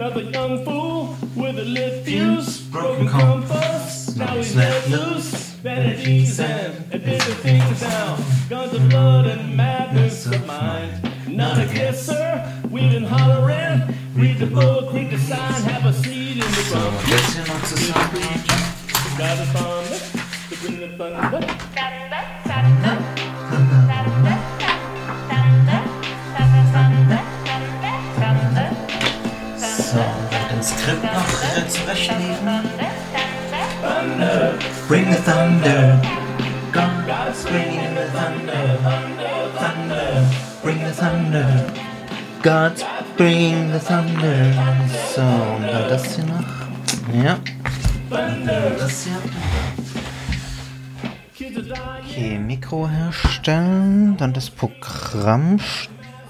Another 0.00 0.22
young 0.22 0.64
fool 0.64 1.16
with 1.34 1.58
a 1.58 1.64
lit 1.64 2.04
fuse, 2.04 2.60
broken 2.60 3.08
compass. 3.08 4.14
Now 4.14 4.36
he's 4.36 4.54
let 4.54 4.88
loose. 4.88 5.54
Vanities 5.54 6.38
and 6.38 6.88
bitter 6.88 7.34
things 7.42 7.82
now. 7.82 8.14
Mm-hmm. 8.14 8.48
Guns 8.48 8.74
of 8.74 8.88
blood 8.90 9.26
and 9.26 9.40
mm-hmm. 9.40 9.56
madness 9.56 10.26
of 10.26 10.46
mind. 10.46 11.02
Not 11.26 11.58
a 11.58 11.66
guess, 11.66 12.06
sir. 12.06 12.62
We've 12.70 12.92
been 12.92 13.02
hollering. 13.02 13.92
Read 14.14 14.38
the 14.38 14.46
book, 14.46 14.94
read 14.94 15.10
the 15.10 15.18
sign, 15.18 15.62
have 15.62 15.84
a 15.84 15.92
seat 15.92 16.34
in 16.34 16.38
the 16.38 16.62
So, 16.70 16.78
front. 16.78 17.08
jetzt 17.08 17.34
hier 17.34 17.46
noch 17.48 17.64
zusammen. 17.64 18.44
Got 19.18 19.36
a 19.36 19.46
thunder, 19.50 19.98
to 20.48 20.56
bring 20.62 20.78
the 20.78 20.96
thunder. 20.96 21.68
So, 22.46 23.17
äh, 30.92 31.68
zurechtlegen. 31.68 32.48
Bring 34.88 35.06
the 35.12 35.20
thunder. 35.22 36.00
God's 36.72 37.44
bringing 37.44 37.94
the 37.94 38.06
thunder. 38.12 38.78
Thunder. 39.58 40.24
Bring 40.62 40.78
the 40.84 40.92
thunder. 40.92 41.48
God's 42.42 42.84
bringing 43.16 43.72
the 43.72 43.78
thunder. 43.78 44.52
So, 45.14 45.22
und 45.22 45.66
das 45.66 46.14
hier 46.14 46.24
noch. 46.24 47.24
Ja. 47.24 47.38
Das 48.78 49.04
hier. 49.04 49.18
Okay, 52.00 52.38
Mikro 52.38 52.88
herstellen, 52.88 54.16
dann 54.16 54.32
das 54.32 54.50
Programm 54.50 55.58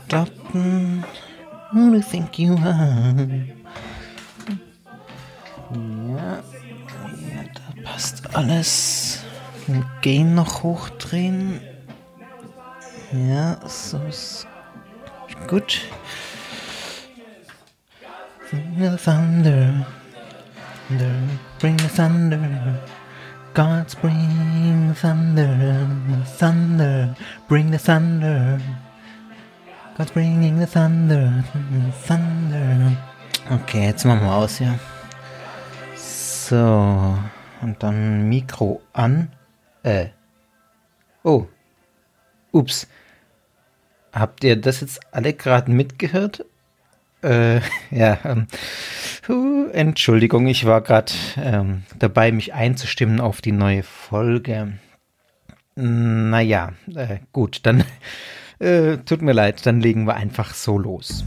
starten. 0.06 1.05
Who 1.72 1.91
do 1.91 1.97
you 1.97 2.02
think 2.02 2.38
you 2.38 2.56
are? 2.56 3.58
Ja, 5.70 5.77
ja, 6.16 7.42
da 7.55 7.83
passt 7.84 8.34
alles. 8.34 9.20
Den 9.66 9.84
Gain 10.00 10.34
noch 10.34 10.62
hochdrehen. 10.62 11.60
Ja, 13.12 13.58
so 13.66 13.98
ist 14.08 14.47
gut. 15.47 15.80
Bring 18.50 18.77
the 18.78 18.97
thunder. 18.97 19.86
Thunder. 20.88 21.14
Bring 21.58 21.78
the 21.78 21.88
thunder. 21.88 22.38
God's 23.53 23.94
bring 23.94 24.88
the 24.88 24.94
thunder. 24.94 25.86
Thunder. 26.38 27.14
Bring 27.47 27.70
the 27.70 27.78
thunder. 27.78 28.58
God's 29.98 30.12
bringing 30.12 30.58
the 30.60 30.66
thunder. 30.66 31.44
Thunder. 32.06 32.92
Okay, 33.50 33.86
jetzt 33.86 34.05
machen 34.06 34.22
wir 34.22 34.32
aus, 34.32 34.60
ja. 34.60 34.78
So. 36.48 37.18
Und 37.60 37.82
dann 37.82 38.27
Mikro 38.30 38.80
an. 38.94 39.30
Äh. 39.82 40.06
Oh. 41.22 41.46
Ups. 42.52 42.88
Habt 44.14 44.44
ihr 44.44 44.56
das 44.56 44.80
jetzt 44.80 45.00
alle 45.12 45.34
gerade 45.34 45.70
mitgehört? 45.70 46.46
Äh, 47.22 47.60
ja. 47.91 48.19
Ähm, 48.24 48.46
huh, 49.28 49.69
Entschuldigung, 49.72 50.46
ich 50.46 50.64
war 50.64 50.80
gerade 50.80 51.12
ähm, 51.36 51.82
dabei, 51.98 52.32
mich 52.32 52.54
einzustimmen 52.54 53.20
auf 53.20 53.42
die 53.42 53.52
neue 53.52 53.82
Folge. 53.82 54.78
Naja, 55.74 56.72
äh, 56.94 57.19
gut, 57.32 57.60
dann 57.64 57.84
äh, 58.58 58.96
tut 58.98 59.20
mir 59.20 59.32
leid, 59.32 59.66
dann 59.66 59.82
legen 59.82 60.06
wir 60.06 60.14
einfach 60.14 60.54
so 60.54 60.78
los. 60.78 61.26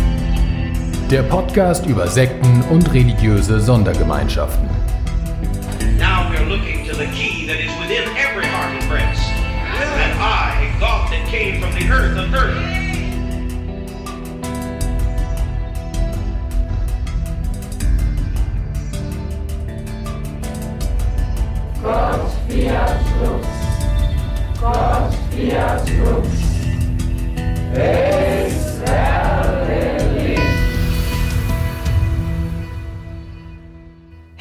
Der 1.11 1.23
Podcast 1.23 1.85
über 1.87 2.07
Sekten 2.07 2.63
und 2.69 2.93
religiöse 2.93 3.59
Sondergemeinschaften. 3.59 4.69
Now 5.99 6.31
we're 6.31 6.47
looking 6.47 6.87
to 6.87 6.95
the 6.95 7.05
key 7.07 7.45
that 7.47 7.59
is 7.59 7.69
within 7.81 8.07
every 8.15 8.45
heart 8.45 8.71
and 8.79 8.89
breast. 8.89 9.29
And 9.29 10.13
I, 10.21 10.71
God 10.79 11.11
that 11.11 11.27
came 11.29 11.59
from 11.59 11.73
the 11.77 11.91
earth 11.91 12.17
of 12.17 12.33
earth. 12.33 12.81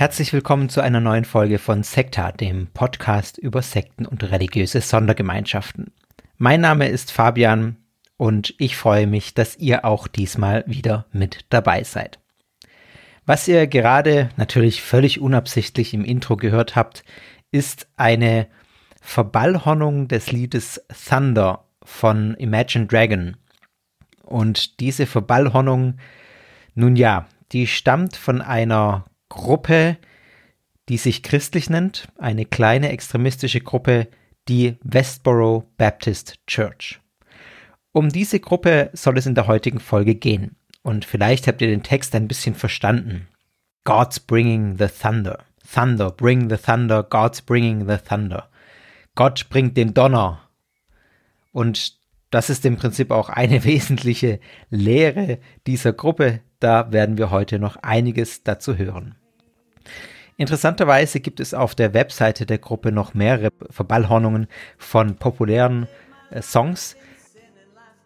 Herzlich 0.01 0.33
willkommen 0.33 0.71
zu 0.71 0.81
einer 0.81 1.01
neuen 1.01 1.27
Folge 1.27 1.59
von 1.59 1.83
Sekta, 1.83 2.33
dem 2.33 2.69
Podcast 2.69 3.37
über 3.37 3.61
Sekten 3.61 4.07
und 4.07 4.23
religiöse 4.23 4.81
Sondergemeinschaften. 4.81 5.93
Mein 6.39 6.63
Name 6.63 6.89
ist 6.89 7.13
Fabian 7.13 7.77
und 8.17 8.55
ich 8.57 8.79
freue 8.79 9.07
mich, 9.07 9.35
dass 9.35 9.59
ihr 9.59 9.85
auch 9.85 10.09
diesmal 10.09 10.65
wieder 10.67 11.05
mit 11.13 11.45
dabei 11.51 11.83
seid. 11.85 12.19
Was 13.27 13.47
ihr 13.47 13.67
gerade 13.67 14.31
natürlich 14.39 14.81
völlig 14.81 15.21
unabsichtlich 15.21 15.93
im 15.93 16.07
Intro 16.07 16.39
gehört 16.39 16.77
habt, 16.77 17.05
ist 17.51 17.87
eine 17.99 18.47
Verballhornung 19.03 20.09
des 20.09 20.33
Liedes 20.33 20.83
Thunder 21.11 21.67
von 21.83 22.37
Imagine 22.37 22.87
Dragon. 22.87 23.37
Und 24.23 24.81
diese 24.81 25.05
Verballhornung, 25.05 25.99
nun 26.75 26.97
ja, 26.97 27.27
die 27.53 27.67
stammt 27.67 28.17
von 28.17 28.41
einer 28.41 29.05
Gruppe, 29.31 29.97
die 30.91 30.99
sich 30.99 31.23
christlich 31.23 31.71
nennt, 31.71 32.09
eine 32.19 32.45
kleine 32.45 32.91
extremistische 32.91 33.61
Gruppe, 33.61 34.09
die 34.49 34.77
Westboro 34.83 35.65
Baptist 35.79 36.39
Church. 36.47 37.01
Um 37.93 38.11
diese 38.11 38.41
Gruppe 38.41 38.91
soll 38.93 39.17
es 39.17 39.25
in 39.25 39.35
der 39.35 39.47
heutigen 39.47 39.81
Folge 39.81 40.15
gehen. 40.15 40.57
Und 40.83 41.07
vielleicht 41.07 41.47
habt 41.47 41.63
ihr 41.63 41.69
den 41.69 41.83
Text 41.83 42.15
ein 42.15 42.29
bisschen 42.29 42.55
verstanden. 42.55 43.29
God's 43.85 44.21
bringing 44.21 44.77
the 44.77 44.89
thunder. 44.89 45.39
Thunder, 45.73 46.11
bring 46.11 46.51
the 46.51 46.57
thunder. 46.57 47.03
God's 47.03 47.41
bringing 47.41 47.89
the 47.89 47.97
thunder. 47.97 48.51
Gott 49.15 49.49
bringt 49.49 49.77
den 49.77 49.95
Donner. 49.95 50.41
Und 51.53 51.99
das 52.31 52.49
ist 52.49 52.65
im 52.65 52.77
Prinzip 52.77 53.11
auch 53.11 53.29
eine 53.29 53.65
wesentliche 53.65 54.41
Lehre 54.71 55.39
dieser 55.67 55.93
Gruppe. 55.93 56.41
Da 56.59 56.93
werden 56.93 57.19
wir 57.19 57.31
heute 57.31 57.59
noch 57.59 57.77
einiges 57.77 58.43
dazu 58.45 58.77
hören. 58.77 59.17
Interessanterweise 60.41 61.21
gibt 61.21 61.39
es 61.39 61.53
auf 61.53 61.75
der 61.75 61.93
Webseite 61.93 62.47
der 62.47 62.57
Gruppe 62.57 62.93
noch 62.93 63.13
mehrere 63.13 63.51
Verballhornungen 63.69 64.47
von 64.79 65.17
populären 65.17 65.87
äh, 66.31 66.41
Songs. 66.41 66.97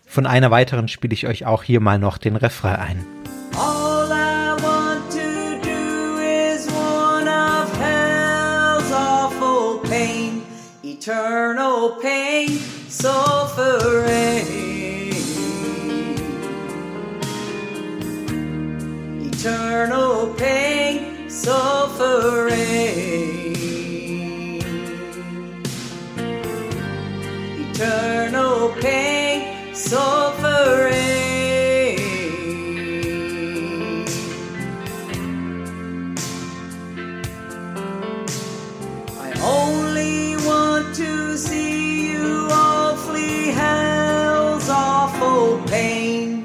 Von 0.04 0.26
einer 0.26 0.50
weiteren 0.50 0.88
spiele 0.88 1.14
ich 1.14 1.28
euch 1.28 1.46
auch 1.46 1.62
hier 1.62 1.78
mal 1.78 2.00
noch 2.00 2.18
den 2.18 2.34
Refrain 2.34 2.74
ein. 2.74 3.06
Eternal 10.82 11.98
pain, 12.02 12.58
suffering. 12.88 14.46
Eternal 19.22 20.34
pain, 20.36 20.93
suffering, 21.34 22.62
eternal 27.58 28.72
pain, 28.80 29.74
suffering. 29.74 30.94
I 39.18 39.32
only 39.42 40.36
want 40.46 40.94
to 40.94 41.36
see 41.36 42.12
you 42.12 42.48
awfully 42.50 43.50
hell's 43.50 44.70
awful 44.70 45.58
pain. 45.66 46.44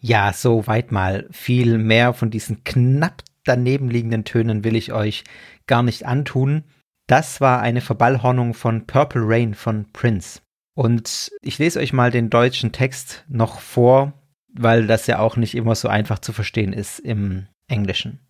Ja, 0.00 0.32
so 0.32 0.66
weit 0.66 0.90
mal. 0.90 1.28
Viel 1.30 1.78
mehr 1.78 2.12
von 2.12 2.30
diesen 2.30 2.64
knapp 2.64 3.22
daneben 3.44 3.90
liegenden 3.90 4.24
Tönen 4.24 4.64
will 4.64 4.76
ich 4.76 4.92
euch 4.92 5.24
gar 5.66 5.82
nicht 5.82 6.06
antun. 6.06 6.64
Das 7.06 7.40
war 7.40 7.60
eine 7.60 7.80
Verballhornung 7.80 8.54
von 8.54 8.86
Purple 8.86 9.22
Rain 9.24 9.54
von 9.54 9.86
Prince. 9.92 10.40
Und 10.74 11.30
ich 11.42 11.58
lese 11.58 11.80
euch 11.80 11.92
mal 11.92 12.10
den 12.10 12.30
deutschen 12.30 12.72
Text 12.72 13.24
noch 13.28 13.60
vor, 13.60 14.12
weil 14.52 14.86
das 14.86 15.06
ja 15.06 15.18
auch 15.18 15.36
nicht 15.36 15.54
immer 15.54 15.74
so 15.74 15.88
einfach 15.88 16.20
zu 16.20 16.32
verstehen 16.32 16.72
ist 16.72 16.98
im 16.98 17.46
Englischen. 17.68 18.20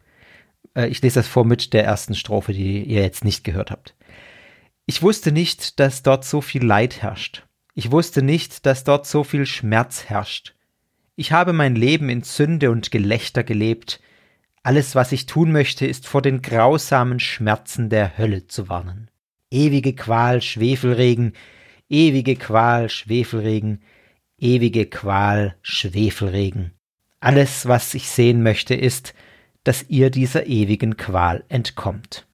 Äh, 0.75 0.89
ich 0.89 1.03
lese 1.03 1.21
das 1.21 1.29
vor 1.29 1.45
mit 1.45 1.73
der 1.73 1.85
ersten 1.85 2.15
Strophe, 2.15 2.53
die 2.53 2.83
ihr 2.83 3.03
jetzt 3.03 3.25
nicht 3.25 3.45
gehört 3.45 3.71
habt. 3.71 3.95
Ich 4.87 5.03
wusste 5.03 5.33
nicht, 5.33 5.79
dass 5.79 6.03
dort 6.03 6.25
so 6.25 6.41
viel 6.41 6.65
Leid 6.65 7.03
herrscht. 7.03 7.47
Ich 7.75 7.91
wusste 7.91 8.23
nicht, 8.23 8.67
dass 8.67 8.85
dort 8.85 9.07
so 9.07 9.25
viel 9.25 9.47
Schmerz 9.47 10.05
herrscht. 10.07 10.55
Ich 11.17 11.33
habe 11.33 11.53
mein 11.53 11.77
Leben 11.77 12.09
in 12.09 12.23
Sünde 12.23 12.71
und 12.71 12.91
Gelächter 12.91 13.45
gelebt. 13.45 14.01
Alles, 14.62 14.95
was 14.95 15.12
ich 15.12 15.27
tun 15.27 15.53
möchte, 15.53 15.87
ist 15.87 16.07
vor 16.07 16.21
den 16.21 16.43
grausamen 16.43 17.19
Schmerzen 17.19 17.89
der 17.89 18.19
Hölle 18.19 18.47
zu 18.47 18.69
warnen. 18.69 19.11
Ewige 19.51 19.95
Qual, 19.95 20.43
Schwefelregen, 20.43 21.33
ewige 21.89 22.37
Qual, 22.37 22.91
Schwefelregen, 22.91 23.83
ewige 24.39 24.87
Qual, 24.87 25.57
Schwefelregen. 25.62 26.73
Alles, 27.21 27.67
was 27.67 27.95
ich 27.95 28.11
sehen 28.11 28.43
möchte, 28.43 28.75
ist, 28.75 29.15
dass 29.65 29.85
ihr 29.89 30.11
dieser 30.11 30.47
ewigen 30.47 30.97
Qual 30.97 31.45
entkommt. 31.49 32.27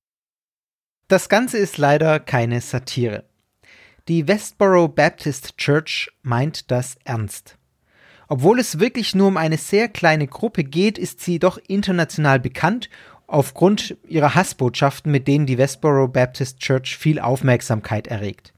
Das 1.08 1.28
Ganze 1.28 1.58
ist 1.58 1.78
leider 1.78 2.18
keine 2.18 2.60
Satire. 2.60 3.24
Die 4.08 4.26
Westboro 4.26 4.88
Baptist 4.88 5.56
Church 5.58 6.10
meint 6.22 6.70
das 6.70 6.96
ernst. 7.04 7.56
Obwohl 8.28 8.58
es 8.58 8.80
wirklich 8.80 9.14
nur 9.14 9.28
um 9.28 9.36
eine 9.36 9.56
sehr 9.56 9.88
kleine 9.88 10.26
Gruppe 10.26 10.64
geht, 10.64 10.98
ist 10.98 11.20
sie 11.20 11.38
doch 11.38 11.58
international 11.68 12.40
bekannt 12.40 12.90
aufgrund 13.26 13.96
ihrer 14.08 14.34
Hassbotschaften, 14.34 15.10
mit 15.10 15.28
denen 15.28 15.46
die 15.46 15.58
Westboro 15.58 16.08
Baptist 16.08 16.60
Church 16.60 16.96
viel 16.96 17.20
Aufmerksamkeit 17.20 18.06
erregt. 18.06 18.52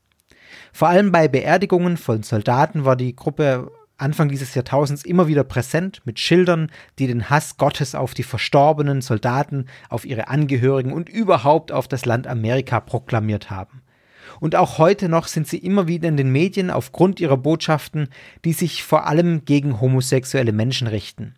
Vor 0.72 0.88
allem 0.88 1.12
bei 1.12 1.28
Beerdigungen 1.28 1.96
von 1.96 2.22
Soldaten 2.22 2.84
war 2.84 2.96
die 2.96 3.16
Gruppe 3.16 3.70
Anfang 3.96 4.28
dieses 4.28 4.54
Jahrtausends 4.54 5.04
immer 5.04 5.26
wieder 5.26 5.42
präsent 5.42 6.02
mit 6.04 6.20
Schildern, 6.20 6.70
die 6.98 7.08
den 7.08 7.30
Hass 7.30 7.56
Gottes 7.56 7.96
auf 7.96 8.14
die 8.14 8.22
verstorbenen 8.22 9.00
Soldaten, 9.00 9.66
auf 9.88 10.04
ihre 10.04 10.28
Angehörigen 10.28 10.92
und 10.92 11.08
überhaupt 11.08 11.72
auf 11.72 11.88
das 11.88 12.04
Land 12.04 12.28
Amerika 12.28 12.78
proklamiert 12.78 13.50
haben. 13.50 13.82
Und 14.40 14.54
auch 14.54 14.78
heute 14.78 15.08
noch 15.08 15.26
sind 15.26 15.48
sie 15.48 15.58
immer 15.58 15.88
wieder 15.88 16.08
in 16.08 16.16
den 16.16 16.30
Medien 16.30 16.70
aufgrund 16.70 17.20
ihrer 17.20 17.36
Botschaften, 17.36 18.08
die 18.44 18.52
sich 18.52 18.82
vor 18.82 19.06
allem 19.06 19.44
gegen 19.44 19.80
homosexuelle 19.80 20.52
Menschen 20.52 20.86
richten. 20.86 21.34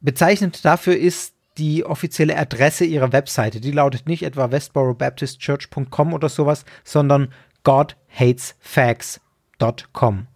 Bezeichnend 0.00 0.64
dafür 0.64 0.96
ist 0.96 1.34
die 1.56 1.84
offizielle 1.84 2.36
Adresse 2.36 2.84
ihrer 2.84 3.12
Webseite. 3.12 3.60
Die 3.60 3.70
lautet 3.70 4.08
nicht 4.08 4.22
etwa 4.22 4.50
westborobaptistchurch.com 4.50 6.12
oder 6.12 6.28
sowas, 6.28 6.64
sondern 6.82 7.32
godhatesfags.com. 7.62 10.26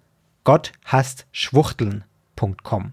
Gott 0.44 0.72
hasst 0.84 1.26
Schwuchteln.com. 1.32 2.92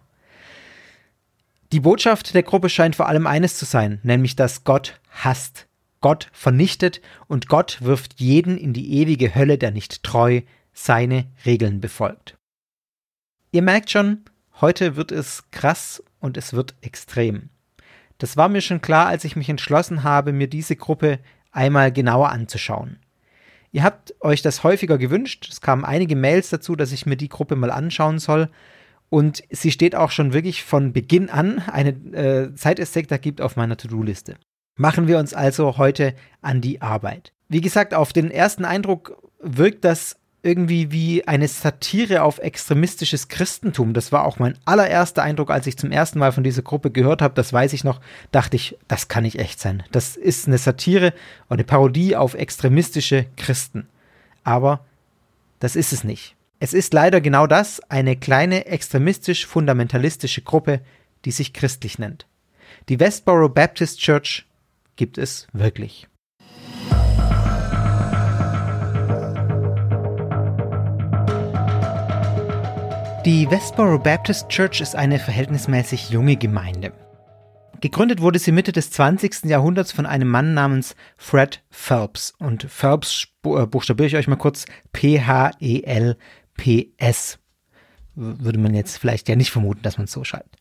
Die 1.72 1.80
Botschaft 1.80 2.34
der 2.34 2.44
Gruppe 2.44 2.70
scheint 2.70 2.96
vor 2.96 3.08
allem 3.08 3.28
eines 3.28 3.58
zu 3.58 3.66
sein, 3.66 4.00
nämlich 4.04 4.36
dass 4.36 4.64
Gott 4.64 5.00
hasst. 5.10 5.68
Gott 6.02 6.30
vernichtet 6.32 7.02
und 7.28 7.48
Gott 7.48 7.80
wirft 7.82 8.20
jeden 8.20 8.58
in 8.58 8.74
die 8.74 8.94
ewige 9.00 9.34
Hölle, 9.34 9.58
der 9.58 9.72
nicht 9.72 10.04
treu 10.04 10.42
seine 10.74 11.26
Regeln 11.46 11.82
befolgt. 11.82 12.36
Ihr 13.52 13.62
merkt 13.62 13.90
schon, 13.90 14.26
heute 14.60 14.96
wird 14.96 15.12
es 15.12 15.50
krass 15.52 16.04
und 16.20 16.38
es 16.38 16.54
wird 16.54 16.76
extrem. 16.82 17.50
Das 18.18 18.38
war 18.38 18.50
mir 18.50 18.62
schon 18.62 18.82
klar, 18.82 19.08
als 19.08 19.24
ich 19.24 19.36
mich 19.36 19.50
entschlossen 19.50 20.04
habe, 20.04 20.32
mir 20.32 20.48
diese 20.48 20.76
Gruppe 20.76 21.20
einmal 21.52 21.92
genauer 21.92 22.30
anzuschauen. 22.30 23.00
Ihr 23.72 23.84
habt 23.84 24.16
euch 24.22 24.42
das 24.42 24.64
häufiger 24.64 24.98
gewünscht. 24.98 25.50
Es 25.52 25.60
kamen 25.60 25.84
einige 25.84 26.16
Mails 26.16 26.50
dazu, 26.50 26.76
dass 26.76 26.94
ich 26.94 27.06
mir 27.06 27.18
die 27.18 27.30
Gruppe 27.30 27.56
mal 27.56 27.72
anschauen 27.72 28.20
soll. 28.20 28.50
Und 29.10 29.44
sie 29.50 29.72
steht 29.72 29.96
auch 29.96 30.12
schon 30.12 30.34
wirklich 30.34 30.64
von 30.64 30.94
Beginn 30.94 31.30
an, 31.30 31.60
eine 31.60 31.90
äh, 32.14 32.86
Sekta 32.86 33.18
gibt, 33.18 33.42
auf 33.42 33.56
meiner 33.56 33.78
To-Do-Liste. 33.78 34.38
Machen 34.77 35.07
wir 35.07 35.19
uns 35.19 35.33
also 35.33 35.77
heute 35.77 36.13
an 36.42 36.60
die 36.60 36.81
Arbeit. 36.81 37.31
Wie 37.48 37.62
gesagt, 37.62 37.94
auf 37.94 38.12
den 38.12 38.30
ersten 38.30 38.66
Eindruck 38.66 39.18
wirkt 39.39 39.86
das 39.86 40.18
irgendwie 40.44 40.92
wie 40.92 41.27
eine 41.27 41.48
Satire 41.48 42.22
auf 42.22 42.38
extremistisches 42.38 43.30
Christentum. 43.30 43.94
Das 43.94 44.12
war 44.12 44.25
auch 44.25 44.38
mein 44.38 44.57
allererster 44.66 45.24
Eindruck, 45.24 45.50
als 45.50 45.66
ich 45.66 45.77
zum 45.77 45.92
ersten 45.92 46.19
Mal 46.19 46.31
von 46.31 46.44
dieser 46.44 46.62
Gruppe 46.62 46.92
gehört 46.92 47.22
habe. 47.22 47.33
Das 47.33 47.51
weiß 47.51 47.74
ich 47.74 47.83
noch. 47.83 48.00
Dachte 48.31 48.57
ich, 48.57 48.77
das 48.88 49.07
kann 49.07 49.24
nicht 49.24 49.39
echt 49.39 49.60
sein. 49.60 49.83
Das 49.92 50.16
ist 50.16 50.48
eine 50.48 50.60
Satire 50.60 51.13
und 51.48 51.56
eine 51.56 51.63
Parodie 51.63 52.16
auf 52.16 52.36
extremistische 52.36 53.25
Christen. 53.38 53.88
Aber 54.44 54.86
das 55.60 55.75
ist 55.75 55.94
es 55.94 56.04
nicht. 56.04 56.36
Es 56.60 56.74
ist 56.74 56.94
leider 56.94 57.22
genau 57.22 57.48
das, 57.48 57.80
eine 57.89 58.16
kleine 58.16 58.66
extremistisch-fundamentalistische 58.68 60.42
Gruppe, 60.42 60.81
die 61.25 61.31
sich 61.31 61.54
christlich 61.54 61.98
nennt. 61.98 62.27
Die 62.88 63.00
Westboro 63.00 63.50
Baptist 63.50 64.00
Church 64.00 64.45
gibt 64.96 65.18
es 65.18 65.48
wirklich. 65.54 66.08
Die 73.26 73.50
Westboro 73.50 73.98
Baptist 73.98 74.50
Church 74.50 74.82
ist 74.82 74.96
eine 74.96 75.18
verhältnismäßig 75.18 76.12
junge 76.12 76.36
Gemeinde. 76.36 76.94
Gegründet 77.82 78.22
wurde 78.22 78.38
sie 78.40 78.52
Mitte 78.52 78.72
des 78.72 78.92
20. 78.92 79.46
Jahrhunderts 79.46 79.92
von 79.92 80.06
einem 80.06 80.28
Mann 80.28 80.54
namens 80.54 80.96
Fred 81.18 81.64
Phelps. 81.72 82.36
Und 82.38 82.64
Phelps 82.70 83.28
äh, 83.44 83.66
buchstabiere 83.66 84.08
ich 84.08 84.16
euch 84.16 84.28
mal 84.28 84.36
kurz 84.36 84.66
P-H-E-L-P-S. 84.94 86.20
Würde 88.14 88.60
man 88.60 88.76
jetzt 88.76 88.98
vielleicht 88.98 89.28
ja 89.28 89.36
nicht 89.36 89.50
vermuten, 89.50 89.82
dass 89.82 89.98
man 89.98 90.06
es 90.06 90.12
so 90.12 90.24
schreibt. 90.24 90.56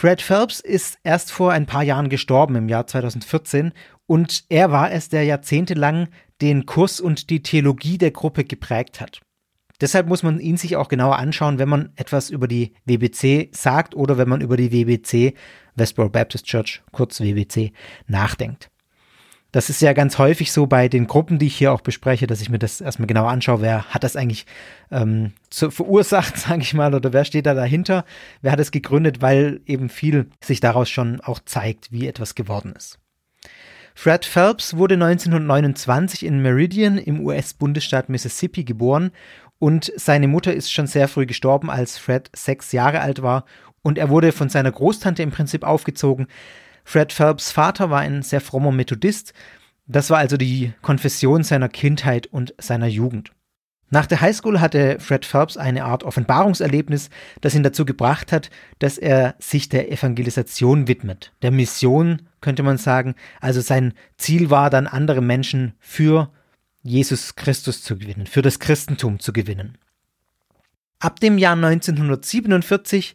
Fred 0.00 0.22
Phelps 0.22 0.60
ist 0.60 0.98
erst 1.04 1.30
vor 1.30 1.52
ein 1.52 1.66
paar 1.66 1.82
Jahren 1.82 2.08
gestorben, 2.08 2.54
im 2.56 2.70
Jahr 2.70 2.86
2014, 2.86 3.72
und 4.06 4.44
er 4.48 4.72
war 4.72 4.90
es, 4.90 5.10
der 5.10 5.24
jahrzehntelang 5.24 6.08
den 6.40 6.64
Kurs 6.64 7.00
und 7.00 7.28
die 7.28 7.42
Theologie 7.42 7.98
der 7.98 8.10
Gruppe 8.10 8.44
geprägt 8.44 9.02
hat. 9.02 9.20
Deshalb 9.78 10.06
muss 10.06 10.22
man 10.22 10.40
ihn 10.40 10.56
sich 10.56 10.76
auch 10.76 10.88
genauer 10.88 11.18
anschauen, 11.18 11.58
wenn 11.58 11.68
man 11.68 11.92
etwas 11.96 12.30
über 12.30 12.48
die 12.48 12.72
WBC 12.86 13.54
sagt 13.54 13.94
oder 13.94 14.16
wenn 14.16 14.30
man 14.30 14.40
über 14.40 14.56
die 14.56 14.72
WBC, 14.72 15.34
Westboro 15.74 16.08
Baptist 16.08 16.46
Church, 16.46 16.82
kurz 16.92 17.20
WBC, 17.20 17.74
nachdenkt. 18.06 18.70
Das 19.52 19.68
ist 19.68 19.82
ja 19.82 19.92
ganz 19.92 20.18
häufig 20.18 20.52
so 20.52 20.66
bei 20.66 20.88
den 20.88 21.06
Gruppen, 21.06 21.38
die 21.38 21.46
ich 21.46 21.56
hier 21.56 21.72
auch 21.72 21.80
bespreche, 21.80 22.26
dass 22.26 22.40
ich 22.40 22.50
mir 22.50 22.58
das 22.58 22.80
erstmal 22.80 23.08
genauer 23.08 23.30
anschaue, 23.30 23.62
wer 23.62 23.84
hat 23.86 24.04
das 24.04 24.14
eigentlich 24.14 24.46
ähm, 24.90 25.32
zu, 25.50 25.70
verursacht, 25.70 26.36
sage 26.38 26.62
ich 26.62 26.74
mal, 26.74 26.94
oder 26.94 27.12
wer 27.12 27.24
steht 27.24 27.46
da 27.46 27.54
dahinter, 27.54 28.04
wer 28.42 28.52
hat 28.52 28.60
es 28.60 28.70
gegründet, 28.70 29.20
weil 29.22 29.60
eben 29.66 29.88
viel 29.88 30.30
sich 30.42 30.60
daraus 30.60 30.88
schon 30.88 31.20
auch 31.20 31.40
zeigt, 31.44 31.90
wie 31.90 32.06
etwas 32.06 32.34
geworden 32.34 32.74
ist. 32.76 32.98
Fred 33.94 34.24
Phelps 34.24 34.76
wurde 34.76 34.94
1929 34.94 36.24
in 36.24 36.40
Meridian 36.40 36.96
im 36.96 37.20
US-Bundesstaat 37.20 38.08
Mississippi 38.08 38.64
geboren 38.64 39.10
und 39.58 39.92
seine 39.96 40.28
Mutter 40.28 40.54
ist 40.54 40.72
schon 40.72 40.86
sehr 40.86 41.08
früh 41.08 41.26
gestorben, 41.26 41.70
als 41.70 41.98
Fred 41.98 42.30
sechs 42.34 42.72
Jahre 42.72 43.00
alt 43.00 43.20
war 43.20 43.44
und 43.82 43.98
er 43.98 44.08
wurde 44.08 44.32
von 44.32 44.48
seiner 44.48 44.72
Großtante 44.72 45.22
im 45.22 45.30
Prinzip 45.30 45.64
aufgezogen. 45.64 46.28
Fred 46.90 47.12
Phelps 47.12 47.52
Vater 47.52 47.88
war 47.90 48.00
ein 48.00 48.22
sehr 48.22 48.40
frommer 48.40 48.72
Methodist. 48.72 49.32
Das 49.86 50.10
war 50.10 50.18
also 50.18 50.36
die 50.36 50.72
Konfession 50.82 51.44
seiner 51.44 51.68
Kindheit 51.68 52.26
und 52.26 52.52
seiner 52.58 52.88
Jugend. 52.88 53.30
Nach 53.90 54.06
der 54.06 54.20
Highschool 54.20 54.60
hatte 54.60 54.98
Fred 54.98 55.24
Phelps 55.24 55.56
eine 55.56 55.84
Art 55.84 56.02
Offenbarungserlebnis, 56.02 57.08
das 57.42 57.54
ihn 57.54 57.62
dazu 57.62 57.84
gebracht 57.84 58.32
hat, 58.32 58.50
dass 58.80 58.98
er 58.98 59.36
sich 59.38 59.68
der 59.68 59.92
Evangelisation 59.92 60.88
widmet. 60.88 61.32
Der 61.42 61.52
Mission, 61.52 62.22
könnte 62.40 62.64
man 62.64 62.76
sagen. 62.76 63.14
Also 63.40 63.60
sein 63.60 63.94
Ziel 64.16 64.50
war 64.50 64.68
dann, 64.68 64.88
andere 64.88 65.20
Menschen 65.20 65.74
für 65.78 66.32
Jesus 66.82 67.36
Christus 67.36 67.84
zu 67.84 67.98
gewinnen, 67.98 68.26
für 68.26 68.42
das 68.42 68.58
Christentum 68.58 69.20
zu 69.20 69.32
gewinnen. 69.32 69.78
Ab 70.98 71.20
dem 71.20 71.38
Jahr 71.38 71.54
1947 71.54 73.14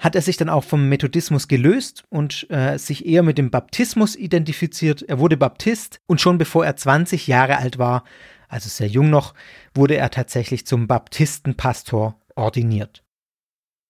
hat 0.00 0.16
er 0.16 0.22
sich 0.22 0.38
dann 0.38 0.48
auch 0.48 0.64
vom 0.64 0.88
Methodismus 0.88 1.46
gelöst 1.46 2.04
und 2.08 2.50
äh, 2.50 2.78
sich 2.78 3.06
eher 3.06 3.22
mit 3.22 3.38
dem 3.38 3.50
Baptismus 3.50 4.16
identifiziert. 4.16 5.02
Er 5.02 5.18
wurde 5.18 5.36
Baptist 5.36 6.00
und 6.06 6.20
schon 6.20 6.38
bevor 6.38 6.64
er 6.64 6.74
20 6.74 7.26
Jahre 7.26 7.58
alt 7.58 7.78
war, 7.78 8.04
also 8.48 8.68
sehr 8.68 8.88
jung 8.88 9.10
noch, 9.10 9.34
wurde 9.74 9.96
er 9.96 10.10
tatsächlich 10.10 10.66
zum 10.66 10.88
Baptistenpastor 10.88 12.18
ordiniert. 12.34 13.04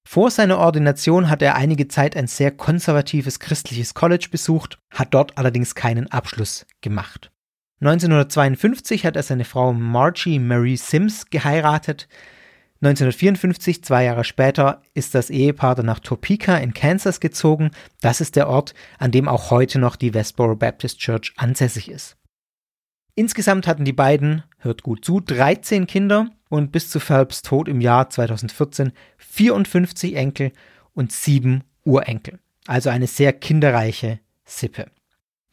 Vor 0.06 0.32
seiner 0.32 0.58
Ordination 0.58 1.30
hat 1.30 1.42
er 1.42 1.54
einige 1.54 1.86
Zeit 1.86 2.16
ein 2.16 2.26
sehr 2.26 2.50
konservatives 2.50 3.38
christliches 3.38 3.94
College 3.94 4.28
besucht, 4.30 4.78
hat 4.90 5.14
dort 5.14 5.38
allerdings 5.38 5.76
keinen 5.76 6.10
Abschluss 6.10 6.66
gemacht. 6.80 7.30
1952 7.80 9.06
hat 9.06 9.14
er 9.14 9.22
seine 9.22 9.44
Frau 9.44 9.72
Margie 9.72 10.40
Marie 10.40 10.76
Sims 10.76 11.30
geheiratet. 11.30 12.08
1954, 12.82 13.84
zwei 13.84 14.04
Jahre 14.04 14.24
später, 14.24 14.80
ist 14.94 15.14
das 15.14 15.28
Ehepaar 15.28 15.74
dann 15.74 15.84
nach 15.84 15.98
Topeka 15.98 16.56
in 16.56 16.72
Kansas 16.72 17.20
gezogen. 17.20 17.72
Das 18.00 18.22
ist 18.22 18.36
der 18.36 18.48
Ort, 18.48 18.72
an 18.98 19.10
dem 19.10 19.28
auch 19.28 19.50
heute 19.50 19.78
noch 19.78 19.96
die 19.96 20.14
Westboro 20.14 20.56
Baptist 20.56 20.98
Church 20.98 21.34
ansässig 21.36 21.90
ist. 21.90 22.16
Insgesamt 23.14 23.66
hatten 23.66 23.84
die 23.84 23.92
beiden, 23.92 24.44
hört 24.58 24.82
gut 24.82 25.04
zu, 25.04 25.20
13 25.20 25.86
Kinder 25.86 26.30
und 26.48 26.72
bis 26.72 26.88
zu 26.88 27.00
Phelps 27.00 27.42
Tod 27.42 27.68
im 27.68 27.82
Jahr 27.82 28.08
2014 28.08 28.92
54 29.18 30.16
Enkel 30.16 30.52
und 30.94 31.12
sieben 31.12 31.64
Urenkel. 31.84 32.38
Also 32.66 32.88
eine 32.88 33.06
sehr 33.06 33.34
kinderreiche 33.34 34.20
Sippe. 34.46 34.90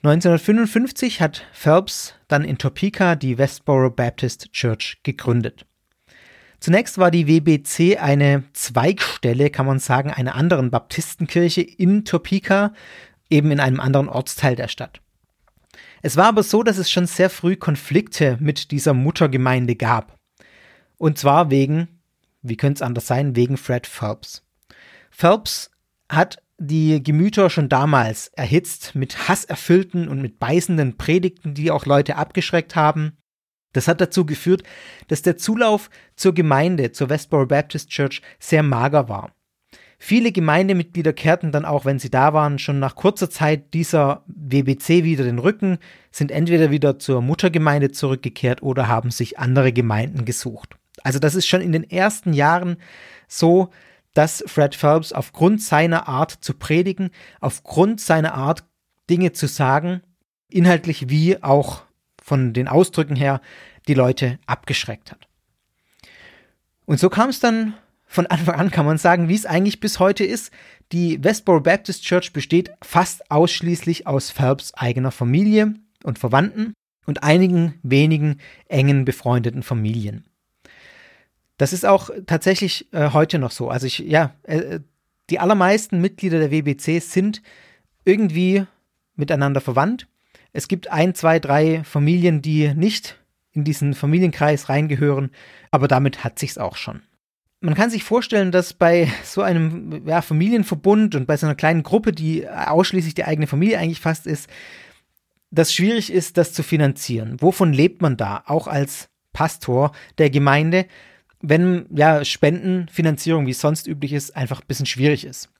1955 0.04 1.20
hat 1.20 1.46
Phelps 1.52 2.14
dann 2.30 2.46
in 2.46 2.58
Topeka 2.58 3.16
die 3.16 3.38
Westboro 3.38 3.90
Baptist 3.90 4.54
Church 4.54 5.00
gegründet. 5.04 5.67
Zunächst 6.60 6.98
war 6.98 7.12
die 7.12 7.28
WBC 7.28 7.98
eine 8.00 8.44
Zweigstelle, 8.54 9.50
kann 9.50 9.66
man 9.66 9.80
sagen, 9.80 10.12
einer 10.12 10.36
anderen 10.36 10.72
Baptistenkirche 10.72 11.62
in 11.62 12.04
Topeka, 12.04 12.74
eben 13.30 13.52
in 13.52 13.60
einem 13.60 13.80
anderen 13.80 14.10
Ortsteil 14.10 14.56
der 14.56 14.68
Stadt. 14.68 15.02
Es 16.02 16.18
war 16.18 16.26
aber 16.26 16.44
so, 16.44 16.64
dass 16.64 16.78
es 16.78 16.90
schon 16.90 17.08
sehr 17.08 17.30
früh 17.30 17.56
Konflikte 17.56 18.38
mit 18.40 18.72
dieser 18.72 18.94
Muttergemeinde 18.94 19.76
gab. 19.76 20.18
Und 20.98 21.18
zwar 21.18 21.52
wegen, 21.52 21.88
wie 22.42 22.58
könnte 22.58 22.80
es 22.80 22.82
anders 22.82 23.08
sein, 23.08 23.36
wegen 23.36 23.58
Fred 23.58 23.88
Phelps. 23.88 24.44
Phelps 25.12 25.72
hat 26.10 26.42
die 26.60 27.04
Gemüter 27.04 27.50
schon 27.50 27.70
damals 27.70 28.30
erhitzt 28.30 28.96
mit 28.96 29.28
hasserfüllten 29.28 30.08
und 30.08 30.22
mit 30.22 30.40
beißenden 30.40 30.98
Predigten, 30.98 31.54
die 31.54 31.70
auch 31.72 31.86
Leute 31.86 32.16
abgeschreckt 32.16 32.76
haben. 32.76 33.18
Das 33.74 33.88
hat 33.88 34.02
dazu 34.02 34.26
geführt, 34.26 34.64
dass 35.08 35.22
der 35.22 35.38
Zulauf 35.38 35.90
zur 36.16 36.34
Gemeinde, 36.34 36.92
zur 36.92 37.10
Westboro 37.10 37.46
Baptist 37.46 37.90
Church, 37.90 38.22
sehr 38.40 38.64
mager 38.64 39.10
war. 39.10 39.32
Viele 40.00 40.32
Gemeindemitglieder 40.32 41.12
kehrten 41.12 41.52
dann 41.52 41.66
auch, 41.66 41.84
wenn 41.84 41.98
sie 41.98 42.12
da 42.12 42.34
waren, 42.34 42.60
schon 42.60 42.80
nach 42.80 42.96
kurzer 42.96 43.30
Zeit 43.32 43.74
dieser 43.74 44.24
WBC 44.28 45.04
wieder 45.04 45.24
den 45.24 45.40
Rücken, 45.40 45.80
sind 46.12 46.32
entweder 46.32 46.70
wieder 46.70 47.00
zur 47.00 47.22
Muttergemeinde 47.22 47.92
zurückgekehrt 47.92 48.62
oder 48.62 48.88
haben 48.88 49.10
sich 49.10 49.40
andere 49.40 49.74
Gemeinden 49.74 50.24
gesucht. 50.24 50.78
Also 51.04 51.18
das 51.18 51.36
ist 51.36 51.48
schon 51.48 51.62
in 51.62 51.72
den 51.72 51.90
ersten 51.90 52.34
Jahren 52.34 52.78
so, 53.28 53.70
dass 54.14 54.44
Fred 54.48 54.76
Phelps 54.76 55.14
aufgrund 55.14 55.62
seiner 55.62 56.08
Art 56.08 56.32
zu 56.32 56.54
predigen, 56.54 57.10
aufgrund 57.40 58.00
seiner 58.00 58.36
Art 58.36 58.64
Dinge 59.10 59.32
zu 59.32 59.48
sagen, 59.48 60.02
inhaltlich 60.50 61.10
wie 61.10 61.42
auch 61.44 61.87
von 62.28 62.52
den 62.52 62.68
Ausdrücken 62.68 63.16
her 63.16 63.40
die 63.88 63.94
Leute 63.94 64.38
abgeschreckt 64.48 65.12
hat. 65.12 65.30
Und 66.86 67.00
so 67.00 67.10
kam 67.10 67.30
es 67.30 67.40
dann 67.40 67.74
von 68.06 68.26
Anfang 68.28 68.56
an, 68.56 68.70
kann 68.70 68.86
man 68.86 68.98
sagen, 68.98 69.30
wie 69.30 69.36
es 69.36 69.46
eigentlich 69.46 69.80
bis 69.80 70.00
heute 70.00 70.26
ist. 70.26 70.52
Die 70.92 71.24
Westboro 71.24 71.62
Baptist 71.62 72.04
Church 72.04 72.34
besteht 72.34 72.72
fast 72.82 73.32
ausschließlich 73.32 74.08
aus 74.08 74.30
Phelps 74.30 74.74
eigener 74.74 75.12
Familie 75.12 75.76
und 76.04 76.20
Verwandten 76.20 76.74
und 77.06 77.24
einigen 77.24 77.76
wenigen 77.82 78.42
engen 78.68 79.06
befreundeten 79.06 79.64
Familien. 79.64 80.26
Das 81.58 81.72
ist 81.72 81.86
auch 81.86 82.10
tatsächlich 82.26 82.94
äh, 82.94 83.12
heute 83.12 83.40
noch 83.40 83.52
so. 83.52 83.70
Also 83.70 83.88
ich, 83.88 84.00
ja, 84.00 84.36
äh, 84.44 84.82
die 85.30 85.40
allermeisten 85.40 86.02
Mitglieder 86.02 86.40
der 86.40 86.52
WBC 86.52 87.02
sind 87.02 87.42
irgendwie 88.04 88.66
miteinander 89.16 89.62
verwandt 89.62 90.08
es 90.58 90.68
gibt 90.68 90.92
ein, 90.92 91.14
zwei, 91.14 91.38
drei 91.38 91.84
Familien, 91.84 92.42
die 92.42 92.74
nicht 92.74 93.20
in 93.52 93.64
diesen 93.64 93.94
Familienkreis 93.94 94.70
reingehören, 94.70 95.30
aber 95.70 95.88
damit 95.88 96.24
hat 96.24 96.40
sich's 96.40 96.58
auch 96.58 96.76
schon. 96.76 97.04
Man 97.60 97.76
kann 97.76 97.92
sich 97.92 98.04
vorstellen, 98.04 98.52
dass 98.52 98.74
bei 98.74 99.08
so 99.24 99.44
einem 99.44 100.08
ja, 100.08 100.24
Familienverbund 100.24 101.14
und 101.14 101.28
bei 101.28 101.38
so 101.38 101.46
einer 101.46 101.54
kleinen 101.54 101.84
Gruppe, 101.84 102.12
die 102.12 102.50
ausschließlich 102.50 103.14
die 103.14 103.26
eigene 103.26 103.46
Familie 103.46 103.78
eigentlich 103.78 104.02
fast 104.02 104.26
ist, 104.26 104.50
das 105.52 105.72
schwierig 105.72 106.12
ist, 106.12 106.38
das 106.38 106.54
zu 106.54 106.64
finanzieren. 106.64 107.40
Wovon 107.40 107.72
lebt 107.72 108.02
man 108.02 108.18
da, 108.18 108.42
auch 108.48 108.66
als 108.66 109.10
Pastor 109.34 109.92
der 110.18 110.32
Gemeinde, 110.32 110.88
wenn 111.40 111.86
ja 111.92 112.26
Spendenfinanzierung, 112.26 113.46
wie 113.46 113.52
es 113.52 113.62
sonst 113.62 113.86
üblich 113.86 114.12
ist, 114.12 114.36
einfach 114.36 114.62
ein 114.62 114.68
bisschen 114.68 114.88
schwierig 114.88 115.24
ist. 115.24 115.52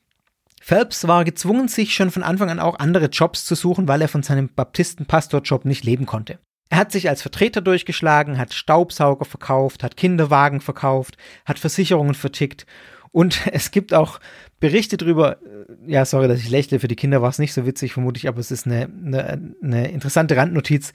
Phelps 0.68 1.08
war 1.08 1.24
gezwungen, 1.24 1.70
sich 1.70 1.94
schon 1.94 2.12
von 2.12 2.24
Anfang 2.24 2.50
an 2.50 2.60
auch 2.60 2.78
andere 2.78 3.06
Jobs 3.06 3.46
zu 3.46 3.56
suchen, 3.56 3.88
weil 3.88 4.02
er 4.02 4.10
von 4.10 4.22
seinem 4.22 4.50
Baptistenpastorjob 4.54 5.64
nicht 5.64 5.86
leben 5.86 6.06
konnte. 6.06 6.40
Er 6.70 6.80
hat 6.80 6.92
sich 6.92 7.08
als 7.08 7.22
Vertreter 7.22 7.62
durchgeschlagen, 7.62 8.38
hat 8.38 8.54
Staubsauger 8.54 9.24
verkauft, 9.24 9.82
hat 9.82 9.96
Kinderwagen 9.96 10.60
verkauft, 10.60 11.16
hat 11.46 11.58
Versicherungen 11.58 12.16
vertickt 12.16 12.66
und 13.14 13.48
es 13.54 13.72
gibt 13.72 13.94
auch 13.94 14.20
Berichte 14.60 14.98
darüber, 14.98 15.38
äh, 15.42 15.90
ja, 15.90 16.04
sorry, 16.04 16.28
dass 16.28 16.40
ich 16.40 16.50
lächle, 16.50 16.82
für 16.82 16.90
die 16.90 16.98
Kinder 16.98 17.22
war 17.22 17.30
es 17.30 17.40
nicht 17.40 17.54
so 17.54 17.66
witzig, 17.66 17.94
vermutlich, 17.94 18.28
aber 18.28 18.40
es 18.42 18.52
ist 18.52 18.66
eine, 18.66 18.90
eine, 19.06 19.56
eine 19.64 19.90
interessante 19.90 20.36
Randnotiz, 20.36 20.92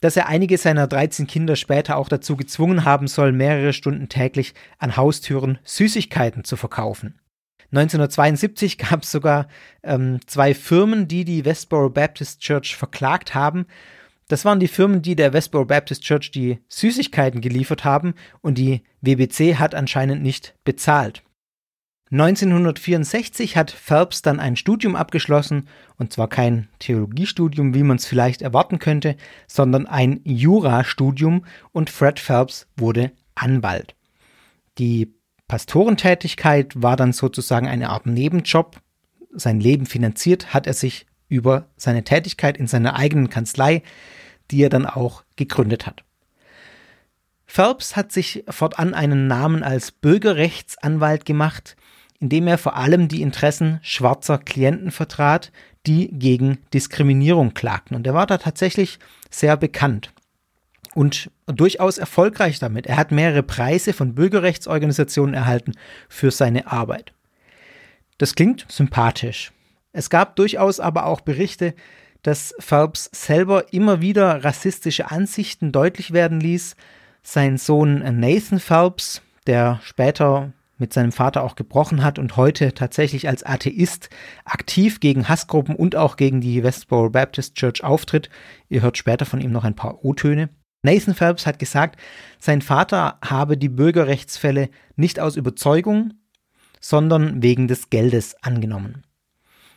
dass 0.00 0.16
er 0.16 0.28
einige 0.28 0.56
seiner 0.56 0.86
13 0.86 1.26
Kinder 1.26 1.56
später 1.56 1.98
auch 1.98 2.08
dazu 2.08 2.38
gezwungen 2.38 2.86
haben 2.86 3.06
soll, 3.06 3.32
mehrere 3.32 3.74
Stunden 3.74 4.08
täglich 4.08 4.54
an 4.78 4.96
Haustüren 4.96 5.58
Süßigkeiten 5.62 6.42
zu 6.44 6.56
verkaufen. 6.56 7.20
1972 7.72 8.78
gab 8.90 9.02
es 9.02 9.10
sogar 9.10 9.48
ähm, 9.82 10.20
zwei 10.26 10.54
Firmen, 10.54 11.08
die 11.08 11.24
die 11.24 11.44
Westboro 11.44 11.90
Baptist 11.90 12.40
Church 12.40 12.76
verklagt 12.76 13.34
haben. 13.34 13.66
Das 14.28 14.44
waren 14.44 14.60
die 14.60 14.68
Firmen, 14.68 15.02
die 15.02 15.16
der 15.16 15.32
Westboro 15.32 15.64
Baptist 15.64 16.02
Church 16.02 16.30
die 16.30 16.60
Süßigkeiten 16.68 17.40
geliefert 17.40 17.84
haben 17.84 18.14
und 18.42 18.58
die 18.58 18.82
WBC 19.00 19.56
hat 19.56 19.74
anscheinend 19.74 20.22
nicht 20.22 20.54
bezahlt. 20.64 21.22
1964 22.12 23.56
hat 23.56 23.70
Phelps 23.70 24.20
dann 24.20 24.40
ein 24.40 24.56
Studium 24.56 24.96
abgeschlossen, 24.96 25.68
und 25.96 26.12
zwar 26.12 26.28
kein 26.28 26.68
Theologiestudium, 26.80 27.72
wie 27.72 27.84
man 27.84 27.98
es 27.98 28.06
vielleicht 28.06 28.42
erwarten 28.42 28.80
könnte, 28.80 29.16
sondern 29.46 29.86
ein 29.86 30.20
Jurastudium 30.24 31.44
und 31.70 31.88
Fred 31.88 32.18
Phelps 32.18 32.66
wurde 32.76 33.12
Anwalt. 33.36 33.94
Die 34.78 35.14
Pastorentätigkeit 35.50 36.80
war 36.80 36.94
dann 36.94 37.12
sozusagen 37.12 37.66
eine 37.66 37.90
Art 37.90 38.06
Nebenjob. 38.06 38.80
Sein 39.32 39.58
Leben 39.58 39.84
finanziert 39.84 40.54
hat 40.54 40.68
er 40.68 40.74
sich 40.74 41.06
über 41.28 41.66
seine 41.76 42.04
Tätigkeit 42.04 42.56
in 42.56 42.68
seiner 42.68 42.94
eigenen 42.94 43.30
Kanzlei, 43.30 43.82
die 44.52 44.62
er 44.62 44.68
dann 44.68 44.86
auch 44.86 45.24
gegründet 45.34 45.88
hat. 45.88 46.04
Phelps 47.46 47.96
hat 47.96 48.12
sich 48.12 48.44
fortan 48.48 48.94
einen 48.94 49.26
Namen 49.26 49.64
als 49.64 49.90
Bürgerrechtsanwalt 49.90 51.24
gemacht, 51.24 51.74
indem 52.20 52.46
er 52.46 52.56
vor 52.56 52.76
allem 52.76 53.08
die 53.08 53.20
Interessen 53.20 53.80
schwarzer 53.82 54.38
Klienten 54.38 54.92
vertrat, 54.92 55.50
die 55.84 56.12
gegen 56.12 56.58
Diskriminierung 56.72 57.54
klagten. 57.54 57.96
Und 57.96 58.06
er 58.06 58.14
war 58.14 58.28
da 58.28 58.38
tatsächlich 58.38 59.00
sehr 59.30 59.56
bekannt 59.56 60.12
und 60.94 61.30
durchaus 61.46 61.98
erfolgreich 61.98 62.58
damit. 62.58 62.86
Er 62.86 62.96
hat 62.96 63.12
mehrere 63.12 63.42
Preise 63.42 63.92
von 63.92 64.14
Bürgerrechtsorganisationen 64.14 65.34
erhalten 65.34 65.72
für 66.08 66.30
seine 66.30 66.66
Arbeit. 66.66 67.12
Das 68.18 68.34
klingt 68.34 68.66
sympathisch. 68.68 69.52
Es 69.92 70.10
gab 70.10 70.36
durchaus 70.36 70.80
aber 70.80 71.06
auch 71.06 71.20
Berichte, 71.20 71.74
dass 72.22 72.54
Phelps 72.58 73.08
selber 73.12 73.72
immer 73.72 74.00
wieder 74.00 74.44
rassistische 74.44 75.10
Ansichten 75.10 75.72
deutlich 75.72 76.12
werden 76.12 76.40
ließ. 76.40 76.76
Sein 77.22 77.58
Sohn 77.58 77.98
Nathan 78.20 78.60
Phelps, 78.60 79.22
der 79.46 79.80
später 79.82 80.52
mit 80.80 80.92
seinem 80.92 81.12
Vater 81.12 81.44
auch 81.44 81.56
gebrochen 81.56 82.02
hat 82.02 82.18
und 82.18 82.36
heute 82.36 82.72
tatsächlich 82.72 83.28
als 83.28 83.44
Atheist 83.44 84.08
aktiv 84.44 85.00
gegen 85.00 85.28
Hassgruppen 85.28 85.76
und 85.76 85.94
auch 85.94 86.16
gegen 86.16 86.40
die 86.40 86.62
Westboro 86.62 87.10
Baptist 87.10 87.54
Church 87.54 87.84
auftritt. 87.84 88.30
Ihr 88.68 88.80
hört 88.82 88.96
später 88.96 89.26
von 89.26 89.40
ihm 89.40 89.52
noch 89.52 89.64
ein 89.64 89.76
paar 89.76 90.04
O-Töne. 90.04 90.48
Nathan 90.82 91.14
Phelps 91.14 91.46
hat 91.46 91.58
gesagt, 91.58 92.00
sein 92.38 92.62
Vater 92.62 93.18
habe 93.22 93.56
die 93.56 93.68
Bürgerrechtsfälle 93.68 94.70
nicht 94.96 95.20
aus 95.20 95.36
Überzeugung, 95.36 96.14
sondern 96.80 97.42
wegen 97.42 97.68
des 97.68 97.90
Geldes 97.90 98.34
angenommen. 98.42 99.04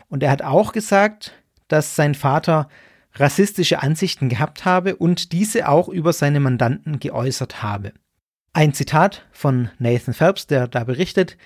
Und 0.07 0.23
er 0.23 0.31
hat 0.31 0.41
auch 0.41 0.71
gesagt, 0.71 1.33
dass 1.67 1.95
sein 1.95 2.15
Vater 2.15 2.69
rassistische 3.15 3.83
Ansichten 3.83 4.29
gehabt 4.29 4.65
habe 4.65 4.95
und 4.95 5.33
diese 5.33 5.67
auch 5.67 5.89
über 5.89 6.13
seine 6.13 6.39
Mandanten 6.39 6.99
geäußert 6.99 7.61
habe. 7.61 7.93
Ein 8.53 8.73
Zitat 8.73 9.27
von 9.31 9.69
Nathan 9.79 10.13
Phelps, 10.13 10.47
der 10.47 10.67
da 10.67 10.83
berichtet, 10.83 11.37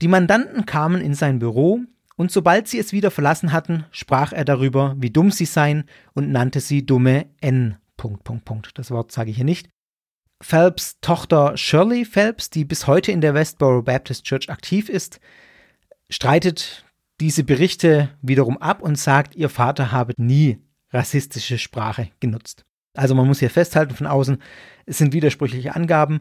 die 0.00 0.08
Mandanten 0.08 0.66
kamen 0.66 1.00
in 1.00 1.14
sein 1.14 1.38
Büro 1.38 1.80
und 2.16 2.30
sobald 2.30 2.68
sie 2.68 2.78
es 2.78 2.92
wieder 2.92 3.10
verlassen 3.10 3.52
hatten, 3.52 3.84
sprach 3.90 4.32
er 4.32 4.44
darüber, 4.44 4.94
wie 4.98 5.10
dumm 5.10 5.30
sie 5.30 5.44
seien 5.44 5.84
und 6.14 6.30
nannte 6.30 6.60
sie 6.60 6.86
dumme 6.86 7.26
N 7.40 7.76
Punkt, 7.96 8.24
Punkt, 8.24 8.44
Punkt. 8.44 8.70
Das 8.78 8.90
Wort 8.90 9.12
sage 9.12 9.30
ich 9.30 9.36
hier 9.36 9.44
nicht. 9.44 9.68
Phelps 10.42 10.98
Tochter 11.00 11.56
Shirley 11.56 12.04
Phelps, 12.04 12.50
die 12.50 12.64
bis 12.64 12.86
heute 12.86 13.10
in 13.10 13.20
der 13.20 13.34
Westboro 13.34 13.82
Baptist 13.82 14.24
Church 14.24 14.50
aktiv 14.50 14.88
ist, 14.88 15.18
streitet 16.10 16.84
diese 17.20 17.42
Berichte 17.44 18.10
wiederum 18.20 18.58
ab 18.58 18.82
und 18.82 18.98
sagt, 18.98 19.34
ihr 19.34 19.48
Vater 19.48 19.92
habe 19.92 20.12
nie 20.18 20.58
rassistische 20.92 21.58
Sprache 21.58 22.10
genutzt. 22.20 22.64
Also 22.94 23.14
man 23.14 23.26
muss 23.26 23.38
hier 23.38 23.50
festhalten 23.50 23.94
von 23.94 24.06
außen, 24.06 24.42
es 24.84 24.98
sind 24.98 25.12
widersprüchliche 25.12 25.74
Angaben. 25.74 26.20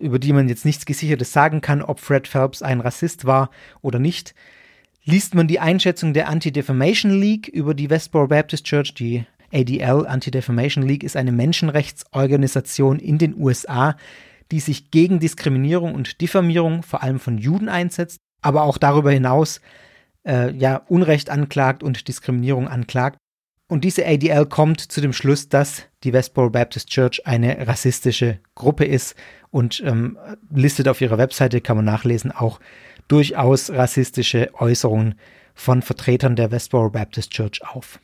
über 0.00 0.18
die 0.18 0.32
man 0.32 0.48
jetzt 0.48 0.64
nichts 0.64 0.86
Gesichertes 0.86 1.32
sagen 1.32 1.60
kann, 1.60 1.82
ob 1.82 2.00
Fred 2.00 2.26
Phelps 2.26 2.62
ein 2.62 2.80
Rassist 2.80 3.24
war 3.24 3.50
oder 3.82 3.98
nicht. 3.98 4.34
Liest 5.04 5.34
man 5.34 5.48
die 5.48 5.60
Einschätzung 5.60 6.12
der 6.12 6.28
Anti-Defamation 6.28 7.18
League 7.18 7.48
über 7.48 7.74
die 7.74 7.90
Westboro 7.90 8.28
Baptist 8.28 8.64
Church, 8.64 8.94
die 8.94 9.26
ADL, 9.52 10.06
Anti-Defamation 10.06 10.86
League, 10.86 11.04
ist 11.04 11.16
eine 11.16 11.32
Menschenrechtsorganisation 11.32 12.98
in 12.98 13.18
den 13.18 13.36
USA, 13.36 13.96
die 14.50 14.60
sich 14.60 14.90
gegen 14.90 15.20
Diskriminierung 15.20 15.94
und 15.94 16.20
Diffamierung 16.20 16.82
vor 16.82 17.02
allem 17.02 17.20
von 17.20 17.38
Juden 17.38 17.68
einsetzt, 17.68 18.18
aber 18.42 18.62
auch 18.62 18.78
darüber 18.78 19.10
hinaus 19.10 19.60
äh, 20.26 20.52
ja 20.52 20.82
Unrecht 20.88 21.30
anklagt 21.30 21.82
und 21.82 22.08
Diskriminierung 22.08 22.68
anklagt. 22.68 23.18
Und 23.68 23.84
diese 23.84 24.04
ADL 24.04 24.46
kommt 24.46 24.80
zu 24.80 25.00
dem 25.00 25.12
Schluss, 25.12 25.48
dass 25.48 25.84
die 26.02 26.12
Westboro 26.12 26.50
Baptist 26.50 26.88
Church 26.90 27.24
eine 27.24 27.68
rassistische 27.68 28.40
Gruppe 28.56 28.84
ist 28.84 29.14
und 29.50 29.80
ähm, 29.86 30.18
listet 30.52 30.88
auf 30.88 31.00
ihrer 31.00 31.18
Webseite, 31.18 31.60
kann 31.60 31.76
man 31.76 31.84
nachlesen, 31.84 32.32
auch 32.32 32.58
durchaus 33.06 33.70
rassistische 33.70 34.50
Äußerungen 34.54 35.14
von 35.54 35.82
Vertretern 35.82 36.34
der 36.34 36.50
Westboro 36.50 36.90
Baptist 36.90 37.30
Church 37.30 37.60
auf. 37.62 38.00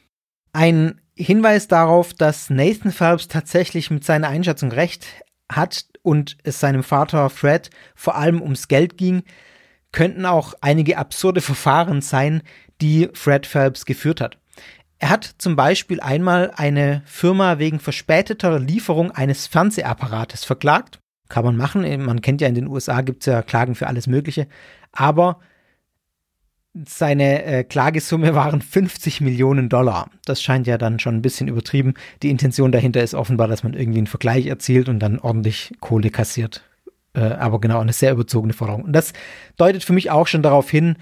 Ein 0.53 1.01
Hinweis 1.17 1.67
darauf, 1.67 2.13
dass 2.13 2.51
Nathan 2.51 2.93
Phelps 2.93 3.27
tatsächlich 3.29 3.91
mit 3.91 4.05
seiner 4.05 4.29
Einschätzung 4.29 4.71
recht 4.71 5.07
hat 5.51 5.87
und 6.03 6.37
es 6.43 6.61
seinem 6.61 6.83
Vater 6.83 7.31
Fred 7.31 7.71
vor 7.95 8.17
allem 8.17 8.43
ums 8.43 8.69
Geld 8.69 8.99
ging, 8.99 9.23
könnten 9.93 10.27
auch 10.27 10.53
einige 10.61 10.99
absurde 10.99 11.41
Verfahren 11.41 12.03
sein, 12.03 12.43
die 12.83 13.09
Fred 13.15 13.47
Phelps 13.47 13.87
geführt 13.87 14.21
hat. 14.21 14.39
Er 14.99 15.09
hat 15.09 15.35
zum 15.39 15.57
Beispiel 15.57 16.01
einmal 16.01 16.53
eine 16.55 17.03
Firma 17.07 17.59
wegen 17.59 17.81
verspäteter 17.81 18.59
Lieferung 18.59 19.11
eines 19.11 19.47
Fernsehapparates 19.47 20.45
verklagt. 20.45 20.99
Kann 21.29 21.45
man 21.45 21.57
machen. 21.57 21.83
Man 22.05 22.21
kennt 22.21 22.43
ja 22.43 22.49
in 22.49 22.55
den 22.55 22.69
USA 22.69 23.01
gibt 23.01 23.23
es 23.23 23.27
ja 23.27 23.43
Klagen 23.43 23.75
für 23.75 23.87
alles 23.87 24.07
Mögliche. 24.07 24.49
Aber 24.93 25.41
seine 26.85 27.45
äh, 27.45 27.65
Klagesumme 27.65 28.35
waren 28.35 28.61
50 28.61 29.21
Millionen 29.21 29.69
Dollar. 29.69 30.11
Das 30.25 30.43
scheint 30.43 30.67
ja 30.67 30.77
dann 30.77 30.99
schon 30.99 31.17
ein 31.17 31.23
bisschen 31.23 31.49
übertrieben. 31.49 31.95
Die 32.23 32.31
Intention 32.31 32.73
dahinter 32.73 33.03
ist 33.03 33.15
offenbar, 33.15 33.49
dass 33.49 33.63
man 33.63 33.75
irgendwie 33.75 33.99
einen 33.99 34.07
Vergleich 34.07 34.47
erzielt 34.47 34.89
und 34.89 34.99
dann 34.99 35.19
ordentlich 35.19 35.73
Kohle 35.81 36.11
kassiert. 36.11 36.63
Äh, 37.15 37.21
aber 37.21 37.61
genau, 37.61 37.81
eine 37.81 37.93
sehr 37.93 38.13
überzogene 38.13 38.53
Forderung. 38.53 38.83
Und 38.83 38.93
das 38.93 39.13
deutet 39.57 39.85
für 39.85 39.95
mich 39.95 40.11
auch 40.11 40.27
schon 40.27 40.43
darauf 40.43 40.69
hin, 40.69 40.97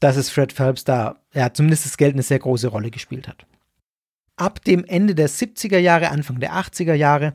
dass 0.00 0.16
es 0.16 0.30
Fred 0.30 0.52
Phelps 0.52 0.84
da, 0.84 1.16
ja, 1.32 1.52
zumindest 1.52 1.86
das 1.86 1.96
Geld 1.96 2.14
eine 2.14 2.24
sehr 2.24 2.40
große 2.40 2.68
Rolle 2.68 2.90
gespielt 2.90 3.28
hat. 3.28 3.46
Ab 4.36 4.64
dem 4.64 4.84
Ende 4.84 5.14
der 5.14 5.28
70er 5.28 5.78
Jahre, 5.78 6.10
Anfang 6.10 6.40
der 6.40 6.54
80er 6.54 6.94
Jahre 6.94 7.34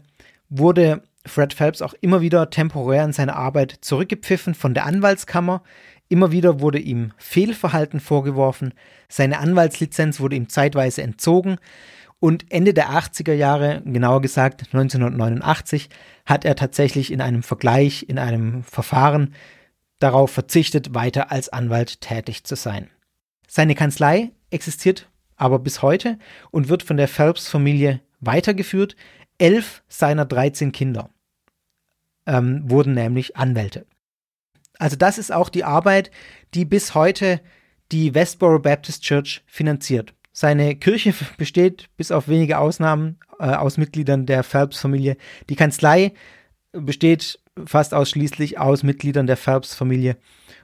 wurde 0.50 1.03
Fred 1.25 1.53
Phelps 1.53 1.82
auch 1.82 1.94
immer 2.01 2.22
wieder 2.22 2.50
temporär 2.50 3.06
in 3.06 3.13
seine 3.13 3.36
Arbeit 3.36 3.77
zurückgepfiffen 3.82 4.56
von 4.56 4.74
der 4.74 4.86
Anwaltskammer. 4.86 5.62
Immer 6.10 6.32
wieder 6.32 6.62
wurde 6.62 6.80
ihm 6.80 7.12
Fehlverhalten 7.18 8.00
vorgeworfen, 8.00 8.74
seine 9.10 9.40
Anwaltslizenz 9.40 10.20
wurde 10.20 10.36
ihm 10.36 10.50
zeitweise 10.50 11.02
entzogen 11.02 11.58
und 12.20 12.52
Ende 12.52 12.74
der 12.74 12.92
80er 12.92 13.34
Jahre, 13.34 13.82
genauer 13.86 14.22
gesagt 14.22 14.62
1989, 14.74 15.90
hat 16.26 16.46
er 16.46 16.56
tatsächlich 16.56 17.12
in 17.12 17.22
einem 17.22 17.44
Vergleich, 17.44 18.06
in 18.08 18.18
einem 18.18 18.64
Verfahren 18.64 19.36
darauf 20.00 20.32
verzichtet, 20.32 20.94
weiter 20.94 21.32
als 21.32 21.50
Anwalt 21.50 22.02
tätig 22.02 22.44
zu 22.44 22.56
sein. 22.56 22.90
Seine 23.48 23.76
Kanzlei 23.76 24.32
existiert 24.50 25.10
aber 25.38 25.60
bis 25.60 25.82
heute 25.82 26.18
und 26.52 26.68
wird 26.68 26.84
von 26.84 26.98
der 26.98 27.08
Phelps-Familie 27.08 28.02
weitergeführt. 28.20 28.96
Elf 29.38 29.84
seiner 29.88 30.26
13 30.26 30.72
Kinder 30.72 31.12
ähm, 32.26 32.70
wurden 32.70 32.96
nämlich 32.96 33.38
Anwälte. 33.38 33.86
Also 34.79 34.96
das 34.96 35.17
ist 35.17 35.31
auch 35.31 35.50
die 35.50 35.63
Arbeit, 35.63 36.12
die 36.53 36.65
bis 36.65 36.93
heute 36.93 37.42
die 37.92 38.13
Westboro 38.13 38.59
Baptist 38.59 39.03
Church 39.03 39.44
finanziert. 39.48 40.13
Seine 40.31 40.75
Kirche 40.75 41.13
besteht 41.37 41.90
bis 41.98 42.11
auf 42.11 42.27
wenige 42.27 42.59
Ausnahmen 42.59 43.18
äh, 43.40 43.46
aus 43.46 43.77
Mitgliedern 43.77 44.25
der 44.25 44.44
Phelps-Familie. 44.44 45.18
Die 45.50 45.55
Kanzlei 45.55 46.13
besteht 46.74 47.40
fast 47.66 47.94
ausschließlich 47.94 48.59
aus 48.59 48.83
Mitgliedern 48.83 49.27
der 49.27 49.37
Phelps-Familie. 49.37 50.18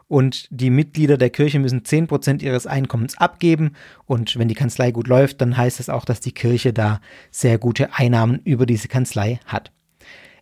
Und 0.07 0.47
die 0.51 0.69
Mitglieder 0.69 1.17
der 1.17 1.31
Kirche 1.31 1.59
müssen 1.59 1.81
10% 1.81 2.43
ihres 2.43 2.67
Einkommens 2.67 3.17
abgeben. 3.17 3.71
Und 4.05 4.37
wenn 4.37 4.47
die 4.47 4.53
Kanzlei 4.53 4.91
gut 4.91 5.07
läuft, 5.07 5.41
dann 5.41 5.57
heißt 5.57 5.79
es 5.79 5.89
auch, 5.89 6.05
dass 6.05 6.19
die 6.19 6.33
Kirche 6.33 6.71
da 6.71 7.01
sehr 7.31 7.57
gute 7.57 7.93
Einnahmen 7.93 8.39
über 8.43 8.67
diese 8.67 8.89
Kanzlei 8.89 9.39
hat. 9.45 9.71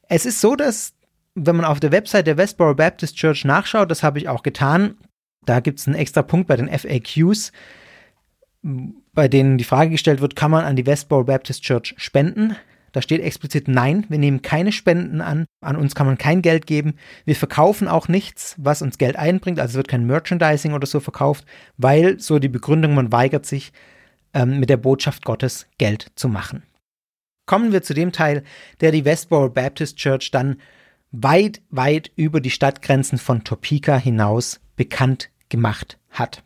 Es 0.10 0.26
ist 0.26 0.42
so, 0.42 0.58
dass 0.58 0.94
wenn 1.36 1.56
man 1.56 1.66
auf 1.66 1.80
der 1.80 1.92
Website 1.92 2.28
der 2.28 2.38
Westboro 2.38 2.76
Baptist 2.76 3.16
Church 3.16 3.46
nachschaut, 3.46 3.90
das 3.90 4.04
habe 4.04 4.20
ich 4.20 4.28
auch 4.28 4.44
getan, 4.44 4.98
da 5.46 5.60
gibt 5.60 5.80
es 5.80 5.88
einen 5.88 5.96
extra 5.96 6.22
Punkt 6.22 6.48
bei 6.48 6.58
den 6.58 6.70
FAQs, 6.70 7.52
bei 8.62 9.28
denen 9.28 9.58
die 9.58 9.64
Frage 9.64 9.92
gestellt 9.92 10.22
wird, 10.22 10.36
kann 10.36 10.52
man 10.52 10.66
an 10.66 10.76
die 10.76 10.86
Westboro 10.86 11.24
Baptist 11.24 11.64
Church 11.64 11.96
spenden? 11.98 12.56
Da 12.92 13.02
steht 13.02 13.22
explizit 13.22 13.70
Nein, 13.70 14.06
wir 14.10 14.18
nehmen 14.18 14.42
keine 14.42 14.74
Spenden 14.74 15.22
an, 15.22 15.46
an 15.62 15.78
uns 15.78 15.96
kann 15.96 16.06
man 16.06 16.18
kein 16.18 16.42
Geld 16.42 16.68
geben, 16.68 16.96
wir 17.24 17.36
verkaufen 17.36 17.88
auch 17.88 18.10
nichts, 18.10 18.56
was 18.58 18.82
uns 18.82 18.98
Geld 18.98 19.16
einbringt, 19.16 19.60
also 19.60 19.76
wird 19.76 19.88
kein 19.88 20.06
Merchandising 20.06 20.74
oder 20.74 20.86
so 20.86 21.00
verkauft, 21.00 21.46
weil 21.78 22.20
so 22.20 22.38
die 22.38 22.50
Begründung, 22.50 22.94
man 22.94 23.12
weigert 23.12 23.46
sich, 23.46 23.72
ähm, 24.34 24.60
mit 24.60 24.70
der 24.70 24.78
Botschaft 24.78 25.24
Gottes 25.24 25.68
Geld 25.78 26.12
zu 26.16 26.28
machen. 26.28 26.64
Kommen 27.46 27.72
wir 27.72 27.82
zu 27.82 27.94
dem 27.94 28.12
Teil, 28.12 28.44
der 28.82 28.92
die 28.92 29.06
Westboro 29.06 29.50
Baptist 29.50 29.98
Church 29.98 30.32
dann 30.32 30.58
weit, 31.12 31.62
weit 31.70 32.12
über 32.16 32.42
die 32.42 32.50
Stadtgrenzen 32.50 33.18
von 33.18 33.44
Topeka 33.44 33.98
hinaus 33.98 34.60
bekannt 34.76 35.30
gemacht 35.50 35.98
hat. 36.10 36.44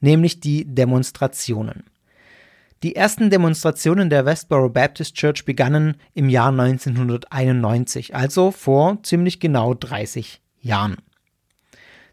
Nämlich 0.00 0.40
die 0.40 0.64
Demonstrationen. 0.64 1.84
Die 2.82 2.96
ersten 2.96 3.28
Demonstrationen 3.28 4.08
der 4.08 4.24
Westboro 4.24 4.70
Baptist 4.70 5.14
Church 5.14 5.44
begannen 5.44 5.96
im 6.14 6.30
Jahr 6.30 6.48
1991, 6.48 8.14
also 8.14 8.50
vor 8.50 9.02
ziemlich 9.02 9.38
genau 9.38 9.74
30 9.74 10.40
Jahren. 10.62 10.96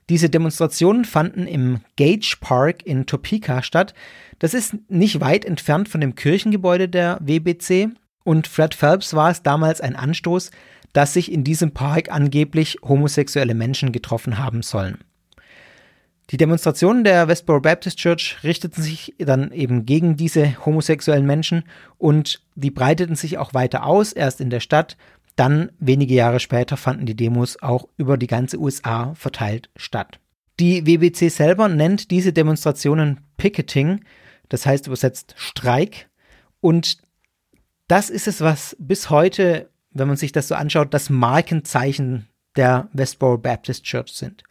Diese 0.09 0.29
Demonstrationen 0.29 1.05
fanden 1.05 1.47
im 1.47 1.81
Gage 1.97 2.37
Park 2.39 2.85
in 2.85 3.05
Topeka 3.05 3.61
statt. 3.61 3.93
Das 4.39 4.53
ist 4.53 4.75
nicht 4.89 5.19
weit 5.19 5.45
entfernt 5.45 5.89
von 5.89 6.01
dem 6.01 6.15
Kirchengebäude 6.15 6.87
der 6.89 7.17
WBC 7.21 7.89
und 8.27 8.47
Fred 8.47 8.75
Phelps 8.75 9.13
war 9.13 9.31
es 9.31 9.41
damals 9.41 9.79
ein 9.79 9.95
Anstoß, 9.95 10.51
dass 10.97 11.13
sich 11.13 11.31
in 11.31 11.43
diesem 11.43 11.75
Park 11.75 12.11
angeblich 12.11 12.79
homosexuelle 12.81 13.53
Menschen 13.53 13.91
getroffen 13.91 14.39
haben 14.39 14.63
sollen. 14.63 14.97
Die 16.31 16.37
Demonstrationen 16.37 17.03
der 17.03 17.27
Westboro 17.27 17.61
Baptist 17.61 17.99
Church 17.99 18.37
richteten 18.43 18.81
sich 18.81 19.13
dann 19.19 19.51
eben 19.51 19.85
gegen 19.85 20.17
diese 20.17 20.65
homosexuellen 20.65 21.27
Menschen 21.27 21.65
und 21.99 22.41
die 22.55 22.71
breiteten 22.71 23.15
sich 23.15 23.37
auch 23.37 23.53
weiter 23.53 23.85
aus, 23.85 24.11
erst 24.11 24.41
in 24.41 24.49
der 24.49 24.59
Stadt, 24.59 24.97
dann 25.35 25.69
wenige 25.77 26.15
Jahre 26.15 26.39
später 26.39 26.77
fanden 26.77 27.05
die 27.05 27.15
Demos 27.15 27.61
auch 27.61 27.87
über 27.97 28.17
die 28.17 28.25
ganze 28.25 28.57
USA 28.59 29.13
verteilt 29.13 29.69
statt. 29.75 30.19
Die 30.59 30.87
WBC 30.87 31.29
selber 31.29 31.69
nennt 31.69 32.09
diese 32.09 32.33
Demonstrationen 32.33 33.19
Picketing, 33.37 34.03
das 34.49 34.65
heißt 34.65 34.87
übersetzt 34.87 35.35
Streik, 35.37 36.09
und 36.59 36.97
das 37.87 38.09
ist 38.09 38.27
es, 38.27 38.41
was 38.41 38.75
bis 38.79 39.11
heute 39.11 39.69
wenn 39.97 40.07
man 40.07 40.17
sich 40.17 40.31
das 40.31 40.47
so 40.47 40.55
anschaut, 40.55 40.93
das 40.93 41.09
Markenzeichen 41.09 42.27
der 42.55 42.89
Westboro 42.93 43.37
Baptist 43.37 43.83
Church 43.83 44.13
sind. 44.13 44.43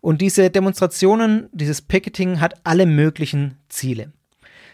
Und 0.00 0.20
diese 0.20 0.50
Demonstrationen, 0.50 1.48
dieses 1.52 1.80
Picketing 1.80 2.40
hat 2.40 2.54
alle 2.64 2.86
möglichen 2.86 3.58
Ziele. 3.68 4.12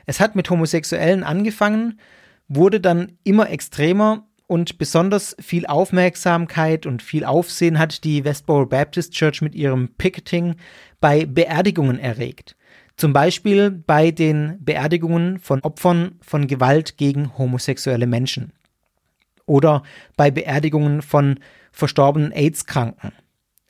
Es 0.06 0.20
hat 0.20 0.34
mit 0.34 0.48
Homosexuellen 0.48 1.22
angefangen, 1.22 2.00
wurde 2.48 2.80
dann 2.80 3.12
immer 3.24 3.50
extremer 3.50 4.26
und 4.46 4.78
besonders 4.78 5.36
viel 5.38 5.66
Aufmerksamkeit 5.66 6.86
und 6.86 7.02
viel 7.02 7.24
Aufsehen 7.24 7.78
hat 7.78 8.04
die 8.04 8.24
Westboro 8.24 8.64
Baptist 8.64 9.12
Church 9.12 9.42
mit 9.42 9.54
ihrem 9.54 9.90
Picketing 9.98 10.56
bei 11.00 11.26
Beerdigungen 11.26 11.98
erregt. 11.98 12.56
Zum 12.96 13.12
Beispiel 13.12 13.70
bei 13.70 14.10
den 14.10 14.56
Beerdigungen 14.64 15.38
von 15.38 15.60
Opfern 15.60 16.18
von 16.22 16.46
Gewalt 16.46 16.96
gegen 16.96 17.36
homosexuelle 17.36 18.06
Menschen 18.06 18.52
oder 19.48 19.82
bei 20.16 20.30
Beerdigungen 20.30 21.02
von 21.02 21.40
verstorbenen 21.72 22.32
AIDS-Kranken. 22.32 23.12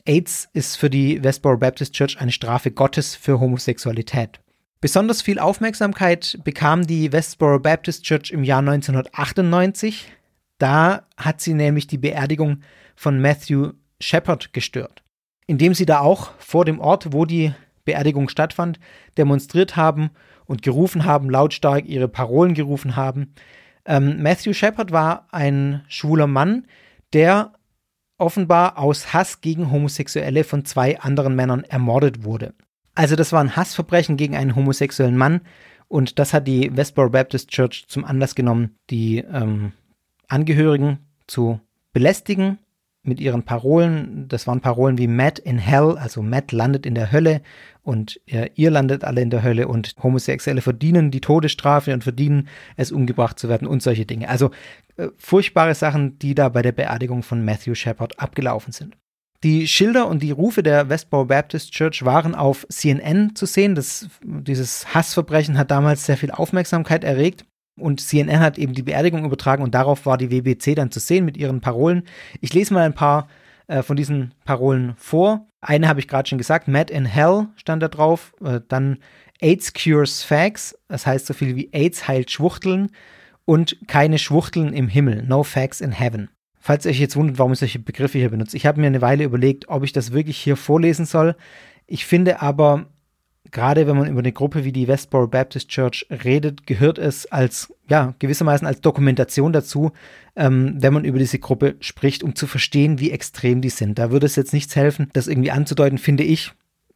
AIDS 0.05 0.49
ist 0.53 0.77
für 0.77 0.89
die 0.89 1.23
Westboro 1.23 1.59
Baptist 1.59 1.95
Church 1.95 2.19
eine 2.19 2.33
Strafe 2.33 2.71
Gottes 2.71 3.15
für 3.15 3.41
Homosexualität. 3.41 4.41
Besonders 4.81 5.23
viel 5.23 5.39
Aufmerksamkeit 5.39 6.39
bekam 6.45 6.87
die 6.87 7.13
Westboro 7.13 7.59
Baptist 7.59 8.05
Church 8.05 8.31
im 8.31 8.45
Jahr 8.45 8.61
1998. 8.61 10.11
Da 10.59 11.07
hat 11.17 11.41
sie 11.41 11.55
nämlich 11.55 11.87
die 11.87 11.99
Beerdigung 11.99 12.63
von 12.97 13.21
Matthew 13.21 13.73
Shepard 14.01 14.53
gestört, 14.53 15.03
indem 15.47 15.75
sie 15.75 15.87
da 15.87 16.01
auch 16.01 16.31
vor 16.39 16.65
dem 16.65 16.81
Ort, 16.81 17.13
wo 17.13 17.25
die 17.25 17.53
Beerdigung 17.85 18.29
stattfand, 18.29 18.79
demonstriert 19.17 19.77
haben 19.77 20.11
und 20.47 20.63
gerufen 20.63 21.05
haben, 21.05 21.29
lautstark 21.29 21.87
ihre 21.87 22.09
Parolen 22.09 22.55
gerufen 22.55 22.97
haben. 22.97 23.35
Ähm, 23.89 24.23
Matthew 24.23 24.53
Shepard 24.53 24.93
war 24.93 25.27
ein 25.33 25.83
schwuler 25.89 26.27
Mann, 26.27 26.67
der 27.15 27.55
offenbar 28.19 28.79
aus 28.79 29.15
Hass 29.15 29.41
gegen 29.41 29.73
Homosexuelle 29.73 30.45
von 30.45 30.65
zwei 30.67 31.01
anderen 31.01 31.35
Männern 31.35 31.65
ermordet 31.65 32.23
wurde. 32.23 32.53
Also 32.95 33.17
das 33.17 33.33
war 33.33 33.41
ein 33.41 33.57
Hassverbrechen 33.57 34.17
gegen 34.17 34.37
einen 34.37 34.55
homosexuellen 34.55 35.17
Mann 35.17 35.41
und 35.87 36.19
das 36.19 36.35
hat 36.35 36.47
die 36.47 36.77
Westboro 36.77 37.09
Baptist 37.09 37.51
Church 37.51 37.87
zum 37.89 38.05
Anlass 38.05 38.35
genommen, 38.35 38.77
die 38.91 39.19
ähm, 39.19 39.73
Angehörigen 40.27 40.99
zu 41.27 41.61
belästigen 41.93 42.59
mit 43.09 43.21
ihren 43.21 43.43
Parolen. 43.43 44.27
Das 44.29 44.47
waren 44.47 44.61
Parolen 44.61 44.99
wie 44.99 45.07
Matt 45.09 45.39
in 45.39 45.59
Hell, 45.59 45.97
also 45.99 46.23
Matt 46.23 46.53
landet 46.53 46.87
in 46.87 46.95
der 46.95 47.11
Hölle 47.11 47.41
und 47.83 48.21
äh, 48.27 48.51
ihr 48.55 48.71
landet 48.71 49.03
alle 49.03 49.23
in 49.23 49.31
der 49.31 49.43
Hölle 49.43 49.67
und 49.67 49.95
Homosexuelle 50.03 50.61
verdienen 50.61 51.11
die 51.11 51.23
Todesstrafe 51.23 51.95
und 51.95 52.05
verdienen 52.05 52.49
es, 52.77 52.93
umgebracht 52.93 53.39
zu 53.39 53.49
werden 53.49 53.67
und 53.67 53.83
solche 53.83 54.05
Dinge. 54.05 54.29
Also 54.29 54.51
äh, 54.99 55.09
furchtbare 55.17 55.75
Sachen, 55.75 56.19
die 56.19 56.35
da 56.35 56.51
bei 56.51 56.61
der 56.61 56.73
Beerdigung 56.73 57.23
von 57.23 57.45
Matthew 57.45 57.75
Shepard 57.75 58.21
abgelaufen 58.21 58.73
sind. 58.73 58.97
Die 59.45 59.69
Schilder 59.69 60.09
und 60.09 60.23
die 60.23 60.33
Rufe 60.33 60.63
der 60.63 60.89
Westboro 60.89 61.25
Baptist 61.27 61.73
Church 61.73 62.05
waren 62.05 62.35
auf 62.35 62.67
CNN 62.69 63.37
zu 63.37 63.47
sehen. 63.47 63.75
Das, 63.75 64.09
dieses 64.23 64.93
Hassverbrechen 64.93 65.57
hat 65.57 65.71
damals 65.71 66.05
sehr 66.05 66.17
viel 66.17 66.33
Aufmerksamkeit 66.33 67.05
erregt. 67.05 67.47
Und 67.81 68.01
CNN 68.01 68.41
hat 68.41 68.59
eben 68.59 68.75
die 68.75 68.83
Beerdigung 68.83 69.25
übertragen 69.25 69.63
und 69.63 69.75
darauf 69.75 70.07
war 70.07 70.19
die 70.19 70.31
WBC 70.31 70.75
dann 70.75 70.91
zu 70.91 71.01
sehen 71.01 71.25
mit 71.25 71.37
ihren 71.37 71.61
Parolen. 71.61 72.03
Ich 72.41 72.53
lese 72.55 72.75
mal 72.75 72.85
ein 72.85 72.95
paar 72.95 73.29
äh, 73.67 73.83
von 73.83 73.97
diesen 73.97 74.35
Parolen 74.45 74.95
vor. 74.97 75.47
Eine 75.61 75.89
habe 75.89 76.01
ich 76.01 76.09
gerade 76.09 76.29
schon 76.29 76.39
gesagt, 76.39 76.69
Mad 76.69 76.93
in 76.93 77.05
Hell 77.05 77.49
stand 77.57 77.83
da 77.83 77.89
drauf. 77.89 78.35
Äh, 78.45 78.61
dann 78.69 78.99
AIDS 79.41 79.73
cures 79.73 80.23
Facts, 80.23 80.77
das 80.89 81.07
heißt 81.07 81.27
so 81.27 81.35
viel 81.35 81.55
wie 81.57 81.71
AIDS 81.73 82.09
heilt 82.09 82.31
Schwuchteln 82.31 82.91
und 83.45 83.79
keine 83.87 84.19
Schwuchteln 84.19 84.73
im 84.73 84.89
Himmel, 84.89 85.23
no 85.23 85.43
facts 85.43 85.81
in 85.81 85.93
heaven. 85.93 86.29
Falls 86.61 86.85
ihr 86.85 86.91
euch 86.91 87.01
jetzt 87.01 87.17
wundert, 87.17 87.39
warum 87.39 87.53
ich 87.53 87.61
solche 87.61 87.79
Begriffe 87.79 88.19
hier 88.19 88.31
benutze. 88.31 88.57
Ich 88.57 88.67
habe 88.67 88.81
mir 88.81 88.89
eine 88.89 89.01
Weile 89.01 89.25
überlegt, 89.25 89.69
ob 89.69 89.85
ich 89.85 89.93
das 89.93 90.13
wirklich 90.13 90.37
hier 90.37 90.57
vorlesen 90.57 91.07
soll. 91.07 91.37
Ich 91.87 92.05
finde 92.05 92.43
aber, 92.43 92.87
gerade 93.51 93.87
wenn 93.87 93.97
man 93.97 94.09
über 94.09 94.21
eine 94.21 94.33
Gruppe 94.33 94.65
wie 94.65 94.73
die 94.73 94.89
Westboro 94.89 95.27
Baptist 95.27 95.69
Church 95.69 96.07
redet, 96.11 96.67
gehört 96.67 96.99
es 96.99 97.27
als, 97.27 97.73
ja, 97.89 98.15
gewissermaßen 98.19 98.67
als 98.67 98.81
Dokumentation 98.81 99.53
dazu, 99.53 99.93
ähm, 100.37 100.77
wenn 100.79 100.93
man 100.93 101.05
über 101.05 101.19
diese 101.19 101.39
Gruppe 101.39 101.77
spricht, 101.81 102.23
um 102.23 102.35
zu 102.35 102.47
verstehen, 102.47 103.01
wie 103.01 103.11
extrem 103.11 103.61
die 103.61 103.71
sind. 103.71 103.99
Da 103.99 104.11
würde 104.11 104.27
es 104.27 104.37
jetzt 104.37 104.53
nichts 104.53 104.77
helfen, 104.77 105.11
das 105.13 105.29
irgendwie 105.29 105.51
anzudeuten, 105.51 105.99
finde 105.99 106.25
ich. 106.25 106.53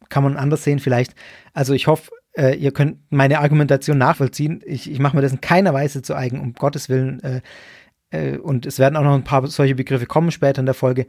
Kann 0.09 0.23
man 0.23 0.37
anders 0.37 0.63
sehen 0.63 0.79
vielleicht. 0.79 1.15
Also 1.53 1.73
ich 1.73 1.87
hoffe, 1.87 2.11
äh, 2.37 2.55
ihr 2.55 2.71
könnt 2.71 2.99
meine 3.09 3.39
Argumentation 3.39 3.97
nachvollziehen. 3.97 4.61
Ich, 4.65 4.89
ich 4.89 4.99
mache 4.99 5.15
mir 5.15 5.21
das 5.21 5.31
in 5.31 5.41
keiner 5.41 5.73
Weise 5.73 6.01
zu 6.01 6.15
eigen, 6.15 6.39
um 6.39 6.53
Gottes 6.53 6.89
Willen. 6.89 7.21
Äh, 7.23 7.41
äh, 8.11 8.37
und 8.37 8.65
es 8.65 8.79
werden 8.79 8.95
auch 8.95 9.03
noch 9.03 9.15
ein 9.15 9.23
paar 9.23 9.45
solche 9.47 9.75
Begriffe 9.75 10.05
kommen 10.05 10.31
später 10.31 10.59
in 10.59 10.65
der 10.65 10.75
Folge. 10.75 11.07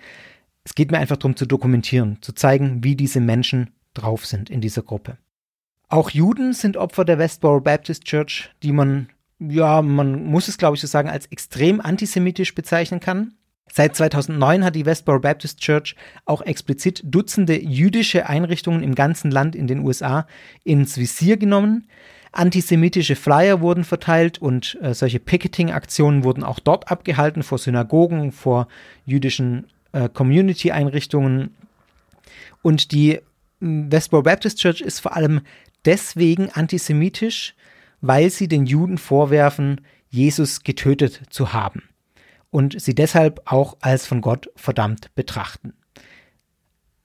Es 0.65 0.75
geht 0.75 0.91
mir 0.91 0.99
einfach 0.99 1.17
darum 1.17 1.37
zu 1.37 1.47
dokumentieren, 1.47 2.19
zu 2.23 2.33
zeigen, 2.33 2.83
wie 2.83 2.97
diese 2.97 3.21
Menschen 3.21 3.71
drauf 3.93 4.27
sind 4.27 4.51
in 4.51 4.61
dieser 4.61 4.83
Gruppe. 4.83 5.19
Auch 5.89 6.11
Juden 6.11 6.53
sind 6.53 6.77
Opfer 6.77 7.05
der 7.05 7.19
Westboro 7.19 7.61
Baptist 7.61 8.05
Church, 8.05 8.51
die 8.63 8.73
man, 8.73 9.09
ja, 9.39 9.83
man 9.83 10.25
muss 10.25 10.49
es 10.49 10.59
glaube 10.59 10.77
ich 10.77 10.81
so 10.81 10.87
sagen, 10.87 11.09
als 11.09 11.27
extrem 11.27 11.81
antisemitisch 11.81 12.55
bezeichnen 12.55 13.01
kann. 13.01 13.35
Seit 13.73 13.97
2009 13.97 14.65
hat 14.65 14.75
die 14.77 14.87
Westboro 14.87 15.21
Baptist 15.21 15.61
Church 15.61 15.97
auch 16.27 16.43
explizit 16.43 17.03
Dutzende 17.05 17.61
jüdische 17.61 18.29
Einrichtungen 18.29 18.83
im 18.83 18.95
ganzen 18.95 19.31
Land 19.31 19.57
in 19.57 19.67
den 19.67 19.81
USA 19.81 20.27
ins 20.65 20.99
Visier 20.99 21.37
genommen. 21.37 21.89
Antisemitische 22.31 23.17
Flyer 23.17 23.61
wurden 23.61 23.85
verteilt 23.85 24.39
und 24.39 24.77
äh, 24.83 24.93
solche 24.93 25.21
Picketing-Aktionen 25.21 26.25
wurden 26.25 26.43
auch 26.43 26.59
dort 26.59 26.91
abgehalten, 26.91 27.43
vor 27.43 27.59
Synagogen, 27.59 28.33
vor 28.33 28.69
jüdischen 29.07 29.69
äh, 29.93 30.09
Community-Einrichtungen. 30.09 31.55
Und 32.61 32.93
die 32.93 33.21
Westboro 33.61 34.23
Baptist 34.23 34.59
Church 34.59 34.81
ist 34.81 35.01
vor 35.01 35.17
allem 35.17 35.43
deswegen 35.85 36.51
antisemitisch, 36.51 37.55
weil 38.01 38.31
sie 38.31 38.49
den 38.49 38.67
Juden 38.67 38.99
vorwerfen, 38.99 39.81
Jesus 40.09 40.63
getötet 40.63 41.23
zu 41.31 41.53
haben 41.53 41.83
und 42.51 42.81
sie 42.81 42.95
deshalb 42.95 43.43
auch 43.47 43.77
als 43.81 44.07
von 44.07 44.21
Gott 44.21 44.51
verdammt 44.55 45.15
betrachten. 45.15 45.73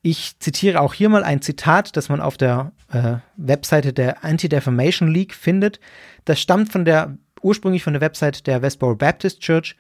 Ich 0.01 0.39
zitiere 0.39 0.79
auch 0.79 0.93
hier 0.93 1.09
mal 1.09 1.23
ein 1.23 1.41
Zitat, 1.41 1.97
das 1.97 2.07
man 2.07 2.21
auf 2.21 2.37
der 2.37 2.71
äh, 2.91 3.15
Webseite 3.35 3.91
der 3.91 4.23
Anti-Defamation 4.23 5.09
League 5.09 5.33
findet. 5.33 5.79
Das 6.23 6.39
stammt 6.39 6.71
von 6.71 6.85
der 6.85 7.17
ursprünglich 7.41 7.83
von 7.83 7.93
der 7.93 8.01
Website 8.01 8.47
der 8.47 8.61
Westboro 8.61 8.95
Baptist 8.95 9.41
Church 9.41 9.75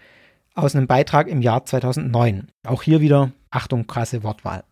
aus 0.55 0.75
einem 0.75 0.87
Beitrag 0.87 1.27
im 1.27 1.41
Jahr 1.41 1.65
2009. 1.65 2.47
Auch 2.65 2.83
hier 2.83 2.99
wieder 2.99 3.31
Achtung, 3.49 3.87
krasse 3.87 4.23
Wortwahl. 4.23 4.63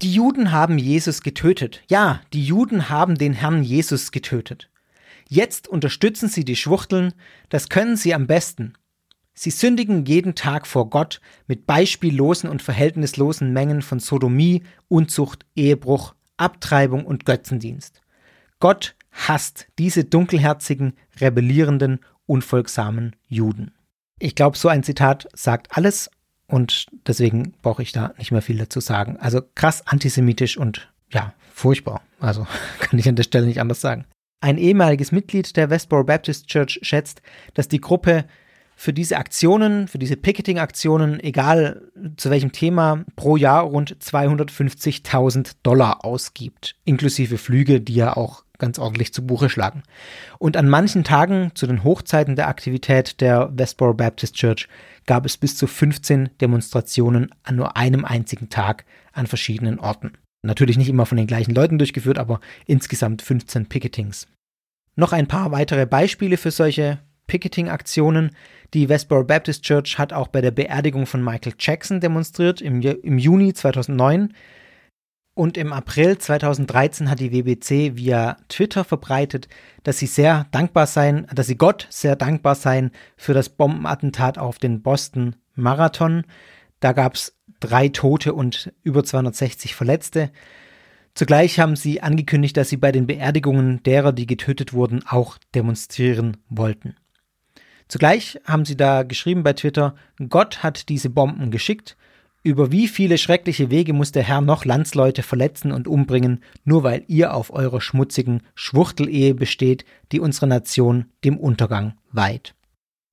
Die 0.00 0.12
Juden 0.12 0.52
haben 0.52 0.78
Jesus 0.78 1.22
getötet. 1.22 1.82
Ja, 1.88 2.20
die 2.32 2.44
Juden 2.44 2.88
haben 2.88 3.16
den 3.16 3.32
Herrn 3.32 3.64
Jesus 3.64 4.12
getötet. 4.12 4.70
Jetzt 5.28 5.66
unterstützen 5.66 6.28
sie 6.28 6.44
die 6.44 6.54
Schwuchteln, 6.54 7.12
das 7.48 7.68
können 7.68 7.96
sie 7.96 8.14
am 8.14 8.28
besten. 8.28 8.74
Sie 9.34 9.50
sündigen 9.50 10.04
jeden 10.04 10.34
Tag 10.36 10.66
vor 10.66 10.88
Gott 10.88 11.20
mit 11.46 11.66
beispiellosen 11.66 12.48
und 12.48 12.62
verhältnislosen 12.62 13.52
Mengen 13.52 13.82
von 13.82 13.98
Sodomie, 13.98 14.62
Unzucht, 14.88 15.46
Ehebruch, 15.56 16.14
Abtreibung 16.36 17.04
und 17.04 17.24
Götzendienst. 17.24 18.00
Gott 18.60 18.94
hasst 19.10 19.66
diese 19.78 20.04
dunkelherzigen, 20.04 20.94
rebellierenden, 21.20 22.00
unfolgsamen 22.26 23.16
Juden. 23.26 23.72
Ich 24.20 24.34
glaube, 24.34 24.56
so 24.56 24.68
ein 24.68 24.82
Zitat 24.84 25.28
sagt 25.34 25.76
alles 25.76 26.10
und 26.48 26.86
deswegen 27.06 27.52
brauche 27.62 27.82
ich 27.82 27.92
da 27.92 28.14
nicht 28.18 28.32
mehr 28.32 28.42
viel 28.42 28.58
dazu 28.58 28.80
sagen. 28.80 29.16
Also 29.18 29.42
krass 29.54 29.86
antisemitisch 29.86 30.56
und 30.56 30.90
ja, 31.12 31.34
furchtbar. 31.54 32.02
Also 32.20 32.46
kann 32.80 32.98
ich 32.98 33.08
an 33.08 33.16
der 33.16 33.22
Stelle 33.22 33.46
nicht 33.46 33.60
anders 33.60 33.80
sagen. 33.80 34.06
Ein 34.40 34.58
ehemaliges 34.58 35.12
Mitglied 35.12 35.56
der 35.56 35.70
Westboro 35.70 36.04
Baptist 36.04 36.46
Church 36.46 36.78
schätzt, 36.82 37.22
dass 37.54 37.68
die 37.68 37.80
Gruppe 37.80 38.24
für 38.76 38.92
diese 38.92 39.16
Aktionen, 39.16 39.88
für 39.88 39.98
diese 39.98 40.16
Picketing-Aktionen, 40.16 41.18
egal 41.18 41.90
zu 42.16 42.30
welchem 42.30 42.52
Thema, 42.52 43.04
pro 43.16 43.36
Jahr 43.36 43.64
rund 43.64 43.96
250.000 43.96 45.56
Dollar 45.64 46.04
ausgibt, 46.04 46.76
inklusive 46.84 47.38
Flüge, 47.38 47.80
die 47.80 47.96
ja 47.96 48.16
auch 48.16 48.44
ganz 48.58 48.78
ordentlich 48.78 49.12
zu 49.12 49.26
Buche 49.26 49.48
schlagen. 49.48 49.82
Und 50.38 50.56
an 50.56 50.68
manchen 50.68 51.02
Tagen, 51.02 51.50
zu 51.54 51.66
den 51.66 51.82
Hochzeiten 51.82 52.36
der 52.36 52.46
Aktivität 52.46 53.20
der 53.20 53.50
Westboro 53.52 53.94
Baptist 53.94 54.36
Church, 54.36 54.68
gab 55.08 55.26
es 55.26 55.36
bis 55.38 55.56
zu 55.56 55.66
15 55.66 56.30
Demonstrationen 56.40 57.30
an 57.42 57.56
nur 57.56 57.76
einem 57.76 58.04
einzigen 58.04 58.50
Tag 58.50 58.84
an 59.12 59.26
verschiedenen 59.26 59.80
Orten. 59.80 60.12
Natürlich 60.42 60.76
nicht 60.76 60.90
immer 60.90 61.06
von 61.06 61.16
den 61.16 61.26
gleichen 61.26 61.54
Leuten 61.54 61.78
durchgeführt, 61.78 62.18
aber 62.18 62.40
insgesamt 62.66 63.22
15 63.22 63.66
Picketings. 63.66 64.28
Noch 64.94 65.12
ein 65.12 65.26
paar 65.26 65.50
weitere 65.50 65.86
Beispiele 65.86 66.36
für 66.36 66.50
solche 66.50 66.98
Picketing-Aktionen. 67.26 68.32
Die 68.74 68.88
Westboro 68.88 69.24
Baptist 69.24 69.64
Church 69.64 69.98
hat 69.98 70.12
auch 70.12 70.28
bei 70.28 70.40
der 70.42 70.50
Beerdigung 70.50 71.06
von 71.06 71.24
Michael 71.24 71.54
Jackson 71.58 72.00
demonstriert 72.00 72.60
im, 72.60 72.82
im 72.82 73.18
Juni 73.18 73.54
2009. 73.54 74.34
Und 75.38 75.56
im 75.56 75.72
April 75.72 76.18
2013 76.18 77.08
hat 77.08 77.20
die 77.20 77.30
WBC 77.30 77.96
via 77.96 78.38
Twitter 78.48 78.82
verbreitet, 78.82 79.46
dass 79.84 79.98
sie 79.98 80.08
sehr 80.08 80.48
dankbar 80.50 80.88
seien, 80.88 81.28
dass 81.32 81.46
sie 81.46 81.56
Gott 81.56 81.86
sehr 81.90 82.16
dankbar 82.16 82.56
seien 82.56 82.90
für 83.16 83.34
das 83.34 83.48
Bombenattentat 83.48 84.36
auf 84.36 84.58
den 84.58 84.82
Boston 84.82 85.36
Marathon. 85.54 86.24
Da 86.80 86.92
gab 86.92 87.14
es 87.14 87.36
drei 87.60 87.86
Tote 87.86 88.34
und 88.34 88.72
über 88.82 89.04
260 89.04 89.76
Verletzte. 89.76 90.32
Zugleich 91.14 91.60
haben 91.60 91.76
sie 91.76 92.02
angekündigt, 92.02 92.56
dass 92.56 92.68
sie 92.68 92.76
bei 92.76 92.90
den 92.90 93.06
Beerdigungen 93.06 93.80
derer, 93.84 94.10
die 94.10 94.26
getötet 94.26 94.72
wurden, 94.72 95.04
auch 95.06 95.38
demonstrieren 95.54 96.38
wollten. 96.48 96.96
Zugleich 97.86 98.40
haben 98.44 98.64
sie 98.64 98.76
da 98.76 99.04
geschrieben 99.04 99.44
bei 99.44 99.52
Twitter, 99.52 99.94
Gott 100.28 100.64
hat 100.64 100.88
diese 100.88 101.10
Bomben 101.10 101.52
geschickt. 101.52 101.96
Über 102.42 102.70
wie 102.70 102.88
viele 102.88 103.18
schreckliche 103.18 103.70
Wege 103.70 103.92
muss 103.92 104.12
der 104.12 104.22
Herr 104.22 104.40
noch 104.40 104.64
Landsleute 104.64 105.22
verletzen 105.22 105.72
und 105.72 105.88
umbringen, 105.88 106.42
nur 106.64 106.84
weil 106.84 107.04
ihr 107.08 107.34
auf 107.34 107.52
eurer 107.52 107.80
schmutzigen 107.80 108.42
Schwuchtelehe 108.54 109.34
besteht, 109.34 109.84
die 110.12 110.20
unsere 110.20 110.46
Nation 110.46 111.06
dem 111.24 111.36
Untergang 111.36 111.94
weiht. 112.12 112.54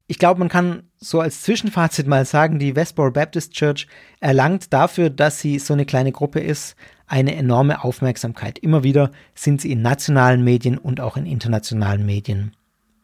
Ich 0.08 0.20
glaube, 0.20 0.40
man 0.40 0.50
kann 0.50 0.84
so 0.98 1.20
als 1.20 1.42
Zwischenfazit 1.42 2.06
mal 2.06 2.26
sagen, 2.26 2.60
die 2.60 2.76
Westboro 2.76 3.10
Baptist 3.10 3.54
Church 3.54 3.88
erlangt 4.20 4.72
dafür, 4.72 5.10
dass 5.10 5.40
sie 5.40 5.58
so 5.58 5.74
eine 5.74 5.86
kleine 5.86 6.12
Gruppe 6.12 6.40
ist, 6.40 6.76
eine 7.08 7.36
enorme 7.36 7.84
Aufmerksamkeit. 7.84 8.60
Immer 8.60 8.84
wieder 8.84 9.12
sind 9.34 9.62
sie 9.62 9.72
in 9.72 9.82
nationalen 9.82 10.44
Medien 10.44 10.78
und 10.78 11.02
auch 11.02 11.18
in 11.18 11.26
internationalen 11.26 12.06
Medien 12.06 12.56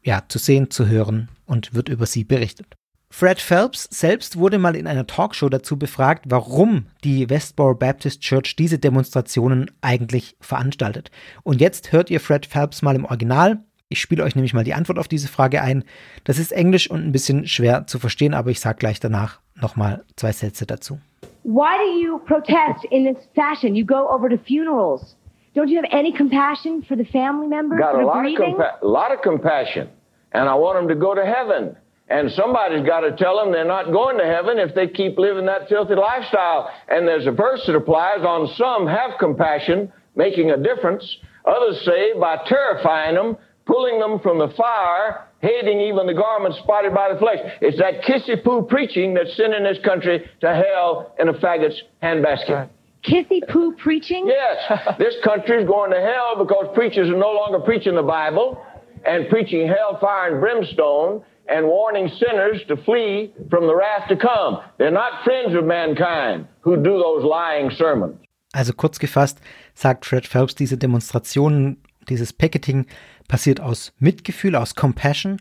ja, 0.03 0.23
zu 0.27 0.37
sehen, 0.37 0.69
zu 0.69 0.87
hören 0.87 1.29
und 1.45 1.73
wird 1.73 1.89
über 1.89 2.05
sie 2.05 2.23
berichtet. 2.23 2.75
Fred 3.13 3.41
Phelps 3.41 3.83
selbst 3.91 4.39
wurde 4.39 4.57
mal 4.57 4.73
in 4.73 4.87
einer 4.87 5.05
Talkshow 5.05 5.49
dazu 5.49 5.77
befragt, 5.77 6.23
warum 6.29 6.85
die 7.03 7.29
Westboro 7.29 7.75
Baptist 7.75 8.21
Church 8.21 8.55
diese 8.55 8.79
Demonstrationen 8.79 9.69
eigentlich 9.81 10.37
veranstaltet. 10.39 11.11
Und 11.43 11.59
jetzt 11.59 11.91
hört 11.91 12.09
ihr 12.09 12.21
Fred 12.21 12.45
Phelps 12.45 12.81
mal 12.81 12.95
im 12.95 13.03
Original. 13.03 13.59
Ich 13.89 13.99
spiele 13.99 14.23
euch 14.23 14.35
nämlich 14.35 14.53
mal 14.53 14.63
die 14.63 14.73
Antwort 14.73 14.97
auf 14.97 15.09
diese 15.09 15.27
Frage 15.27 15.61
ein. 15.61 15.83
Das 16.23 16.39
ist 16.39 16.53
Englisch 16.53 16.89
und 16.89 17.05
ein 17.05 17.11
bisschen 17.11 17.47
schwer 17.47 17.85
zu 17.85 17.99
verstehen, 17.99 18.33
aber 18.33 18.49
ich 18.49 18.61
sage 18.61 18.77
gleich 18.77 19.01
danach 19.01 19.41
nochmal 19.55 20.05
zwei 20.15 20.31
Sätze 20.31 20.65
dazu. 20.65 20.97
Why 21.43 21.77
do 21.77 22.01
you 22.01 22.17
protest 22.19 22.85
in 22.91 23.03
this 23.03 23.27
fashion? 23.35 23.75
You 23.75 23.85
go 23.85 24.09
over 24.09 24.29
to 24.29 24.37
funerals. 24.37 25.17
Don't 25.53 25.67
you 25.67 25.77
have 25.77 25.91
any 25.91 26.13
compassion 26.13 26.81
for 26.87 26.95
the 26.95 27.03
family 27.03 27.47
members 27.47 27.77
Got 27.77 27.95
a 27.95 28.05
lot 28.05 28.25
of, 28.25 28.81
lot 28.81 29.11
of 29.13 29.21
compassion, 29.21 29.89
and 30.31 30.47
I 30.47 30.53
want 30.53 30.79
them 30.79 30.87
to 30.87 30.95
go 30.95 31.13
to 31.13 31.25
heaven. 31.25 31.75
And 32.11 32.29
somebody's 32.33 32.85
got 32.85 33.01
to 33.01 33.15
tell 33.15 33.37
them 33.37 33.53
they're 33.53 33.63
not 33.63 33.89
going 33.89 34.17
to 34.17 34.25
heaven 34.25 34.59
if 34.59 34.75
they 34.75 34.87
keep 34.87 35.17
living 35.17 35.45
that 35.45 35.69
filthy 35.69 35.95
lifestyle. 35.95 36.69
And 36.89 37.07
there's 37.07 37.25
a 37.25 37.31
verse 37.31 37.63
that 37.67 37.75
applies 37.75 38.19
on 38.19 38.47
some 38.57 38.85
have 38.85 39.11
compassion, 39.17 39.93
making 40.13 40.51
a 40.51 40.57
difference. 40.57 41.17
Others 41.45 41.85
say 41.85 42.11
by 42.19 42.37
terrifying 42.47 43.15
them, 43.15 43.37
pulling 43.65 43.97
them 43.97 44.19
from 44.19 44.39
the 44.39 44.49
fire, 44.57 45.25
hating 45.39 45.79
even 45.79 46.05
the 46.05 46.13
garment 46.13 46.53
spotted 46.55 46.93
by 46.93 47.13
the 47.13 47.17
flesh. 47.17 47.39
It's 47.61 47.77
that 47.77 48.01
kissy 48.01 48.43
poo 48.43 48.63
preaching 48.63 49.13
that's 49.13 49.35
sending 49.37 49.63
this 49.63 49.77
country 49.85 50.29
to 50.41 50.53
hell 50.53 51.15
in 51.17 51.29
a 51.29 51.33
faggot's 51.33 51.81
handbasket. 52.03 52.67
Kissy 53.05 53.39
poo 53.47 53.73
preaching? 53.81 54.27
Yes, 54.27 54.97
this 54.99 55.15
country's 55.23 55.65
going 55.65 55.91
to 55.91 56.01
hell 56.01 56.35
because 56.37 56.75
preachers 56.75 57.09
are 57.09 57.17
no 57.17 57.31
longer 57.31 57.59
preaching 57.59 57.95
the 57.95 58.03
Bible 58.03 58.61
and 59.05 59.29
preaching 59.29 59.65
hellfire 59.65 60.33
and 60.33 60.41
brimstone 60.41 61.23
and 61.51 61.67
warning 61.67 62.09
sinners 62.19 62.61
to 62.67 62.77
flee 62.77 63.33
from 63.49 63.67
the 63.67 63.75
wrath 63.75 64.07
to 64.09 64.15
come. 64.15 64.59
They're 64.77 64.91
not 64.91 65.23
friends 65.23 65.55
of 65.55 65.65
mankind 65.65 66.47
who 66.61 66.77
do 66.77 66.97
those 66.97 67.23
lying 67.23 67.71
sermons. 67.71 68.15
Also 68.53 68.73
kurz 68.73 68.99
gefasst 68.99 69.39
sagt 69.73 70.05
Fred 70.05 70.27
Phelps, 70.27 70.55
diese 70.55 70.77
Demonstrationen, 70.77 71.81
dieses 72.09 72.33
Picketing 72.33 72.85
passiert 73.27 73.61
aus 73.61 73.93
Mitgefühl, 73.99 74.55
aus 74.55 74.75
Compassion. 74.75 75.37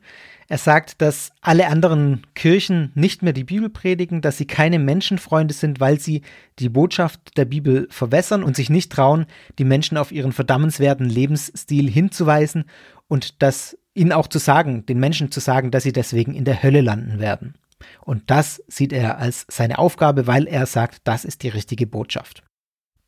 Er 0.49 0.59
sagt, 0.59 1.01
dass 1.01 1.31
alle 1.42 1.68
anderen 1.68 2.27
Kirchen 2.35 2.90
nicht 2.94 3.23
mehr 3.23 3.33
die 3.33 3.44
Bibel 3.44 3.68
predigen, 3.68 4.20
dass 4.20 4.37
sie 4.37 4.46
keine 4.46 4.81
Menschenfreunde 4.81 5.55
sind, 5.55 5.79
weil 5.79 6.01
sie 6.01 6.23
die 6.59 6.68
Botschaft 6.68 7.37
der 7.37 7.44
Bibel 7.44 7.87
verwässern 7.90 8.42
und 8.42 8.57
sich 8.57 8.68
nicht 8.68 8.90
trauen, 8.90 9.27
die 9.59 9.64
Menschen 9.64 9.96
auf 9.96 10.11
ihren 10.11 10.33
verdammenswerten 10.33 11.09
Lebensstil 11.09 11.88
hinzuweisen 11.88 12.64
und 13.07 13.42
das 13.42 13.79
ihnen 14.01 14.13
auch 14.13 14.27
zu 14.27 14.39
sagen, 14.39 14.87
den 14.87 14.99
Menschen 14.99 15.31
zu 15.31 15.41
sagen, 15.41 15.71
dass 15.71 15.83
sie 15.83 15.93
deswegen 15.93 16.35
in 16.35 16.45
der 16.45 16.63
Hölle 16.63 16.81
landen 16.81 17.21
werden. 17.21 17.55
Und 18.01 18.31
das 18.31 18.63
sieht 18.67 18.93
er 18.93 19.19
als 19.19 19.47
seine 19.49 19.79
Aufgabe, 19.79 20.27
weil 20.27 20.47
er 20.47 20.67
sagt, 20.67 21.03
das 21.05 21.25
ist 21.25 21.43
die 21.43 21.49
richtige 21.49 21.87
Botschaft. 21.87 22.43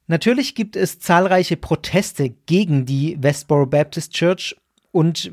Natürlich 0.07 0.55
gibt 0.55 0.77
es 0.77 0.99
zahlreiche 0.99 1.57
Proteste 1.57 2.31
gegen 2.47 2.85
die 2.85 3.17
Westboro 3.21 3.67
Baptist 3.67 4.13
Church 4.13 4.57
und 4.91 5.33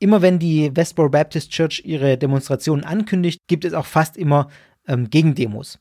immer 0.00 0.22
wenn 0.22 0.38
die 0.38 0.74
Westboro 0.74 1.08
Baptist 1.08 1.52
Church 1.52 1.82
ihre 1.84 2.18
Demonstrationen 2.18 2.84
ankündigt, 2.84 3.40
gibt 3.46 3.64
es 3.64 3.72
auch 3.72 3.86
fast 3.86 4.16
immer 4.16 4.48
ähm, 4.88 5.10
Gegendemos. 5.10 5.78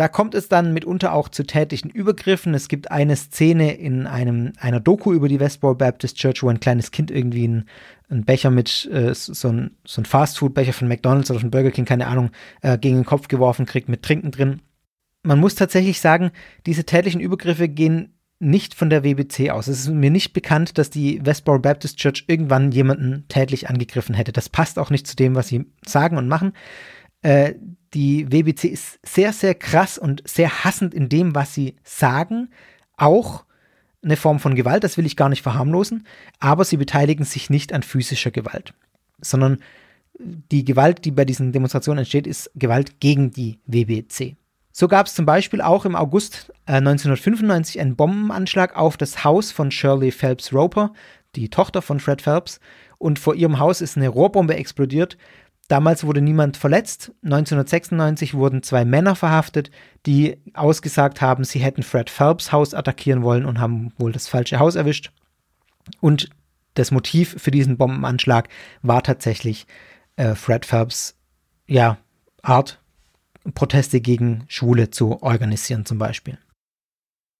Da 0.00 0.08
kommt 0.08 0.34
es 0.34 0.48
dann 0.48 0.72
mitunter 0.72 1.12
auch 1.12 1.28
zu 1.28 1.44
tätlichen 1.44 1.90
Übergriffen. 1.90 2.54
Es 2.54 2.68
gibt 2.68 2.90
eine 2.90 3.14
Szene 3.16 3.74
in 3.74 4.06
einem, 4.06 4.54
einer 4.58 4.80
Doku 4.80 5.12
über 5.12 5.28
die 5.28 5.40
Westboro 5.40 5.74
Baptist 5.74 6.16
Church, 6.16 6.42
wo 6.42 6.48
ein 6.48 6.58
kleines 6.58 6.90
Kind 6.90 7.10
irgendwie 7.10 7.44
einen, 7.44 7.68
einen 8.08 8.24
Becher 8.24 8.48
mit 8.48 8.88
äh, 8.90 9.12
so 9.12 9.48
ein, 9.48 9.72
so 9.84 10.00
ein 10.00 10.06
Fastfood-Becher 10.06 10.72
von 10.72 10.88
McDonalds 10.88 11.30
oder 11.30 11.40
von 11.40 11.50
Burger 11.50 11.70
King, 11.70 11.84
keine 11.84 12.06
Ahnung, 12.06 12.30
äh, 12.62 12.78
gegen 12.78 12.96
den 12.96 13.04
Kopf 13.04 13.28
geworfen 13.28 13.66
kriegt 13.66 13.90
mit 13.90 14.02
Trinken 14.02 14.30
drin. 14.30 14.62
Man 15.22 15.38
muss 15.38 15.54
tatsächlich 15.54 16.00
sagen, 16.00 16.30
diese 16.64 16.84
tätlichen 16.84 17.20
Übergriffe 17.20 17.68
gehen 17.68 18.14
nicht 18.38 18.74
von 18.74 18.88
der 18.88 19.04
WBC 19.04 19.50
aus. 19.50 19.68
Es 19.68 19.80
ist 19.80 19.90
mir 19.90 20.10
nicht 20.10 20.32
bekannt, 20.32 20.78
dass 20.78 20.88
die 20.88 21.20
Westboro 21.26 21.58
Baptist 21.58 21.98
Church 21.98 22.24
irgendwann 22.26 22.72
jemanden 22.72 23.26
tätlich 23.28 23.68
angegriffen 23.68 24.14
hätte. 24.14 24.32
Das 24.32 24.48
passt 24.48 24.78
auch 24.78 24.88
nicht 24.88 25.06
zu 25.06 25.14
dem, 25.14 25.34
was 25.34 25.48
sie 25.48 25.66
sagen 25.84 26.16
und 26.16 26.26
machen. 26.26 26.54
Äh, 27.20 27.56
die 27.94 28.30
WBC 28.30 28.64
ist 28.64 28.98
sehr, 29.04 29.32
sehr 29.32 29.54
krass 29.54 29.98
und 29.98 30.22
sehr 30.28 30.64
hassend 30.64 30.94
in 30.94 31.08
dem, 31.08 31.34
was 31.34 31.54
sie 31.54 31.76
sagen. 31.82 32.50
Auch 32.96 33.44
eine 34.02 34.16
Form 34.16 34.38
von 34.38 34.54
Gewalt, 34.54 34.84
das 34.84 34.96
will 34.96 35.06
ich 35.06 35.16
gar 35.16 35.28
nicht 35.28 35.42
verharmlosen, 35.42 36.06
aber 36.38 36.64
sie 36.64 36.76
beteiligen 36.76 37.24
sich 37.24 37.50
nicht 37.50 37.72
an 37.72 37.82
physischer 37.82 38.30
Gewalt, 38.30 38.72
sondern 39.20 39.58
die 40.18 40.64
Gewalt, 40.64 41.04
die 41.04 41.10
bei 41.10 41.24
diesen 41.24 41.52
Demonstrationen 41.52 42.00
entsteht, 42.00 42.26
ist 42.26 42.50
Gewalt 42.54 43.00
gegen 43.00 43.30
die 43.30 43.58
WBC. 43.66 44.36
So 44.72 44.86
gab 44.86 45.06
es 45.06 45.14
zum 45.14 45.26
Beispiel 45.26 45.60
auch 45.60 45.84
im 45.84 45.96
August 45.96 46.52
äh, 46.66 46.74
1995 46.74 47.80
einen 47.80 47.96
Bombenanschlag 47.96 48.76
auf 48.76 48.96
das 48.96 49.24
Haus 49.24 49.50
von 49.50 49.70
Shirley 49.70 50.12
Phelps 50.12 50.52
Roper, 50.52 50.92
die 51.34 51.48
Tochter 51.48 51.82
von 51.82 52.00
Fred 52.00 52.22
Phelps, 52.22 52.60
und 52.98 53.18
vor 53.18 53.34
ihrem 53.34 53.58
Haus 53.58 53.80
ist 53.80 53.96
eine 53.96 54.08
Rohrbombe 54.08 54.54
explodiert. 54.54 55.16
Damals 55.70 56.02
wurde 56.02 56.20
niemand 56.20 56.56
verletzt. 56.56 57.12
1996 57.22 58.34
wurden 58.34 58.64
zwei 58.64 58.84
Männer 58.84 59.14
verhaftet, 59.14 59.70
die 60.04 60.36
ausgesagt 60.52 61.20
haben, 61.20 61.44
sie 61.44 61.60
hätten 61.60 61.84
Fred 61.84 62.10
Phelps 62.10 62.50
Haus 62.50 62.74
attackieren 62.74 63.22
wollen 63.22 63.46
und 63.46 63.60
haben 63.60 63.92
wohl 63.96 64.10
das 64.10 64.26
falsche 64.26 64.58
Haus 64.58 64.74
erwischt. 64.74 65.12
Und 66.00 66.28
das 66.74 66.90
Motiv 66.90 67.36
für 67.40 67.52
diesen 67.52 67.76
Bombenanschlag 67.76 68.48
war 68.82 69.04
tatsächlich 69.04 69.68
äh, 70.16 70.34
Fred 70.34 70.66
Phelps 70.66 71.16
ja, 71.68 71.98
Art, 72.42 72.82
Proteste 73.54 74.00
gegen 74.00 74.46
Schwule 74.48 74.90
zu 74.90 75.22
organisieren 75.22 75.86
zum 75.86 75.98
Beispiel. 75.98 76.36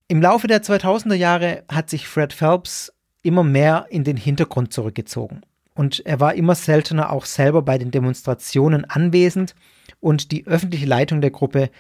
Im 0.07 0.23
Laufe 0.23 0.47
der 0.47 0.63
2000er 0.63 1.15
Jahre 1.15 1.65
hat 1.69 1.91
sich 1.91 2.07
Fred 2.07 2.33
Phelps 2.33 2.93
immer 3.25 3.43
mehr 3.43 3.87
in 3.91 4.05
den 4.05 4.17
Hintergrund 4.17 4.73
zurückgezogen. 4.73 5.41
Und 5.81 6.05
er 6.05 6.21
war 6.21 6.35
immer 6.35 6.55
seltener 6.57 7.11
auch 7.11 7.25
selber 7.25 7.63
bei 7.63 7.79
den 7.79 7.91
Demonstrationen 7.91 8.85
anwesend 8.85 9.55
und 9.99 10.31
die 10.31 10.47
öffentliche 10.47 10.85
Leitung 10.85 11.23
der 11.23 11.31
Gruppe 11.31 11.71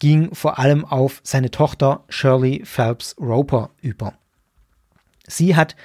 ging 0.00 0.34
vor 0.34 0.58
allem 0.58 0.84
auf 0.84 1.20
seine 1.22 1.52
Tochter 1.52 2.02
Shirley 2.08 2.62
Phelps 2.64 3.14
Roper 3.20 3.70
über. 3.80 4.14
Sie 5.28 5.54
hat 5.54 5.76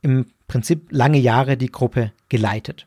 im 0.00 0.32
Prinzip 0.48 0.86
lange 0.92 1.18
Jahre 1.18 1.58
die 1.58 1.70
Gruppe 1.70 2.12
geleitet. 2.30 2.86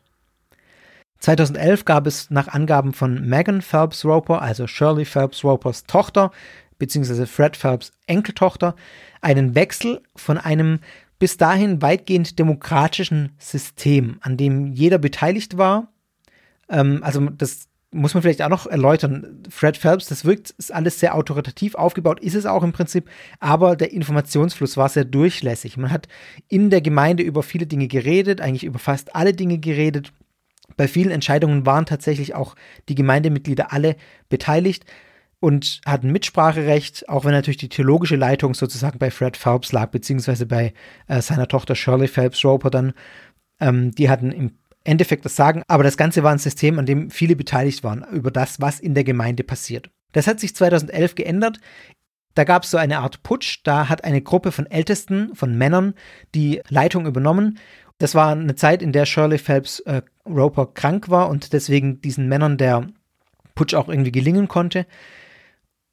2011 1.20 1.84
gab 1.84 2.08
es 2.08 2.28
nach 2.28 2.48
Angaben 2.48 2.94
von 2.94 3.24
Megan 3.24 3.62
Phelps 3.62 4.04
Roper, 4.04 4.42
also 4.42 4.66
Shirley 4.66 5.04
Phelps 5.04 5.44
Ropers 5.44 5.84
Tochter, 5.84 6.32
beziehungsweise 6.76 7.28
Fred 7.28 7.56
Phelps 7.56 7.92
Enkeltochter, 8.08 8.74
einen 9.20 9.54
Wechsel 9.54 10.02
von 10.16 10.38
einem 10.38 10.80
bis 11.18 11.36
dahin 11.36 11.82
weitgehend 11.82 12.38
demokratischen 12.38 13.32
System, 13.38 14.18
an 14.20 14.36
dem 14.36 14.72
jeder 14.72 14.98
beteiligt 14.98 15.58
war. 15.58 15.92
Ähm, 16.68 17.00
also 17.02 17.26
das 17.26 17.68
muss 17.90 18.14
man 18.14 18.22
vielleicht 18.22 18.42
auch 18.42 18.50
noch 18.50 18.66
erläutern. 18.66 19.42
Fred 19.48 19.76
Phelps, 19.76 20.06
das 20.06 20.24
wirkt, 20.24 20.50
ist 20.50 20.72
alles 20.72 21.00
sehr 21.00 21.14
autoritativ 21.14 21.74
aufgebaut, 21.74 22.20
ist 22.20 22.34
es 22.34 22.44
auch 22.44 22.62
im 22.62 22.72
Prinzip, 22.72 23.08
aber 23.40 23.76
der 23.76 23.92
Informationsfluss 23.92 24.76
war 24.76 24.88
sehr 24.88 25.06
durchlässig. 25.06 25.76
Man 25.76 25.90
hat 25.90 26.06
in 26.48 26.70
der 26.70 26.82
Gemeinde 26.82 27.22
über 27.22 27.42
viele 27.42 27.66
Dinge 27.66 27.88
geredet, 27.88 28.40
eigentlich 28.40 28.64
über 28.64 28.78
fast 28.78 29.14
alle 29.14 29.32
Dinge 29.32 29.58
geredet. 29.58 30.12
Bei 30.76 30.86
vielen 30.86 31.10
Entscheidungen 31.10 31.64
waren 31.64 31.86
tatsächlich 31.86 32.34
auch 32.34 32.54
die 32.90 32.94
Gemeindemitglieder 32.94 33.72
alle 33.72 33.96
beteiligt 34.28 34.84
und 35.40 35.80
hatten 35.86 36.10
Mitspracherecht, 36.10 37.08
auch 37.08 37.24
wenn 37.24 37.32
natürlich 37.32 37.58
die 37.58 37.68
theologische 37.68 38.16
Leitung 38.16 38.54
sozusagen 38.54 38.98
bei 38.98 39.10
Fred 39.10 39.36
Phelps 39.36 39.72
lag, 39.72 39.90
beziehungsweise 39.90 40.46
bei 40.46 40.72
äh, 41.06 41.22
seiner 41.22 41.46
Tochter 41.46 41.74
Shirley 41.74 42.08
Phelps 42.08 42.44
Roper 42.44 42.70
dann. 42.70 42.92
Ähm, 43.60 43.92
die 43.92 44.10
hatten 44.10 44.32
im 44.32 44.58
Endeffekt 44.84 45.24
das 45.24 45.36
Sagen, 45.36 45.62
aber 45.68 45.84
das 45.84 45.96
Ganze 45.96 46.22
war 46.22 46.32
ein 46.32 46.38
System, 46.38 46.78
an 46.78 46.86
dem 46.86 47.10
viele 47.10 47.36
beteiligt 47.36 47.84
waren, 47.84 48.04
über 48.10 48.30
das, 48.30 48.60
was 48.60 48.80
in 48.80 48.94
der 48.94 49.04
Gemeinde 49.04 49.44
passiert. 49.44 49.90
Das 50.12 50.26
hat 50.26 50.40
sich 50.40 50.56
2011 50.56 51.14
geändert. 51.14 51.58
Da 52.34 52.44
gab 52.44 52.62
es 52.62 52.70
so 52.70 52.78
eine 52.78 52.98
Art 53.00 53.22
Putsch, 53.22 53.60
da 53.64 53.88
hat 53.88 54.04
eine 54.04 54.22
Gruppe 54.22 54.52
von 54.52 54.66
Ältesten, 54.66 55.34
von 55.34 55.56
Männern, 55.56 55.94
die 56.34 56.62
Leitung 56.68 57.06
übernommen. 57.06 57.58
Das 57.98 58.14
war 58.14 58.30
eine 58.30 58.54
Zeit, 58.54 58.80
in 58.80 58.92
der 58.92 59.06
Shirley 59.06 59.38
Phelps 59.38 59.80
äh, 59.80 60.02
Roper 60.24 60.66
krank 60.66 61.08
war 61.08 61.28
und 61.28 61.52
deswegen 61.52 62.00
diesen 62.00 62.28
Männern 62.28 62.56
der 62.56 62.86
Putsch 63.54 63.74
auch 63.74 63.88
irgendwie 63.88 64.12
gelingen 64.12 64.46
konnte. 64.46 64.86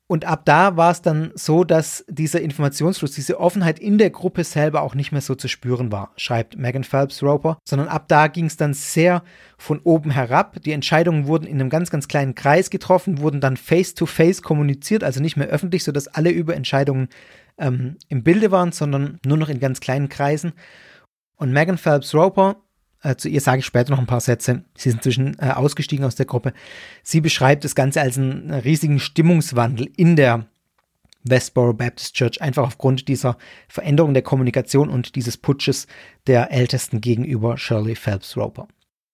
Und 0.07 0.25
ab 0.25 0.43
da 0.45 0.77
war 0.77 0.91
es 0.91 1.01
dann 1.01 1.31
so, 1.33 1.63
dass 1.63 2.05
dieser 2.07 2.39
Informationsfluss, 2.41 3.13
diese 3.13 3.39
Offenheit 3.39 3.79
in 3.79 3.97
der 3.97 4.11
Gruppe 4.11 4.43
selber 4.43 4.83
auch 4.83 4.93
nicht 4.93 5.11
mehr 5.11 5.21
so 5.21 5.33
zu 5.33 5.47
spüren 5.47 5.91
war, 5.91 6.11
schreibt 6.15 6.57
Megan 6.57 6.83
Phelps 6.83 7.23
Roper, 7.23 7.57
sondern 7.67 7.87
ab 7.87 8.05
da 8.07 8.27
ging 8.27 8.45
es 8.45 8.55
dann 8.55 8.75
sehr 8.75 9.23
von 9.57 9.79
oben 9.79 10.11
herab. 10.11 10.61
Die 10.61 10.73
Entscheidungen 10.73 11.25
wurden 11.25 11.47
in 11.47 11.59
einem 11.59 11.71
ganz, 11.71 11.89
ganz 11.89 12.07
kleinen 12.07 12.35
Kreis 12.35 12.69
getroffen, 12.69 13.19
wurden 13.19 13.41
dann 13.41 13.57
face-to-face 13.57 14.41
-face 14.41 14.43
kommuniziert, 14.43 15.03
also 15.03 15.21
nicht 15.21 15.37
mehr 15.37 15.47
öffentlich, 15.47 15.83
sodass 15.83 16.07
alle 16.07 16.29
über 16.29 16.55
Entscheidungen 16.55 17.09
ähm, 17.57 17.97
im 18.07 18.21
Bilde 18.21 18.51
waren, 18.51 18.71
sondern 18.71 19.17
nur 19.25 19.37
noch 19.37 19.49
in 19.49 19.59
ganz 19.59 19.79
kleinen 19.79 20.09
Kreisen. 20.09 20.53
Und 21.37 21.51
Megan 21.51 21.79
Phelps 21.79 22.13
Roper 22.13 22.57
äh, 23.05 23.15
zu 23.17 23.29
ihr 23.29 23.41
sage 23.41 23.59
ich 23.59 23.65
später 23.65 23.91
noch 23.91 23.99
ein 23.99 24.07
paar 24.07 24.19
Sätze. 24.19 24.63
Sie 24.75 24.89
ist 24.89 24.95
inzwischen 24.95 25.37
äh, 25.39 25.51
ausgestiegen 25.51 26.05
aus 26.05 26.15
der 26.15 26.25
Gruppe. 26.25 26.53
Sie 27.03 27.21
beschreibt 27.21 27.63
das 27.63 27.75
Ganze 27.75 28.01
als 28.01 28.17
einen 28.17 28.51
riesigen 28.51 28.99
Stimmungswandel 28.99 29.89
in 29.95 30.15
der 30.15 30.47
Westboro 31.23 31.73
Baptist 31.73 32.15
Church, 32.15 32.41
einfach 32.41 32.63
aufgrund 32.63 33.07
dieser 33.07 33.37
Veränderung 33.67 34.13
der 34.13 34.23
Kommunikation 34.23 34.89
und 34.89 35.15
dieses 35.15 35.37
Putsches 35.37 35.87
der 36.27 36.51
Ältesten 36.51 37.01
gegenüber 37.01 37.57
Shirley 37.57 37.95
Phelps 37.95 38.37
Roper. 38.37 38.67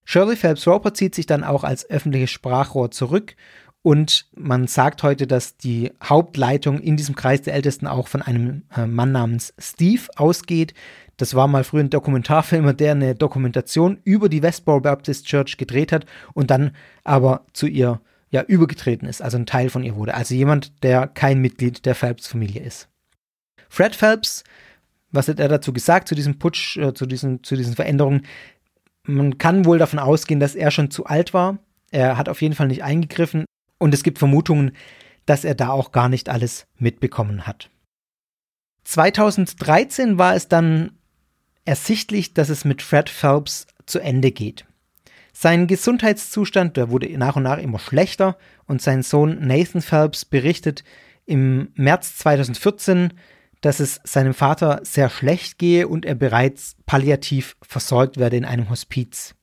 Shirley 0.04 0.36
Phelps 0.36 0.68
Roper 0.68 0.94
zieht 0.94 1.16
sich 1.16 1.26
dann 1.26 1.44
auch 1.44 1.64
als 1.64 1.90
öffentliches 1.90 2.32
Sprachrohr 2.32 2.92
zurück 2.92 3.36
Und 3.84 4.28
man 4.36 4.67
sagt 4.67 5.02
heute, 5.02 5.26
dass 5.26 5.58
die 5.58 5.91
Hauptleitung 6.04 6.80
in 6.80 6.98
diesem 6.98 7.15
Kreis 7.15 7.41
der 7.41 7.56
Ältesten 7.56 7.88
auch 7.88 8.08
von 8.08 8.22
einem 8.22 8.63
äh, 8.76 8.86
Mann 8.86 9.12
namens 9.12 9.54
Steve 9.58 10.04
ausgeht. 10.15 10.76
Das 11.17 11.34
war 11.34 11.48
mal 11.48 11.63
früher 11.63 11.84
ein 11.84 11.89
Dokumentarfilmer, 11.89 12.74
der 12.76 12.91
eine 12.91 13.15
Dokumentation 13.15 14.00
über 14.04 14.30
die 14.30 14.44
Westboro 14.44 14.82
Baptist 14.82 15.26
Church 15.26 15.58
gedreht 15.58 15.91
hat 15.91 16.06
und 16.34 16.52
dann 16.52 16.72
aber 17.04 17.46
zu 17.54 17.65
ihr 17.65 18.02
ja 18.30 18.44
übergetreten 18.44 19.08
ist, 19.08 19.22
also 19.22 19.38
ein 19.38 19.46
Teil 19.46 19.70
von 19.70 19.84
ihr 19.84 19.96
wurde. 19.96 20.13
Also 20.13 20.36
jemand, 20.36 20.84
der 20.84 21.08
kein 21.08 21.39
Mitglied 21.39 21.86
der 21.86 21.96
Phelps-Familie 21.96 22.62
ist. 22.62 22.88
Fred 23.67 23.96
Phelps, 23.96 24.44
was 25.12 25.28
hat 25.28 25.39
er 25.39 25.50
dazu 25.50 25.74
gesagt, 25.74 26.08
zu 26.08 26.15
diesem 26.15 26.39
Putsch, 26.39 26.78
äh, 26.78 26.94
zu, 26.94 27.06
diesen, 27.06 27.44
zu 27.44 27.56
diesen 27.56 27.76
Veränderungen? 27.76 28.26
Man 29.04 29.38
kann 29.38 29.65
wohl 29.65 29.80
davon 29.80 30.00
ausgehen, 30.00 30.39
dass 30.39 30.56
er 30.56 30.72
schon 30.72 30.91
zu 30.91 31.06
alt 31.06 31.34
war. 31.34 31.58
Er 31.89 32.17
hat 32.17 32.30
auf 32.30 32.41
jeden 32.41 32.56
Fall 32.56 32.67
nicht 32.67 32.84
eingegriffen. 32.84 33.46
Und 33.82 33.96
es 33.96 34.04
gibt 34.04 34.20
Vermutungen, 34.20 34.74
dass 35.26 35.44
er 35.44 35.56
da 35.56 35.70
auch 35.70 35.91
gar 35.91 36.08
nicht 36.08 36.30
alles 36.30 36.67
mitbekommen 36.78 37.48
hat. 37.48 37.72
2013 38.84 40.20
war 40.20 40.36
es 40.36 40.48
dann 40.48 40.91
ersichtlich, 41.65 42.36
dass 42.36 42.50
es 42.50 42.63
mit 42.63 42.84
Fred 42.84 43.10
Phelps 43.10 43.65
zu 43.88 43.98
Ende 43.98 44.32
geht. 44.32 44.67
Sein 45.34 45.65
Gesundheitszustand, 45.65 46.78
der 46.78 46.91
wurde 46.91 47.10
nach 47.17 47.36
und 47.36 47.41
nach 47.41 47.58
immer 47.58 47.80
schlechter 47.80 48.38
und 48.67 48.84
sein 48.84 49.02
Sohn 49.02 49.48
Nathan 49.48 49.82
Phelps 49.82 50.26
berichtet 50.26 50.84
im 51.26 51.70
März 51.74 52.17
2014, 52.17 53.13
dass 53.62 53.80
es 53.80 54.00
seinem 54.04 54.36
Vater 54.36 54.82
sehr 54.84 55.10
schlecht 55.10 55.58
gehe 55.58 55.88
und 55.88 56.06
er 56.06 56.13
bereits 56.13 56.76
palliativ 56.86 57.58
versorgt 57.63 58.17
werde 58.17 58.38
in 58.38 58.46
einem 58.46 58.70
Hospiz. 58.70 59.34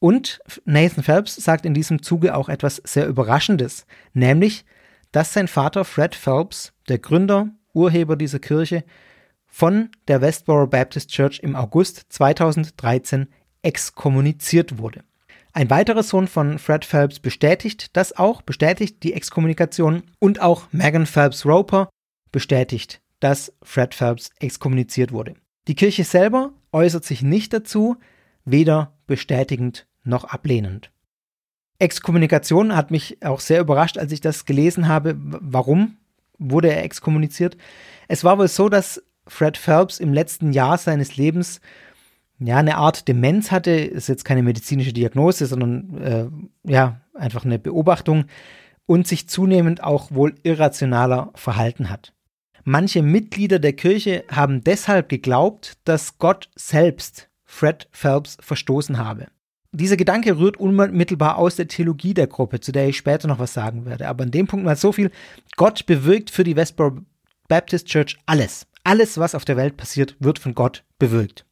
Und 0.00 0.40
Nathan 0.64 1.02
Phelps 1.02 1.36
sagt 1.36 1.66
in 1.66 1.74
diesem 1.74 2.02
Zuge 2.02 2.34
auch 2.36 2.48
etwas 2.48 2.76
sehr 2.84 3.06
Überraschendes, 3.06 3.86
nämlich, 4.12 4.64
dass 5.10 5.32
sein 5.32 5.48
Vater 5.48 5.84
Fred 5.84 6.14
Phelps, 6.14 6.72
der 6.88 6.98
Gründer, 6.98 7.48
Urheber 7.72 8.16
dieser 8.16 8.38
Kirche, 8.38 8.84
von 9.46 9.90
der 10.06 10.20
Westboro 10.20 10.66
Baptist 10.66 11.10
Church 11.10 11.40
im 11.42 11.56
August 11.56 12.06
2013 12.10 13.26
exkommuniziert 13.62 14.78
wurde. 14.78 15.02
Ein 15.52 15.70
weiterer 15.70 16.04
Sohn 16.04 16.28
von 16.28 16.58
Fred 16.58 16.84
Phelps 16.84 17.18
bestätigt 17.18 17.96
das 17.96 18.16
auch, 18.16 18.42
bestätigt 18.42 19.02
die 19.02 19.14
Exkommunikation 19.14 20.04
und 20.20 20.40
auch 20.40 20.68
Megan 20.70 21.06
Phelps 21.06 21.44
Roper 21.44 21.88
bestätigt, 22.30 23.00
dass 23.18 23.52
Fred 23.62 23.94
Phelps 23.94 24.30
exkommuniziert 24.38 25.10
wurde. 25.10 25.34
Die 25.66 25.74
Kirche 25.74 26.04
selber 26.04 26.52
äußert 26.70 27.04
sich 27.04 27.22
nicht 27.22 27.52
dazu, 27.52 27.96
weder 28.44 28.96
bestätigend 29.06 29.87
noch 30.08 30.24
ablehnend. 30.24 30.90
Exkommunikation 31.78 32.74
hat 32.74 32.90
mich 32.90 33.24
auch 33.24 33.40
sehr 33.40 33.60
überrascht, 33.60 33.98
als 33.98 34.10
ich 34.10 34.20
das 34.20 34.44
gelesen 34.44 34.88
habe. 34.88 35.14
Warum 35.18 35.96
wurde 36.38 36.72
er 36.72 36.82
exkommuniziert? 36.82 37.56
Es 38.08 38.24
war 38.24 38.38
wohl 38.38 38.48
so, 38.48 38.68
dass 38.68 39.02
Fred 39.26 39.56
Phelps 39.56 40.00
im 40.00 40.12
letzten 40.12 40.52
Jahr 40.52 40.78
seines 40.78 41.16
Lebens 41.16 41.60
ja 42.40 42.56
eine 42.56 42.76
Art 42.76 43.06
Demenz 43.06 43.50
hatte. 43.50 43.70
Ist 43.70 44.08
jetzt 44.08 44.24
keine 44.24 44.42
medizinische 44.42 44.92
Diagnose, 44.92 45.46
sondern 45.46 45.98
äh, 45.98 46.70
ja 46.70 47.00
einfach 47.14 47.44
eine 47.44 47.58
Beobachtung 47.58 48.24
und 48.86 49.06
sich 49.06 49.28
zunehmend 49.28 49.84
auch 49.84 50.10
wohl 50.10 50.34
irrationaler 50.42 51.30
verhalten 51.34 51.90
hat. 51.90 52.12
Manche 52.64 53.02
Mitglieder 53.02 53.58
der 53.58 53.72
Kirche 53.74 54.24
haben 54.30 54.64
deshalb 54.64 55.08
geglaubt, 55.08 55.78
dass 55.84 56.18
Gott 56.18 56.50
selbst 56.54 57.28
Fred 57.44 57.88
Phelps 57.92 58.36
verstoßen 58.40 58.98
habe. 58.98 59.28
Dieser 59.72 59.96
Gedanke 59.96 60.38
rührt 60.38 60.56
unmittelbar 60.56 61.36
aus 61.36 61.56
der 61.56 61.68
Theologie 61.68 62.14
der 62.14 62.26
Gruppe, 62.26 62.60
zu 62.60 62.72
der 62.72 62.88
ich 62.88 62.96
später 62.96 63.28
noch 63.28 63.38
was 63.38 63.52
sagen 63.52 63.84
werde. 63.84 64.08
Aber 64.08 64.24
an 64.24 64.30
dem 64.30 64.46
Punkt 64.46 64.64
mal 64.64 64.76
so 64.76 64.92
viel. 64.92 65.10
Gott 65.56 65.84
bewirkt 65.84 66.30
für 66.30 66.44
die 66.44 66.56
Westboro 66.56 66.98
Baptist 67.48 67.86
Church 67.86 68.16
alles. 68.26 68.66
Alles, 68.84 69.18
was 69.18 69.34
auf 69.34 69.44
der 69.44 69.56
Welt 69.56 69.76
passiert, 69.76 70.16
wird 70.20 70.38
von 70.38 70.54
Gott 70.54 70.84
bewirkt. 70.98 71.44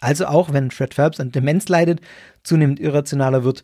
Also 0.00 0.26
auch 0.26 0.52
wenn 0.52 0.70
Fred 0.70 0.94
Phelps 0.94 1.20
an 1.20 1.30
Demenz 1.30 1.68
leidet, 1.68 2.00
zunehmend 2.42 2.80
irrationaler 2.80 3.44
wird, 3.44 3.62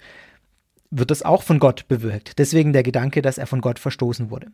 wird 0.90 1.10
das 1.10 1.22
auch 1.22 1.42
von 1.42 1.58
Gott 1.58 1.88
bewirkt. 1.88 2.38
Deswegen 2.38 2.72
der 2.72 2.82
Gedanke, 2.82 3.22
dass 3.22 3.38
er 3.38 3.46
von 3.46 3.60
Gott 3.60 3.78
verstoßen 3.78 4.30
wurde. 4.30 4.48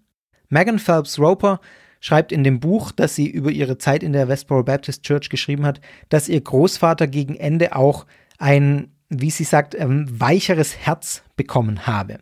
Megan 0.49 0.79
Phelps 0.79 1.19
Roper 1.19 1.61
schreibt 2.01 2.33
in 2.33 2.45
dem 2.45 2.61
Buch, 2.61 2.93
das 2.93 3.15
sie 3.15 3.29
über 3.29 3.51
ihre 3.51 3.79
Zeit 3.79 4.03
in 4.03 4.13
der 4.13 4.29
Westboro 4.29 4.63
Baptist 4.63 5.03
Church 5.03 5.29
geschrieben 5.29 5.67
hat, 5.67 5.81
dass 6.09 6.29
ihr 6.29 6.41
Großvater 6.41 7.07
gegen 7.07 7.37
Ende 7.37 7.77
auch 7.77 8.07
ein 8.39 8.94
wie 9.21 9.31
sie 9.31 9.45
sagt, 9.45 9.75
ähm, 9.75 10.07
weicheres 10.09 10.77
Herz 10.77 11.23
bekommen 11.37 11.87
habe. 11.87 12.19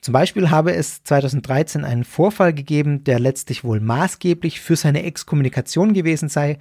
Zum 0.00 0.12
Beispiel 0.12 0.50
habe 0.50 0.74
es 0.74 1.04
2013 1.04 1.84
einen 1.84 2.04
Vorfall 2.04 2.52
gegeben, 2.52 3.04
der 3.04 3.20
letztlich 3.20 3.62
wohl 3.62 3.78
maßgeblich 3.78 4.60
für 4.60 4.74
seine 4.74 5.04
Exkommunikation 5.04 5.92
gewesen 5.92 6.28
sei. 6.28 6.58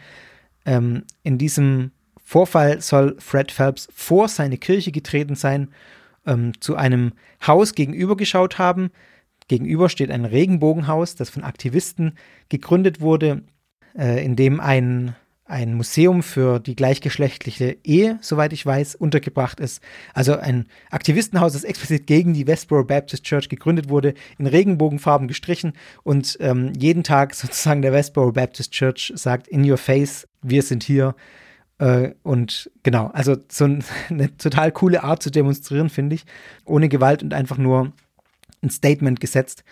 Ähm, 0.64 1.06
in 1.24 1.40
diesem 1.40 1.92
Vorfall 2.24 2.82
soll 2.82 3.16
Fred 3.20 3.52
Phelps 3.52 3.88
vor 3.94 4.28
seine 4.28 4.58
Kirche 4.58 4.92
getreten 4.92 5.36
sein, 5.36 5.70
ähm, 6.26 6.54
zu 6.62 6.76
einem 6.76 7.14
Haus 7.46 7.74
gegenüber 7.74 8.16
geschaut 8.16 8.60
haben. 8.60 8.92
Gegenüber 9.48 9.90
steht 9.90 10.12
ein 10.12 10.26
Regenbogenhaus, 10.26 11.16
das 11.16 11.32
von 11.32 11.44
Aktivisten 11.44 12.14
gegründet 12.50 13.02
wurde, 13.02 13.42
äh, 13.98 14.24
in 14.24 14.36
dem 14.36 14.60
ein 14.60 15.16
ein 15.52 15.74
Museum 15.74 16.24
für 16.24 16.60
die 16.60 16.76
gleichgeschlechtliche 16.76 17.78
Ehe, 17.84 18.18
soweit 18.22 18.54
ich 18.54 18.66
weiß, 18.66 18.96
untergebracht 18.96 19.60
ist. 19.60 19.84
Also 20.14 20.38
ein 20.38 20.68
Aktivistenhaus, 20.90 21.54
das 21.54 21.66
explizit 21.66 22.08
gegen 22.08 22.34
die 22.34 22.48
Westboro 22.48 22.86
Baptist 22.86 23.26
Church 23.26 23.50
gegründet 23.50 23.90
wurde, 23.90 24.14
in 24.38 24.48
Regenbogenfarben 24.48 25.28
gestrichen 25.28 25.74
und 26.04 26.38
ähm, 26.40 26.72
jeden 26.78 27.04
Tag 27.04 27.36
sozusagen 27.36 27.82
der 27.82 27.92
Westboro 27.92 28.32
Baptist 28.32 28.72
Church 28.72 29.12
sagt, 29.16 29.48
in 29.50 29.70
your 29.70 29.78
face, 29.78 30.28
wir 30.42 30.64
sind 30.64 30.84
hier. 30.84 31.16
Äh, 31.80 32.12
und 32.24 32.72
genau, 32.84 33.08
also 33.08 33.36
so 33.50 33.66
ein, 33.66 33.84
eine 34.10 34.36
total 34.38 34.72
coole 34.72 35.04
Art 35.04 35.22
zu 35.22 35.30
demonstrieren, 35.32 35.90
finde 35.90 36.16
ich, 36.16 36.24
ohne 36.66 36.88
Gewalt 36.88 37.24
und 37.24 37.34
einfach 37.34 37.58
nur 37.58 37.92
ein 38.64 38.70
Statement 38.70 39.20
gesetzt. 39.20 39.64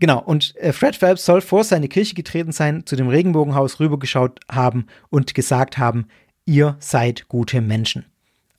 Genau, 0.00 0.18
und 0.18 0.56
äh, 0.56 0.72
Fred 0.72 0.96
Phelps 0.96 1.26
soll 1.26 1.42
vor 1.42 1.62
seine 1.62 1.86
Kirche 1.86 2.14
getreten 2.14 2.52
sein, 2.52 2.86
zu 2.86 2.96
dem 2.96 3.08
Regenbogenhaus 3.08 3.80
rübergeschaut 3.80 4.40
haben 4.50 4.86
und 5.10 5.34
gesagt 5.34 5.76
haben, 5.76 6.06
ihr 6.46 6.76
seid 6.80 7.28
gute 7.28 7.60
Menschen. 7.60 8.06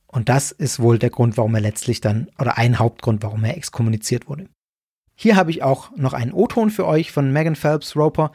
Und 0.06 0.30
das 0.30 0.52
ist 0.52 0.80
wohl 0.80 1.00
der 1.00 1.10
Grund, 1.10 1.38
warum 1.38 1.56
er 1.56 1.62
letztlich 1.62 2.00
dann, 2.00 2.30
oder 2.38 2.58
ein 2.58 2.78
Hauptgrund, 2.78 3.24
warum 3.24 3.44
er 3.44 3.58
exkommuniziert 3.58 4.30
wurde. 4.30 4.48
Hier 5.16 5.36
habe 5.36 5.50
ich 5.50 5.64
auch 5.64 5.96
noch 5.98 6.14
einen 6.14 6.32
O-Ton 6.32 6.70
für 6.70 6.86
euch 6.86 7.12
von 7.12 7.34
Megan 7.34 7.56
Phelps 7.56 7.96
Roper, 7.96 8.32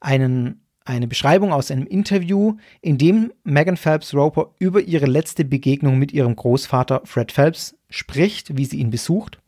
einen, 0.00 0.60
eine 0.84 1.08
Beschreibung 1.08 1.52
aus 1.52 1.72
einem 1.72 1.86
Interview, 1.86 2.56
in 2.80 2.98
dem 2.98 3.32
Megan 3.42 3.76
Phelps 3.76 4.14
Roper 4.14 4.54
über 4.60 4.80
ihre 4.80 5.06
letzte 5.06 5.44
Begegnung 5.44 5.98
mit 5.98 6.12
ihrem 6.12 6.36
Großvater 6.36 7.02
Fred 7.04 7.32
Phelps 7.32 7.76
spricht, 7.90 8.56
wie 8.56 8.64
sie 8.64 8.78
ihn 8.78 8.90
besucht. 8.90 9.40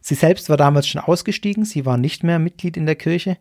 Sie 0.00 0.14
selbst 0.14 0.48
war 0.48 0.56
damals 0.56 0.86
schon 0.86 1.00
ausgestiegen, 1.00 1.64
sie 1.64 1.84
war 1.84 1.96
nicht 1.96 2.24
mehr 2.24 2.38
Mitglied 2.38 2.76
in 2.76 2.86
der 2.86 2.96
Kirche 2.96 3.36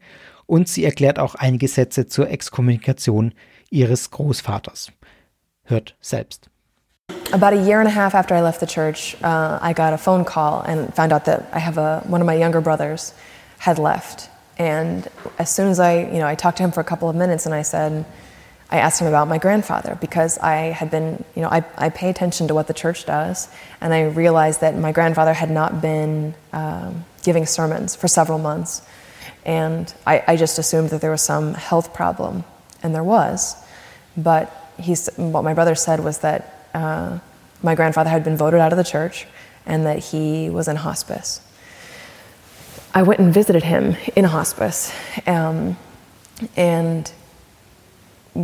und 0.45 0.67
sie 0.67 0.83
erklärt 0.83 1.19
auch 1.19 1.35
einige 1.35 1.67
Sätze 1.67 2.07
zur 2.07 2.29
Exkommunikation 2.29 3.33
ihres 3.69 4.11
Großvaters. 4.11 4.91
Hört 5.63 5.95
selbst. 6.01 6.49
About 7.31 7.53
a 7.53 7.63
year 7.63 7.79
and 7.79 7.87
a 7.87 7.91
half 7.91 8.15
after 8.15 8.35
I 8.35 8.41
left 8.41 8.59
the 8.59 8.65
church, 8.65 9.15
uh, 9.23 9.59
I 9.61 9.73
got 9.73 9.93
a 9.93 9.97
phone 9.97 10.25
call 10.25 10.63
and 10.65 10.93
found 10.95 11.13
out 11.13 11.25
that 11.25 11.47
I 11.53 11.59
have 11.59 11.77
a 11.77 12.03
one 12.07 12.21
of 12.21 12.27
my 12.27 12.35
younger 12.35 12.61
brothers 12.61 13.13
had 13.59 13.77
left. 13.77 14.29
And 14.57 15.07
as 15.37 15.49
soon 15.49 15.69
as 15.69 15.79
I, 15.79 15.99
you 16.11 16.19
know, 16.19 16.27
I 16.27 16.35
talked 16.35 16.57
to 16.57 16.63
him 16.63 16.71
for 16.71 16.81
a 16.81 16.83
couple 16.83 17.07
of 17.07 17.15
minutes 17.15 17.45
and 17.45 17.55
I 17.55 17.61
said, 17.61 18.03
I 18.71 18.77
asked 18.77 19.01
him 19.01 19.07
about 19.07 19.27
my 19.27 19.39
grandfather 19.39 19.97
because 19.99 20.37
I 20.37 20.55
had 20.67 20.91
been, 20.91 21.23
you 21.35 21.41
know, 21.41 21.49
I, 21.49 21.63
I 21.75 21.89
pay 21.89 22.09
attention 22.09 22.47
to 22.49 22.53
what 22.53 22.67
the 22.67 22.73
church 22.73 23.05
does, 23.05 23.49
and 23.81 23.93
I 23.93 24.03
realized 24.03 24.61
that 24.61 24.75
my 24.75 24.91
grandfather 24.91 25.33
had 25.33 25.49
not 25.49 25.81
been 25.81 26.35
um, 26.53 27.03
giving 27.23 27.47
sermons 27.47 27.95
for 27.95 28.07
several 28.07 28.37
months. 28.37 28.83
And 29.43 29.91
I, 30.05 30.23
I, 30.27 30.35
just 30.35 30.59
assumed 30.59 30.91
that 30.91 31.01
there 31.01 31.09
was 31.09 31.23
some 31.23 31.55
health 31.55 31.93
problem, 31.93 32.43
and 32.83 32.93
there 32.93 33.03
was. 33.03 33.55
But 34.15 34.53
he's, 34.77 35.09
what 35.15 35.43
my 35.43 35.53
brother 35.55 35.73
said 35.73 36.01
was 36.01 36.19
that 36.19 36.67
uh, 36.73 37.19
my 37.63 37.73
grandfather 37.73 38.09
had 38.09 38.23
been 38.23 38.37
voted 38.37 38.59
out 38.59 38.71
of 38.71 38.77
the 38.77 38.83
church 38.83 39.25
and 39.65 39.85
that 39.85 39.99
he 39.99 40.49
was 40.49 40.67
in 40.67 40.75
hospice. 40.75 41.41
I 42.93 43.03
went 43.03 43.19
and 43.19 43.33
visited 43.33 43.63
him 43.63 43.95
in 44.15 44.25
hospice, 44.25 44.93
um, 45.27 45.77
and 46.55 47.11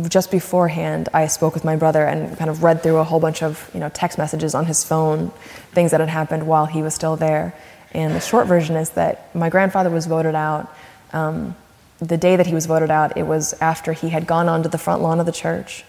just 0.08 0.30
beforehand, 0.30 1.08
I 1.14 1.26
spoke 1.26 1.54
with 1.54 1.64
my 1.64 1.76
brother 1.76 2.04
and 2.04 2.36
kind 2.36 2.50
of 2.50 2.62
read 2.62 2.82
through 2.82 2.96
a 2.98 3.04
whole 3.04 3.20
bunch 3.20 3.42
of 3.42 3.70
you 3.72 3.80
know 3.80 3.88
text 3.88 4.18
messages 4.18 4.54
on 4.54 4.66
his 4.66 4.84
phone, 4.84 5.30
things 5.72 5.90
that 5.92 6.00
had 6.00 6.08
happened 6.08 6.46
while 6.46 6.66
he 6.66 6.82
was 6.82 6.94
still 6.94 7.16
there. 7.16 7.54
And 7.92 8.14
the 8.14 8.20
short 8.20 8.46
version 8.46 8.76
is 8.76 8.90
that 8.90 9.34
my 9.34 9.48
grandfather 9.48 9.90
was 9.90 10.06
voted 10.06 10.34
out. 10.34 10.74
Um, 11.12 11.56
the 11.98 12.18
day 12.18 12.36
that 12.36 12.46
he 12.46 12.54
was 12.54 12.66
voted 12.66 12.90
out, 12.90 13.16
it 13.16 13.22
was 13.22 13.54
after 13.60 13.92
he 13.92 14.10
had 14.10 14.26
gone 14.26 14.48
onto 14.48 14.68
the 14.68 14.78
front 14.78 15.00
lawn 15.00 15.18
of 15.18 15.26
the 15.26 15.32
church 15.32 15.84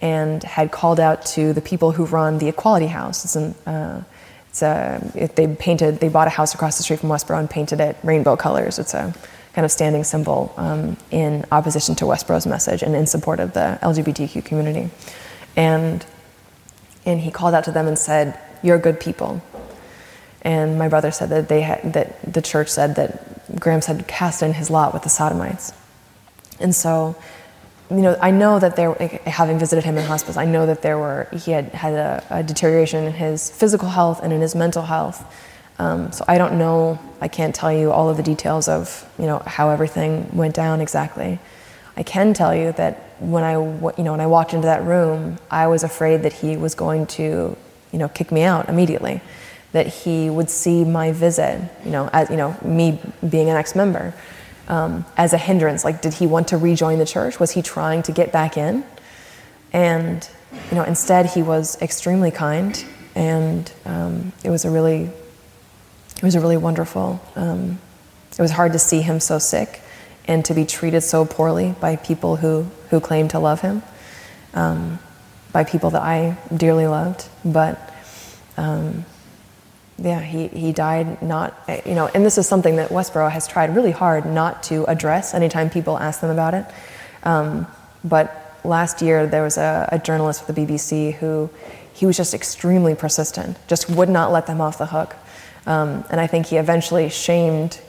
and 0.00 0.42
had 0.42 0.70
called 0.70 1.00
out 1.00 1.24
to 1.24 1.52
the 1.52 1.62
people 1.62 1.92
who 1.92 2.04
run 2.04 2.38
the 2.38 2.48
Equality 2.48 2.88
House. 2.88 3.24
It's, 3.24 3.36
an, 3.36 3.54
uh, 3.64 4.02
it's 4.50 4.60
a 4.62 5.00
it, 5.14 5.36
they 5.36 5.46
painted 5.46 6.00
they 6.00 6.08
bought 6.08 6.26
a 6.26 6.30
house 6.30 6.54
across 6.54 6.76
the 6.76 6.82
street 6.82 7.00
from 7.00 7.08
Westboro 7.08 7.38
and 7.38 7.48
painted 7.48 7.80
it 7.80 7.96
rainbow 8.02 8.36
colors. 8.36 8.78
It's 8.78 8.92
a 8.92 9.14
kind 9.56 9.64
of 9.64 9.72
standing 9.72 10.04
symbol 10.04 10.52
um, 10.58 10.98
in 11.10 11.42
opposition 11.50 11.94
to 11.94 12.04
Westboro's 12.04 12.46
message 12.46 12.82
and 12.82 12.94
in 12.94 13.06
support 13.06 13.40
of 13.40 13.54
the 13.54 13.78
LGBTQ 13.80 14.44
community. 14.44 14.90
And 15.56 16.04
and 17.06 17.18
he 17.20 17.30
called 17.30 17.54
out 17.54 17.64
to 17.64 17.72
them 17.72 17.86
and 17.86 17.98
said, 17.98 18.38
"You're 18.62 18.78
good 18.78 19.00
people." 19.00 19.40
And 20.42 20.78
my 20.78 20.88
brother 20.88 21.10
said 21.10 21.30
that 21.30 21.48
they 21.48 21.62
had, 21.62 21.94
that 21.94 22.08
the 22.30 22.42
church 22.42 22.68
said 22.68 22.96
that 22.96 23.58
Grams 23.58 23.86
had 23.86 24.06
cast 24.06 24.42
in 24.42 24.52
his 24.52 24.68
lot 24.68 24.92
with 24.92 25.04
the 25.04 25.08
sodomites. 25.08 25.72
And 26.60 26.74
so, 26.74 27.16
you 27.90 28.02
know, 28.02 28.16
I 28.20 28.32
know 28.32 28.58
that 28.58 28.76
there, 28.76 28.92
having 29.24 29.58
visited 29.58 29.84
him 29.84 29.96
in 29.96 30.04
hospice, 30.04 30.36
I 30.36 30.44
know 30.44 30.66
that 30.66 30.82
there 30.82 30.98
were 30.98 31.28
he 31.32 31.52
had 31.52 31.66
had 31.70 31.94
a, 31.94 32.22
a 32.28 32.42
deterioration 32.42 33.04
in 33.04 33.12
his 33.14 33.50
physical 33.50 33.88
health 33.88 34.20
and 34.22 34.34
in 34.34 34.42
his 34.42 34.54
mental 34.54 34.82
health. 34.82 35.24
Um, 35.78 36.12
so 36.12 36.24
I 36.26 36.38
don't 36.38 36.58
know. 36.58 36.98
I 37.20 37.28
can't 37.28 37.54
tell 37.54 37.72
you 37.72 37.92
all 37.92 38.08
of 38.08 38.16
the 38.16 38.22
details 38.22 38.68
of 38.68 39.08
you 39.18 39.26
know 39.26 39.38
how 39.40 39.70
everything 39.70 40.28
went 40.32 40.54
down 40.54 40.80
exactly. 40.80 41.38
I 41.96 42.02
can 42.02 42.34
tell 42.34 42.54
you 42.54 42.72
that 42.72 42.94
when 43.20 43.44
I 43.44 43.52
you 43.52 44.04
know 44.04 44.12
when 44.12 44.20
I 44.20 44.26
walked 44.26 44.54
into 44.54 44.66
that 44.66 44.84
room, 44.84 45.38
I 45.50 45.66
was 45.66 45.82
afraid 45.82 46.22
that 46.22 46.32
he 46.32 46.56
was 46.56 46.74
going 46.74 47.06
to 47.18 47.56
you 47.92 47.98
know 47.98 48.08
kick 48.08 48.32
me 48.32 48.42
out 48.42 48.68
immediately, 48.68 49.20
that 49.72 49.86
he 49.86 50.30
would 50.30 50.50
see 50.50 50.84
my 50.84 51.12
visit 51.12 51.60
you 51.84 51.90
know 51.90 52.08
as 52.12 52.30
you 52.30 52.36
know 52.36 52.56
me 52.62 52.98
being 53.28 53.50
an 53.50 53.56
ex-member 53.56 54.14
um, 54.68 55.04
as 55.16 55.32
a 55.32 55.38
hindrance. 55.38 55.84
Like, 55.84 56.00
did 56.00 56.14
he 56.14 56.26
want 56.26 56.48
to 56.48 56.56
rejoin 56.56 56.98
the 56.98 57.06
church? 57.06 57.38
Was 57.38 57.50
he 57.52 57.62
trying 57.62 58.02
to 58.04 58.12
get 58.12 58.32
back 58.32 58.56
in? 58.56 58.84
And 59.72 60.28
you 60.70 60.76
know 60.76 60.84
instead 60.84 61.26
he 61.26 61.42
was 61.42 61.80
extremely 61.82 62.30
kind, 62.30 62.82
and 63.14 63.70
um, 63.84 64.32
it 64.42 64.48
was 64.48 64.64
a 64.64 64.70
really 64.70 65.10
it 66.16 66.22
was 66.22 66.36
really 66.36 66.56
wonderful. 66.56 67.20
Um, 67.34 67.78
it 68.32 68.42
was 68.42 68.50
hard 68.50 68.72
to 68.72 68.78
see 68.78 69.00
him 69.00 69.20
so 69.20 69.38
sick 69.38 69.80
and 70.26 70.44
to 70.44 70.54
be 70.54 70.64
treated 70.64 71.02
so 71.02 71.24
poorly 71.24 71.74
by 71.80 71.96
people 71.96 72.36
who, 72.36 72.66
who 72.90 73.00
claim 73.00 73.28
to 73.28 73.38
love 73.38 73.60
him, 73.60 73.82
um, 74.54 74.98
by 75.52 75.64
people 75.64 75.90
that 75.90 76.02
I 76.02 76.36
dearly 76.54 76.86
loved. 76.86 77.28
But 77.44 77.94
um, 78.56 79.04
yeah, 79.98 80.20
he, 80.20 80.48
he 80.48 80.72
died 80.72 81.22
not, 81.22 81.54
you 81.86 81.94
know, 81.94 82.06
and 82.08 82.24
this 82.24 82.38
is 82.38 82.46
something 82.46 82.76
that 82.76 82.90
Westboro 82.90 83.30
has 83.30 83.46
tried 83.46 83.74
really 83.74 83.92
hard 83.92 84.26
not 84.26 84.62
to 84.64 84.84
address 84.84 85.32
anytime 85.32 85.70
people 85.70 85.98
ask 85.98 86.20
them 86.20 86.30
about 86.30 86.54
it. 86.54 86.66
Um, 87.22 87.66
but 88.04 88.58
last 88.64 89.00
year 89.00 89.26
there 89.26 89.42
was 89.42 89.56
a, 89.56 89.88
a 89.92 89.98
journalist 89.98 90.44
for 90.44 90.52
the 90.52 90.60
BBC 90.60 91.14
who 91.14 91.48
he 91.94 92.04
was 92.04 92.16
just 92.16 92.34
extremely 92.34 92.94
persistent, 92.94 93.56
just 93.68 93.88
would 93.88 94.10
not 94.10 94.32
let 94.32 94.46
them 94.46 94.60
off 94.60 94.76
the 94.76 94.86
hook. 94.86 95.16
Um, 95.66 96.04
and 96.10 96.20
I 96.20 96.26
think 96.26 96.46
he 96.46 96.56
eventually 96.56 97.08
shamed 97.08 97.80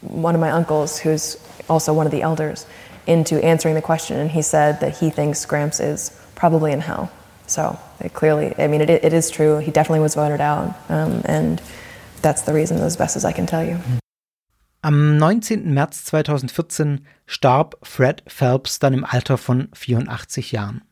one 0.00 0.34
of 0.34 0.40
my 0.40 0.50
uncles, 0.50 0.98
who's 0.98 1.36
also 1.68 1.92
one 1.92 2.06
of 2.06 2.12
the 2.12 2.22
elders, 2.22 2.66
into 3.06 3.42
answering 3.44 3.74
the 3.74 3.82
question. 3.82 4.18
And 4.18 4.30
he 4.30 4.42
said 4.42 4.80
that 4.80 4.98
he 4.98 5.10
thinks 5.10 5.44
Gramps 5.44 5.80
is 5.80 6.18
probably 6.34 6.72
in 6.72 6.80
hell. 6.80 7.10
So 7.46 7.78
it 8.00 8.12
clearly, 8.12 8.54
I 8.58 8.66
mean, 8.66 8.80
it, 8.80 8.90
it 8.90 9.12
is 9.12 9.30
true. 9.30 9.58
He 9.58 9.70
definitely 9.70 10.00
was 10.00 10.14
voted 10.14 10.40
out. 10.40 10.74
Um, 10.88 11.22
and 11.24 11.62
that's 12.22 12.42
the 12.42 12.52
reason, 12.52 12.78
as 12.78 12.96
best 12.96 13.16
as 13.16 13.24
I 13.24 13.32
can 13.32 13.46
tell 13.46 13.64
you. 13.64 13.78
Am 14.82 15.18
19. 15.18 15.72
März 15.72 16.04
2014 16.04 17.06
starb 17.26 17.74
Fred 17.82 18.22
Phelps 18.28 18.78
dann 18.78 18.94
im 18.94 19.04
Alter 19.04 19.36
von 19.36 19.68
84 19.72 20.52
Jahren. 20.52 20.82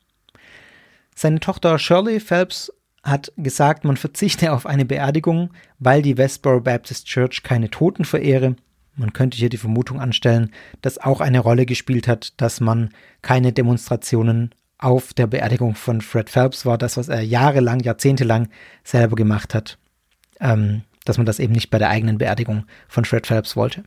Seine 1.14 1.38
Tochter 1.38 1.78
Shirley 1.78 2.18
Phelps 2.18 2.72
hat 3.05 3.32
gesagt, 3.36 3.84
man 3.84 3.96
verzichte 3.96 4.52
auf 4.52 4.66
eine 4.66 4.84
Beerdigung, 4.84 5.50
weil 5.78 6.02
die 6.02 6.16
Westboro 6.16 6.61
Baptist 6.61 7.07
Church 7.07 7.42
keine 7.42 7.70
Toten 7.70 8.05
verehre. 8.05 8.57
Man 8.96 9.12
könnte 9.12 9.36
hier 9.36 9.50
die 9.50 9.59
Vermutung 9.59 10.00
anstellen, 10.00 10.50
dass 10.80 10.98
auch 10.98 11.20
eine 11.20 11.40
Rolle 11.40 11.66
gespielt 11.66 12.09
hat, 12.09 12.40
dass 12.40 12.61
man 12.61 12.90
keine 13.22 13.52
Demonstrationen 13.52 14.55
auf 14.78 15.12
der 15.12 15.26
Beerdigung 15.26 15.74
von 15.74 16.00
Fred 16.00 16.30
Phelps 16.30 16.64
war, 16.64 16.78
das, 16.78 16.96
was 16.96 17.09
er 17.09 17.20
jahrelang, 17.20 17.80
jahrzehntelang 17.80 18.48
selber 18.82 19.16
gemacht 19.16 19.55
hat, 19.55 19.78
ähm, 20.40 20.82
dass 21.05 21.18
man 21.18 21.26
das 21.26 21.38
eben 21.38 21.52
nicht 21.52 21.70
bei 21.70 21.78
der 21.78 21.90
eigenen 21.90 22.18
Beerdigung 22.18 22.64
von 22.88 23.05
Fred 23.05 23.26
Phelps 23.26 23.57
wollte. 23.57 23.84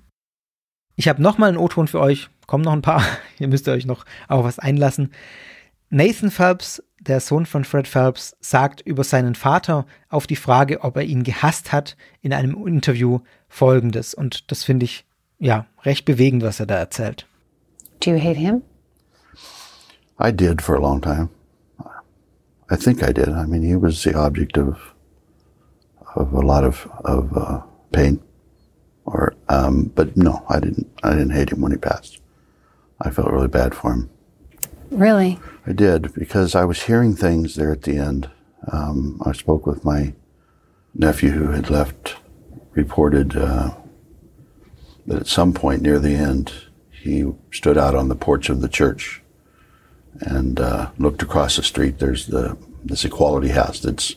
Ich 0.95 1.07
habe 1.07 1.21
nochmal 1.21 1.49
einen 1.49 1.57
O-Ton 1.57 1.87
für 1.87 1.99
euch, 1.99 2.29
kommen 2.45 2.63
noch 2.63 2.73
ein 2.73 2.81
paar, 2.81 3.03
ihr 3.39 3.47
müsst 3.47 3.67
euch 3.67 3.85
noch 3.85 4.05
auf 4.27 4.43
was 4.43 4.59
einlassen. 4.59 5.11
Nathan 5.89 6.31
Phelps 6.31 6.83
der 7.07 7.19
Sohn 7.19 7.45
von 7.45 7.63
Fred 7.63 7.87
Phelps, 7.87 8.35
sagt 8.39 8.81
über 8.81 9.03
seinen 9.03 9.35
Vater 9.35 9.85
auf 10.09 10.27
die 10.27 10.35
Frage, 10.35 10.81
ob 10.81 10.97
er 10.97 11.03
ihn 11.03 11.23
gehasst 11.23 11.71
hat, 11.71 11.97
in 12.21 12.33
einem 12.33 12.67
Interview 12.67 13.19
folgendes. 13.47 14.13
Und 14.13 14.51
das 14.51 14.63
finde 14.63 14.85
ich, 14.85 15.05
ja, 15.39 15.65
recht 15.83 16.05
bewegend, 16.05 16.43
was 16.43 16.59
er 16.59 16.65
da 16.65 16.75
erzählt. 16.75 17.27
Do 18.03 18.11
you 18.11 18.19
hate 18.19 18.37
him? 18.37 18.61
I 20.19 20.31
did 20.31 20.61
for 20.61 20.75
a 20.75 20.79
long 20.79 21.01
time. 21.01 21.29
I 22.69 22.75
think 22.75 23.01
I 23.01 23.13
did. 23.13 23.29
I 23.29 23.45
mean, 23.45 23.63
he 23.63 23.75
was 23.75 24.03
the 24.03 24.15
object 24.15 24.57
of 24.57 24.77
of 26.15 26.33
a 26.33 26.41
lot 26.41 26.63
of 26.63 26.89
of 27.05 27.31
uh, 27.35 27.61
pain. 27.91 28.19
Or, 29.05 29.33
um, 29.47 29.91
but 29.95 30.17
no, 30.17 30.43
I 30.49 30.59
didn't. 30.59 30.87
I 31.01 31.11
didn't 31.11 31.31
hate 31.31 31.51
him 31.51 31.61
when 31.61 31.71
he 31.71 31.77
passed. 31.77 32.19
I 32.99 33.09
felt 33.09 33.31
really 33.31 33.47
bad 33.47 33.73
for 33.73 33.93
him. 33.93 34.09
Really? 34.91 35.39
I 35.65 35.73
did 35.73 36.13
because 36.13 36.55
I 36.55 36.65
was 36.65 36.83
hearing 36.83 37.15
things 37.15 37.55
there 37.55 37.71
at 37.71 37.83
the 37.83 37.97
end. 37.97 38.29
Um, 38.71 39.21
I 39.25 39.33
spoke 39.33 39.65
with 39.65 39.83
my 39.83 40.13
nephew 40.93 41.31
who 41.31 41.51
had 41.51 41.69
left, 41.69 42.15
reported 42.73 43.35
uh, 43.35 43.75
that 45.05 45.19
at 45.19 45.27
some 45.27 45.53
point 45.53 45.81
near 45.81 45.99
the 45.99 46.15
end, 46.15 46.51
he 46.89 47.25
stood 47.51 47.77
out 47.77 47.95
on 47.95 48.07
the 48.07 48.15
porch 48.15 48.49
of 48.49 48.61
the 48.61 48.69
church 48.69 49.21
and 50.19 50.59
uh, 50.59 50.89
looked 50.97 51.21
across 51.21 51.55
the 51.55 51.63
street. 51.63 51.99
There's 51.99 52.27
the 52.27 52.57
this 52.83 53.05
Equality 53.05 53.49
House 53.49 53.79
that's 53.79 54.15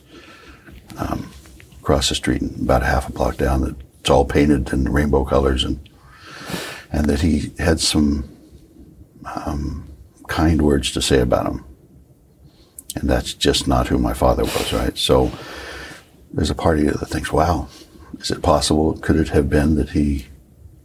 um, 0.97 1.31
across 1.79 2.09
the 2.09 2.15
street, 2.15 2.41
and 2.41 2.61
about 2.61 2.83
half 2.83 3.09
a 3.09 3.11
block 3.11 3.37
down. 3.37 3.61
That 3.61 3.75
it's 3.99 4.09
all 4.09 4.25
painted 4.25 4.71
in 4.73 4.85
rainbow 4.85 5.25
colors, 5.25 5.63
and 5.63 5.79
and 6.91 7.05
that 7.05 7.21
he 7.21 7.51
had 7.59 7.79
some 7.79 8.29
um, 9.35 9.90
kind 10.31 10.61
words 10.61 10.91
to 10.91 11.01
say 11.01 11.19
about 11.19 11.45
him. 11.45 11.65
And 12.95 13.09
that's 13.09 13.33
just 13.33 13.67
not 13.67 13.87
who 13.89 13.97
my 13.97 14.13
father 14.13 14.43
was, 14.43 14.73
right? 14.73 14.97
So 14.97 15.31
there's 16.33 16.49
a 16.49 16.55
part 16.55 16.79
of 16.79 16.85
you 16.85 16.91
that 16.91 17.09
thinks, 17.09 17.31
wow, 17.31 17.67
is 18.19 18.31
it 18.31 18.41
possible? 18.41 18.97
Could 18.97 19.17
it 19.17 19.29
have 19.29 19.49
been 19.49 19.75
that 19.75 19.89
he 19.89 20.25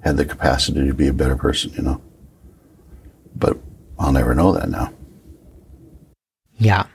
had 0.01 0.17
the 0.17 0.25
capacity 0.25 0.87
to 0.87 0.95
be 0.95 1.09
a 1.09 1.13
better 1.13 1.37
person, 1.37 1.73
you 1.77 1.83
know? 1.83 2.01
But 3.35 3.57
I'll 3.99 4.13
never 4.13 4.35
know 4.35 4.53
that 4.53 4.69
now. 4.69 4.91
Ja, 6.59 6.87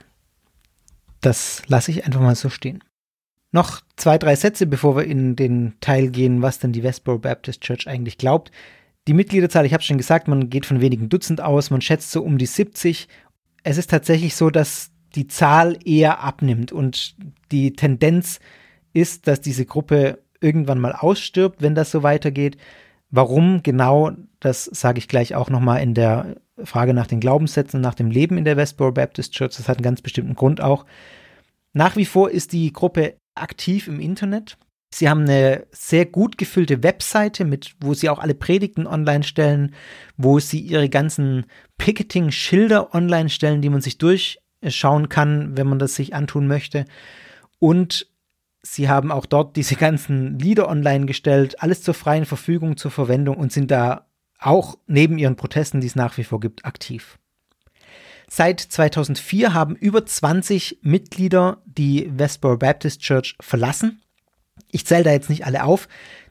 das 1.20 1.62
lasse 1.68 1.90
ich 1.90 2.04
einfach 2.04 2.20
mal 2.20 2.34
so 2.34 2.48
stehen. 2.50 2.82
Noch 3.52 3.80
zwei, 3.96 4.18
drei 4.18 4.34
Sätze, 4.34 4.66
bevor 4.66 4.96
wir 4.96 5.04
in 5.04 5.36
den 5.36 5.74
Teil 5.80 6.10
gehen, 6.10 6.42
was 6.42 6.58
denn 6.58 6.72
die 6.72 6.82
Westboro 6.82 7.18
Baptist 7.18 7.60
Church 7.60 7.86
eigentlich 7.86 8.18
glaubt. 8.18 8.50
Die 9.08 9.14
Mitgliederzahl, 9.14 9.66
ich 9.66 9.72
habe 9.72 9.82
schon 9.82 9.98
gesagt, 9.98 10.28
man 10.28 10.48
geht 10.48 10.66
von 10.66 10.80
wenigen 10.80 11.08
Dutzend 11.08 11.40
aus, 11.40 11.70
man 11.70 11.80
schätzt 11.80 12.12
so 12.12 12.22
um 12.22 12.38
die 12.38 12.46
70. 12.46 13.08
Es 13.64 13.78
ist 13.78 13.90
tatsächlich 13.90 14.36
so, 14.36 14.50
dass 14.50 14.92
die 15.14 15.26
Zahl 15.26 15.76
eher 15.84 16.20
abnimmt 16.22 16.72
und 16.72 17.16
die 17.50 17.72
Tendenz 17.72 18.38
ist, 18.92 19.26
dass 19.26 19.40
diese 19.40 19.66
Gruppe 19.66 20.20
irgendwann 20.40 20.80
mal 20.80 20.92
ausstirbt, 20.92 21.62
wenn 21.62 21.74
das 21.74 21.90
so 21.90 22.02
weitergeht. 22.02 22.56
Warum 23.10 23.62
genau, 23.62 24.12
das 24.40 24.64
sage 24.64 24.98
ich 24.98 25.08
gleich 25.08 25.34
auch 25.34 25.50
nochmal 25.50 25.82
in 25.82 25.94
der 25.94 26.36
Frage 26.64 26.94
nach 26.94 27.06
den 27.06 27.20
Glaubenssätzen, 27.20 27.80
nach 27.80 27.94
dem 27.94 28.10
Leben 28.10 28.38
in 28.38 28.44
der 28.44 28.56
Westboro 28.56 28.92
Baptist 28.92 29.32
Church. 29.32 29.56
Das 29.56 29.68
hat 29.68 29.78
einen 29.78 29.84
ganz 29.84 30.00
bestimmten 30.00 30.34
Grund 30.34 30.60
auch. 30.60 30.86
Nach 31.72 31.96
wie 31.96 32.04
vor 32.04 32.30
ist 32.30 32.52
die 32.52 32.72
Gruppe 32.72 33.16
aktiv 33.34 33.88
im 33.88 34.00
Internet. 34.00 34.56
Sie 34.94 35.08
haben 35.08 35.22
eine 35.22 35.66
sehr 35.70 36.04
gut 36.04 36.36
gefüllte 36.36 36.82
Webseite, 36.82 37.46
mit, 37.46 37.74
wo 37.80 37.94
sie 37.94 38.10
auch 38.10 38.18
alle 38.18 38.34
Predigten 38.34 38.86
online 38.86 39.24
stellen, 39.24 39.74
wo 40.18 40.38
sie 40.38 40.60
ihre 40.60 40.90
ganzen 40.90 41.46
Picketing-Schilder 41.78 42.94
online 42.94 43.30
stellen, 43.30 43.62
die 43.62 43.70
man 43.70 43.80
sich 43.80 43.96
durchschauen 43.96 45.08
kann, 45.08 45.56
wenn 45.56 45.66
man 45.66 45.78
das 45.78 45.94
sich 45.94 46.14
antun 46.14 46.46
möchte. 46.46 46.84
Und 47.58 48.06
sie 48.60 48.90
haben 48.90 49.10
auch 49.10 49.24
dort 49.24 49.56
diese 49.56 49.76
ganzen 49.76 50.38
Lieder 50.38 50.68
online 50.68 51.06
gestellt, 51.06 51.62
alles 51.62 51.82
zur 51.82 51.94
freien 51.94 52.26
Verfügung, 52.26 52.76
zur 52.76 52.90
Verwendung 52.90 53.38
und 53.38 53.50
sind 53.50 53.70
da 53.70 54.06
auch 54.38 54.76
neben 54.86 55.16
ihren 55.16 55.36
Protesten, 55.36 55.80
die 55.80 55.86
es 55.86 55.96
nach 55.96 56.18
wie 56.18 56.24
vor 56.24 56.38
gibt, 56.38 56.66
aktiv. 56.66 57.18
Seit 58.28 58.60
2004 58.60 59.54
haben 59.54 59.74
über 59.74 60.04
20 60.04 60.80
Mitglieder 60.82 61.62
die 61.64 62.10
Westboro 62.14 62.58
Baptist 62.58 63.00
Church 63.00 63.36
verlassen 63.40 64.02
ich 64.72 64.86
zähle 64.86 65.04
da 65.04 65.12
jetzt 65.12 65.30
nicht 65.30 65.46
alle 65.46 65.62
auf. 65.62 65.86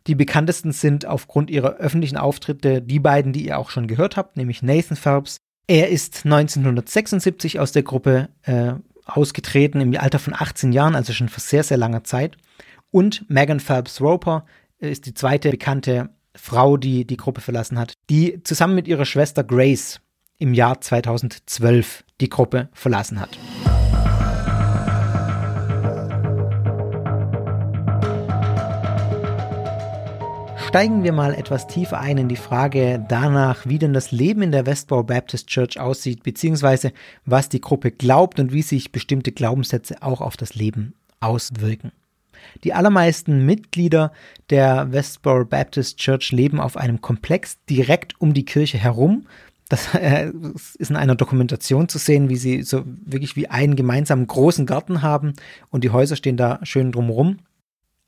Die 0.08 0.16
bekanntesten 0.16 0.74
sind 0.74 1.06
aufgrund 1.06 1.50
ihrer 1.50 1.76
öffentlichen 1.76 2.18
Auftritte 2.18 2.82
die 2.82 3.00
beiden, 3.00 3.32
die 3.32 3.46
ihr 3.46 3.58
auch 3.58 3.70
schon 3.70 3.88
gehört 3.88 4.18
habt, 4.18 4.36
nämlich 4.36 4.62
Nathan 4.62 4.98
Phelps. 4.98 5.38
Er 5.68 5.90
ist 5.90 6.26
1976 6.26 7.60
aus 7.60 7.72
der 7.72 7.84
Gruppe 7.84 8.30
äh, 8.42 8.74
ausgetreten 9.06 9.80
im 9.80 9.96
Alter 9.96 10.20
von 10.20 10.34
18 10.34 10.74
Jahren, 10.74 10.96
also 10.96 11.14
schon 11.14 11.30
vor 11.30 11.40
sehr, 11.40 11.64
sehr 11.64 11.78
langer 11.78 12.04
Zeit. 12.04 12.36
Und 12.90 13.30
Megan 13.30 13.60
Phelps 13.60 14.02
Roper 14.02 14.46
ist 14.80 15.06
die 15.06 15.14
zweite 15.14 15.52
bekannte 15.52 16.10
Frau, 16.36 16.78
die 16.78 17.06
die 17.06 17.18
Gruppe 17.18 17.42
verlassen 17.42 17.78
hat, 17.78 17.94
die 18.10 18.42
zusammen 18.44 18.76
mit 18.76 18.88
ihrer 18.88 19.06
Schwester 19.06 19.44
Grace 19.44 20.02
im 20.40 20.54
Jahr 20.54 20.82
2012 20.82 22.04
die 22.20 22.30
Gruppe 22.30 22.70
verlassen 22.74 23.20
hat. 23.20 23.38
Steigen 30.72 31.04
wir 31.04 31.12
mal 31.12 31.34
etwas 31.34 31.68
tiefer 31.68 32.00
ein 32.00 32.18
in 32.18 32.30
die 32.30 32.38
Frage 32.38 33.06
danach, 33.10 33.66
wie 33.66 33.78
denn 33.78 33.92
das 33.92 34.14
Leben 34.14 34.42
in 34.42 34.54
der 34.54 34.66
Westboro 34.66 35.04
Baptist 35.04 35.48
Church 35.48 35.78
aussieht, 35.78 36.24
beziehungsweise 36.24 36.94
was 37.26 37.50
die 37.50 37.60
Gruppe 37.60 37.92
glaubt 37.92 38.40
und 38.40 38.54
wie 38.54 38.62
sich 38.62 38.94
bestimmte 38.94 39.34
Glaubenssätze 39.34 40.02
auch 40.02 40.22
auf 40.22 40.38
das 40.38 40.56
Leben 40.56 40.94
auswirken. 41.20 41.92
Die 42.64 42.72
allermeisten 42.72 43.46
Mitglieder 43.46 44.14
der 44.50 44.94
Westboro 44.94 45.44
Baptist 45.44 45.98
Church 45.98 46.32
leben 46.32 46.62
auf 46.62 46.78
einem 46.78 47.02
Komplex 47.02 47.58
direkt 47.70 48.22
um 48.22 48.34
die 48.34 48.46
Kirche 48.46 48.78
herum. 48.78 49.28
Das 49.68 49.94
äh, 49.94 50.32
ist 50.80 50.90
in 50.90 50.96
einer 50.96 51.16
Dokumentation 51.16 51.90
zu 51.90 51.98
sehen, 51.98 52.30
wie 52.30 52.38
sie 52.38 52.64
so 52.64 52.84
wirklich 52.86 53.36
wie 53.36 53.50
einen 53.50 53.76
gemeinsamen 53.76 54.26
großen 54.26 54.66
Garten 54.66 55.02
haben 55.02 55.34
und 55.70 55.84
die 55.84 55.90
Häuser 55.90 56.16
stehen 56.16 56.38
da 56.38 56.62
schön 56.64 56.94
drumherum 56.94 57.40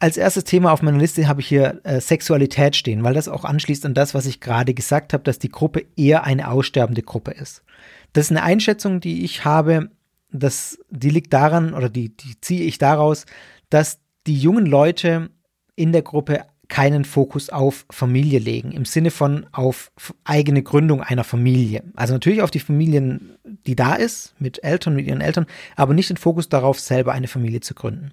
als 0.03 0.17
erstes 0.17 0.43
Thema 0.43 0.73
auf 0.73 0.81
meiner 0.81 0.97
Liste 0.97 1.29
habe 1.29 1.39
ich 1.39 1.47
hier 1.47 1.79
äh, 1.85 2.01
Sexualität 2.01 2.75
stehen, 2.75 3.05
weil 3.05 3.13
das 3.13 3.29
auch 3.29 3.45
anschließt 3.45 3.85
an 3.85 3.93
das, 3.93 4.13
was 4.13 4.25
ich 4.25 4.41
gerade 4.41 4.73
gesagt 4.73 5.13
habe, 5.13 5.23
dass 5.23 5.39
die 5.39 5.47
Gruppe 5.47 5.85
eher 5.95 6.25
eine 6.25 6.49
aussterbende 6.49 7.03
Gruppe 7.03 7.31
ist. 7.31 7.63
Das 8.11 8.25
ist 8.25 8.31
eine 8.31 8.43
Einschätzung, 8.43 8.99
die 8.99 9.23
ich 9.23 9.45
habe, 9.45 9.91
dass, 10.29 10.77
die 10.89 11.09
liegt 11.09 11.31
daran 11.31 11.73
oder 11.73 11.87
die, 11.87 12.09
die 12.09 12.41
ziehe 12.41 12.65
ich 12.65 12.79
daraus, 12.79 13.25
dass 13.69 13.99
die 14.27 14.35
jungen 14.35 14.65
Leute 14.65 15.29
in 15.77 15.93
der 15.93 16.01
Gruppe 16.01 16.41
keinen 16.67 17.05
Fokus 17.05 17.49
auf 17.49 17.85
Familie 17.89 18.39
legen, 18.39 18.73
im 18.73 18.83
Sinne 18.83 19.09
von 19.09 19.45
auf 19.53 19.93
eigene 20.25 20.63
Gründung 20.63 21.01
einer 21.01 21.23
Familie. 21.23 21.81
Also 21.95 22.11
natürlich 22.11 22.41
auf 22.41 22.51
die 22.51 22.59
Familien, 22.59 23.37
die 23.45 23.77
da 23.77 23.93
ist, 23.93 24.35
mit 24.37 24.65
Eltern, 24.65 24.95
mit 24.95 25.07
ihren 25.07 25.21
Eltern, 25.21 25.45
aber 25.77 25.93
nicht 25.93 26.09
den 26.09 26.17
Fokus 26.17 26.49
darauf, 26.49 26.77
selber 26.81 27.13
eine 27.13 27.29
Familie 27.29 27.61
zu 27.61 27.73
gründen. 27.73 28.11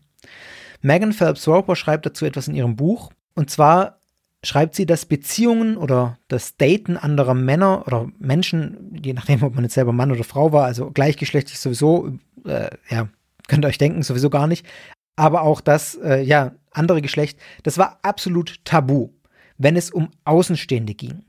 Megan 0.82 1.12
Phelps 1.12 1.46
Roper 1.46 1.76
schreibt 1.76 2.06
dazu 2.06 2.24
etwas 2.24 2.48
in 2.48 2.54
ihrem 2.54 2.76
Buch. 2.76 3.10
Und 3.34 3.50
zwar 3.50 3.98
schreibt 4.42 4.74
sie, 4.74 4.86
dass 4.86 5.04
Beziehungen 5.04 5.76
oder 5.76 6.18
das 6.28 6.56
Daten 6.56 6.96
anderer 6.96 7.34
Männer 7.34 7.86
oder 7.86 8.10
Menschen, 8.18 8.98
je 9.02 9.12
nachdem, 9.12 9.42
ob 9.42 9.54
man 9.54 9.64
jetzt 9.64 9.74
selber 9.74 9.92
Mann 9.92 10.12
oder 10.12 10.24
Frau 10.24 10.52
war, 10.52 10.64
also 10.64 10.90
gleichgeschlechtlich 10.90 11.58
sowieso, 11.58 12.18
äh, 12.46 12.70
ja, 12.88 13.08
könnt 13.48 13.64
ihr 13.64 13.68
euch 13.68 13.78
denken, 13.78 14.02
sowieso 14.02 14.30
gar 14.30 14.46
nicht. 14.46 14.66
Aber 15.16 15.42
auch 15.42 15.60
das, 15.60 15.96
äh, 15.96 16.22
ja, 16.22 16.52
andere 16.70 17.02
Geschlecht, 17.02 17.38
das 17.62 17.76
war 17.76 17.98
absolut 18.02 18.64
tabu, 18.64 19.10
wenn 19.58 19.76
es 19.76 19.90
um 19.90 20.10
Außenstehende 20.24 20.94
ging. 20.94 21.24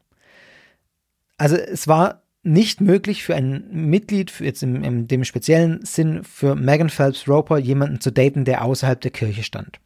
Also 1.38 1.56
es 1.56 1.88
war 1.88 2.21
nicht 2.44 2.82
möglich 2.82 3.24
für 3.24 3.36
ein 3.36 3.66
Mitglied, 3.72 4.32
für 4.32 4.46
jetzt 4.46 4.64
im, 4.64 4.84
in 4.84 5.08
dem 5.08 5.24
speziellen 5.24 5.86
Sinn 5.86 6.24
für 6.24 6.56
Megan 6.56 6.90
Phelps 6.90 7.28
Roper, 7.28 7.58
jemanden 7.58 8.02
zu 8.02 8.12
daten, 8.12 8.46
der 8.46 8.64
außerhalb 8.64 9.00
der 9.00 9.12
Kirche 9.12 9.44
stand. 9.44 9.80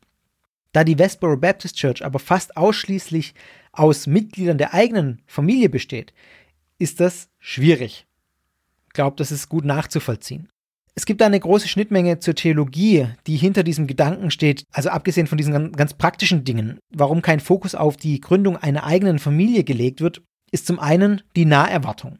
Da 0.72 0.84
die 0.84 0.99
Westboro 0.99 1.38
Baptist 1.38 1.78
Church 1.78 2.03
aber 2.03 2.20
fast 2.20 2.58
ausschließlich 2.58 3.34
aus 3.72 4.08
Mitgliedern 4.08 4.58
der 4.58 4.74
eigenen 4.74 5.22
Familie 5.26 5.70
besteht, 5.70 6.14
ist 6.80 6.99
das 6.99 7.30
schwierig. 7.39 8.06
Ich 8.88 8.93
glaube, 8.93 9.16
das 9.18 9.32
ist 9.32 9.49
gut 9.49 9.66
nachzuvollziehen. 9.66 10.49
Es 10.97 11.06
gibt 11.06 11.22
eine 11.22 11.39
große 11.39 11.68
Schnittmenge 11.68 12.20
zur 12.20 12.36
Theologie, 12.36 13.08
die 13.28 13.36
hinter 13.36 13.64
diesem 13.64 13.86
Gedanken 13.86 14.32
steht, 14.32 14.64
also 14.72 14.89
abgesehen 14.89 15.28
von 15.28 15.38
diesen 15.38 15.74
ganz 15.74 15.93
praktischen 15.93 16.45
Dingen. 16.45 16.80
Warum 16.89 17.22
kein 17.22 17.41
Fokus 17.41 17.76
auf 17.76 17.97
die 17.97 18.22
Gründung 18.22 18.56
einer 18.56 18.86
eigenen 18.86 19.20
Familie 19.20 19.66
gelegt 19.66 19.99
wird, 19.99 20.22
ist 20.51 20.68
zum 20.68 20.80
einen 20.80 21.22
die 21.36 21.43
Naherwartung. 21.43 22.18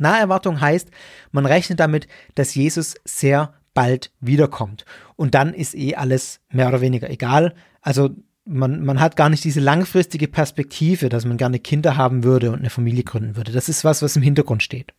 Naherwartung 0.00 0.60
heißt, 0.60 0.90
man 1.32 1.46
rechnet 1.46 1.80
damit, 1.80 2.08
dass 2.34 2.54
Jesus 2.54 2.94
sehr 3.04 3.54
bald 3.74 4.10
wiederkommt. 4.20 4.84
Und 5.16 5.34
dann 5.34 5.54
ist 5.54 5.74
eh 5.74 5.94
alles 5.94 6.40
mehr 6.50 6.68
oder 6.68 6.80
weniger 6.80 7.10
egal. 7.10 7.54
Also 7.80 8.10
man, 8.44 8.84
man 8.84 9.00
hat 9.00 9.16
gar 9.16 9.28
nicht 9.28 9.44
diese 9.44 9.60
langfristige 9.60 10.28
Perspektive, 10.28 11.08
dass 11.08 11.24
man 11.24 11.36
gerne 11.36 11.58
Kinder 11.58 11.96
haben 11.96 12.24
würde 12.24 12.50
und 12.50 12.58
eine 12.58 12.70
Familie 12.70 13.04
gründen 13.04 13.36
würde. 13.36 13.52
Das 13.52 13.68
ist 13.68 13.84
was, 13.84 14.02
was 14.02 14.16
im 14.16 14.22
Hintergrund 14.22 14.62
steht. 14.62 14.92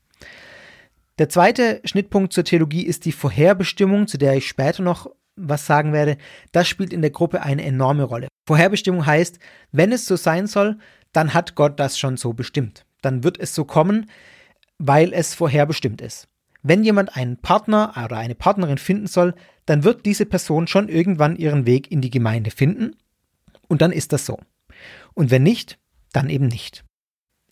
Der 1.18 1.30
zweite 1.30 1.82
Schnittpunkt 1.84 2.34
zur 2.34 2.46
Theologie 2.46 2.84
ist 2.84 3.06
die 3.06 3.12
Vorherbestimmung, 3.12 4.08
zu 4.08 4.18
der 4.18 4.36
ich 4.36 4.48
später 4.48 4.82
noch 4.82 5.12
was 5.36 5.66
sagen 5.66 5.94
werde. 5.94 6.18
Das 6.52 6.68
spielt 6.68 6.94
in 6.94 7.02
der 7.02 7.12
Gruppe 7.12 7.42
eine 7.42 7.64
enorme 7.64 8.04
Rolle. 8.04 8.28
Vorherbestimmung 8.48 9.06
heißt, 9.06 9.40
wenn 9.72 9.92
es 9.92 10.06
so 10.06 10.16
sein 10.16 10.48
soll, 10.48 10.78
dann 11.12 11.34
hat 11.34 11.56
Gott 11.56 11.80
das 11.80 12.00
schon 12.00 12.18
so 12.18 12.34
bestimmt. 12.34 12.86
Dann 13.02 13.24
wird 13.24 13.40
es 13.40 13.54
so 13.54 13.66
kommen 13.66 14.10
weil 14.82 15.14
es 15.14 15.36
vorherbestimmt 15.36 16.02
ist. 16.02 16.28
Wenn 16.64 16.84
jemand 16.84 17.16
einen 17.16 17.38
Partner 17.38 17.94
oder 18.04 18.18
eine 18.18 18.36
Partnerin 18.36 18.78
finden 18.78 19.08
soll, 19.08 19.34
dann 19.66 19.84
wird 19.84 20.06
diese 20.06 20.26
Person 20.26 20.68
schon 20.68 20.90
irgendwann 20.90 21.36
ihren 21.36 21.66
Weg 21.66 21.92
in 21.92 22.02
die 22.02 22.10
Gemeinde 22.10 22.52
finden 22.52 22.96
und 23.68 23.82
dann 23.82 23.92
ist 23.92 24.12
das 24.12 24.26
so. 24.26 24.40
Und 25.14 25.32
wenn 25.32 25.44
nicht, 25.44 25.78
dann 26.14 26.30
eben 26.30 26.48
nicht. 26.48 26.84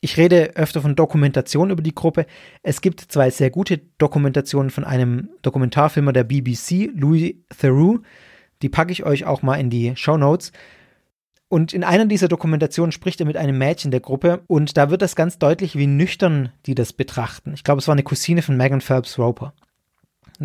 Ich 0.01 0.17
rede 0.17 0.55
öfter 0.55 0.82
von 0.82 0.95
Dokumentation 0.95 1.71
über 1.71 1.82
die 1.82 1.93
Gruppe. 1.93 2.25
Es 2.63 2.82
gibt 2.82 3.01
zwei 3.01 3.30
sehr 3.30 3.49
gute 3.49 3.80
Dokumentationen 3.97 4.69
von 4.69 4.86
einem 4.86 5.30
Dokumentarfilmer 5.41 6.13
der 6.13 6.23
BBC, 6.23 6.89
Louis 6.93 7.36
Theroux. 7.57 7.99
Die 8.61 8.69
packe 8.69 8.91
ich 8.91 9.03
euch 9.03 9.25
auch 9.25 9.41
mal 9.41 9.55
in 9.55 9.69
die 9.69 9.95
Show 9.95 10.17
Notes. 10.17 10.51
Und 11.50 11.74
in 11.74 11.84
einer 11.84 12.06
dieser 12.06 12.28
Dokumentationen 12.28 12.91
spricht 12.91 13.20
er 13.20 13.26
mit 13.26 13.36
einem 13.36 13.58
Mädchen 13.58 13.89
der 13.89 14.00
Gruppe 14.00 14.43
und 14.45 14.78
da 14.78 14.91
wird 14.91 15.02
das 15.02 15.16
ganz 15.16 15.39
deutlich, 15.39 15.76
wie 15.76 15.88
nüchtern 15.88 16.52
die 16.68 16.76
das 16.76 16.93
betrachten. 16.93 17.54
Ich 17.56 17.64
glaube, 17.64 17.80
es 17.80 17.88
war 17.88 17.93
eine 17.93 18.04
Cousine 18.04 18.43
von 18.43 18.56
Megan 18.56 18.82
Phelps 18.82 19.18
Roper. 19.18 19.54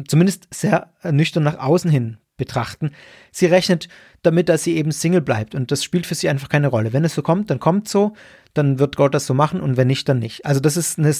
Zumindest 0.08 0.48
sehr 0.52 0.88
nüchtern 1.04 1.42
nach 1.42 1.58
außen 1.58 1.90
hin 1.90 2.16
betrachten. 2.36 2.92
Sie 3.30 3.46
rechnet 3.46 3.88
damit, 4.22 4.48
dass 4.48 4.64
sie 4.64 4.76
eben 4.76 4.90
Single 4.90 5.20
bleibt 5.20 5.54
und 5.54 5.70
das 5.70 5.84
spielt 5.84 6.06
für 6.06 6.14
sie 6.14 6.28
einfach 6.28 6.48
keine 6.48 6.68
Rolle. 6.68 6.92
Wenn 6.92 7.04
es 7.04 7.14
so 7.14 7.22
kommt, 7.22 7.50
dann 7.50 7.60
kommt 7.60 7.86
so, 7.86 8.14
dann 8.54 8.78
wird 8.78 8.96
Gott 8.96 9.14
das 9.14 9.26
so 9.26 9.34
machen 9.34 9.60
und 9.60 9.76
wenn 9.76 9.86
nicht, 9.86 10.08
dann 10.08 10.18
nicht. 10.18 10.46
Also 10.46 10.58
das 10.58 10.76
ist 10.76 10.98
eine, 10.98 11.14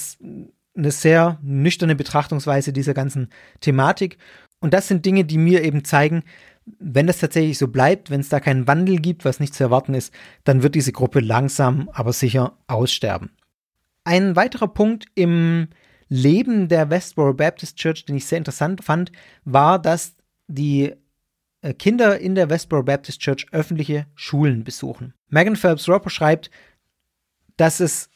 eine 0.77 0.91
sehr 0.91 1.39
nüchterne 1.43 1.95
Betrachtungsweise 1.95 2.73
dieser 2.73 2.95
ganzen 2.95 3.29
Thematik 3.61 4.17
und 4.61 4.73
das 4.75 4.89
sind 4.89 5.05
Dinge, 5.05 5.25
die 5.25 5.39
mir 5.39 5.63
eben 5.63 5.85
zeigen, 5.85 6.25
wenn 6.67 7.07
das 7.07 7.19
tatsächlich 7.19 7.59
so 7.59 7.69
bleibt, 7.69 8.11
wenn 8.11 8.21
es 8.21 8.29
da 8.29 8.41
keinen 8.41 8.67
Wandel 8.67 8.99
gibt, 8.99 9.25
was 9.25 9.41
nicht 9.41 9.55
zu 9.55 9.65
erwarten 9.65 9.95
ist, 9.95 10.13
dann 10.45 10.63
wird 10.63 10.75
diese 10.75 10.93
Gruppe 10.93 11.21
langsam, 11.21 11.91
aber 11.93 12.13
sicher 12.13 12.57
aussterben. 12.67 13.31
Ein 14.05 14.37
weiterer 14.37 14.69
Punkt 14.69 15.07
im 15.15 15.69
Leben 16.09 16.69
der 16.69 16.91
Westboro 16.91 17.35
Baptist 17.35 17.77
Church, 17.77 18.05
den 18.05 18.17
ich 18.17 18.27
sehr 18.27 18.39
interessant 18.39 18.85
fand, 18.85 19.13
war, 19.45 19.79
dass 19.79 20.15
die 20.47 20.95
äh, 21.63 21.75
Kinder 21.75 22.19
in 22.19 22.35
der 22.35 22.51
Westboro 22.51 22.83
Baptist 22.83 23.21
Church 23.21 23.47
öffentliche 23.53 24.07
Schulen 24.15 24.65
besuchen. 24.65 25.15
Megan 25.29 25.57
Phelps 25.57 25.89
Roper 25.89 26.11
schreibt, 26.11 26.51
dass 27.57 27.81
es 27.81 28.11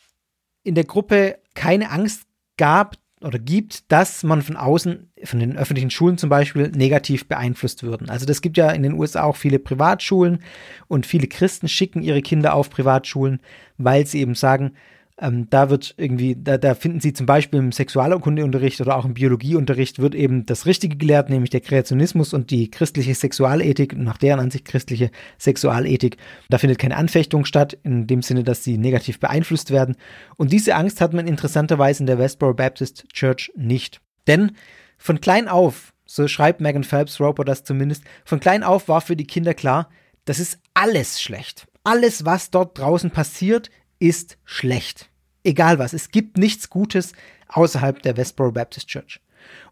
in 0.62 0.74
der 0.74 0.84
Gruppe 0.84 1.38
keine 1.54 1.90
Angst 1.90 2.26
gab, 2.56 2.96
oder 3.20 3.38
gibt, 3.38 3.90
dass 3.90 4.22
man 4.22 4.42
von 4.42 4.56
außen, 4.56 5.10
von 5.24 5.40
den 5.40 5.56
öffentlichen 5.56 5.90
Schulen 5.90 6.18
zum 6.18 6.30
Beispiel, 6.30 6.70
negativ 6.70 7.26
beeinflusst 7.26 7.82
würden. 7.82 8.08
Also 8.08 8.26
das 8.26 8.42
gibt 8.42 8.56
ja 8.56 8.70
in 8.70 8.82
den 8.82 8.94
USA 8.94 9.24
auch 9.24 9.36
viele 9.36 9.58
Privatschulen 9.58 10.40
und 10.86 11.06
viele 11.06 11.26
Christen 11.26 11.68
schicken 11.68 12.02
ihre 12.02 12.22
Kinder 12.22 12.54
auf 12.54 12.70
Privatschulen, 12.70 13.40
weil 13.76 14.06
sie 14.06 14.20
eben 14.20 14.34
sagen, 14.34 14.72
ähm, 15.20 15.48
da 15.50 15.68
wird 15.68 15.94
irgendwie, 15.96 16.36
da, 16.36 16.58
da 16.58 16.74
finden 16.74 17.00
Sie 17.00 17.12
zum 17.12 17.26
Beispiel 17.26 17.58
im 17.58 17.72
Sexualkundeunterricht 17.72 18.80
oder 18.80 18.96
auch 18.96 19.04
im 19.04 19.14
Biologieunterricht 19.14 19.98
wird 19.98 20.14
eben 20.14 20.46
das 20.46 20.64
Richtige 20.64 20.96
gelehrt, 20.96 21.28
nämlich 21.28 21.50
der 21.50 21.60
Kreationismus 21.60 22.32
und 22.32 22.50
die 22.50 22.70
christliche 22.70 23.14
Sexualethik, 23.14 23.96
nach 23.96 24.18
deren 24.18 24.38
Ansicht 24.38 24.64
christliche 24.64 25.10
Sexualethik. 25.38 26.18
Da 26.48 26.58
findet 26.58 26.78
keine 26.78 26.96
Anfechtung 26.96 27.44
statt, 27.44 27.76
in 27.82 28.06
dem 28.06 28.22
Sinne, 28.22 28.44
dass 28.44 28.62
sie 28.62 28.78
negativ 28.78 29.18
beeinflusst 29.18 29.70
werden. 29.72 29.96
Und 30.36 30.52
diese 30.52 30.76
Angst 30.76 31.00
hat 31.00 31.12
man 31.12 31.26
interessanterweise 31.26 32.02
in 32.02 32.06
der 32.06 32.18
Westboro 32.18 32.54
Baptist 32.54 33.06
Church 33.12 33.50
nicht. 33.56 34.00
Denn 34.28 34.52
von 34.98 35.20
klein 35.20 35.48
auf, 35.48 35.92
so 36.04 36.28
schreibt 36.28 36.60
Megan 36.60 36.84
Phelps 36.84 37.20
Roper 37.20 37.44
das 37.44 37.64
zumindest, 37.64 38.04
von 38.24 38.38
klein 38.38 38.62
auf 38.62 38.88
war 38.88 39.00
für 39.00 39.16
die 39.16 39.26
Kinder 39.26 39.54
klar, 39.54 39.88
das 40.26 40.38
ist 40.38 40.60
alles 40.74 41.20
schlecht. 41.20 41.66
Alles, 41.82 42.24
was 42.24 42.50
dort 42.50 42.78
draußen 42.78 43.10
passiert, 43.10 43.70
ist 43.98 44.38
schlecht. 44.44 45.08
Egal 45.44 45.78
was, 45.78 45.92
es 45.92 46.10
gibt 46.10 46.38
nichts 46.38 46.70
Gutes 46.70 47.12
außerhalb 47.48 48.02
der 48.02 48.16
Westboro 48.16 48.52
Baptist 48.52 48.88
Church. 48.88 49.20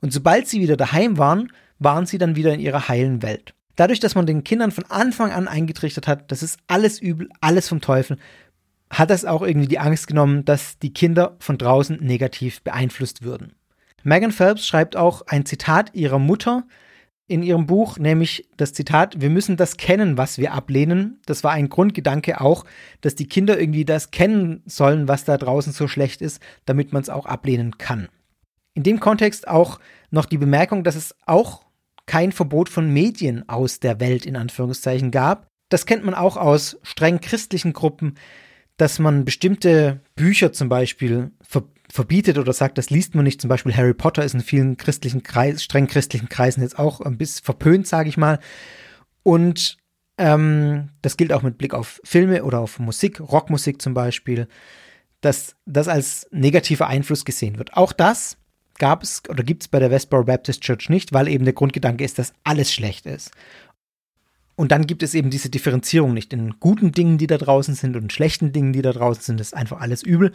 Und 0.01 0.12
sobald 0.12 0.49
sie 0.49 0.61
wieder 0.61 0.77
daheim 0.77 1.18
waren, 1.18 1.53
waren 1.79 2.07
sie 2.07 2.18
dann 2.18 2.37
wieder 2.37 2.55
in 2.55 2.61
ihrer 2.61 2.89
heilen 2.89 3.22
Welt. 3.22 3.55
Dadurch, 3.77 4.01
dass 4.01 4.14
man 4.14 4.27
den 4.27 4.43
Kindern 4.43 4.70
von 4.70 4.85
Anfang 4.85 5.33
an 5.33 5.49
eingetrichtert 5.49 6.09
hat, 6.09 6.33
das 6.33 6.43
ist 6.43 6.59
alles 6.66 6.99
übel, 6.99 7.29
alles 7.41 7.68
vom 7.68 7.83
Teufel, 7.83 8.16
hat 8.89 9.11
das 9.11 9.24
auch 9.24 9.43
irgendwie 9.43 9.68
die 9.68 9.79
Angst 9.79 10.07
genommen, 10.07 10.45
dass 10.45 10.79
die 10.79 10.95
Kinder 10.95 11.37
von 11.41 11.59
draußen 11.59 11.99
negativ 12.01 12.62
beeinflusst 12.62 13.22
würden. 13.22 13.55
Megan 14.03 14.33
Phelps 14.33 14.66
schreibt 14.66 14.97
auch 14.97 15.22
ein 15.27 15.45
Zitat 15.45 15.95
ihrer 15.95 16.18
Mutter, 16.18 16.64
in 17.29 17.43
ihrem 17.43 17.66
Buch, 17.66 17.99
nämlich 17.99 18.49
das 18.57 18.72
Zitat, 18.72 19.20
wir 19.20 19.31
müssen 19.31 19.57
das 19.57 19.77
kennen, 19.77 20.16
was 20.16 20.39
wir 20.39 20.53
ablehnen. 20.53 21.20
Das 21.27 21.43
war 21.43 21.53
ein 21.53 21.68
Grundgedanke 21.68 22.41
auch, 22.41 22.64
dass 23.01 23.16
die 23.16 23.27
Kinder 23.27 23.59
irgendwie 23.59 23.85
das 23.85 24.12
kennen 24.12 24.62
sollen, 24.66 25.09
was 25.09 25.24
da 25.24 25.37
draußen 25.37 25.72
so 25.72 25.89
schlecht 25.89 26.22
ist, 26.22 26.41
damit 26.66 26.93
man 26.93 27.03
es 27.03 27.09
auch 27.09 27.27
ablehnen 27.27 27.79
kann. 27.79 28.09
In 28.74 28.85
dem 28.85 29.01
Kontext 29.01 29.49
auch 29.49 29.81
noch 30.11 30.27
die 30.27 30.39
Bemerkung, 30.39 30.85
dass 30.85 30.95
es 30.95 31.16
auch 31.27 31.64
kein 32.07 32.31
Verbot 32.31 32.68
von 32.68 32.93
Medien 32.93 33.49
aus 33.49 33.81
der 33.81 33.99
Welt 33.99 34.24
in 34.24 34.37
Anführungszeichen 34.37 35.11
gab. 35.11 35.49
Das 35.68 35.87
kennt 35.87 36.05
man 36.05 36.14
auch 36.14 36.37
aus 36.37 36.79
streng 36.83 37.20
christlichen 37.20 37.72
Gruppen, 37.72 38.14
dass 38.77 38.99
man 38.99 39.24
bestimmte 39.24 40.01
Bücher 40.14 40.53
zum 40.53 40.68
Beispiel 40.68 41.33
ver 41.41 41.64
verbietet 41.97 42.39
oder 42.39 42.53
sagt, 42.53 42.79
das 42.79 42.91
liest 42.91 43.15
man 43.15 43.25
nicht. 43.25 43.41
Zum 43.41 43.49
Beispiel 43.49 43.77
Harry 43.77 43.95
Potter 43.95 44.25
ist 44.25 44.35
in 44.35 44.41
vielen 44.41 44.77
christlichen 44.77 45.25
Kreisen, 45.25 45.59
streng 45.59 45.89
christlichen 45.89 46.29
Kreisen 46.29 46.63
jetzt 46.63 46.79
auch 46.79 47.01
ein 47.01 47.19
bisschen 47.19 47.45
verpönt, 47.45 47.89
sage 47.89 48.09
ich 48.09 48.17
mal. 48.17 48.39
Und 49.25 49.79
ähm, 50.19 50.91
das 51.03 51.17
gilt 51.17 51.33
auch 51.33 51.43
mit 51.43 51.59
Blick 51.59 51.75
auf 51.75 52.01
Filme 52.05 52.45
oder 52.45 52.61
auf 52.61 52.79
Musik, 52.79 53.21
Rockmusik 53.21 53.83
zum 53.83 53.95
Beispiel, 53.95 54.47
dass 55.21 55.57
das 55.65 55.89
als 55.89 56.29
negativer 56.31 56.87
Einfluss 56.87 57.25
gesehen 57.25 57.59
wird. 57.59 57.75
Auch 57.75 57.93
das 57.93 58.37
gab 58.79 59.03
es 59.03 59.23
oder 59.29 59.43
gibt 59.43 59.63
es 59.63 59.69
bei 59.69 59.79
der 59.79 59.91
Westboro 59.91 60.25
Baptist 60.25 60.61
Church 60.61 60.89
nicht, 60.89 61.13
weil 61.13 61.29
eben 61.29 61.45
der 61.45 61.55
Grundgedanke 61.55 62.05
ist, 62.05 62.19
dass 62.19 62.35
alles 62.45 62.73
schlecht 62.73 63.07
ist. 63.07 63.33
Und 64.55 64.73
dann 64.73 64.87
gibt 64.87 65.03
es 65.03 65.15
eben 65.15 65.31
diese 65.31 65.51
Differenzierung 65.51 66.15
nicht 66.15 66.33
in 66.33 66.59
guten 66.61 66.93
Dingen, 66.93 67.19
die 67.19 67.27
da 67.27 67.37
draußen 67.37 67.75
sind 67.75 67.95
und 67.97 68.13
schlechten 68.13 68.53
Dingen, 68.53 68.73
die 68.73 68.83
da 68.83 68.93
draußen 68.93 69.23
sind. 69.23 69.41
Das 69.41 69.49
ist 69.49 69.55
einfach 69.55 69.81
alles 69.81 70.03
übel. 70.03 70.33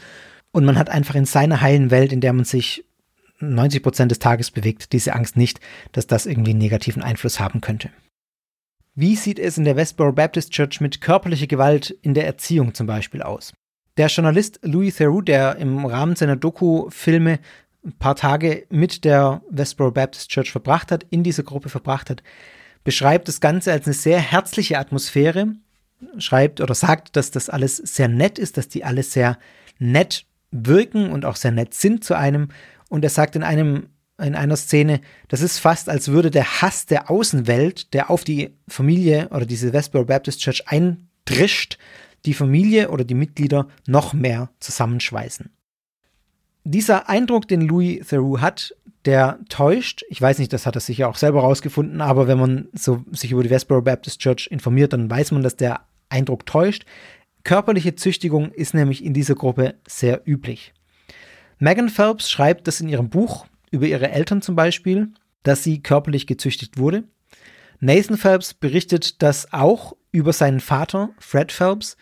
Und 0.51 0.65
man 0.65 0.77
hat 0.77 0.89
einfach 0.89 1.15
in 1.15 1.25
seiner 1.25 1.61
heilen 1.61 1.91
Welt, 1.91 2.11
in 2.11 2.21
der 2.21 2.33
man 2.33 2.45
sich 2.45 2.85
90 3.39 3.83
Prozent 3.83 4.11
des 4.11 4.19
Tages 4.19 4.51
bewegt, 4.51 4.93
diese 4.93 5.13
Angst 5.13 5.37
nicht, 5.37 5.59
dass 5.91 6.07
das 6.07 6.25
irgendwie 6.25 6.51
einen 6.51 6.59
negativen 6.59 7.03
Einfluss 7.03 7.39
haben 7.39 7.61
könnte. 7.61 7.89
Wie 8.93 9.15
sieht 9.15 9.39
es 9.39 9.57
in 9.57 9.63
der 9.63 9.77
Westboro 9.77 10.11
Baptist 10.11 10.51
Church 10.51 10.81
mit 10.81 11.01
körperlicher 11.01 11.47
Gewalt 11.47 11.91
in 12.01 12.13
der 12.13 12.25
Erziehung 12.25 12.73
zum 12.73 12.87
Beispiel 12.87 13.21
aus? 13.21 13.53
Der 13.97 14.07
Journalist 14.07 14.59
Louis 14.63 14.95
Theroux, 14.95 15.21
der 15.21 15.55
im 15.57 15.85
Rahmen 15.85 16.15
seiner 16.15 16.35
Doku-Filme 16.35 17.39
ein 17.83 17.93
paar 17.93 18.15
Tage 18.15 18.65
mit 18.69 19.05
der 19.05 19.41
Westboro 19.49 19.91
Baptist 19.91 20.29
Church 20.29 20.51
verbracht 20.51 20.91
hat, 20.91 21.05
in 21.09 21.23
dieser 21.23 21.43
Gruppe 21.43 21.69
verbracht 21.69 22.09
hat, 22.09 22.21
beschreibt 22.83 23.27
das 23.27 23.41
Ganze 23.41 23.71
als 23.71 23.85
eine 23.85 23.93
sehr 23.93 24.19
herzliche 24.19 24.77
Atmosphäre, 24.77 25.53
schreibt 26.17 26.61
oder 26.61 26.75
sagt, 26.75 27.15
dass 27.15 27.31
das 27.31 27.49
alles 27.49 27.77
sehr 27.77 28.07
nett 28.07 28.39
ist, 28.39 28.57
dass 28.57 28.67
die 28.67 28.83
alles 28.83 29.13
sehr 29.13 29.37
nett 29.79 30.25
wirken 30.51 31.11
und 31.11 31.25
auch 31.25 31.35
sehr 31.35 31.51
nett 31.51 31.73
sind 31.73 32.03
zu 32.03 32.15
einem. 32.15 32.49
Und 32.89 33.03
er 33.03 33.09
sagt 33.09 33.35
in 33.35 33.43
einem 33.43 33.87
in 34.21 34.35
einer 34.35 34.55
Szene, 34.55 35.01
das 35.29 35.41
ist 35.41 35.57
fast, 35.57 35.89
als 35.89 36.09
würde 36.09 36.29
der 36.29 36.61
Hass 36.61 36.85
der 36.85 37.09
Außenwelt, 37.09 37.93
der 37.93 38.11
auf 38.11 38.23
die 38.23 38.55
Familie 38.67 39.29
oder 39.29 39.47
diese 39.47 39.73
Westboro 39.73 40.05
Baptist 40.05 40.41
Church 40.41 40.63
eindrischt, 40.67 41.79
die 42.25 42.35
Familie 42.35 42.91
oder 42.91 43.03
die 43.03 43.15
Mitglieder 43.15 43.67
noch 43.87 44.13
mehr 44.13 44.49
zusammenschweißen. 44.59 45.49
Dieser 46.63 47.09
Eindruck, 47.09 47.47
den 47.47 47.61
Louis 47.61 48.07
Theroux 48.07 48.39
hat, 48.39 48.75
der 49.05 49.39
täuscht. 49.49 50.03
Ich 50.09 50.21
weiß 50.21 50.37
nicht, 50.37 50.53
das 50.53 50.67
hat 50.67 50.75
er 50.75 50.81
sicher 50.81 51.09
auch 51.09 51.15
selber 51.15 51.41
rausgefunden, 51.41 52.01
aber 52.01 52.27
wenn 52.27 52.37
man 52.37 52.67
so 52.73 53.03
sich 53.11 53.31
über 53.31 53.41
die 53.41 53.49
Westboro 53.49 53.81
Baptist 53.81 54.19
Church 54.19 54.47
informiert, 54.51 54.93
dann 54.93 55.09
weiß 55.09 55.31
man, 55.31 55.41
dass 55.41 55.55
der 55.55 55.81
Eindruck 56.09 56.45
täuscht. 56.45 56.85
Körperliche 57.43 57.95
Züchtigung 57.95 58.51
ist 58.51 58.73
nämlich 58.73 59.03
in 59.03 59.13
dieser 59.13 59.35
Gruppe 59.35 59.75
sehr 59.87 60.21
üblich. 60.25 60.73
Megan 61.59 61.89
Phelps 61.89 62.29
schreibt 62.29 62.67
das 62.67 62.81
in 62.81 62.89
ihrem 62.89 63.09
Buch 63.09 63.45
über 63.71 63.85
ihre 63.85 64.11
Eltern 64.11 64.41
zum 64.41 64.55
Beispiel, 64.55 65.09
dass 65.43 65.63
sie 65.63 65.81
körperlich 65.81 66.27
gezüchtigt 66.27 66.77
wurde. 66.77 67.03
Nathan 67.79 68.17
Phelps 68.17 68.53
berichtet 68.53 69.23
das 69.23 69.53
auch 69.53 69.95
über 70.11 70.33
seinen 70.33 70.59
Vater, 70.59 71.09
Fred 71.17 71.51
Phelps. 71.51 71.97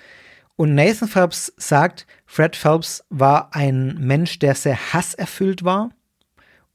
Und 0.58 0.76
Nathan 0.76 1.08
Phelps 1.08 1.54
sagt, 1.56 2.06
Fred 2.26 2.58
Phelps 2.58 3.06
war 3.10 3.56
ein 3.56 3.96
Mensch, 3.98 4.40
der 4.40 4.56
sehr 4.56 4.94
hasserfüllt 4.94 5.64
war 5.64 5.92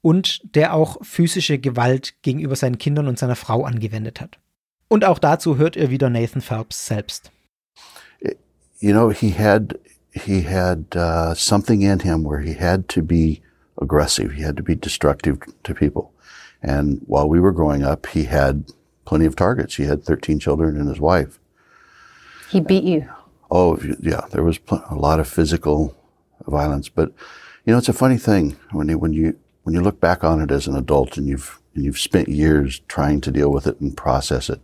und 0.01 0.41
der 0.55 0.73
auch 0.73 0.97
physische 1.03 1.59
Gewalt 1.59 2.15
gegenüber 2.23 2.55
seinen 2.55 2.79
Kindern 2.79 3.07
und 3.07 3.19
seiner 3.19 3.35
Frau 3.35 3.63
angewendet 3.63 4.21
hat. 4.21 4.39
Und 4.87 5.05
auch 5.05 5.19
dazu 5.19 5.57
hört 5.57 5.75
ihr 5.75 5.91
wieder 5.91 6.09
Nathan 6.09 6.41
Phelps 6.41 6.87
selbst. 6.87 7.31
You 8.85 8.93
know, 8.93 9.09
he 9.09 9.31
had 9.31 9.79
he 10.11 10.41
had 10.41 10.85
uh, 10.91 11.33
something 11.33 11.81
in 11.81 12.01
him 12.01 12.23
where 12.23 12.41
he 12.41 12.53
had 12.53 12.87
to 12.89 13.01
be 13.01 13.41
aggressive. 13.81 14.33
He 14.33 14.43
had 14.43 14.55
to 14.57 14.61
be 14.61 14.75
destructive 14.75 15.39
to 15.63 15.73
people. 15.73 16.13
And 16.61 17.01
while 17.07 17.27
we 17.27 17.39
were 17.39 17.51
growing 17.51 17.81
up, 17.81 18.05
he 18.05 18.25
had 18.25 18.71
plenty 19.03 19.25
of 19.25 19.35
targets. 19.35 19.77
He 19.77 19.85
had 19.85 20.03
13 20.03 20.37
children 20.37 20.77
and 20.77 20.87
his 20.87 20.99
wife. 20.99 21.39
He 22.51 22.59
beat 22.59 22.83
you. 22.83 23.09
Oh, 23.49 23.79
yeah, 23.99 24.27
there 24.29 24.43
was 24.43 24.59
a 24.69 24.93
lot 24.93 25.19
of 25.19 25.27
physical 25.27 25.97
violence. 26.45 26.87
But, 26.87 27.11
you 27.65 27.73
know, 27.73 27.79
it's 27.79 27.89
a 27.89 27.93
funny 27.93 28.19
thing 28.19 28.55
when 28.71 28.89
you, 28.89 28.99
when 28.99 29.13
you, 29.13 29.35
when 29.63 29.73
you 29.73 29.81
look 29.81 29.99
back 29.99 30.23
on 30.23 30.41
it 30.41 30.51
as 30.51 30.67
an 30.67 30.77
adult 30.77 31.17
and 31.17 31.27
you've, 31.27 31.59
and 31.73 31.83
you've 31.83 31.97
spent 31.97 32.29
years 32.29 32.81
trying 32.87 33.19
to 33.21 33.31
deal 33.31 33.51
with 33.51 33.65
it 33.65 33.81
and 33.81 33.97
process 33.97 34.47
it. 34.47 34.61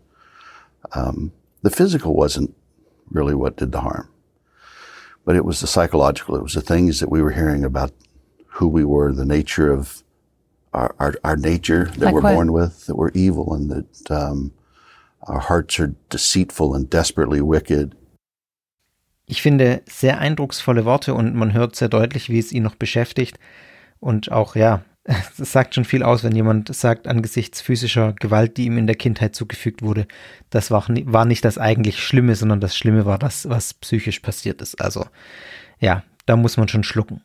Um, 0.93 1.31
the 1.63 1.71
physical 1.71 2.13
wasn't 2.13 2.55
really 3.11 3.35
what 3.35 3.57
did 3.57 3.71
the 3.71 3.81
harm, 3.81 4.09
but 5.25 5.35
it 5.35 5.45
was 5.45 5.59
the 5.59 5.67
psychological. 5.67 6.35
It 6.35 6.43
was 6.43 6.53
the 6.53 6.61
things 6.61 6.99
that 6.99 7.09
we 7.09 7.21
were 7.21 7.31
hearing 7.31 7.63
about 7.63 7.91
who 8.47 8.67
we 8.67 8.83
were, 8.83 9.13
the 9.13 9.25
nature 9.25 9.71
of 9.71 10.03
our, 10.73 10.95
our, 10.99 11.13
our 11.23 11.37
nature 11.37 11.85
that 11.97 12.05
Like 12.05 12.13
we're 12.13 12.21
what? 12.21 12.35
born 12.35 12.51
with, 12.53 12.85
that 12.85 12.95
we're 12.95 13.11
evil 13.13 13.53
and 13.53 13.69
that, 13.69 14.11
um, 14.11 14.51
our 15.27 15.39
hearts 15.39 15.79
are 15.79 15.93
deceitful 16.09 16.73
and 16.75 16.89
desperately 16.89 17.41
wicked. 17.41 17.95
Ich 19.27 19.41
finde 19.41 19.81
sehr 19.87 20.19
eindrucksvolle 20.19 20.83
Worte 20.83 21.13
und 21.13 21.35
man 21.35 21.53
hört 21.53 21.75
sehr 21.75 21.87
deutlich, 21.87 22.29
wie 22.29 22.39
es 22.39 22.51
ihn 22.51 22.63
noch 22.63 22.75
beschäftigt. 22.75 23.39
Und 23.99 24.31
auch, 24.31 24.55
ja, 24.55 24.81
es 25.37 25.51
sagt 25.51 25.75
schon 25.75 25.85
viel 25.85 26.03
aus, 26.03 26.23
wenn 26.23 26.35
jemand 26.35 26.73
sagt, 26.73 27.07
angesichts 27.07 27.61
physischer 27.61 28.13
Gewalt, 28.13 28.57
die 28.57 28.65
ihm 28.65 28.77
in 28.77 28.87
der 28.87 28.95
Kindheit 28.95 29.35
zugefügt 29.35 29.81
wurde, 29.81 30.07
das 30.49 30.69
war, 30.69 30.85
war 30.87 31.25
nicht 31.25 31.43
das 31.43 31.57
eigentlich 31.57 32.03
Schlimme, 32.03 32.35
sondern 32.35 32.59
das 32.59 32.75
Schlimme 32.75 33.05
war 33.05 33.17
das, 33.17 33.49
was 33.49 33.73
psychisch 33.73 34.19
passiert 34.19 34.61
ist. 34.61 34.81
Also, 34.81 35.05
ja, 35.79 36.03
da 36.25 36.35
muss 36.35 36.57
man 36.57 36.67
schon 36.67 36.83
schlucken. 36.83 37.21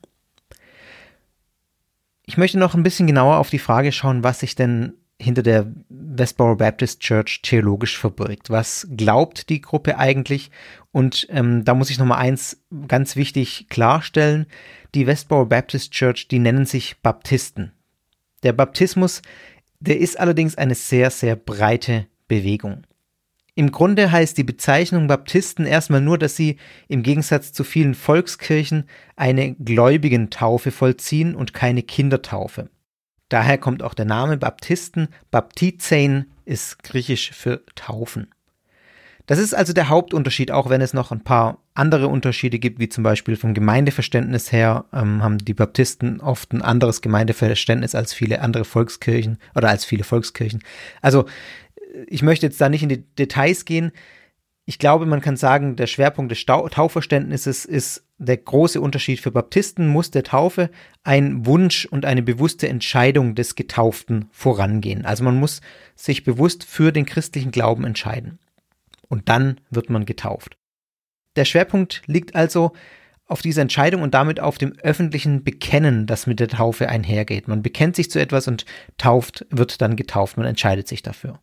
Ich 2.25 2.37
möchte 2.37 2.59
noch 2.59 2.75
ein 2.75 2.83
bisschen 2.83 3.07
genauer 3.07 3.37
auf 3.37 3.51
die 3.51 3.59
Frage 3.59 3.93
schauen, 3.93 4.25
was 4.25 4.41
sich 4.41 4.57
denn 4.57 4.95
hinter 5.21 5.43
der 5.43 5.73
Westboro 5.89 6.57
Baptist 6.57 7.01
Church 7.01 7.41
theologisch 7.43 7.99
verbirgt. 7.99 8.51
Was 8.51 8.87
glaubt 8.97 9.49
die 9.49 9.61
Gruppe 9.61 9.99
eigentlich? 9.99 10.51
Und 10.93 11.27
ähm, 11.31 11.65
da 11.65 11.75
muss 11.75 11.91
ich 11.91 11.99
nochmal 11.99 12.19
eins 12.19 12.63
ganz 12.87 13.17
wichtig 13.17 13.69
klarstellen. 13.69 14.47
Die 14.95 15.07
Westboro 15.07 15.47
Baptist 15.47 15.93
Church, 15.93 16.29
die 16.29 16.39
nennen 16.39 16.67
sich 16.67 17.01
Baptisten. 17.03 17.73
Der 18.43 18.53
Baptismus, 18.53 19.23
der 19.81 19.99
ist 19.99 20.19
allerdings 20.19 20.57
eine 20.57 20.75
sehr, 20.75 21.11
sehr 21.11 21.37
breite 21.37 22.07
Bewegung. 22.29 22.87
Im 23.55 23.73
Grunde 23.73 24.13
heißt 24.13 24.37
die 24.37 24.45
Bezeichnung 24.45 25.07
Baptisten 25.07 25.65
erstmal 25.65 26.03
nur, 26.03 26.19
dass 26.19 26.37
sie 26.37 26.59
im 26.89 27.03
Gegensatz 27.03 27.55
zu 27.55 27.65
vielen 27.65 27.95
Volkskirchen 27.95 28.85
eine 29.17 29.55
Gläubigentaufe 29.55 30.71
vollziehen 30.71 31.35
und 31.35 31.55
keine 31.55 31.83
Kindertaufe. 31.83 32.69
Daher 33.29 33.59
kommt 33.59 33.83
auch 33.83 33.95
der 33.95 34.05
Name 34.05 34.37
Baptisten. 34.37 35.09
Baptizein 35.31 36.27
ist 36.45 36.83
griechisch 36.83 37.33
für 37.33 37.65
Taufen. 37.75 38.29
Das 39.27 39.41
ist 39.41 39.55
also 39.55 39.73
der 39.73 39.89
Hauptunterschied, 39.89 40.53
auch 40.53 40.71
wenn 40.71 40.81
es 40.81 40.95
noch 40.95 41.11
ein 41.11 41.25
paar 41.25 41.59
andere 41.75 42.07
Unterschiede 42.07 42.61
gibt, 42.61 42.79
wie 42.79 42.89
zum 42.89 43.03
Beispiel 43.03 43.37
vom 43.37 43.55
Gemeindeverständnis 43.55 44.53
her 44.53 44.85
ähm, 44.93 45.23
haben 45.23 45.39
die 45.39 45.53
Baptisten 45.53 46.21
oft 46.21 46.53
ein 46.53 46.63
anderes 46.63 47.03
Gemeindeverständnis 47.03 47.97
als 47.97 48.15
viele 48.15 48.41
andere 48.41 48.65
Volkskirchen 48.65 49.39
oder 49.57 49.69
als 49.69 49.85
viele 49.85 50.05
Volkskirchen. 50.05 50.63
Also 51.03 51.27
ich 52.07 52.23
möchte 52.23 52.47
jetzt 52.47 52.61
da 52.61 52.69
nicht 52.69 52.85
in 52.85 52.89
die 52.89 53.03
Details 53.17 53.65
gehen. 53.65 53.91
Ich 54.69 54.81
glaube, 54.81 55.07
man 55.07 55.21
kann 55.21 55.37
sagen, 55.37 55.77
der 55.77 55.87
Schwerpunkt 55.87 56.33
des 56.33 56.41
Stau 56.41 56.69
Taufverständnisses 56.69 57.65
ist 57.65 58.05
der 58.19 58.37
große 58.37 58.81
Unterschied 58.81 59.21
für 59.21 59.31
Baptisten 59.31 59.87
muss 59.87 60.11
der 60.11 60.25
Taufe 60.25 60.71
ein 61.05 61.47
Wunsch 61.47 61.87
und 61.87 62.05
eine 62.05 62.23
bewusste 62.23 62.69
Entscheidung 62.69 63.37
des 63.37 63.55
Getauften 63.55 64.29
vorangehen. 64.33 65.05
Also 65.05 65.23
man 65.23 65.39
muss 65.39 65.61
sich 65.95 66.25
bewusst 66.25 66.65
für 66.65 66.93
den 66.93 67.07
christlichen 67.07 67.53
Glauben 67.53 67.85
entscheiden. 67.85 68.41
Und 69.09 69.29
dann 69.29 69.61
wird 69.71 69.89
man 69.89 70.05
getauft. 70.05 70.57
Der 71.37 71.45
Schwerpunkt 71.45 72.03
liegt 72.07 72.35
also 72.35 72.73
auf 73.29 73.43
dieser 73.43 73.63
Entscheidung 73.63 74.03
und 74.03 74.15
damit 74.15 74.41
auf 74.41 74.59
dem 74.59 74.73
öffentlichen 74.83 75.45
Bekennen, 75.45 76.07
das 76.07 76.27
mit 76.27 76.41
der 76.41 76.49
Taufe 76.49 76.89
einhergeht. 76.89 77.47
Man 77.47 77.63
bekennt 77.63 77.95
sich 77.95 78.11
zu 78.11 78.21
etwas 78.21 78.49
und 78.49 78.65
tauft, 78.99 79.47
wird 79.51 79.81
dann 79.81 79.95
getauft, 79.95 80.37
man 80.37 80.47
entscheidet 80.47 80.89
sich 80.89 81.03
dafür. 81.03 81.39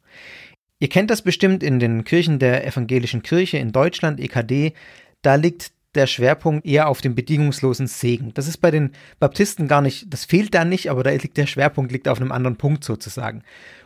Ihr 0.84 0.90
kennt 0.90 1.10
das 1.10 1.22
bestimmt 1.22 1.64
in 1.64 1.80
den 1.80 2.04
Kirchen 2.04 2.40
der 2.40 2.68
evangelischen 2.68 3.24
Kirche 3.24 3.58
in 3.58 3.72
Deutschland, 3.72 4.20
EKD, 4.20 4.74
da 5.22 5.36
liegt 5.36 5.72
der 5.96 6.08
Schwerpunkt 6.08 6.66
eher 6.66 6.90
auf 6.90 7.00
dem 7.00 7.16
bedingungslosen 7.16 7.88
Segen. 7.88 8.34
Das 8.34 8.50
ist 8.50 8.58
bei 8.58 8.70
den 8.70 8.92
Baptisten 9.18 9.70
gar 9.70 9.82
nicht, 9.82 10.14
das 10.14 10.26
fehlt 10.26 10.54
da 10.54 10.66
nicht, 10.66 10.92
aber 10.92 11.04
da 11.04 11.12
liegt 11.12 11.38
der 11.38 11.48
Schwerpunkt 11.48 11.94
liegt 11.94 12.10
auf 12.10 12.20
einem 12.20 12.34
anderen 12.34 12.58
Punkt 12.58 12.84
sozusagen. 12.84 13.44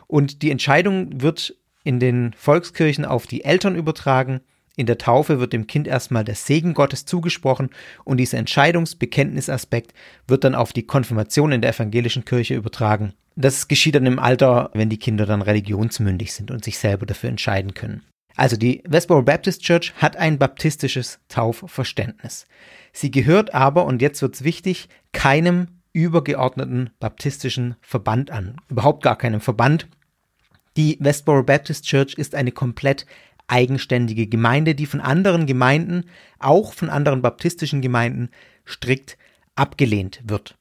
Und 0.08 0.42
die 0.42 0.50
Entscheidung 0.50 1.22
wird 1.22 1.54
in 1.84 2.00
den 2.00 2.32
Volkskirchen 2.36 3.04
auf 3.04 3.28
die 3.28 3.44
Eltern 3.44 3.76
übertragen. 3.76 4.40
In 4.74 4.86
der 4.86 4.98
Taufe 4.98 5.38
wird 5.38 5.52
dem 5.52 5.68
Kind 5.68 5.86
erstmal 5.86 6.24
der 6.24 6.34
Segen 6.34 6.74
Gottes 6.74 7.04
zugesprochen 7.04 7.70
und 8.02 8.16
dieser 8.16 8.38
Entscheidungsbekenntnisaspekt 8.38 9.94
wird 10.26 10.42
dann 10.42 10.56
auf 10.56 10.72
die 10.72 10.82
Konfirmation 10.82 11.52
in 11.52 11.60
der 11.60 11.70
evangelischen 11.70 12.24
Kirche 12.24 12.56
übertragen. 12.56 13.12
Das 13.40 13.68
geschieht 13.68 13.94
dann 13.94 14.06
im 14.06 14.18
Alter, 14.18 14.68
wenn 14.74 14.88
die 14.88 14.98
Kinder 14.98 15.24
dann 15.24 15.42
religionsmündig 15.42 16.32
sind 16.32 16.50
und 16.50 16.64
sich 16.64 16.76
selber 16.76 17.06
dafür 17.06 17.30
entscheiden 17.30 17.72
können. 17.72 18.02
Also 18.34 18.56
die 18.56 18.82
Westboro 18.84 19.22
Baptist 19.22 19.62
Church 19.62 19.94
hat 19.94 20.16
ein 20.16 20.38
baptistisches 20.38 21.20
Taufverständnis. 21.28 22.46
Sie 22.92 23.12
gehört 23.12 23.54
aber, 23.54 23.86
und 23.86 24.02
jetzt 24.02 24.22
wird's 24.22 24.42
wichtig, 24.42 24.88
keinem 25.12 25.68
übergeordneten 25.92 26.90
baptistischen 26.98 27.76
Verband 27.80 28.32
an. 28.32 28.56
Überhaupt 28.68 29.04
gar 29.04 29.16
keinem 29.16 29.40
Verband. 29.40 29.86
Die 30.76 30.96
Westboro 30.98 31.44
Baptist 31.44 31.84
Church 31.84 32.14
ist 32.14 32.34
eine 32.34 32.50
komplett 32.50 33.06
eigenständige 33.46 34.26
Gemeinde, 34.26 34.74
die 34.74 34.86
von 34.86 35.00
anderen 35.00 35.46
Gemeinden, 35.46 36.06
auch 36.40 36.72
von 36.72 36.90
anderen 36.90 37.22
baptistischen 37.22 37.82
Gemeinden, 37.82 38.30
strikt 38.66 39.16
abgelehnt 39.54 40.22
wird. 40.24 40.56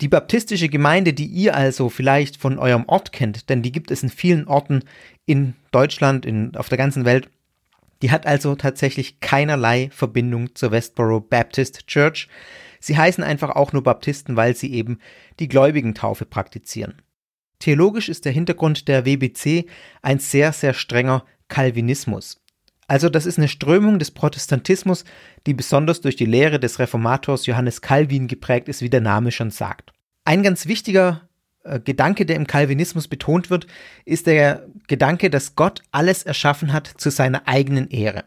Die 0.00 0.08
baptistische 0.08 0.68
Gemeinde, 0.68 1.12
die 1.12 1.26
ihr 1.26 1.54
also 1.54 1.88
vielleicht 1.88 2.36
von 2.36 2.58
eurem 2.58 2.84
Ort 2.88 3.12
kennt, 3.12 3.48
denn 3.48 3.62
die 3.62 3.72
gibt 3.72 3.90
es 3.90 4.02
in 4.02 4.10
vielen 4.10 4.48
Orten 4.48 4.82
in 5.24 5.54
Deutschland, 5.70 6.26
in, 6.26 6.56
auf 6.56 6.68
der 6.68 6.78
ganzen 6.78 7.04
Welt, 7.04 7.30
die 8.02 8.10
hat 8.10 8.26
also 8.26 8.54
tatsächlich 8.56 9.20
keinerlei 9.20 9.88
Verbindung 9.90 10.54
zur 10.54 10.72
Westboro 10.72 11.20
Baptist 11.20 11.86
Church. 11.86 12.28
Sie 12.80 12.98
heißen 12.98 13.24
einfach 13.24 13.50
auch 13.50 13.72
nur 13.72 13.82
Baptisten, 13.82 14.36
weil 14.36 14.54
sie 14.56 14.72
eben 14.74 14.98
die 15.38 15.48
Gläubigentaufe 15.48 16.26
praktizieren. 16.26 17.00
Theologisch 17.60 18.08
ist 18.08 18.24
der 18.24 18.32
Hintergrund 18.32 18.88
der 18.88 19.06
WBC 19.06 19.66
ein 20.02 20.18
sehr, 20.18 20.52
sehr 20.52 20.74
strenger 20.74 21.24
Calvinismus. 21.48 22.43
Also 22.86 23.08
das 23.08 23.26
ist 23.26 23.38
eine 23.38 23.48
Strömung 23.48 23.98
des 23.98 24.10
Protestantismus, 24.10 25.04
die 25.46 25.54
besonders 25.54 26.00
durch 26.00 26.16
die 26.16 26.26
Lehre 26.26 26.60
des 26.60 26.78
Reformators 26.78 27.46
Johannes 27.46 27.80
Calvin 27.80 28.28
geprägt 28.28 28.68
ist, 28.68 28.82
wie 28.82 28.90
der 28.90 29.00
Name 29.00 29.32
schon 29.32 29.50
sagt. 29.50 29.92
Ein 30.24 30.42
ganz 30.42 30.66
wichtiger 30.66 31.28
äh, 31.64 31.80
Gedanke, 31.80 32.26
der 32.26 32.36
im 32.36 32.46
Calvinismus 32.46 33.08
betont 33.08 33.50
wird, 33.50 33.66
ist 34.04 34.26
der 34.26 34.66
Gedanke, 34.86 35.30
dass 35.30 35.56
Gott 35.56 35.82
alles 35.90 36.22
erschaffen 36.22 36.72
hat 36.72 36.86
zu 36.86 37.10
seiner 37.10 37.48
eigenen 37.48 37.88
Ehre. 37.88 38.24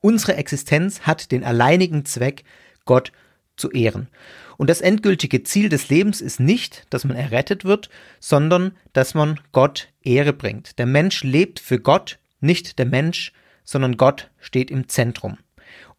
Unsere 0.00 0.36
Existenz 0.36 1.02
hat 1.02 1.30
den 1.30 1.44
alleinigen 1.44 2.04
Zweck, 2.04 2.44
Gott 2.86 3.12
zu 3.56 3.70
ehren. 3.70 4.08
Und 4.56 4.68
das 4.68 4.80
endgültige 4.80 5.42
Ziel 5.42 5.68
des 5.68 5.88
Lebens 5.88 6.20
ist 6.20 6.40
nicht, 6.40 6.86
dass 6.90 7.04
man 7.04 7.16
errettet 7.16 7.64
wird, 7.64 7.88
sondern 8.18 8.72
dass 8.92 9.14
man 9.14 9.40
Gott 9.52 9.88
Ehre 10.02 10.32
bringt. 10.32 10.78
Der 10.78 10.86
Mensch 10.86 11.22
lebt 11.22 11.60
für 11.60 11.78
Gott, 11.78 12.18
nicht 12.40 12.78
der 12.78 12.86
Mensch 12.86 13.32
sondern 13.70 13.96
Gott 13.96 14.30
steht 14.40 14.68
im 14.68 14.88
Zentrum. 14.88 15.38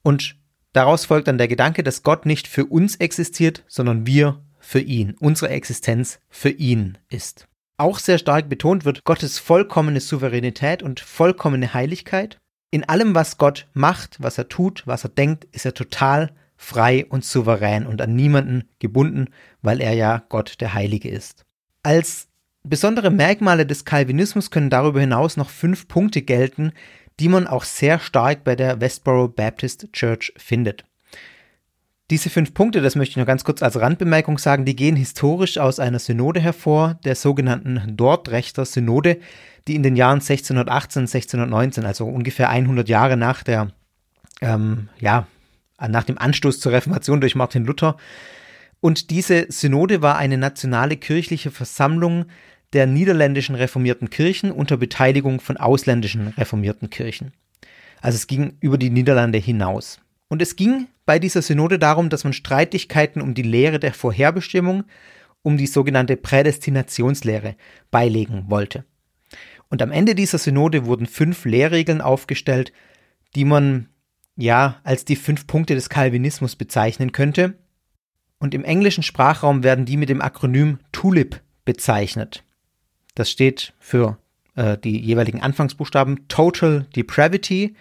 Und 0.03 0.35
daraus 0.73 1.05
folgt 1.05 1.29
dann 1.29 1.37
der 1.37 1.47
Gedanke, 1.47 1.83
dass 1.83 2.03
Gott 2.03 2.25
nicht 2.25 2.47
für 2.47 2.65
uns 2.65 2.97
existiert, 2.97 3.63
sondern 3.69 4.05
wir 4.05 4.43
für 4.59 4.81
ihn, 4.81 5.15
unsere 5.19 5.51
Existenz 5.51 6.19
für 6.29 6.49
ihn 6.49 6.97
ist. 7.09 7.47
Auch 7.77 7.97
sehr 7.97 8.17
stark 8.17 8.49
betont 8.49 8.83
wird 8.83 9.05
Gottes 9.05 9.39
vollkommene 9.39 10.01
Souveränität 10.01 10.83
und 10.83 10.99
vollkommene 10.99 11.73
Heiligkeit. 11.73 12.37
In 12.71 12.83
allem, 12.87 13.15
was 13.15 13.37
Gott 13.37 13.67
macht, 13.73 14.17
was 14.21 14.37
er 14.37 14.49
tut, 14.49 14.83
was 14.85 15.05
er 15.05 15.09
denkt, 15.09 15.45
ist 15.53 15.65
er 15.65 15.73
total 15.73 16.31
frei 16.57 17.05
und 17.05 17.23
souverän 17.23 17.87
und 17.87 18.01
an 18.01 18.15
niemanden 18.15 18.65
gebunden, 18.79 19.29
weil 19.61 19.79
er 19.79 19.93
ja 19.93 20.23
Gott 20.27 20.59
der 20.59 20.73
Heilige 20.73 21.09
ist. 21.09 21.45
Als 21.83 22.27
besondere 22.63 23.09
Merkmale 23.09 23.65
des 23.65 23.85
Calvinismus 23.85 24.51
können 24.51 24.69
darüber 24.69 24.99
hinaus 24.99 25.37
noch 25.37 25.49
fünf 25.49 25.87
Punkte 25.87 26.21
gelten, 26.21 26.73
die 27.21 27.29
man 27.29 27.45
auch 27.45 27.65
sehr 27.65 27.99
stark 27.99 28.43
bei 28.43 28.55
der 28.55 28.81
Westboro 28.81 29.27
Baptist 29.27 29.93
Church 29.93 30.33
findet. 30.37 30.85
Diese 32.09 32.31
fünf 32.31 32.55
Punkte, 32.55 32.81
das 32.81 32.95
möchte 32.95 33.11
ich 33.11 33.17
nur 33.17 33.27
ganz 33.27 33.43
kurz 33.43 33.61
als 33.61 33.79
Randbemerkung 33.79 34.39
sagen, 34.39 34.65
die 34.65 34.75
gehen 34.75 34.95
historisch 34.95 35.59
aus 35.59 35.79
einer 35.79 35.99
Synode 35.99 36.39
hervor, 36.39 36.99
der 37.05 37.13
sogenannten 37.13 37.95
Dordrechter 37.95 38.65
Synode, 38.65 39.19
die 39.67 39.75
in 39.75 39.83
den 39.83 39.95
Jahren 39.95 40.19
1618, 40.19 41.01
1619, 41.01 41.85
also 41.85 42.07
ungefähr 42.07 42.49
100 42.49 42.89
Jahre 42.89 43.17
nach 43.17 43.43
der, 43.43 43.67
ähm, 44.41 44.89
ja, 44.99 45.27
nach 45.79 46.05
dem 46.05 46.17
Anstoß 46.17 46.59
zur 46.59 46.71
Reformation 46.71 47.21
durch 47.21 47.35
Martin 47.35 47.65
Luther. 47.65 47.97
Und 48.79 49.11
diese 49.11 49.45
Synode 49.49 50.01
war 50.01 50.17
eine 50.17 50.39
nationale 50.39 50.97
kirchliche 50.97 51.51
Versammlung, 51.51 52.25
der 52.73 52.87
niederländischen 52.87 53.55
reformierten 53.55 54.09
Kirchen 54.09 54.51
unter 54.51 54.77
Beteiligung 54.77 55.39
von 55.39 55.57
ausländischen 55.57 56.29
reformierten 56.29 56.89
Kirchen. 56.89 57.33
Also 58.01 58.15
es 58.15 58.27
ging 58.27 58.57
über 58.59 58.77
die 58.77 58.89
Niederlande 58.89 59.37
hinaus. 59.37 59.99
Und 60.29 60.41
es 60.41 60.55
ging 60.55 60.87
bei 61.05 61.19
dieser 61.19 61.41
Synode 61.41 61.77
darum, 61.77 62.09
dass 62.09 62.23
man 62.23 62.33
Streitigkeiten 62.33 63.21
um 63.21 63.33
die 63.33 63.41
Lehre 63.41 63.79
der 63.79 63.93
Vorherbestimmung, 63.93 64.85
um 65.43 65.57
die 65.57 65.67
sogenannte 65.67 66.15
Prädestinationslehre 66.15 67.55
beilegen 67.91 68.45
wollte. 68.47 68.85
Und 69.69 69.81
am 69.81 69.91
Ende 69.91 70.15
dieser 70.15 70.37
Synode 70.37 70.85
wurden 70.85 71.05
fünf 71.05 71.45
Lehrregeln 71.45 72.01
aufgestellt, 72.01 72.71
die 73.35 73.45
man 73.45 73.87
ja 74.35 74.79
als 74.83 75.05
die 75.05 75.15
fünf 75.15 75.47
Punkte 75.47 75.75
des 75.75 75.89
Calvinismus 75.89 76.55
bezeichnen 76.55 77.11
könnte. 77.11 77.55
Und 78.39 78.53
im 78.53 78.63
englischen 78.63 79.03
Sprachraum 79.03 79.63
werden 79.63 79.85
die 79.85 79.97
mit 79.97 80.09
dem 80.09 80.21
Akronym 80.21 80.79
TULIP 80.91 81.41
bezeichnet. 81.65 82.43
Das 83.15 83.29
steht 83.29 83.73
für 83.79 84.17
äh, 84.55 84.77
die 84.77 84.99
jeweiligen 84.99 85.41
Anfangsbuchstaben 85.41 86.27
Total 86.27 86.85
Depravity, 86.95 87.75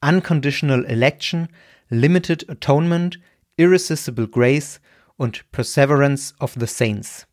Unconditional 0.00 0.84
Election, 0.84 1.48
Limited 1.88 2.48
Atonement, 2.48 3.18
Irresistible 3.56 4.28
Grace 4.28 4.80
und 5.16 5.50
Perseverance 5.52 6.34
of 6.40 6.54
the 6.58 6.66
Saints. 6.66 7.26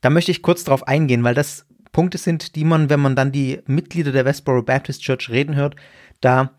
Da 0.00 0.10
möchte 0.10 0.30
ich 0.30 0.42
kurz 0.42 0.64
darauf 0.64 0.86
eingehen, 0.88 1.22
weil 1.24 1.34
das 1.34 1.66
Punkte 1.92 2.18
sind, 2.18 2.56
die 2.56 2.64
man, 2.64 2.90
wenn 2.90 3.00
man 3.00 3.16
dann 3.16 3.32
die 3.32 3.60
Mitglieder 3.66 4.12
der 4.12 4.24
Westboro 4.24 4.62
Baptist 4.62 5.02
Church 5.02 5.28
reden 5.28 5.56
hört, 5.56 5.76
da 6.20 6.52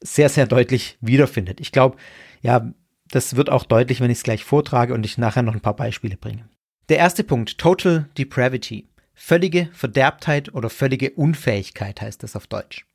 sehr, 0.00 0.28
sehr 0.28 0.46
deutlich 0.46 0.96
wiederfindet. 1.00 1.60
Ich 1.60 1.72
glaube, 1.72 1.96
ja, 2.40 2.72
das 3.08 3.36
wird 3.36 3.50
auch 3.50 3.64
deutlich, 3.64 4.00
wenn 4.00 4.10
ich 4.10 4.18
es 4.18 4.24
gleich 4.24 4.44
vortrage 4.44 4.94
und 4.94 5.04
ich 5.04 5.18
nachher 5.18 5.42
noch 5.42 5.54
ein 5.54 5.60
paar 5.60 5.76
Beispiele 5.76 6.16
bringe. 6.16 6.48
Der 6.88 6.98
erste 6.98 7.22
Punkt, 7.24 7.58
Total 7.58 8.08
Depravity. 8.16 8.88
Völlige 9.22 9.68
Verderbtheit 9.74 10.54
oder 10.54 10.70
völlige 10.70 11.10
Unfähigkeit 11.10 12.00
heißt 12.00 12.22
das 12.22 12.36
auf 12.36 12.46
Deutsch. 12.46 12.86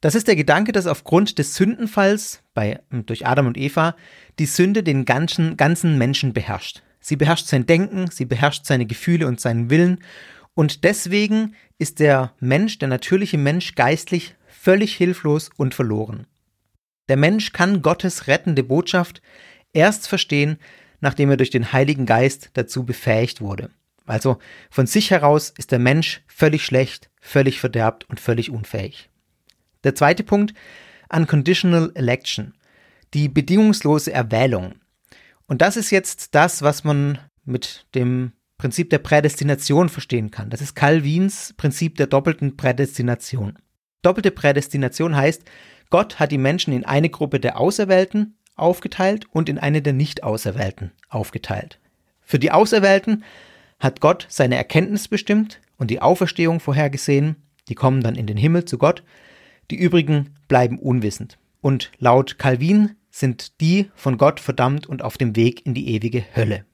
Das 0.00 0.14
ist 0.14 0.28
der 0.28 0.36
Gedanke, 0.36 0.70
dass 0.70 0.86
aufgrund 0.86 1.36
des 1.40 1.56
Sündenfalls 1.56 2.44
bei, 2.54 2.80
durch 2.90 3.26
Adam 3.26 3.48
und 3.48 3.58
Eva 3.58 3.96
die 4.38 4.46
Sünde 4.46 4.84
den 4.84 5.04
ganzen, 5.04 5.56
ganzen 5.56 5.98
Menschen 5.98 6.32
beherrscht. 6.32 6.84
Sie 7.00 7.16
beherrscht 7.16 7.48
sein 7.48 7.66
Denken, 7.66 8.08
sie 8.08 8.24
beherrscht 8.24 8.66
seine 8.66 8.86
Gefühle 8.86 9.26
und 9.26 9.40
seinen 9.40 9.68
Willen 9.68 9.98
und 10.54 10.84
deswegen 10.84 11.56
ist 11.76 11.98
der 11.98 12.32
Mensch, 12.38 12.78
der 12.78 12.88
natürliche 12.88 13.36
Mensch 13.36 13.74
geistlich 13.74 14.36
völlig 14.46 14.94
hilflos 14.94 15.50
und 15.56 15.74
verloren. 15.74 16.28
Der 17.08 17.16
Mensch 17.16 17.52
kann 17.52 17.82
Gottes 17.82 18.28
rettende 18.28 18.62
Botschaft 18.62 19.22
erst 19.72 20.06
verstehen, 20.06 20.58
nachdem 21.00 21.30
er 21.30 21.36
durch 21.36 21.50
den 21.50 21.72
Heiligen 21.72 22.06
Geist 22.06 22.50
dazu 22.54 22.84
befähigt 22.84 23.40
wurde. 23.40 23.70
Also 24.06 24.38
von 24.70 24.86
sich 24.86 25.10
heraus 25.10 25.52
ist 25.56 25.72
der 25.72 25.78
Mensch 25.78 26.22
völlig 26.26 26.64
schlecht, 26.64 27.10
völlig 27.20 27.60
verderbt 27.60 28.08
und 28.08 28.20
völlig 28.20 28.50
unfähig. 28.50 29.08
Der 29.82 29.94
zweite 29.94 30.24
Punkt, 30.24 30.54
Unconditional 31.10 31.92
Election, 31.94 32.54
die 33.14 33.28
bedingungslose 33.28 34.12
Erwählung. 34.12 34.74
Und 35.46 35.62
das 35.62 35.76
ist 35.76 35.90
jetzt 35.90 36.34
das, 36.34 36.62
was 36.62 36.84
man 36.84 37.18
mit 37.44 37.86
dem 37.94 38.32
Prinzip 38.56 38.90
der 38.90 38.98
Prädestination 38.98 39.88
verstehen 39.88 40.30
kann. 40.30 40.50
Das 40.50 40.60
ist 40.60 40.74
Calvins 40.74 41.54
Prinzip 41.56 41.96
der 41.96 42.06
doppelten 42.06 42.56
Prädestination. 42.56 43.58
Doppelte 44.02 44.30
Prädestination 44.30 45.16
heißt, 45.16 45.42
Gott 45.90 46.18
hat 46.18 46.32
die 46.32 46.38
Menschen 46.38 46.72
in 46.72 46.84
eine 46.84 47.10
Gruppe 47.10 47.40
der 47.40 47.58
Auserwählten 47.58 48.36
aufgeteilt 48.56 49.26
und 49.30 49.48
in 49.48 49.58
eine 49.58 49.82
der 49.82 49.92
Nicht-Auserwählten 49.92 50.92
aufgeteilt. 51.08 51.78
Für 52.22 52.38
die 52.38 52.52
Auserwählten 52.52 53.24
hat 53.84 54.00
Gott 54.00 54.26
seine 54.30 54.56
Erkenntnis 54.56 55.08
bestimmt 55.08 55.60
und 55.76 55.90
die 55.90 56.00
Auferstehung 56.00 56.58
vorhergesehen, 56.58 57.36
die 57.68 57.74
kommen 57.74 58.02
dann 58.02 58.16
in 58.16 58.26
den 58.26 58.38
Himmel 58.38 58.64
zu 58.64 58.78
Gott, 58.78 59.04
die 59.70 59.76
übrigen 59.76 60.34
bleiben 60.48 60.78
unwissend. 60.78 61.38
Und 61.60 61.92
laut 61.98 62.38
Calvin 62.38 62.96
sind 63.10 63.60
die 63.60 63.90
von 63.94 64.16
Gott 64.16 64.40
verdammt 64.40 64.86
und 64.86 65.02
auf 65.02 65.18
dem 65.18 65.36
Weg 65.36 65.64
in 65.66 65.74
die 65.74 65.90
ewige 65.94 66.24
Hölle. 66.34 66.64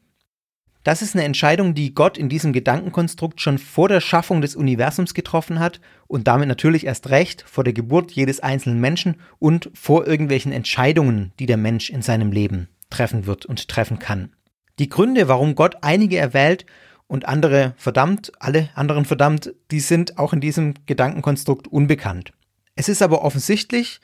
Das 0.84 1.02
ist 1.02 1.14
eine 1.14 1.24
Entscheidung, 1.24 1.74
die 1.74 1.94
Gott 1.94 2.16
in 2.16 2.28
diesem 2.28 2.52
Gedankenkonstrukt 2.52 3.40
schon 3.40 3.58
vor 3.58 3.88
der 3.88 4.00
Schaffung 4.00 4.40
des 4.40 4.56
Universums 4.56 5.12
getroffen 5.12 5.58
hat 5.58 5.80
und 6.06 6.28
damit 6.28 6.48
natürlich 6.48 6.86
erst 6.86 7.10
recht 7.10 7.42
vor 7.46 7.64
der 7.64 7.74
Geburt 7.74 8.12
jedes 8.12 8.40
einzelnen 8.40 8.80
Menschen 8.80 9.16
und 9.38 9.68
vor 9.74 10.06
irgendwelchen 10.06 10.52
Entscheidungen, 10.52 11.32
die 11.38 11.46
der 11.46 11.58
Mensch 11.58 11.90
in 11.90 12.02
seinem 12.02 12.32
Leben 12.32 12.68
treffen 12.88 13.26
wird 13.26 13.46
und 13.46 13.68
treffen 13.68 13.98
kann. 13.98 14.32
Die 14.78 14.88
Gründe, 14.88 15.28
warum 15.28 15.56
Gott 15.56 15.76
einige 15.82 16.16
erwählt 16.16 16.64
und 17.10 17.26
andere 17.26 17.74
verdammt, 17.76 18.30
alle 18.38 18.68
anderen 18.76 19.04
verdammt, 19.04 19.52
die 19.72 19.80
sind 19.80 20.16
auch 20.16 20.32
in 20.32 20.40
diesem 20.40 20.74
Gedankenkonstrukt 20.86 21.66
unbekannt. 21.66 22.32
Es 22.76 22.88
ist 22.88 23.02
aber 23.02 23.22
offensichtlich 23.22 24.00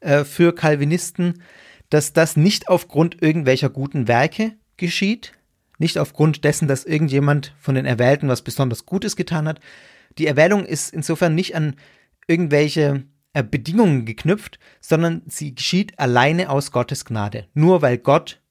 äh, 0.00 0.24
für 0.24 0.52
Calvinisten, 0.52 1.40
dass 1.88 2.12
das 2.12 2.36
nicht 2.36 2.68
aufgrund 2.68 3.22
irgendwelcher 3.22 3.70
guten 3.70 4.08
Werke 4.08 4.56
geschieht, 4.76 5.34
nicht 5.78 5.98
aufgrund 5.98 6.42
dessen, 6.42 6.66
dass 6.66 6.84
irgendjemand 6.84 7.54
von 7.60 7.76
den 7.76 7.86
Erwählten 7.86 8.26
was 8.26 8.42
besonders 8.42 8.86
Gutes 8.86 9.14
getan 9.14 9.46
hat. 9.46 9.60
Die 10.18 10.26
Erwählung 10.26 10.64
ist 10.64 10.92
insofern 10.92 11.36
nicht 11.36 11.54
an 11.54 11.76
irgendwelche 12.26 13.04
äh, 13.34 13.44
Bedingungen 13.44 14.04
geknüpft, 14.04 14.58
sondern 14.80 15.22
sie 15.26 15.54
geschieht 15.54 15.96
alleine 16.00 16.50
aus 16.50 16.72
Gottes 16.72 17.04
Gnade. 17.04 17.46
Nur 17.54 17.82
weil 17.82 17.98
Gott 17.98 18.42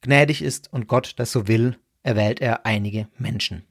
gnädig 0.00 0.42
ist 0.42 0.72
und 0.72 0.88
Gott 0.88 1.14
das 1.18 1.30
so 1.30 1.46
will, 1.46 1.76
erwählt 2.02 2.40
er 2.40 2.66
einige 2.66 3.08
Menschen. 3.18 3.64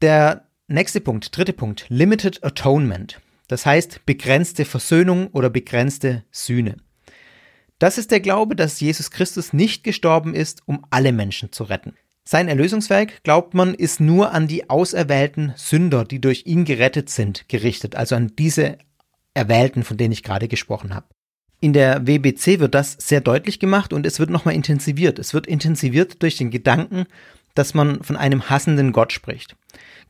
Der 0.00 0.46
nächste 0.68 1.00
Punkt, 1.00 1.36
dritte 1.36 1.52
Punkt, 1.52 1.86
Limited 1.88 2.42
Atonement. 2.44 3.20
Das 3.48 3.66
heißt 3.66 4.06
begrenzte 4.06 4.64
Versöhnung 4.64 5.28
oder 5.28 5.50
begrenzte 5.50 6.24
Sühne. 6.30 6.76
Das 7.78 7.98
ist 7.98 8.10
der 8.10 8.20
Glaube, 8.20 8.56
dass 8.56 8.80
Jesus 8.80 9.10
Christus 9.10 9.52
nicht 9.52 9.84
gestorben 9.84 10.34
ist, 10.34 10.62
um 10.66 10.86
alle 10.90 11.12
Menschen 11.12 11.52
zu 11.52 11.64
retten. 11.64 11.94
Sein 12.26 12.48
Erlösungswerk, 12.48 13.22
glaubt 13.22 13.52
man, 13.52 13.74
ist 13.74 14.00
nur 14.00 14.32
an 14.32 14.48
die 14.48 14.70
auserwählten 14.70 15.52
Sünder, 15.56 16.06
die 16.06 16.20
durch 16.20 16.46
ihn 16.46 16.64
gerettet 16.64 17.10
sind, 17.10 17.48
gerichtet, 17.48 17.96
also 17.96 18.14
an 18.14 18.32
diese 18.38 18.78
Erwählten, 19.34 19.82
von 19.82 19.98
denen 19.98 20.12
ich 20.12 20.22
gerade 20.22 20.48
gesprochen 20.48 20.94
habe. 20.94 21.06
In 21.60 21.74
der 21.74 22.06
WBC 22.06 22.60
wird 22.60 22.74
das 22.74 22.96
sehr 22.98 23.20
deutlich 23.20 23.58
gemacht 23.58 23.92
und 23.92 24.06
es 24.06 24.18
wird 24.18 24.30
nochmal 24.30 24.54
intensiviert. 24.54 25.18
Es 25.18 25.34
wird 25.34 25.46
intensiviert 25.46 26.22
durch 26.22 26.36
den 26.36 26.50
Gedanken, 26.50 27.04
dass 27.54 27.74
man 27.74 28.02
von 28.02 28.16
einem 28.16 28.50
hassenden 28.50 28.92
Gott 28.92 29.12
spricht. 29.12 29.56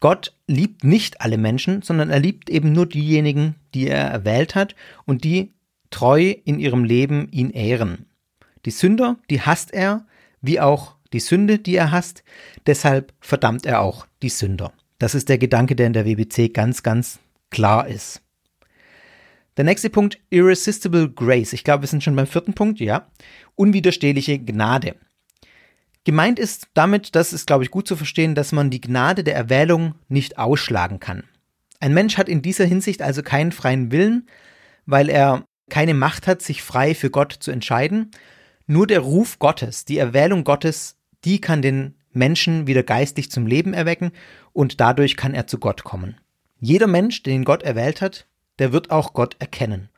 Gott 0.00 0.34
liebt 0.46 0.84
nicht 0.84 1.20
alle 1.20 1.38
Menschen, 1.38 1.82
sondern 1.82 2.10
er 2.10 2.20
liebt 2.20 2.50
eben 2.50 2.72
nur 2.72 2.86
diejenigen, 2.86 3.54
die 3.74 3.88
er 3.88 4.06
erwählt 4.08 4.54
hat 4.54 4.74
und 5.04 5.24
die 5.24 5.52
treu 5.90 6.34
in 6.44 6.58
ihrem 6.58 6.84
Leben 6.84 7.28
ihn 7.30 7.50
ehren. 7.50 8.06
Die 8.64 8.70
Sünder, 8.70 9.16
die 9.30 9.40
hasst 9.40 9.72
er, 9.72 10.06
wie 10.40 10.60
auch 10.60 10.96
die 11.12 11.20
Sünde, 11.20 11.58
die 11.58 11.76
er 11.76 11.92
hasst, 11.92 12.24
deshalb 12.66 13.12
verdammt 13.20 13.66
er 13.66 13.80
auch 13.80 14.06
die 14.22 14.28
Sünder. 14.28 14.72
Das 14.98 15.14
ist 15.14 15.28
der 15.28 15.38
Gedanke, 15.38 15.76
der 15.76 15.86
in 15.86 15.92
der 15.92 16.06
WBC 16.06 16.52
ganz, 16.52 16.82
ganz 16.82 17.20
klar 17.50 17.86
ist. 17.86 18.20
Der 19.56 19.64
nächste 19.64 19.90
Punkt, 19.90 20.18
Irresistible 20.30 21.08
Grace. 21.08 21.52
Ich 21.52 21.62
glaube, 21.62 21.82
wir 21.82 21.88
sind 21.88 22.02
schon 22.02 22.16
beim 22.16 22.26
vierten 22.26 22.54
Punkt, 22.54 22.80
ja. 22.80 23.06
Unwiderstehliche 23.54 24.38
Gnade. 24.40 24.96
Gemeint 26.04 26.38
ist 26.38 26.68
damit, 26.74 27.14
das 27.14 27.32
ist, 27.32 27.46
glaube 27.46 27.64
ich, 27.64 27.70
gut 27.70 27.88
zu 27.88 27.96
verstehen, 27.96 28.34
dass 28.34 28.52
man 28.52 28.70
die 28.70 28.80
Gnade 28.80 29.24
der 29.24 29.34
Erwählung 29.34 29.94
nicht 30.08 30.38
ausschlagen 30.38 31.00
kann. 31.00 31.24
Ein 31.80 31.94
Mensch 31.94 32.18
hat 32.18 32.28
in 32.28 32.42
dieser 32.42 32.64
Hinsicht 32.64 33.02
also 33.02 33.22
keinen 33.22 33.52
freien 33.52 33.90
Willen, 33.90 34.28
weil 34.86 35.08
er 35.08 35.44
keine 35.70 35.94
Macht 35.94 36.26
hat, 36.26 36.42
sich 36.42 36.62
frei 36.62 36.94
für 36.94 37.10
Gott 37.10 37.32
zu 37.32 37.50
entscheiden. 37.50 38.10
Nur 38.66 38.86
der 38.86 39.00
Ruf 39.00 39.38
Gottes, 39.38 39.84
die 39.84 39.98
Erwählung 39.98 40.44
Gottes 40.44 40.96
die 41.24 41.40
kann 41.40 41.62
den 41.62 41.94
Menschen 42.12 42.66
wieder 42.66 42.82
geistig 42.82 43.30
zum 43.30 43.46
Leben 43.46 43.74
erwecken 43.74 44.12
und 44.52 44.80
dadurch 44.80 45.16
kann 45.16 45.34
er 45.34 45.46
zu 45.46 45.58
Gott 45.58 45.84
kommen. 45.84 46.16
Jeder 46.60 46.86
Mensch, 46.86 47.22
den 47.22 47.44
Gott 47.44 47.62
erwählt 47.62 48.00
hat, 48.00 48.26
der 48.58 48.72
wird 48.72 48.90
auch 48.90 49.14
Gott 49.14 49.36
erkennen. 49.38 49.88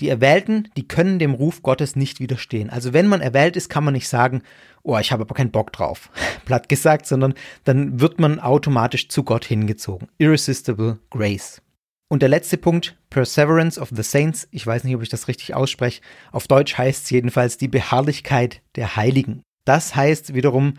Die 0.00 0.08
Erwählten, 0.08 0.68
die 0.76 0.86
können 0.86 1.18
dem 1.18 1.34
Ruf 1.34 1.62
Gottes 1.62 1.96
nicht 1.96 2.20
widerstehen. 2.20 2.70
Also 2.70 2.92
wenn 2.92 3.08
man 3.08 3.20
erwählt 3.20 3.56
ist, 3.56 3.68
kann 3.68 3.84
man 3.84 3.94
nicht 3.94 4.08
sagen, 4.08 4.42
oh, 4.82 4.96
ich 4.98 5.10
habe 5.10 5.22
aber 5.22 5.34
keinen 5.34 5.50
Bock 5.50 5.72
drauf, 5.72 6.10
platt 6.44 6.68
gesagt, 6.68 7.06
sondern 7.06 7.34
dann 7.64 8.00
wird 8.00 8.20
man 8.20 8.38
automatisch 8.38 9.08
zu 9.08 9.24
Gott 9.24 9.44
hingezogen. 9.44 10.08
Irresistible 10.18 10.98
Grace. 11.10 11.62
Und 12.10 12.22
der 12.22 12.30
letzte 12.30 12.56
Punkt, 12.56 12.96
Perseverance 13.10 13.78
of 13.78 13.90
the 13.94 14.02
Saints, 14.02 14.48
ich 14.50 14.66
weiß 14.66 14.84
nicht, 14.84 14.94
ob 14.94 15.02
ich 15.02 15.10
das 15.10 15.28
richtig 15.28 15.54
ausspreche, 15.54 16.00
auf 16.32 16.48
Deutsch 16.48 16.78
heißt 16.78 17.04
es 17.04 17.10
jedenfalls 17.10 17.58
die 17.58 17.68
Beharrlichkeit 17.68 18.62
der 18.76 18.96
Heiligen. 18.96 19.42
Das 19.66 19.94
heißt 19.94 20.32
wiederum, 20.32 20.74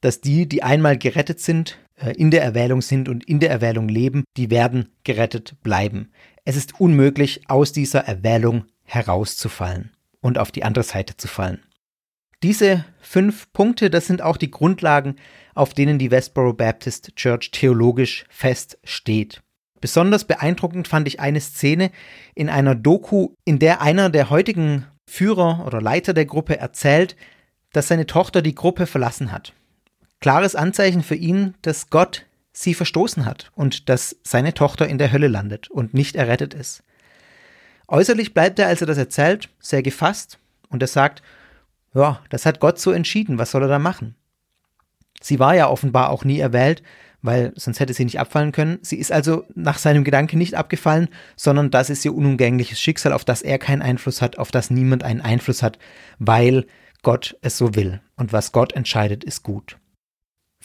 dass 0.00 0.20
die, 0.20 0.48
die 0.48 0.64
einmal 0.64 0.98
gerettet 0.98 1.40
sind, 1.40 1.78
äh, 1.96 2.12
in 2.12 2.30
der 2.30 2.42
Erwählung 2.42 2.82
sind 2.82 3.08
und 3.08 3.24
in 3.24 3.38
der 3.38 3.50
Erwählung 3.50 3.88
leben, 3.88 4.24
die 4.36 4.50
werden 4.50 4.88
gerettet 5.04 5.54
bleiben. 5.62 6.10
Es 6.44 6.56
ist 6.56 6.78
unmöglich, 6.78 7.48
aus 7.48 7.72
dieser 7.72 8.00
Erwählung 8.00 8.64
herauszufallen 8.84 9.92
und 10.20 10.38
auf 10.38 10.52
die 10.52 10.64
andere 10.64 10.84
Seite 10.84 11.16
zu 11.16 11.26
fallen. 11.26 11.62
Diese 12.42 12.84
fünf 13.00 13.50
Punkte, 13.54 13.88
das 13.88 14.06
sind 14.06 14.20
auch 14.20 14.36
die 14.36 14.50
Grundlagen, 14.50 15.16
auf 15.54 15.72
denen 15.72 15.98
die 15.98 16.10
Westboro 16.10 16.52
Baptist 16.52 17.16
Church 17.16 17.50
theologisch 17.50 18.26
feststeht. 18.28 19.42
Besonders 19.80 20.26
beeindruckend 20.26 20.88
fand 20.88 21.08
ich 21.08 21.20
eine 21.20 21.40
Szene 21.40 21.90
in 22.34 22.50
einer 22.50 22.74
Doku, 22.74 23.30
in 23.44 23.58
der 23.58 23.80
einer 23.80 24.10
der 24.10 24.28
heutigen 24.28 24.86
Führer 25.06 25.64
oder 25.66 25.80
Leiter 25.80 26.12
der 26.12 26.26
Gruppe 26.26 26.58
erzählt, 26.58 27.16
dass 27.72 27.88
seine 27.88 28.06
Tochter 28.06 28.42
die 28.42 28.54
Gruppe 28.54 28.86
verlassen 28.86 29.32
hat. 29.32 29.54
Klares 30.20 30.54
Anzeichen 30.54 31.02
für 31.02 31.16
ihn, 31.16 31.54
dass 31.62 31.90
Gott 31.90 32.26
sie 32.54 32.72
verstoßen 32.72 33.26
hat 33.26 33.50
und 33.54 33.88
dass 33.88 34.16
seine 34.22 34.54
Tochter 34.54 34.88
in 34.88 34.96
der 34.96 35.12
Hölle 35.12 35.28
landet 35.28 35.70
und 35.70 35.92
nicht 35.92 36.16
errettet 36.16 36.54
ist. 36.54 36.82
Äußerlich 37.88 38.32
bleibt 38.32 38.58
er, 38.58 38.68
als 38.68 38.80
er 38.80 38.86
das 38.86 38.96
erzählt, 38.96 39.50
sehr 39.58 39.82
gefasst 39.82 40.38
und 40.70 40.80
er 40.80 40.88
sagt, 40.88 41.22
ja, 41.94 42.20
das 42.30 42.46
hat 42.46 42.60
Gott 42.60 42.78
so 42.78 42.92
entschieden, 42.92 43.38
was 43.38 43.50
soll 43.50 43.62
er 43.62 43.68
da 43.68 43.78
machen? 43.78 44.14
Sie 45.20 45.38
war 45.38 45.54
ja 45.54 45.68
offenbar 45.68 46.10
auch 46.10 46.24
nie 46.24 46.38
erwählt, 46.38 46.82
weil 47.22 47.52
sonst 47.56 47.80
hätte 47.80 47.94
sie 47.94 48.04
nicht 48.04 48.20
abfallen 48.20 48.52
können. 48.52 48.78
Sie 48.82 48.98
ist 48.98 49.10
also 49.10 49.44
nach 49.54 49.78
seinem 49.78 50.04
Gedanken 50.04 50.38
nicht 50.38 50.54
abgefallen, 50.54 51.08
sondern 51.36 51.70
das 51.70 51.90
ist 51.90 52.04
ihr 52.04 52.14
unumgängliches 52.14 52.80
Schicksal, 52.80 53.12
auf 53.12 53.24
das 53.24 53.42
er 53.42 53.58
keinen 53.58 53.82
Einfluss 53.82 54.22
hat, 54.22 54.38
auf 54.38 54.50
das 54.50 54.70
niemand 54.70 55.02
einen 55.02 55.22
Einfluss 55.22 55.62
hat, 55.62 55.78
weil 56.18 56.66
Gott 57.02 57.36
es 57.40 57.58
so 57.58 57.74
will. 57.74 58.00
Und 58.16 58.32
was 58.32 58.52
Gott 58.52 58.74
entscheidet, 58.74 59.24
ist 59.24 59.42
gut. 59.42 59.78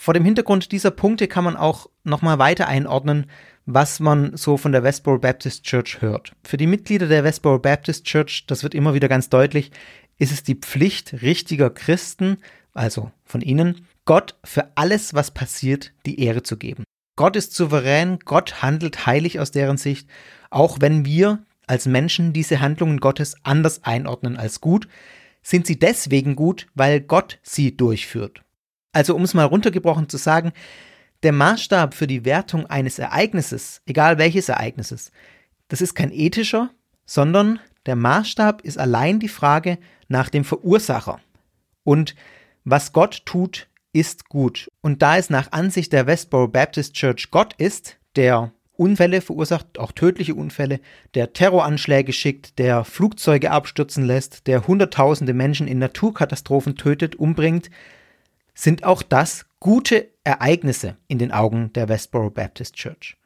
Vor 0.02 0.14
dem 0.14 0.24
Hintergrund 0.24 0.72
dieser 0.72 0.92
Punkte 0.92 1.28
kann 1.28 1.44
man 1.44 1.58
auch 1.58 1.90
nochmal 2.04 2.38
weiter 2.38 2.66
einordnen, 2.66 3.26
was 3.66 4.00
man 4.00 4.34
so 4.34 4.56
von 4.56 4.72
der 4.72 4.82
Westboro 4.82 5.18
Baptist 5.18 5.64
Church 5.64 6.00
hört. 6.00 6.32
Für 6.42 6.56
die 6.56 6.66
Mitglieder 6.66 7.06
der 7.06 7.22
Westboro 7.22 7.58
Baptist 7.58 8.06
Church, 8.06 8.46
das 8.46 8.62
wird 8.62 8.74
immer 8.74 8.94
wieder 8.94 9.08
ganz 9.08 9.28
deutlich, 9.28 9.72
ist 10.16 10.32
es 10.32 10.42
die 10.42 10.54
Pflicht 10.54 11.20
richtiger 11.20 11.68
Christen, 11.68 12.38
also 12.72 13.10
von 13.26 13.42
ihnen, 13.42 13.86
Gott 14.06 14.36
für 14.42 14.72
alles, 14.74 15.12
was 15.12 15.32
passiert, 15.32 15.92
die 16.06 16.18
Ehre 16.24 16.42
zu 16.42 16.56
geben. 16.56 16.84
Gott 17.16 17.36
ist 17.36 17.54
souverän, 17.54 18.20
Gott 18.24 18.62
handelt 18.62 19.04
heilig 19.04 19.38
aus 19.38 19.50
deren 19.50 19.76
Sicht, 19.76 20.08
auch 20.48 20.78
wenn 20.80 21.04
wir 21.04 21.44
als 21.66 21.84
Menschen 21.84 22.32
diese 22.32 22.60
Handlungen 22.60 23.00
Gottes 23.00 23.36
anders 23.42 23.84
einordnen 23.84 24.38
als 24.38 24.62
gut, 24.62 24.88
sind 25.42 25.66
sie 25.66 25.78
deswegen 25.78 26.36
gut, 26.36 26.68
weil 26.74 27.02
Gott 27.02 27.38
sie 27.42 27.76
durchführt. 27.76 28.40
Also 28.92 29.14
um 29.14 29.22
es 29.22 29.34
mal 29.34 29.44
runtergebrochen 29.44 30.08
zu 30.08 30.16
sagen, 30.16 30.52
der 31.22 31.32
Maßstab 31.32 31.94
für 31.94 32.06
die 32.06 32.24
Wertung 32.24 32.66
eines 32.66 32.98
Ereignisses, 32.98 33.82
egal 33.86 34.18
welches 34.18 34.48
Ereignisses, 34.48 35.12
das 35.68 35.80
ist 35.80 35.94
kein 35.94 36.12
ethischer, 36.12 36.70
sondern 37.06 37.60
der 37.86 37.96
Maßstab 37.96 38.62
ist 38.62 38.78
allein 38.78 39.20
die 39.20 39.28
Frage 39.28 39.78
nach 40.08 40.28
dem 40.28 40.44
Verursacher. 40.44 41.20
Und 41.84 42.14
was 42.64 42.92
Gott 42.92 43.22
tut, 43.24 43.68
ist 43.92 44.28
gut. 44.28 44.68
Und 44.80 45.02
da 45.02 45.16
es 45.16 45.30
nach 45.30 45.52
Ansicht 45.52 45.92
der 45.92 46.06
Westboro 46.06 46.48
Baptist 46.48 46.94
Church 46.94 47.30
Gott 47.30 47.54
ist, 47.54 47.98
der 48.16 48.52
Unfälle 48.76 49.20
verursacht, 49.20 49.78
auch 49.78 49.92
tödliche 49.92 50.34
Unfälle, 50.34 50.80
der 51.14 51.32
Terroranschläge 51.32 52.12
schickt, 52.12 52.58
der 52.58 52.84
Flugzeuge 52.84 53.50
abstürzen 53.50 54.04
lässt, 54.04 54.46
der 54.46 54.66
Hunderttausende 54.66 55.34
Menschen 55.34 55.68
in 55.68 55.78
Naturkatastrophen 55.78 56.76
tötet, 56.76 57.16
umbringt, 57.16 57.70
sind 58.60 58.84
auch 58.84 59.02
das 59.02 59.46
gute 59.58 60.10
Ereignisse 60.24 60.96
in 61.08 61.18
den 61.18 61.32
Augen 61.32 61.72
der 61.72 61.88
Westboro 61.88 62.30
Baptist 62.30 62.74
Church. 62.74 63.16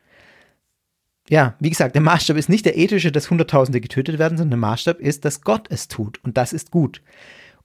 Ja, 1.29 1.57
wie 1.59 1.71
gesagt, 1.71 1.95
der 1.95 2.03
Maßstab 2.03 2.37
ist 2.37 2.49
nicht 2.49 2.67
der 2.67 2.77
ethische, 2.77 3.11
dass 3.11 3.31
Hunderttausende 3.31 3.81
getötet 3.81 4.19
werden, 4.19 4.37
sondern 4.37 4.61
der 4.61 4.69
Maßstab 4.69 5.01
ist, 5.01 5.25
dass 5.25 5.41
Gott 5.41 5.69
es 5.71 5.89
tut 5.89 6.23
und 6.23 6.37
das 6.37 6.53
ist 6.53 6.71
gut. 6.71 7.03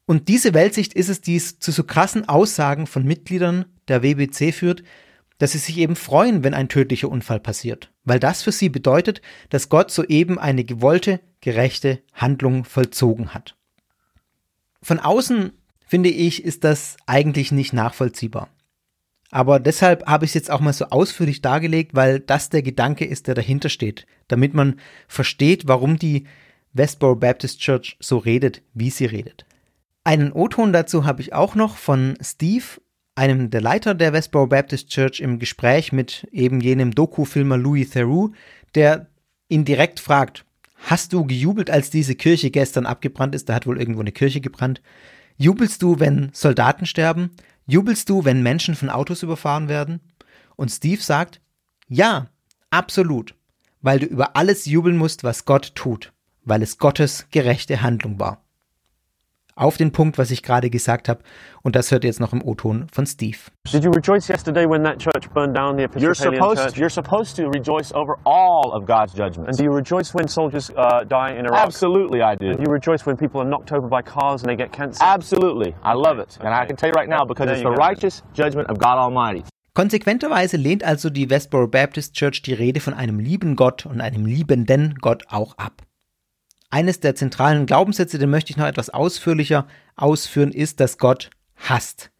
Und 0.05 0.27
diese 0.27 0.53
Weltsicht 0.53 0.93
ist 0.93 1.09
es, 1.09 1.21
die 1.21 1.35
es 1.35 1.59
zu 1.59 1.71
so 1.71 1.83
krassen 1.83 2.27
Aussagen 2.27 2.87
von 2.87 3.03
Mitgliedern 3.03 3.65
der 3.87 4.01
WBC 4.01 4.53
führt, 4.53 4.83
dass 5.37 5.51
sie 5.51 5.57
sich 5.57 5.77
eben 5.77 5.95
freuen, 5.95 6.43
wenn 6.43 6.53
ein 6.53 6.69
tödlicher 6.69 7.09
Unfall 7.09 7.39
passiert, 7.39 7.91
weil 8.03 8.19
das 8.19 8.41
für 8.41 8.51
sie 8.51 8.69
bedeutet, 8.69 9.21
dass 9.49 9.69
Gott 9.69 9.91
soeben 9.91 10.39
eine 10.39 10.63
gewollte, 10.63 11.19
gerechte 11.41 12.01
Handlung 12.13 12.63
vollzogen 12.65 13.33
hat. 13.33 13.55
Von 14.81 14.99
außen, 14.99 15.51
finde 15.89 16.09
ich, 16.09 16.45
ist 16.45 16.63
das 16.63 16.97
eigentlich 17.07 17.51
nicht 17.51 17.73
nachvollziehbar. 17.73 18.49
Aber 19.31 19.59
deshalb 19.59 20.05
habe 20.07 20.25
ich 20.25 20.31
es 20.31 20.35
jetzt 20.35 20.51
auch 20.51 20.59
mal 20.59 20.73
so 20.73 20.85
ausführlich 20.85 21.41
dargelegt, 21.41 21.95
weil 21.95 22.19
das 22.19 22.49
der 22.49 22.61
Gedanke 22.61 23.05
ist, 23.05 23.27
der 23.27 23.35
dahinter 23.35 23.69
steht, 23.69 24.05
damit 24.27 24.53
man 24.53 24.79
versteht, 25.07 25.67
warum 25.67 25.97
die 25.97 26.25
Westboro 26.73 27.15
Baptist 27.15 27.59
Church 27.59 27.97
so 27.99 28.19
redet, 28.19 28.61
wie 28.73 28.91
sie 28.91 29.05
redet. 29.05 29.45
Einen 30.03 30.31
O-Ton 30.31 30.73
dazu 30.73 31.05
habe 31.05 31.21
ich 31.21 31.33
auch 31.33 31.55
noch 31.55 31.75
von 31.75 32.15
Steve, 32.21 32.65
einem 33.15 33.49
der 33.49 33.61
Leiter 33.61 33.95
der 33.95 34.13
Westboro 34.13 34.47
Baptist 34.47 34.89
Church, 34.89 35.19
im 35.19 35.39
Gespräch 35.39 35.91
mit 35.91 36.27
eben 36.31 36.61
jenem 36.61 36.93
Doku-Filmer 36.93 37.57
Louis 37.57 37.89
Theroux, 37.89 38.31
der 38.75 39.07
ihn 39.47 39.65
direkt 39.65 39.99
fragt, 39.99 40.45
hast 40.77 41.13
du 41.13 41.25
gejubelt, 41.25 41.71
als 41.71 41.89
diese 41.89 42.15
Kirche 42.15 42.51
gestern 42.51 42.85
abgebrannt 42.85 43.33
ist? 43.33 43.49
Da 43.49 43.55
hat 43.55 43.65
wohl 43.65 43.79
irgendwo 43.79 44.01
eine 44.01 44.11
Kirche 44.11 44.39
gebrannt. 44.39 44.81
Jubelst 45.41 45.81
du, 45.81 45.99
wenn 45.99 46.29
Soldaten 46.33 46.85
sterben? 46.85 47.31
Jubelst 47.65 48.09
du, 48.09 48.25
wenn 48.25 48.43
Menschen 48.43 48.75
von 48.75 48.89
Autos 48.89 49.23
überfahren 49.23 49.69
werden? 49.69 50.01
Und 50.57 50.69
Steve 50.69 51.01
sagt, 51.01 51.39
ja, 51.87 52.27
absolut, 52.71 53.35
weil 53.81 53.99
du 53.99 54.05
über 54.05 54.35
alles 54.35 54.65
jubeln 54.65 54.97
musst, 54.97 55.23
was 55.23 55.45
Gott 55.45 55.73
tut, 55.75 56.11
weil 56.43 56.61
es 56.61 56.77
Gottes 56.77 57.27
gerechte 57.31 57.81
Handlung 57.81 58.19
war 58.19 58.43
auf 59.59 59.77
den 59.77 59.91
Punkt, 59.91 60.17
was 60.17 60.31
ich 60.31 60.43
gerade 60.43 60.69
gesagt 60.69 61.09
habe. 61.09 61.21
Und 61.61 61.75
das 61.75 61.91
hört 61.91 62.03
ihr 62.03 62.09
jetzt 62.09 62.19
noch 62.19 62.33
im 62.33 62.41
O-Ton 62.41 62.87
von 62.91 63.05
Steve. 63.05 63.37
Did 63.71 63.83
you 63.83 63.91
rejoice 63.91 64.27
yesterday 64.29 64.65
when 64.65 64.83
that 64.83 64.99
church 64.99 65.29
burned 65.33 65.55
down 65.55 65.77
the 65.77 65.83
Episcopalian 65.83 66.01
You're 66.01 66.15
supposed, 66.15 66.61
church? 66.61 66.77
you're 66.77 66.89
supposed 66.89 67.35
to 67.35 67.49
rejoice 67.49 67.91
over 67.93 68.17
all 68.25 68.71
of 68.71 68.85
God's 68.85 69.13
judgments. 69.13 69.49
And 69.49 69.57
do 69.57 69.63
you 69.63 69.71
rejoice 69.71 70.13
when 70.13 70.27
soldiers 70.27 70.71
uh, 70.75 71.03
die 71.03 71.31
in 71.31 71.45
Iraq? 71.45 71.65
Absolutely, 71.65 72.21
I 72.21 72.35
do. 72.35 72.51
And 72.51 72.59
you 72.59 72.71
rejoice 72.71 73.05
when 73.05 73.17
people 73.17 73.41
are 73.41 73.47
knocked 73.47 73.71
over 73.71 73.87
by 73.87 74.01
cars 74.01 74.41
and 74.41 74.49
they 74.49 74.55
get 74.55 74.71
cancer? 74.71 75.03
Absolutely, 75.03 75.75
I 75.83 75.93
love 75.93 76.19
it, 76.19 76.37
and 76.39 76.53
I 76.53 76.65
can 76.65 76.75
tell 76.75 76.89
you 76.89 76.95
right 76.95 77.09
now 77.09 77.25
because 77.25 77.47
There 77.47 77.55
it's 77.55 77.63
the 77.63 77.71
righteous 77.71 78.23
judgment 78.33 78.69
of 78.69 78.79
God 78.79 78.97
Almighty. 78.97 79.43
Konsequenterweise 79.73 80.57
lehnt 80.57 80.83
also 80.83 81.09
die 81.09 81.29
Westboro 81.29 81.67
Baptist 81.67 82.15
Church 82.15 82.41
die 82.41 82.53
Rede 82.53 82.79
von 82.79 82.93
einem 82.93 83.19
lieben 83.19 83.55
Gott 83.55 83.85
und 83.85 84.01
einem 84.01 84.25
liebenden 84.25 84.95
Gott 84.95 85.23
auch 85.29 85.57
ab. 85.57 85.83
Eines 86.69 86.99
der 86.99 87.15
zentralen 87.15 87.65
Glaubenssätze, 87.65 88.19
den 88.19 88.29
möchte 88.29 88.51
ich 88.51 88.57
noch 88.57 88.67
etwas 88.67 88.89
ausführlicher 88.89 89.67
ausführen, 89.95 90.51
ist, 90.51 90.79
dass 90.79 90.97
Gott 90.97 91.31
hasst. 91.55 92.11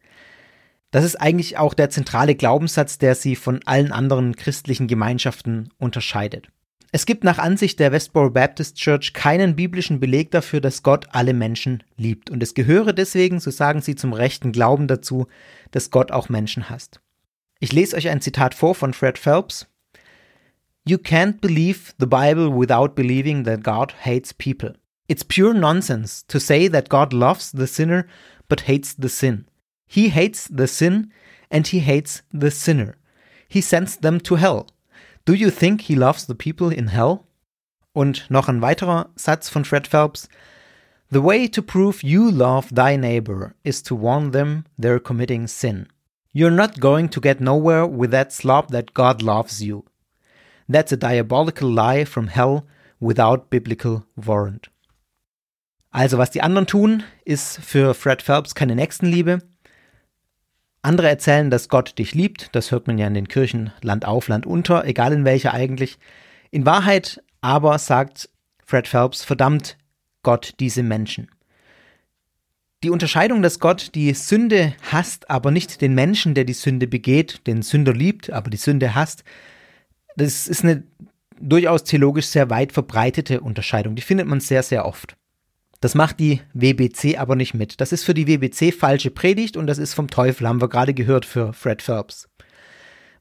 Das 0.90 1.04
ist 1.04 1.16
eigentlich 1.16 1.56
auch 1.56 1.72
der 1.72 1.90
zentrale 1.90 2.34
Glaubenssatz, 2.34 2.98
der 2.98 3.14
sie 3.14 3.36
von 3.36 3.60
allen 3.64 3.92
anderen 3.92 4.34
christlichen 4.34 4.88
Gemeinschaften 4.88 5.70
unterscheidet. 5.78 6.48
Es 6.92 7.06
gibt 7.06 7.22
nach 7.22 7.38
Ansicht 7.38 7.78
der 7.78 7.92
Westboro 7.92 8.30
Baptist 8.30 8.76
Church 8.76 9.12
keinen 9.12 9.54
biblischen 9.54 10.00
Beleg 10.00 10.32
dafür, 10.32 10.60
dass 10.60 10.82
Gott 10.82 11.06
alle 11.12 11.32
Menschen 11.32 11.84
liebt. 11.96 12.30
Und 12.30 12.42
es 12.42 12.54
gehöre 12.54 12.92
deswegen, 12.92 13.38
so 13.38 13.52
sagen 13.52 13.80
sie, 13.80 13.94
zum 13.94 14.12
rechten 14.12 14.50
Glauben 14.50 14.88
dazu, 14.88 15.28
dass 15.70 15.92
Gott 15.92 16.10
auch 16.10 16.28
Menschen 16.28 16.68
hasst. 16.68 17.00
Ich 17.60 17.72
lese 17.72 17.96
euch 17.96 18.08
ein 18.08 18.20
Zitat 18.20 18.54
vor 18.54 18.74
von 18.74 18.92
Fred 18.92 19.18
Phelps. 19.18 19.68
You 20.90 20.98
can't 20.98 21.40
believe 21.40 21.94
the 21.98 22.06
Bible 22.08 22.50
without 22.50 22.96
believing 22.96 23.44
that 23.44 23.62
God 23.62 23.92
hates 23.92 24.32
people. 24.32 24.72
It's 25.08 25.22
pure 25.22 25.54
nonsense 25.54 26.24
to 26.24 26.40
say 26.40 26.66
that 26.66 26.88
God 26.88 27.12
loves 27.12 27.52
the 27.52 27.68
sinner 27.68 28.08
but 28.48 28.62
hates 28.62 28.92
the 28.94 29.08
sin. 29.08 29.46
He 29.86 30.08
hates 30.08 30.48
the 30.48 30.66
sin 30.66 31.12
and 31.48 31.64
he 31.64 31.78
hates 31.78 32.22
the 32.32 32.50
sinner. 32.50 32.96
He 33.48 33.60
sends 33.60 33.98
them 33.98 34.18
to 34.22 34.34
hell. 34.34 34.66
Do 35.26 35.34
you 35.34 35.48
think 35.50 35.82
he 35.82 35.94
loves 35.94 36.26
the 36.26 36.34
people 36.34 36.70
in 36.70 36.88
hell? 36.88 37.24
Und 37.94 38.28
noch 38.28 38.48
ein 38.48 38.60
weiterer 38.60 39.10
Satz 39.14 39.48
von 39.48 39.62
Fred 39.62 39.86
Phelps. 39.86 40.28
The 41.12 41.22
way 41.22 41.46
to 41.46 41.62
prove 41.62 42.02
you 42.02 42.28
love 42.28 42.74
thy 42.74 42.96
neighbor 42.96 43.54
is 43.62 43.80
to 43.82 43.94
warn 43.94 44.32
them 44.32 44.64
they're 44.76 44.98
committing 44.98 45.46
sin. 45.46 45.86
You're 46.32 46.50
not 46.50 46.80
going 46.80 47.10
to 47.10 47.20
get 47.20 47.40
nowhere 47.40 47.86
with 47.86 48.10
that 48.10 48.32
slob 48.32 48.72
that 48.72 48.92
God 48.92 49.22
loves 49.22 49.62
you. 49.62 49.84
That's 50.70 50.92
a 50.92 50.96
diabolical 50.96 51.68
lie 51.68 52.04
from 52.04 52.28
hell 52.28 52.62
without 53.00 53.50
biblical 53.50 54.04
warrant. 54.14 54.70
Also, 55.90 56.18
was 56.18 56.30
die 56.30 56.42
anderen 56.42 56.68
tun, 56.68 57.02
ist 57.24 57.58
für 57.58 57.94
Fred 57.94 58.22
Phelps 58.22 58.54
keine 58.54 58.76
Nächstenliebe. 58.76 59.42
Andere 60.82 61.08
erzählen, 61.08 61.50
dass 61.50 61.68
Gott 61.68 61.98
dich 61.98 62.14
liebt. 62.14 62.54
Das 62.54 62.70
hört 62.70 62.86
man 62.86 62.98
ja 62.98 63.08
in 63.08 63.14
den 63.14 63.26
Kirchen 63.26 63.72
Land 63.82 64.04
auf, 64.04 64.28
Land 64.28 64.46
unter, 64.46 64.84
egal 64.84 65.12
in 65.12 65.24
welcher 65.24 65.52
eigentlich. 65.52 65.98
In 66.52 66.64
Wahrheit 66.64 67.22
aber 67.40 67.78
sagt 67.78 68.30
Fred 68.64 68.86
Phelps, 68.86 69.24
verdammt 69.24 69.76
Gott 70.22 70.54
diese 70.60 70.84
Menschen. 70.84 71.28
Die 72.84 72.90
Unterscheidung, 72.90 73.42
dass 73.42 73.58
Gott 73.58 73.94
die 73.94 74.14
Sünde 74.14 74.74
hasst, 74.90 75.28
aber 75.28 75.50
nicht 75.50 75.80
den 75.80 75.94
Menschen, 75.94 76.34
der 76.34 76.44
die 76.44 76.54
Sünde 76.54 76.86
begeht, 76.86 77.46
den 77.46 77.62
Sünder 77.62 77.92
liebt, 77.92 78.30
aber 78.30 78.48
die 78.48 78.56
Sünde 78.56 78.94
hasst, 78.94 79.24
das 80.20 80.46
ist 80.46 80.64
eine 80.64 80.84
durchaus 81.40 81.84
theologisch 81.84 82.26
sehr 82.26 82.50
weit 82.50 82.72
verbreitete 82.72 83.40
Unterscheidung. 83.40 83.94
Die 83.94 84.02
findet 84.02 84.26
man 84.26 84.40
sehr, 84.40 84.62
sehr 84.62 84.84
oft. 84.84 85.16
Das 85.80 85.94
macht 85.94 86.20
die 86.20 86.42
WBC 86.52 87.18
aber 87.18 87.36
nicht 87.36 87.54
mit. 87.54 87.80
Das 87.80 87.92
ist 87.92 88.04
für 88.04 88.12
die 88.12 88.26
WBC 88.26 88.72
falsche 88.72 89.10
Predigt 89.10 89.56
und 89.56 89.66
das 89.66 89.78
ist 89.78 89.94
vom 89.94 90.08
Teufel, 90.08 90.46
haben 90.46 90.60
wir 90.60 90.68
gerade 90.68 90.92
gehört 90.92 91.24
für 91.24 91.54
Fred 91.54 91.80
Phelps. 91.80 92.28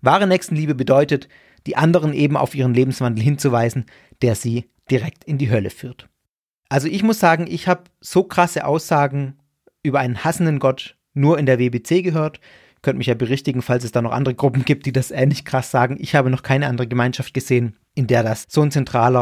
Wahre 0.02 0.28
Nächstenliebe 0.28 0.76
bedeutet, 0.76 1.30
die 1.68 1.78
anderen 1.78 2.14
eben 2.14 2.36
auf 2.36 2.56
ihren 2.56 2.74
Lebenswandel 2.74 3.24
hinzuweisen, 3.24 3.86
der 4.22 4.36
sie 4.36 4.70
direkt 4.92 5.24
in 5.24 5.38
die 5.38 5.50
Hölle 5.50 5.70
führt. 5.70 6.10
Also 6.68 6.88
ich 6.88 7.04
muss 7.04 7.20
sagen, 7.20 7.48
ich 7.50 7.68
habe 7.68 7.84
so 8.02 8.24
krasse 8.24 8.66
Aussagen 8.66 9.40
über 9.82 10.00
einen 10.00 10.24
hassenden 10.24 10.60
Gott 10.60 10.98
nur 11.14 11.40
in 11.40 11.46
der 11.46 11.60
WBC 11.60 12.04
gehört. 12.04 12.40
Könnt 12.82 12.98
mich 12.98 13.08
ja 13.08 13.14
berichtigen, 13.14 13.62
falls 13.62 13.84
es 13.84 13.92
da 13.92 14.02
noch 14.02 14.12
andere 14.12 14.36
Gruppen 14.36 14.66
gibt, 14.66 14.86
die 14.86 14.94
das 14.94 15.12
ähnlich 15.12 15.46
krass 15.46 15.72
sagen. 15.72 15.98
Ich 16.00 16.16
habe 16.16 16.30
noch 16.30 16.44
keine 16.44 16.68
andere 16.68 16.88
Gemeinschaft 16.88 17.34
gesehen, 17.34 17.78
in 17.96 18.08
der 18.08 18.24
das 18.24 18.46
so 18.48 18.62
ein 18.62 18.72
zentraler. 18.72 19.22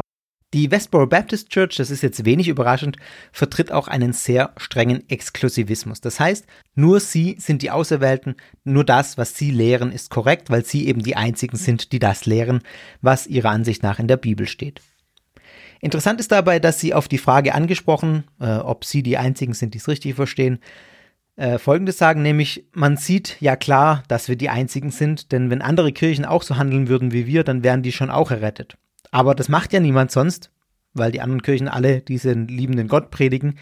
Die 0.53 0.71
Westboro 0.71 1.07
Baptist 1.07 1.49
Church, 1.49 1.75
das 1.75 1.91
ist 1.91 2.01
jetzt 2.01 2.23
wenig 2.23 2.47
überraschend, 2.47 2.95
vertritt 3.33 3.69
auch 3.69 3.89
einen 3.89 4.13
sehr 4.13 4.53
strengen 4.55 5.07
Exklusivismus. 5.09 5.99
Das 5.99 6.21
heißt, 6.21 6.45
nur 6.73 7.01
sie 7.01 7.35
sind 7.37 7.61
die 7.63 7.71
Auserwählten, 7.71 8.35
nur 8.63 8.85
das, 8.85 9.17
was 9.17 9.35
sie 9.35 9.51
lehren, 9.51 9.91
ist 9.91 10.09
korrekt, 10.09 10.49
weil 10.49 10.63
sie 10.63 10.87
eben 10.87 11.03
die 11.03 11.17
einzigen 11.17 11.57
sind, 11.57 11.91
die 11.91 11.99
das 11.99 12.25
lehren, 12.25 12.61
was 13.01 13.27
ihrer 13.27 13.49
Ansicht 13.49 13.83
nach 13.83 13.99
in 13.99 14.07
der 14.07 14.15
Bibel 14.15 14.47
steht. 14.47 14.81
Interessant 15.81 16.21
ist 16.21 16.31
dabei, 16.31 16.59
dass 16.59 16.79
sie 16.79 16.93
auf 16.93 17.09
die 17.09 17.17
Frage 17.17 17.53
angesprochen, 17.53 18.23
äh, 18.39 18.55
ob 18.55 18.85
sie 18.85 19.03
die 19.03 19.17
einzigen 19.17 19.53
sind, 19.53 19.73
die 19.73 19.79
es 19.79 19.89
richtig 19.89 20.15
verstehen, 20.15 20.59
äh, 21.37 21.57
Folgendes 21.59 21.97
sagen, 21.97 22.21
nämlich 22.21 22.65
man 22.73 22.97
sieht 22.97 23.37
ja 23.39 23.55
klar, 23.55 24.03
dass 24.07 24.27
wir 24.27 24.35
die 24.35 24.49
Einzigen 24.49 24.91
sind, 24.91 25.31
denn 25.31 25.49
wenn 25.49 25.61
andere 25.61 25.93
Kirchen 25.93 26.25
auch 26.25 26.43
so 26.43 26.57
handeln 26.57 26.89
würden 26.89 27.13
wie 27.13 27.25
wir, 27.25 27.43
dann 27.43 27.63
wären 27.63 27.83
die 27.83 27.91
schon 27.91 28.09
auch 28.09 28.31
errettet. 28.31 28.75
Aber 29.11 29.35
das 29.35 29.47
macht 29.47 29.71
ja 29.71 29.79
niemand 29.79 30.11
sonst, 30.11 30.51
weil 30.93 31.11
die 31.11 31.21
anderen 31.21 31.43
Kirchen 31.43 31.67
alle 31.67 32.01
diesen 32.01 32.47
liebenden 32.47 32.87
Gott 32.87 33.11
predigen 33.11 33.55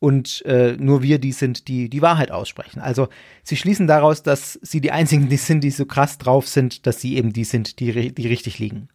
und 0.00 0.44
äh, 0.44 0.76
nur 0.78 1.02
wir 1.02 1.18
die 1.18 1.32
sind, 1.32 1.68
die 1.68 1.88
die 1.88 2.02
Wahrheit 2.02 2.30
aussprechen. 2.30 2.80
Also 2.80 3.08
sie 3.42 3.56
schließen 3.56 3.86
daraus, 3.86 4.22
dass 4.22 4.58
sie 4.60 4.80
die 4.80 4.90
Einzigen 4.90 5.28
die 5.28 5.36
sind, 5.36 5.62
die 5.62 5.70
so 5.70 5.86
krass 5.86 6.18
drauf 6.18 6.48
sind, 6.48 6.86
dass 6.86 7.00
sie 7.00 7.16
eben 7.16 7.32
die 7.32 7.44
sind, 7.44 7.78
die, 7.80 8.12
die 8.12 8.26
richtig 8.26 8.58
liegen. 8.58 8.88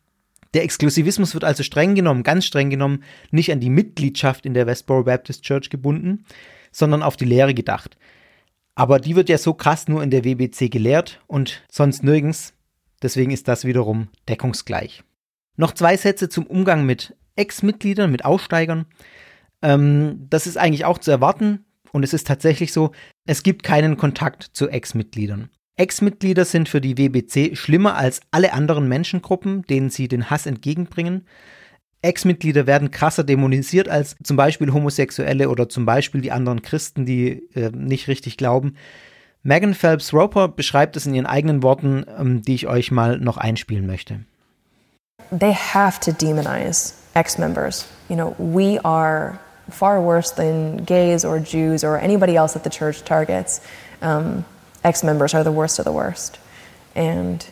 Der 0.54 0.64
Exklusivismus 0.64 1.34
wird 1.34 1.44
also 1.44 1.64
streng 1.64 1.96
genommen, 1.96 2.24
ganz 2.24 2.46
streng 2.46 2.70
genommen, 2.70 3.04
nicht 3.32 3.52
an 3.52 3.60
die 3.60 3.70
Mitgliedschaft 3.70 4.46
in 4.46 4.54
der 4.54 4.68
Westboro 4.68 5.04
Baptist 5.04 5.44
Church 5.44 5.70
gebunden, 5.70 6.26
sondern 6.72 7.04
auf 7.04 7.18
die 7.18 7.26
Lehre 7.26 7.54
gedacht. 7.54 7.98
Aber 8.76 9.00
die 9.00 9.16
wird 9.16 9.30
ja 9.30 9.38
so 9.38 9.54
krass 9.54 9.88
nur 9.88 10.04
in 10.04 10.10
der 10.10 10.24
WBC 10.24 10.72
gelehrt 10.72 11.22
und 11.28 11.64
sonst 11.70 12.04
nirgends. 12.04 12.54
Deswegen 13.02 13.32
ist 13.32 13.48
das 13.48 13.66
wiederum 13.66 14.08
deckungsgleich. 14.28 15.04
Noch 15.58 15.74
zwei 15.74 15.98
Sätze 15.98 16.30
zum 16.30 16.46
Umgang 16.48 16.86
mit 16.86 17.16
Ex-Mitgliedern, 17.36 18.12
mit 18.12 18.24
Aussteigern. 18.26 18.86
Ähm, 19.62 20.28
das 20.30 20.48
ist 20.48 20.58
eigentlich 20.58 20.86
auch 20.86 20.98
zu 20.98 21.12
erwarten 21.12 21.66
und 21.92 22.04
es 22.04 22.14
ist 22.14 22.28
tatsächlich 22.28 22.72
so, 22.72 22.92
es 23.26 23.44
gibt 23.44 23.64
keinen 23.64 23.98
Kontakt 23.98 24.44
zu 24.54 24.70
Ex-Mitgliedern. 24.70 25.50
Ex-Mitglieder 25.76 26.46
sind 26.46 26.68
für 26.68 26.82
die 26.82 26.98
WBC 26.98 27.56
schlimmer 27.56 27.96
als 27.96 28.22
alle 28.32 28.54
anderen 28.54 28.90
Menschengruppen, 28.90 29.64
denen 29.64 29.90
sie 29.90 30.08
den 30.10 30.30
Hass 30.30 30.46
entgegenbringen. 30.46 31.26
Ex-Mitglieder 32.02 32.66
werden 32.66 32.92
krasser 32.92 33.24
dämonisiert 33.24 33.90
als 33.90 34.16
zum 34.24 34.38
Beispiel 34.38 34.72
Homosexuelle 34.72 35.50
oder 35.50 35.68
zum 35.68 35.86
Beispiel 35.86 36.22
die 36.22 36.32
anderen 36.32 36.62
Christen, 36.62 37.06
die 37.06 37.44
äh, 37.56 37.72
nicht 37.74 38.08
richtig 38.08 38.38
glauben. 38.38 38.76
Megan 39.44 39.74
Phelps 39.74 40.14
Roper 40.14 40.48
beschreibt 40.48 40.96
es 40.96 41.06
in 41.06 41.14
ihren 41.14 41.26
eigenen 41.26 41.64
Worten, 41.64 42.06
ähm, 42.18 42.42
die 42.42 42.56
ich 42.56 42.68
euch 42.68 42.92
mal 42.92 43.18
noch 43.18 43.38
einspielen 43.38 43.86
möchte. 43.86 44.22
They 45.38 45.54
have 45.54 46.00
to 46.00 46.12
demonize 46.12 46.94
ex-members. 47.14 47.88
You 48.08 48.16
know, 48.16 48.36
we 48.38 48.80
are 48.84 49.38
far 49.70 50.02
worse 50.02 50.34
than 50.34 50.86
gays 50.86 51.24
or 51.24 51.38
Jews 51.38 51.84
or 51.84 51.98
anybody 51.98 52.36
else 52.36 52.54
that 52.54 52.64
the 52.64 52.70
church 52.70 53.04
targets. 53.04 53.62
Um, 54.02 54.46
ex-members 54.84 55.36
are 55.36 55.44
the 55.44 55.52
worst 55.52 55.80
of 55.80 55.86
the 55.86 55.92
worst, 55.92 56.40
and 56.96 57.46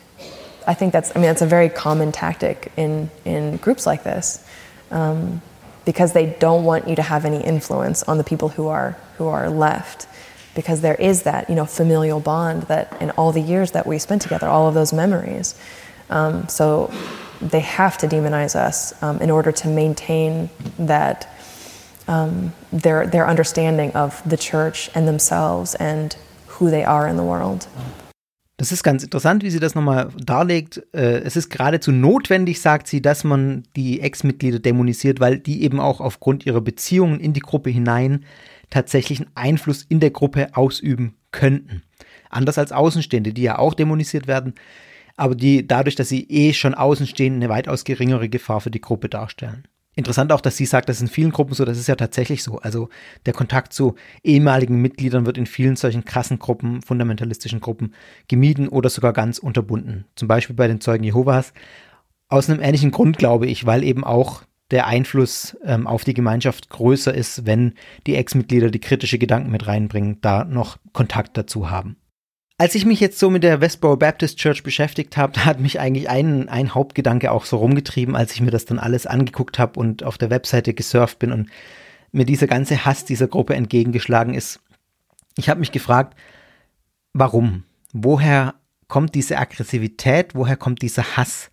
I 0.68 0.74
think 0.74 0.92
that's, 0.92 1.10
I 1.16 1.18
mean, 1.18 1.28
that's 1.28 1.40
a 1.40 1.46
very 1.46 1.70
common 1.70 2.12
tactic 2.12 2.70
in, 2.76 3.10
in 3.24 3.56
groups 3.56 3.86
like 3.86 4.04
this 4.04 4.46
um, 4.90 5.40
because 5.86 6.12
they 6.12 6.26
don't 6.38 6.62
want 6.64 6.86
you 6.86 6.94
to 6.96 7.02
have 7.02 7.24
any 7.24 7.42
influence 7.42 8.02
on 8.02 8.18
the 8.18 8.24
people 8.24 8.50
who 8.50 8.68
are, 8.68 8.98
who 9.16 9.28
are 9.28 9.48
left 9.48 10.06
because 10.54 10.82
there 10.82 10.94
is 10.96 11.22
that, 11.22 11.48
you 11.48 11.56
know, 11.56 11.64
familial 11.64 12.20
bond 12.20 12.64
that 12.64 13.00
in 13.00 13.10
all 13.12 13.32
the 13.32 13.40
years 13.40 13.70
that 13.70 13.86
we 13.86 13.98
spent 13.98 14.20
together, 14.20 14.46
all 14.46 14.68
of 14.68 14.74
those 14.74 14.92
memories. 14.92 15.58
Um, 16.10 16.46
so 16.48 16.92
they 17.40 17.60
have 17.60 17.96
to 17.98 18.06
demonize 18.06 18.54
us 18.54 19.00
um, 19.02 19.22
in 19.22 19.30
order 19.30 19.52
to 19.52 19.68
maintain 19.68 20.50
that 20.78 21.34
um, 22.08 22.52
their 22.72 23.06
their 23.06 23.28
understanding 23.28 23.92
of 23.92 24.28
the 24.28 24.36
church 24.36 24.90
and 24.94 25.06
themselves 25.06 25.74
and 25.76 26.16
who 26.46 26.70
they 26.70 26.84
are 26.84 27.06
in 27.06 27.16
the 27.16 27.24
world. 27.24 27.68
Das 28.58 28.72
ist 28.72 28.82
ganz 28.82 29.04
interessant, 29.04 29.44
wie 29.44 29.50
sie 29.50 29.60
das 29.60 29.76
nochmal 29.76 30.08
darlegt. 30.18 30.82
Äh, 30.92 31.20
Es 31.20 31.36
ist 31.36 31.48
geradezu 31.48 31.92
notwendig, 31.92 32.60
sagt 32.60 32.88
sie, 32.88 33.00
dass 33.00 33.22
man 33.22 33.62
die 33.76 34.00
Ex-Mitglieder 34.00 34.58
dämonisiert, 34.58 35.20
weil 35.20 35.38
die 35.38 35.62
eben 35.62 35.78
auch 35.78 36.00
aufgrund 36.00 36.44
ihrer 36.44 36.60
Beziehungen 36.60 37.20
in 37.20 37.32
die 37.32 37.40
Gruppe 37.40 37.70
hinein 37.70 38.24
tatsächlich 38.68 39.20
einen 39.20 39.30
Einfluss 39.36 39.84
in 39.88 40.00
der 40.00 40.10
Gruppe 40.10 40.56
ausüben 40.56 41.14
könnten. 41.30 41.84
Anders 42.30 42.58
als 42.58 42.72
Außenstehende, 42.72 43.32
die 43.32 43.42
ja 43.42 43.58
auch 43.58 43.74
dämonisiert 43.74 44.26
werden, 44.26 44.54
aber 45.16 45.36
die 45.36 45.64
dadurch, 45.64 45.94
dass 45.94 46.08
sie 46.08 46.28
eh 46.28 46.52
schon 46.52 46.74
außenstehend 46.74 47.36
eine 47.36 47.48
weitaus 47.48 47.84
geringere 47.84 48.28
Gefahr 48.28 48.60
für 48.60 48.72
die 48.72 48.80
Gruppe 48.80 49.08
darstellen. 49.08 49.68
Interessant 49.98 50.30
auch, 50.30 50.40
dass 50.40 50.56
sie 50.56 50.64
sagt, 50.64 50.88
das 50.88 50.98
ist 50.98 51.02
in 51.02 51.08
vielen 51.08 51.32
Gruppen 51.32 51.54
so, 51.54 51.64
das 51.64 51.76
ist 51.76 51.88
ja 51.88 51.96
tatsächlich 51.96 52.44
so. 52.44 52.58
Also 52.60 52.88
der 53.26 53.32
Kontakt 53.32 53.72
zu 53.72 53.96
ehemaligen 54.22 54.80
Mitgliedern 54.80 55.26
wird 55.26 55.36
in 55.36 55.46
vielen 55.46 55.74
solchen 55.74 56.04
krassen 56.04 56.38
Gruppen, 56.38 56.82
fundamentalistischen 56.82 57.58
Gruppen 57.58 57.94
gemieden 58.28 58.68
oder 58.68 58.90
sogar 58.90 59.12
ganz 59.12 59.38
unterbunden. 59.38 60.04
Zum 60.14 60.28
Beispiel 60.28 60.54
bei 60.54 60.68
den 60.68 60.80
Zeugen 60.80 61.02
Jehovas. 61.02 61.52
Aus 62.28 62.48
einem 62.48 62.62
ähnlichen 62.62 62.92
Grund, 62.92 63.18
glaube 63.18 63.48
ich, 63.48 63.66
weil 63.66 63.82
eben 63.82 64.04
auch 64.04 64.44
der 64.70 64.86
Einfluss 64.86 65.56
ähm, 65.64 65.88
auf 65.88 66.04
die 66.04 66.14
Gemeinschaft 66.14 66.70
größer 66.70 67.12
ist, 67.12 67.44
wenn 67.44 67.72
die 68.06 68.14
Ex-Mitglieder, 68.14 68.70
die 68.70 68.78
kritische 68.78 69.18
Gedanken 69.18 69.50
mit 69.50 69.66
reinbringen, 69.66 70.20
da 70.20 70.44
noch 70.44 70.76
Kontakt 70.92 71.36
dazu 71.36 71.70
haben. 71.70 71.96
Als 72.60 72.74
ich 72.74 72.84
mich 72.84 72.98
jetzt 72.98 73.20
so 73.20 73.30
mit 73.30 73.44
der 73.44 73.60
Westboro 73.60 73.96
Baptist 73.96 74.36
Church 74.36 74.64
beschäftigt 74.64 75.16
habe, 75.16 75.32
da 75.32 75.44
hat 75.44 75.60
mich 75.60 75.78
eigentlich 75.78 76.10
ein, 76.10 76.48
ein 76.48 76.74
Hauptgedanke 76.74 77.30
auch 77.30 77.44
so 77.44 77.58
rumgetrieben, 77.58 78.16
als 78.16 78.32
ich 78.32 78.40
mir 78.40 78.50
das 78.50 78.64
dann 78.64 78.80
alles 78.80 79.06
angeguckt 79.06 79.60
habe 79.60 79.78
und 79.78 80.02
auf 80.02 80.18
der 80.18 80.30
Webseite 80.30 80.74
gesurft 80.74 81.20
bin 81.20 81.30
und 81.30 81.50
mir 82.10 82.24
dieser 82.24 82.48
ganze 82.48 82.84
Hass 82.84 83.04
dieser 83.04 83.28
Gruppe 83.28 83.54
entgegengeschlagen 83.54 84.34
ist. 84.34 84.58
Ich 85.36 85.48
habe 85.48 85.60
mich 85.60 85.70
gefragt, 85.70 86.18
warum? 87.12 87.62
Woher 87.92 88.54
kommt 88.88 89.14
diese 89.14 89.38
Aggressivität? 89.38 90.34
Woher 90.34 90.56
kommt 90.56 90.82
dieser 90.82 91.16
Hass? 91.16 91.52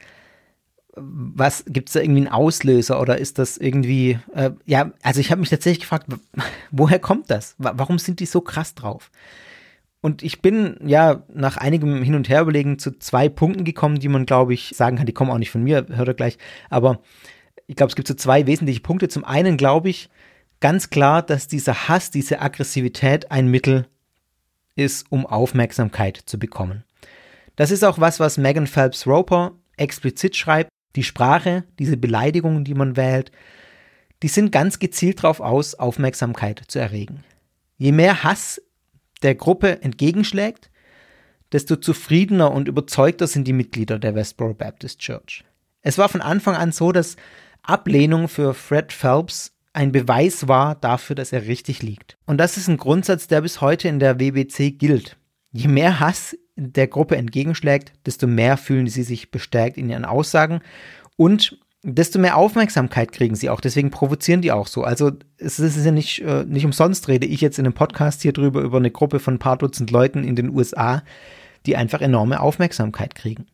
Was 0.96 1.66
gibt 1.68 1.90
es 1.90 1.94
da 1.94 2.00
irgendwie 2.00 2.22
einen 2.22 2.34
Auslöser 2.34 3.00
oder 3.00 3.20
ist 3.20 3.38
das 3.38 3.58
irgendwie? 3.58 4.18
Äh, 4.34 4.52
ja, 4.66 4.92
also 5.04 5.20
ich 5.20 5.30
habe 5.30 5.42
mich 5.42 5.52
tatsächlich 5.52 5.82
gefragt, 5.82 6.08
woher 6.72 6.98
kommt 6.98 7.30
das? 7.30 7.54
Warum 7.60 8.00
sind 8.00 8.22
die 8.22 8.26
so 8.26 8.42
krass 8.42 8.74
drauf? 8.74 9.12
Und 10.02 10.22
ich 10.22 10.42
bin 10.42 10.78
ja 10.86 11.24
nach 11.34 11.58
einigem 11.58 12.04
Hin 12.04 12.16
und 12.16 12.30
Her 12.30 12.42
überlegen 12.42 12.78
zu 12.78 12.98
zwei 13.00 13.28
Punkten 13.28 13.64
gekommen, 13.64 14.00
die 14.00 14.08
man, 14.08 14.26
glaube 14.26 14.54
ich, 14.54 14.74
sagen 14.76 14.98
kann, 14.98 15.08
die 15.08 15.14
kommen 15.14 15.32
auch 15.32 15.40
nicht 15.40 15.50
von 15.50 15.64
mir, 15.64 15.86
hört 15.90 16.08
ihr 16.08 16.14
gleich. 16.14 16.38
Aber 16.70 17.02
ich 17.68 17.76
glaube, 17.76 17.90
es 17.90 17.96
gibt 17.96 18.08
so 18.08 18.14
zwei 18.14 18.46
wesentliche 18.46 18.82
Punkte. 18.82 19.08
Zum 19.08 19.26
einen 19.26 19.58
glaube 19.58 19.90
ich 19.90 20.10
ganz 20.60 20.90
klar, 20.90 21.22
dass 21.22 21.48
dieser 21.48 21.88
Hass, 21.88 22.12
diese 22.12 22.42
Aggressivität 22.42 23.32
ein 23.32 23.48
Mittel 23.48 23.88
ist, 24.76 25.08
um 25.10 25.26
Aufmerksamkeit 25.26 26.18
zu 26.26 26.38
bekommen. 26.38 26.84
Das 27.56 27.72
ist 27.72 27.84
auch 27.84 28.00
was, 28.00 28.20
was 28.20 28.38
Megan 28.38 28.68
Phelps 28.68 29.08
Roper 29.08 29.54
explizit 29.78 30.36
schreibt. 30.36 30.70
Die 30.96 31.04
Sprache, 31.04 31.64
diese 31.80 31.98
Beleidigungen, 31.98 32.64
die 32.64 32.74
man 32.74 32.96
wählt, 32.96 33.32
die 34.24 34.28
sind 34.28 34.52
ganz 34.52 34.80
gezielt 34.80 35.24
darauf 35.24 35.40
aus, 35.40 35.76
Aufmerksamkeit 35.76 36.62
zu 36.68 36.80
erregen. 36.80 37.24
Je 37.78 37.92
mehr 37.92 38.24
Hass 38.24 38.62
der 39.26 39.36
Gruppe 39.36 39.82
entgegenschlägt, 39.82 40.70
desto 41.52 41.76
zufriedener 41.76 42.52
und 42.52 42.68
überzeugter 42.68 43.28
sind 43.28 43.48
die 43.48 43.54
Mitglieder 43.54 44.00
der 44.00 44.16
Westboro 44.16 44.54
Baptist 44.54 45.00
Church. 45.00 45.44
Es 45.82 45.98
war 45.98 46.10
von 46.10 46.22
Anfang 46.22 46.56
an 46.56 46.72
so, 46.72 46.92
dass 46.92 47.18
Ablehnung 47.64 48.28
für 48.28 48.54
Fred 48.54 48.94
Phelps 48.94 49.52
ein 49.74 49.92
Beweis 49.92 50.48
war 50.48 50.76
dafür, 50.76 51.16
dass 51.16 51.34
er 51.34 51.48
richtig 51.48 51.84
liegt. 51.84 52.18
Und 52.26 52.38
das 52.38 52.56
ist 52.56 52.70
ein 52.70 52.78
Grundsatz, 52.78 53.28
der 53.28 53.42
bis 53.42 53.62
heute 53.62 53.88
in 53.88 54.00
der 54.00 54.20
WBC 54.20 54.72
gilt. 54.78 55.18
Je 55.52 55.68
mehr 55.68 56.00
Hass 56.00 56.38
der 56.56 56.88
Gruppe 56.88 57.18
entgegenschlägt, 57.18 57.94
desto 58.06 58.28
mehr 58.28 58.58
fühlen 58.58 58.88
sie 58.88 59.04
sich 59.04 59.32
bestärkt 59.32 59.78
in 59.78 59.90
ihren 59.90 60.06
Aussagen 60.06 60.62
und 61.18 61.58
desto 61.88 62.18
mehr 62.18 62.36
Aufmerksamkeit 62.36 63.12
kriegen 63.12 63.36
sie 63.36 63.50
auch. 63.50 63.62
Deswegen 63.62 63.92
provozieren 63.92 64.42
die 64.42 64.52
auch 64.52 64.66
so. 64.66 64.84
Also 64.84 65.12
es 65.38 65.60
ist 65.60 65.86
ja 65.86 65.92
nicht, 65.92 66.22
äh, 66.22 66.44
nicht 66.46 66.66
umsonst 66.66 67.08
rede 67.08 67.28
ich 67.28 67.42
jetzt 67.42 67.60
in 67.60 67.66
einem 67.66 67.76
Podcast 67.76 68.24
hier 68.24 68.34
drüber 68.34 68.62
über 68.62 68.78
eine 68.78 68.90
Gruppe 68.90 69.20
von 69.20 69.36
ein 69.36 69.40
paar 69.40 69.58
Dutzend 69.58 69.92
Leuten 69.92 70.24
in 70.24 70.36
den 70.36 70.50
USA, 70.50 71.04
die 71.68 71.78
einfach 71.78 72.02
enorme 72.02 72.40
Aufmerksamkeit 72.40 73.14
kriegen. 73.14 73.46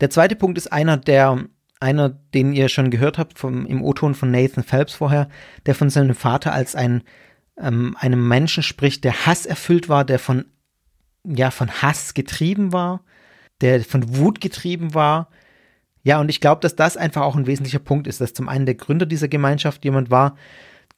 Der 0.00 0.10
zweite 0.10 0.34
Punkt 0.34 0.58
ist 0.58 0.72
einer, 0.72 0.96
der 0.96 1.44
einer, 1.78 2.08
den 2.08 2.52
ihr 2.52 2.68
schon 2.68 2.90
gehört 2.90 3.16
habt 3.16 3.38
vom, 3.38 3.64
im 3.66 3.82
O-Ton 3.82 4.14
von 4.14 4.30
Nathan 4.30 4.64
Phelps 4.64 4.94
vorher, 4.94 5.28
der 5.66 5.74
von 5.74 5.90
seinem 5.90 6.14
Vater 6.14 6.52
als 6.52 6.74
ein, 6.74 7.02
ähm, 7.58 7.96
einem 8.00 8.26
Menschen 8.26 8.62
spricht, 8.62 9.04
der 9.04 9.26
Hass 9.26 9.46
erfüllt 9.46 9.88
war, 9.88 10.04
der 10.04 10.18
von, 10.18 10.46
ja, 11.24 11.50
von 11.52 11.70
Hass 11.70 12.14
getrieben 12.14 12.72
war, 12.72 13.04
der 13.60 13.84
von 13.84 14.16
Wut 14.16 14.40
getrieben 14.40 14.94
war. 14.94 15.28
Ja, 16.06 16.20
und 16.20 16.28
ich 16.28 16.40
glaube, 16.40 16.60
dass 16.60 16.76
das 16.76 16.96
einfach 16.96 17.22
auch 17.22 17.34
ein 17.34 17.48
wesentlicher 17.48 17.80
Punkt 17.80 18.06
ist, 18.06 18.20
dass 18.20 18.32
zum 18.32 18.48
einen 18.48 18.64
der 18.64 18.76
Gründer 18.76 19.06
dieser 19.06 19.26
Gemeinschaft 19.26 19.84
jemand 19.84 20.08
war, 20.08 20.36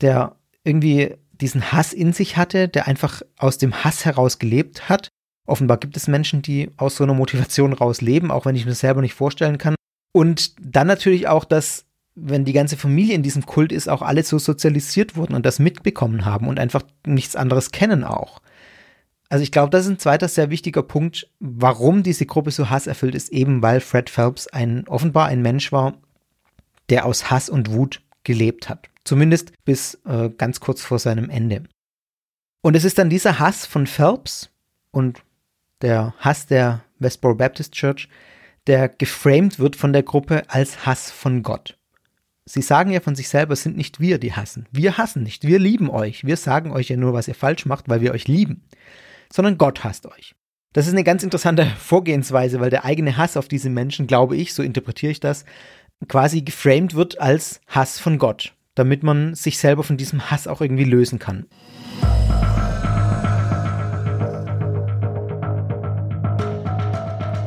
der 0.03 0.37
irgendwie 0.65 1.15
diesen 1.33 1.73
Hass 1.73 1.95
in 1.95 2.13
sich 2.13 2.37
hatte, 2.37 2.69
der 2.69 2.87
einfach 2.87 3.23
aus 3.39 3.57
dem 3.57 3.83
Hass 3.85 4.05
heraus 4.05 4.39
gelebt 4.39 4.91
hat. 4.91 5.09
Offenbar 5.47 5.79
gibt 5.79 5.97
es 5.97 6.09
Menschen, 6.09 6.43
die 6.43 6.73
aus 6.77 6.97
so 6.97 7.05
einer 7.05 7.15
Motivation 7.15 7.73
raus 7.73 8.03
leben, 8.03 8.31
auch 8.31 8.45
wenn 8.45 8.55
ich 8.55 8.67
mir 8.67 8.73
das 8.73 8.81
selber 8.81 9.01
nicht 9.01 9.15
vorstellen 9.15 9.57
kann. 9.57 9.77
Und 10.13 10.53
dann 10.61 10.87
natürlich 10.87 11.27
auch, 11.27 11.47
dass, 11.47 11.87
wenn 12.15 12.45
die 12.45 12.53
ganze 12.53 12.77
Familie 12.77 13.15
in 13.15 13.23
diesem 13.23 13.47
Kult 13.47 13.73
ist, 13.73 13.89
auch 13.89 14.03
alle 14.03 14.23
so 14.25 14.39
sozialisiert 14.39 15.17
wurden 15.17 15.35
und 15.35 15.47
das 15.47 15.59
mitbekommen 15.59 16.27
haben 16.27 16.49
und 16.49 16.61
einfach 16.61 16.83
nichts 17.07 17.35
anderes 17.35 17.71
kennen 17.71 18.05
auch. 18.05 18.43
Also 19.29 19.43
ich 19.43 19.53
glaube, 19.53 19.71
das 19.71 19.85
ist 19.85 19.91
ein 19.91 19.99
zweiter 19.99 20.29
sehr 20.29 20.51
wichtiger 20.51 20.83
Punkt, 20.83 21.29
warum 21.39 22.03
diese 22.03 22.25
Gruppe 22.25 22.51
so 22.51 22.71
hasserfüllt 22.71 23.15
ist, 23.15 23.29
eben 23.29 23.63
weil 23.63 23.81
Fred 23.81 24.09
Phelps 24.09 24.47
ein 24.49 24.89
offenbar 24.89 25.27
ein 25.27 25.43
Mensch 25.43 25.71
war, 25.71 25.99
der 26.89 27.05
aus 27.05 27.31
Hass 27.31 27.51
und 27.51 27.73
Wut 27.73 28.01
gelebt 28.25 28.69
hat. 28.69 28.89
Zumindest 29.05 29.53
bis 29.65 29.99
äh, 30.07 30.31
ganz 30.31 30.61
kurz 30.61 30.83
vor 30.83 30.99
seinem 30.99 31.29
Ende. 31.29 31.65
Und 32.63 32.75
es 32.75 32.85
ist 32.85 32.99
dann 32.99 33.11
dieser 33.11 33.39
Hass 33.39 33.67
von 33.67 33.87
Phelps 33.87 34.51
und 34.91 35.23
der 35.83 36.15
Hass 36.19 36.47
der 36.47 36.83
Westboro 36.99 37.35
Baptist 37.35 37.73
Church, 37.73 38.09
der 38.67 38.89
geframed 38.89 39.59
wird 39.59 39.77
von 39.77 39.93
der 39.93 40.03
Gruppe 40.03 40.43
als 40.49 40.85
Hass 40.85 41.11
von 41.11 41.43
Gott. 41.43 41.79
Sie 42.45 42.63
sagen 42.63 42.91
ja 42.91 43.01
von 43.01 43.15
sich 43.15 43.29
selber, 43.29 43.53
es 43.53 43.63
sind 43.63 43.77
nicht 43.77 44.01
wir, 44.01 44.19
die 44.19 44.33
hassen. 44.33 44.67
Wir 44.73 44.97
hassen 44.97 45.23
nicht, 45.23 45.47
wir 45.47 45.59
lieben 45.59 45.91
euch. 45.91 46.25
Wir 46.25 46.37
sagen 46.39 46.73
euch 46.73 46.89
ja 46.89 46.97
nur, 46.97 47.13
was 47.13 47.29
ihr 47.29 47.35
falsch 47.35 47.67
macht, 47.67 47.89
weil 47.91 48.01
wir 48.01 48.13
euch 48.13 48.27
lieben. 48.27 48.63
Sondern 49.33 49.59
Gott 49.59 49.85
hasst 49.85 50.07
euch. 50.07 50.35
Das 50.73 50.87
ist 50.87 50.93
eine 50.93 51.05
ganz 51.05 51.23
interessante 51.23 51.67
Vorgehensweise, 51.67 52.61
weil 52.61 52.71
der 52.71 52.85
eigene 52.85 53.17
Hass 53.17 53.37
auf 53.37 53.49
diese 53.49 53.71
Menschen, 53.71 54.07
glaube 54.07 54.37
ich, 54.37 54.55
so 54.55 54.63
interpretiere 54.63 55.13
ich 55.13 55.21
das, 55.21 55.45
quasi 56.07 56.43
geframed 56.43 56.95
wird 56.95 57.21
als 57.21 57.61
Hass 57.67 57.99
von 57.99 58.19
Gott, 58.19 58.55
damit 58.75 59.03
man 59.03 59.35
sich 59.35 59.59
selber 59.59 59.83
von 59.83 59.97
diesem 59.97 60.31
Hass 60.31 60.47
auch 60.47 60.61
irgendwie 60.61 60.85
lösen 60.85 61.19
kann. 61.19 61.47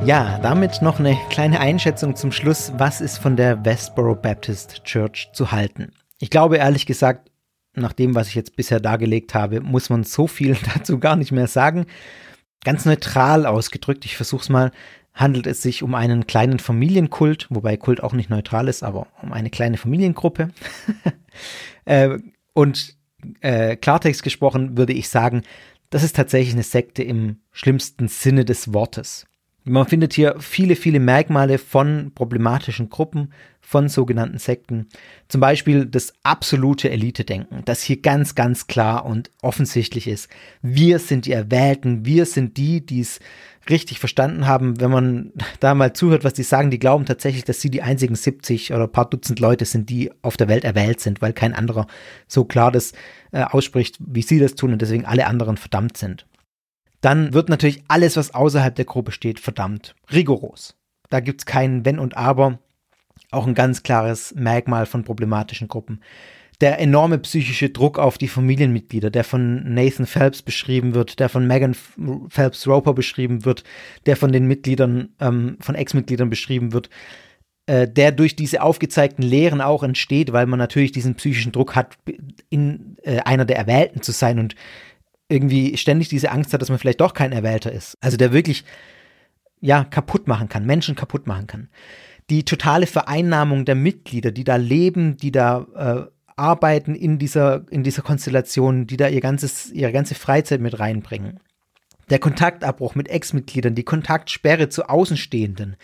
Ja, 0.03 0.39
damit 0.39 0.81
noch 0.81 0.99
eine 0.99 1.15
kleine 1.29 1.59
Einschätzung 1.59 2.15
zum 2.15 2.31
Schluss. 2.31 2.73
Was 2.77 3.01
ist 3.01 3.19
von 3.19 3.35
der 3.35 3.63
Westboro 3.63 4.15
Baptist 4.15 4.83
Church 4.83 5.29
zu 5.31 5.51
halten? 5.51 5.93
Ich 6.17 6.31
glaube 6.31 6.57
ehrlich 6.57 6.87
gesagt, 6.87 7.30
nach 7.73 7.93
dem, 7.93 8.15
was 8.15 8.27
ich 8.27 8.35
jetzt 8.35 8.55
bisher 8.55 8.79
dargelegt 8.79 9.33
habe, 9.33 9.61
muss 9.61 9.89
man 9.89 10.03
so 10.03 10.27
viel 10.27 10.57
dazu 10.75 10.99
gar 10.99 11.15
nicht 11.15 11.31
mehr 11.31 11.47
sagen. 11.47 11.85
Ganz 12.63 12.85
neutral 12.85 13.45
ausgedrückt, 13.45 14.05
ich 14.05 14.15
versuche 14.15 14.43
es 14.43 14.49
mal, 14.49 14.71
handelt 15.13 15.47
es 15.47 15.61
sich 15.61 15.83
um 15.83 15.95
einen 15.95 16.27
kleinen 16.27 16.59
Familienkult, 16.59 17.47
wobei 17.49 17.75
Kult 17.75 18.01
auch 18.01 18.13
nicht 18.13 18.29
neutral 18.29 18.67
ist, 18.67 18.83
aber 18.83 19.07
um 19.21 19.33
eine 19.33 19.49
kleine 19.49 19.77
Familiengruppe. 19.77 20.51
äh, 21.85 22.19
und 22.53 22.95
äh, 23.41 23.75
Klartext 23.75 24.23
gesprochen 24.23 24.77
würde 24.77 24.93
ich 24.93 25.09
sagen, 25.09 25.43
das 25.89 26.03
ist 26.03 26.15
tatsächlich 26.15 26.53
eine 26.53 26.63
Sekte 26.63 27.03
im 27.03 27.37
schlimmsten 27.51 28.07
Sinne 28.07 28.45
des 28.45 28.73
Wortes. 28.73 29.25
Man 29.63 29.85
findet 29.85 30.13
hier 30.13 30.37
viele, 30.39 30.75
viele 30.75 30.99
Merkmale 30.99 31.59
von 31.59 32.11
problematischen 32.15 32.89
Gruppen, 32.89 33.31
von 33.59 33.89
sogenannten 33.89 34.39
Sekten. 34.39 34.87
Zum 35.27 35.39
Beispiel 35.39 35.85
das 35.85 36.13
absolute 36.23 36.89
Elite-Denken, 36.89 37.61
das 37.65 37.83
hier 37.83 38.01
ganz, 38.01 38.33
ganz 38.33 38.65
klar 38.65 39.05
und 39.05 39.29
offensichtlich 39.41 40.07
ist. 40.07 40.29
Wir 40.63 40.97
sind 40.97 41.27
die 41.27 41.31
Erwählten, 41.31 42.05
wir 42.05 42.25
sind 42.25 42.57
die, 42.57 42.83
die 42.83 43.01
es 43.01 43.19
richtig 43.69 43.99
verstanden 43.99 44.47
haben. 44.47 44.81
Wenn 44.81 44.89
man 44.89 45.31
da 45.59 45.75
mal 45.75 45.93
zuhört, 45.93 46.23
was 46.23 46.33
die 46.33 46.41
sagen, 46.41 46.71
die 46.71 46.79
glauben 46.79 47.05
tatsächlich, 47.05 47.43
dass 47.43 47.61
sie 47.61 47.69
die 47.69 47.83
einzigen 47.83 48.15
70 48.15 48.73
oder 48.73 48.87
paar 48.87 49.09
Dutzend 49.09 49.39
Leute 49.39 49.65
sind, 49.65 49.91
die 49.91 50.11
auf 50.23 50.37
der 50.37 50.47
Welt 50.47 50.63
erwählt 50.63 50.99
sind, 50.99 51.21
weil 51.21 51.33
kein 51.33 51.53
anderer 51.53 51.85
so 52.27 52.45
klar 52.45 52.71
das 52.71 52.93
äh, 53.31 53.43
ausspricht, 53.43 53.97
wie 53.99 54.23
sie 54.23 54.39
das 54.39 54.55
tun 54.55 54.73
und 54.73 54.81
deswegen 54.81 55.05
alle 55.05 55.27
anderen 55.27 55.55
verdammt 55.55 55.97
sind 55.97 56.25
dann 57.01 57.33
wird 57.33 57.49
natürlich 57.49 57.83
alles, 57.87 58.15
was 58.15 58.33
außerhalb 58.33 58.75
der 58.75 58.85
Gruppe 58.85 59.11
steht, 59.11 59.39
verdammt. 59.39 59.95
Rigoros. 60.11 60.75
Da 61.09 61.19
gibt 61.19 61.41
es 61.41 61.45
kein 61.45 61.83
Wenn 61.83 61.99
und 61.99 62.15
Aber. 62.15 62.59
Auch 63.31 63.47
ein 63.47 63.55
ganz 63.55 63.83
klares 63.83 64.33
Merkmal 64.35 64.85
von 64.85 65.03
problematischen 65.03 65.67
Gruppen. 65.67 66.01
Der 66.59 66.79
enorme 66.79 67.17
psychische 67.17 67.69
Druck 67.69 67.97
auf 67.97 68.19
die 68.19 68.27
Familienmitglieder, 68.27 69.09
der 69.09 69.23
von 69.23 69.73
Nathan 69.73 70.05
Phelps 70.05 70.43
beschrieben 70.43 70.93
wird, 70.93 71.19
der 71.19 71.27
von 71.27 71.47
Megan 71.47 71.75
Phelps 72.29 72.67
Roper 72.67 72.93
beschrieben 72.93 73.45
wird, 73.45 73.63
der 74.05 74.15
von 74.15 74.31
den 74.31 74.47
Mitgliedern, 74.47 75.09
ähm, 75.19 75.57
von 75.59 75.73
Ex-Mitgliedern 75.73 76.29
beschrieben 76.29 76.71
wird, 76.71 76.89
äh, 77.65 77.87
der 77.87 78.11
durch 78.11 78.35
diese 78.35 78.61
aufgezeigten 78.61 79.23
Lehren 79.23 79.59
auch 79.59 79.81
entsteht, 79.81 80.33
weil 80.33 80.45
man 80.45 80.59
natürlich 80.59 80.91
diesen 80.91 81.15
psychischen 81.15 81.51
Druck 81.51 81.75
hat, 81.75 81.97
in 82.49 82.97
äh, 83.01 83.19
einer 83.19 83.45
der 83.45 83.57
Erwählten 83.57 84.03
zu 84.03 84.11
sein 84.11 84.37
und 84.37 84.55
irgendwie 85.31 85.77
ständig 85.77 86.09
diese 86.09 86.31
Angst 86.31 86.53
hat, 86.53 86.61
dass 86.61 86.69
man 86.69 86.79
vielleicht 86.79 87.01
doch 87.01 87.13
kein 87.13 87.31
Erwählter 87.31 87.71
ist. 87.71 87.97
Also 88.01 88.17
der 88.17 88.33
wirklich, 88.33 88.63
ja, 89.59 89.83
kaputt 89.83 90.27
machen 90.27 90.49
kann, 90.49 90.65
Menschen 90.65 90.95
kaputt 90.95 91.27
machen 91.27 91.47
kann. 91.47 91.69
Die 92.29 92.43
totale 92.43 92.87
Vereinnahmung 92.87 93.65
der 93.65 93.75
Mitglieder, 93.75 94.31
die 94.31 94.43
da 94.43 94.55
leben, 94.57 95.17
die 95.17 95.31
da 95.31 95.65
äh, 95.75 96.11
arbeiten 96.35 96.95
in 96.95 97.19
dieser, 97.19 97.65
in 97.69 97.83
dieser 97.83 98.01
Konstellation, 98.01 98.87
die 98.87 98.97
da 98.97 99.07
ihr 99.07 99.21
ganzes, 99.21 99.71
ihre 99.71 99.91
ganze 99.91 100.15
Freizeit 100.15 100.61
mit 100.61 100.79
reinbringen. 100.79 101.39
Der 102.09 102.19
Kontaktabbruch 102.19 102.95
mit 102.95 103.09
Ex-Mitgliedern, 103.09 103.75
die 103.75 103.83
Kontaktsperre 103.83 104.69
zu 104.69 104.89
Außenstehenden, 104.89 105.77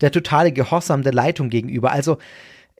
der 0.00 0.12
totale 0.12 0.52
Gehorsam 0.52 1.02
der 1.02 1.12
Leitung 1.12 1.50
gegenüber. 1.50 1.92
Also, 1.92 2.18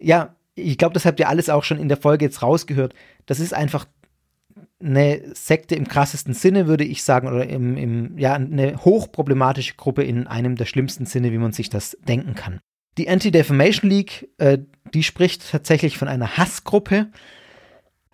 ja, 0.01 0.37
ich 0.55 0.79
glaube, 0.79 0.95
das 0.95 1.05
habt 1.05 1.21
ihr 1.21 1.29
alles 1.29 1.51
auch 1.51 1.65
schon 1.65 1.79
in 1.79 1.89
der 1.89 1.97
Folge 1.97 2.25
jetzt 2.25 2.43
rausgehört. 2.43 2.95
Das 3.27 3.41
ist 3.41 3.53
einfach 3.53 3.87
eine 4.81 5.35
Sekte 5.35 5.75
im 5.75 5.89
krassesten 5.89 6.35
Sinne, 6.35 6.67
würde 6.67 6.85
ich 6.85 7.03
sagen, 7.03 7.29
oder 7.29 7.49
im, 7.49 7.77
im, 7.77 8.19
ja, 8.19 8.35
eine 8.35 8.85
hochproblematische 8.85 9.75
Gruppe 9.75 10.05
in 10.05 10.27
einem 10.27 10.57
der 10.57 10.67
schlimmsten 10.67 11.07
Sinne, 11.07 11.33
wie 11.33 11.39
man 11.39 11.53
sich 11.53 11.69
das 11.69 11.97
denken 12.07 12.35
kann. 12.35 12.61
Die 12.97 13.09
Anti-Defamation 13.09 13.91
League, 13.91 14.29
äh, 14.39 14.59
die 14.95 15.03
spricht 15.03 15.51
tatsächlich 15.51 15.99
von 15.99 16.09
einer 16.09 16.37
Hassgruppe. 16.37 17.09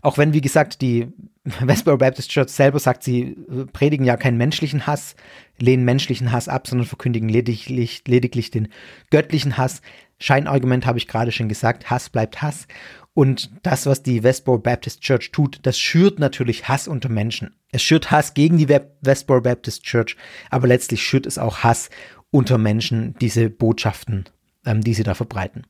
Auch 0.00 0.18
wenn, 0.18 0.32
wie 0.32 0.40
gesagt, 0.40 0.80
die 0.82 1.08
Westboro 1.60 1.98
Baptist 1.98 2.30
Church 2.30 2.50
selber 2.50 2.78
sagt, 2.78 3.02
sie 3.02 3.36
äh, 3.50 3.66
predigen 3.70 4.06
ja 4.06 4.16
keinen 4.16 4.38
menschlichen 4.38 4.86
Hass, 4.86 5.16
lehnen 5.58 5.84
menschlichen 5.84 6.32
Hass 6.32 6.48
ab, 6.48 6.66
sondern 6.66 6.86
verkündigen 6.86 7.28
lediglich, 7.28 8.04
lediglich 8.06 8.50
den 8.50 8.68
göttlichen 9.10 9.58
Hass. 9.58 9.82
Scheinargument 10.18 10.86
habe 10.86 10.98
ich 10.98 11.08
gerade 11.08 11.32
schon 11.32 11.48
gesagt, 11.48 11.90
Hass 11.90 12.08
bleibt 12.08 12.40
Hass. 12.40 12.66
Und 13.14 13.50
das, 13.62 13.86
was 13.86 14.02
die 14.02 14.24
Westboro 14.24 14.58
Baptist 14.58 15.00
Church 15.00 15.30
tut, 15.30 15.60
das 15.62 15.78
schürt 15.78 16.18
natürlich 16.18 16.68
Hass 16.68 16.88
unter 16.88 17.08
Menschen. 17.08 17.54
Es 17.70 17.82
schürt 17.82 18.10
Hass 18.10 18.34
gegen 18.34 18.58
die 18.58 18.68
Westboro 18.68 19.40
Baptist 19.40 19.84
Church, 19.84 20.16
aber 20.50 20.66
letztlich 20.66 21.02
schürt 21.02 21.24
es 21.24 21.38
auch 21.38 21.58
Hass 21.58 21.90
unter 22.30 22.58
Menschen, 22.58 23.14
diese 23.20 23.48
Botschaften, 23.50 24.24
ähm, 24.66 24.80
die 24.80 24.94
sie 24.94 25.04
da 25.04 25.14
verbreiten. 25.14 25.64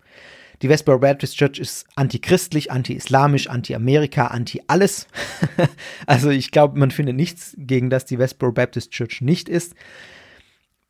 Die 0.62 0.70
Westboro 0.70 1.00
Baptist 1.00 1.36
Church 1.36 1.58
ist 1.58 1.86
antichristlich, 1.94 2.70
anti-islamisch, 2.70 3.48
anti-Amerika, 3.48 4.28
anti-alles. 4.28 5.06
also 6.06 6.30
ich 6.30 6.50
glaube, 6.50 6.78
man 6.78 6.90
findet 6.90 7.16
nichts, 7.16 7.54
gegen 7.58 7.90
das 7.90 8.06
die 8.06 8.18
Westboro 8.18 8.52
Baptist 8.52 8.90
Church 8.92 9.20
nicht 9.20 9.50
ist. 9.50 9.74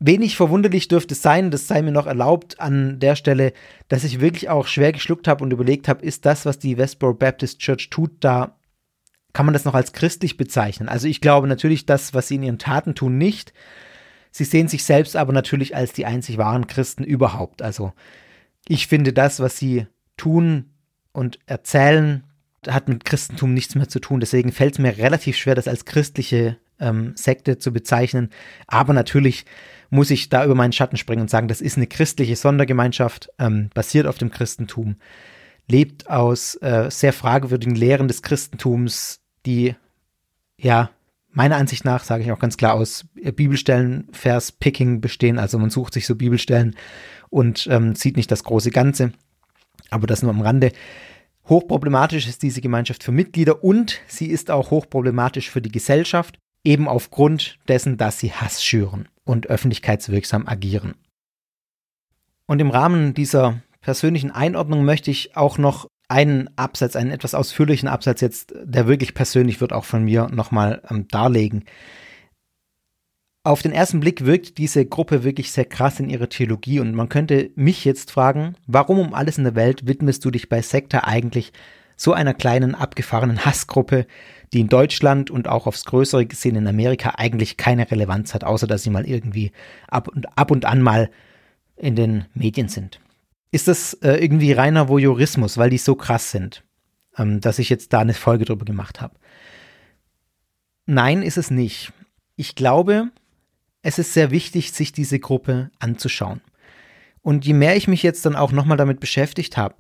Wenig 0.07 0.37
verwunderlich 0.37 0.89
dürfte 0.89 1.15
es 1.15 1.23
sein, 1.23 1.51
das 1.51 1.67
sei 1.67 1.81
mir 1.81 1.91
noch 1.91 2.07
erlaubt 2.07 2.61
an 2.61 3.01
der 3.01 3.17
Stelle, 3.17 3.55
dass 3.89 4.05
ich 4.05 4.21
wirklich 4.21 4.51
auch 4.51 4.67
schwer 4.67 4.93
geschluckt 4.93 5.27
habe 5.27 5.43
und 5.43 5.51
überlegt 5.51 5.89
habe, 5.89 6.05
ist 6.05 6.27
das, 6.27 6.45
was 6.45 6.59
die 6.59 6.77
Westboro 6.77 7.15
Baptist 7.15 7.59
Church 7.61 7.89
tut, 7.89 8.11
da 8.21 8.59
kann 9.33 9.47
man 9.47 9.55
das 9.55 9.65
noch 9.65 9.73
als 9.73 9.95
christlich 9.95 10.37
bezeichnen? 10.37 10.91
Also 10.91 11.09
ich 11.09 11.23
glaube 11.23 11.47
natürlich, 11.47 11.87
das, 11.87 12.13
was 12.13 12.29
sie 12.29 12.35
in 12.35 12.43
ihren 12.43 12.59
Taten 12.59 12.95
tun, 12.95 13.17
nicht. 13.17 13.55
Sie 14.31 14.45
sehen 14.45 14.69
sich 14.69 14.85
selbst 14.85 15.17
aber 15.17 15.33
natürlich 15.33 15.75
als 15.75 15.95
die 15.95 16.05
einzig 16.05 16.37
wahren 16.37 16.67
Christen 16.67 17.03
überhaupt. 17.03 17.63
Also 17.63 17.95
ich 18.69 18.89
finde 18.89 19.15
das, 19.15 19.41
was 19.41 19.57
sie 19.57 19.87
tun 20.19 20.71
und 21.13 21.39
erzählen, 21.47 22.25
hat 22.69 22.91
mit 22.91 23.07
Christentum 23.07 23.55
nichts 23.55 23.75
mehr 23.75 23.89
zu 23.89 24.01
tun. 24.01 24.21
Deswegen 24.21 24.53
fällt 24.53 24.75
es 24.75 24.79
mir 24.79 24.99
relativ 24.99 25.39
schwer, 25.39 25.55
das 25.55 25.67
als 25.67 25.87
christliche 25.87 26.59
ähm, 26.79 27.13
Sekte 27.17 27.59
zu 27.59 27.73
bezeichnen. 27.73 28.29
Aber 28.67 28.93
natürlich 28.93 29.47
muss 29.95 30.11
ich 30.11 30.29
da 30.29 30.45
über 30.45 30.57
meinen 30.57 30.73
Schatten 30.73 30.97
springen 30.97 31.23
und 31.23 31.31
sagen, 31.31 31.47
das 31.47 31.61
ist 31.61 31.77
eine 31.77 31.87
christliche 31.87 32.35
Sondergemeinschaft, 32.35 33.31
ähm, 33.39 33.71
basiert 33.75 34.09
auf 34.09 34.19
dem 34.19 34.33
Christentum, 34.33 34.97
lebt 35.69 36.11
aus 36.11 36.57
äh, 36.57 36.91
sehr 36.91 37.12
fragwürdigen 37.12 37.77
Lehren 37.77 38.09
des 38.09 38.23
Christentums, 38.23 39.21
die 39.47 39.77
ja 40.59 40.91
meiner 41.31 41.57
Ansicht 41.57 41.85
nach, 41.85 42.03
sage 42.03 42.25
ich 42.25 42.33
auch 42.33 42.41
ganz 42.41 42.57
klar, 42.57 42.75
aus 42.75 43.07
Bibelstellen, 43.15 44.09
Vers-Picking 44.11 45.01
bestehen. 45.01 45.39
Also 45.39 45.61
man 45.61 45.71
sucht 45.71 45.95
sich 45.95 46.07
so 46.07 46.16
Bibelstellen 46.16 46.75
und 47.31 47.69
ähm, 47.71 47.95
sieht 47.95 48.16
nicht 48.16 48.33
das 48.33 48.43
große 48.43 48.71
Ganze. 48.71 49.12
Aber 49.91 50.09
das 50.09 50.23
nur 50.23 50.33
am 50.33 50.41
Rande. 50.41 50.73
Hochproblematisch 51.49 52.27
ist 52.27 52.43
diese 52.43 52.61
Gemeinschaft 52.61 53.05
für 53.05 53.12
Mitglieder 53.12 53.62
und 53.62 54.01
sie 54.09 54.27
ist 54.27 54.51
auch 54.51 54.71
hochproblematisch 54.71 55.51
für 55.51 55.62
die 55.62 55.73
Gesellschaft, 55.73 56.39
eben 56.65 56.89
aufgrund 56.89 57.59
dessen, 57.69 57.97
dass 57.97 58.19
sie 58.19 58.33
Hass 58.33 58.65
schüren 58.65 59.09
und 59.25 59.49
öffentlichkeitswirksam 59.49 60.47
agieren. 60.47 60.95
Und 62.47 62.61
im 62.61 62.71
Rahmen 62.71 63.15
dieser 63.15 63.63
persönlichen 63.81 64.31
Einordnung 64.31 64.85
möchte 64.85 65.11
ich 65.11 65.37
auch 65.37 65.59
noch 65.59 65.89
einen 66.09 66.51
Absatz, 66.57 66.97
einen 66.97 67.11
etwas 67.11 67.35
ausführlichen 67.35 67.89
Absatz 67.89 68.21
jetzt, 68.21 68.55
der 68.63 68.87
wirklich 68.87 69.15
persönlich 69.15 69.61
wird, 69.61 69.73
auch 69.73 69.85
von 69.85 70.05
mir 70.05 70.29
nochmal 70.29 70.83
ähm, 70.91 71.09
darlegen. 71.09 71.65
Auf 73.43 73.63
den 73.63 73.73
ersten 73.73 74.01
Blick 74.01 74.25
wirkt 74.25 74.57
diese 74.57 74.87
Gruppe 74.87 75.23
wirklich 75.23 75.53
sehr 75.53 75.67
krass 75.67 76.01
in 76.01 76.09
ihrer 76.09 76.31
Theologie 76.31 76.81
und 76.81 76.95
man 76.95 77.11
könnte 77.11 77.51
mich 77.57 77.85
jetzt 77.85 78.11
fragen, 78.11 78.57
warum 78.67 78.99
um 78.99 79.15
alles 79.15 79.37
in 79.37 79.45
der 79.45 79.55
Welt 79.55 79.87
widmest 79.87 80.25
du 80.25 80.31
dich 80.31 80.49
bei 80.49 80.63
Sekta 80.63 81.01
eigentlich 81.05 81.53
so 81.97 82.13
einer 82.13 82.35
kleinen 82.35 82.75
abgefahrenen 82.75 83.45
Hassgruppe, 83.45 84.07
die 84.55 84.61
in 84.61 84.69
Deutschland 84.69 85.31
und 85.31 85.49
auch 85.49 85.67
aufs 85.67 85.85
Größere 85.85 86.27
gesehen 86.27 86.57
in 86.57 86.69
Amerika 86.69 87.15
eigentlich 87.17 87.57
keine 87.57 87.91
Relevanz 87.91 88.33
hat, 88.33 88.45
außer 88.45 88.67
dass 88.67 88.85
sie 88.85 88.91
mal 88.91 89.07
irgendwie 89.07 89.53
ab 89.89 90.09
und, 90.09 90.39
ab 90.39 90.51
und 90.51 90.65
an 90.65 90.81
mal 90.81 91.11
in 91.77 91.97
den 91.97 92.27
Medien 92.35 92.69
sind. 92.69 93.01
Ist 93.51 93.69
das 93.69 93.95
äh, 93.95 94.15
irgendwie 94.15 94.53
reiner 94.53 94.89
Voyeurismus, 94.89 95.59
weil 95.59 95.71
die 95.71 95.79
so 95.79 95.97
krass 95.97 96.31
sind, 96.31 96.63
ähm, 97.19 97.41
dass 97.41 97.59
ich 97.59 97.69
jetzt 97.69 97.93
da 97.93 98.01
eine 98.01 98.15
Folge 98.15 98.45
drüber 98.45 98.65
gemacht 98.65 99.01
habe? 99.01 99.17
Nein, 100.87 101.23
ist 101.23 101.37
es 101.37 101.51
nicht. 101.51 101.93
Ich 102.37 102.55
glaube, 102.55 103.11
es 103.83 103.99
ist 103.99 104.13
sehr 104.13 104.31
wichtig, 104.31 104.73
sich 104.73 104.93
diese 104.93 105.19
Gruppe 105.19 105.71
anzuschauen. 105.79 106.41
Und 107.23 107.45
je 107.45 107.55
mehr 107.55 107.77
ich 107.77 107.89
mich 107.89 108.03
jetzt 108.03 108.25
dann 108.25 108.37
auch 108.37 108.53
nochmal 108.53 108.77
damit 108.77 109.01
beschäftigt 109.01 109.57
habe, 109.57 109.77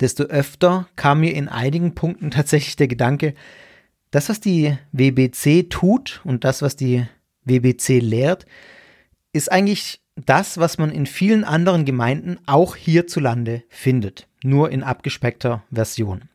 desto 0.00 0.24
öfter 0.24 0.88
kam 0.96 1.20
mir 1.20 1.34
in 1.34 1.48
einigen 1.48 1.94
Punkten 1.94 2.30
tatsächlich 2.30 2.76
der 2.76 2.88
Gedanke, 2.88 3.34
das, 4.10 4.28
was 4.28 4.40
die 4.40 4.76
WBC 4.92 5.70
tut 5.70 6.20
und 6.24 6.44
das, 6.44 6.62
was 6.62 6.76
die 6.76 7.06
WBC 7.44 8.00
lehrt, 8.00 8.46
ist 9.32 9.50
eigentlich 9.50 10.00
das, 10.16 10.58
was 10.58 10.78
man 10.78 10.90
in 10.90 11.06
vielen 11.06 11.44
anderen 11.44 11.84
Gemeinden 11.84 12.38
auch 12.46 12.76
hierzulande 12.76 13.62
findet, 13.68 14.28
nur 14.42 14.70
in 14.70 14.82
abgespeckter 14.82 15.62
Version. 15.70 16.28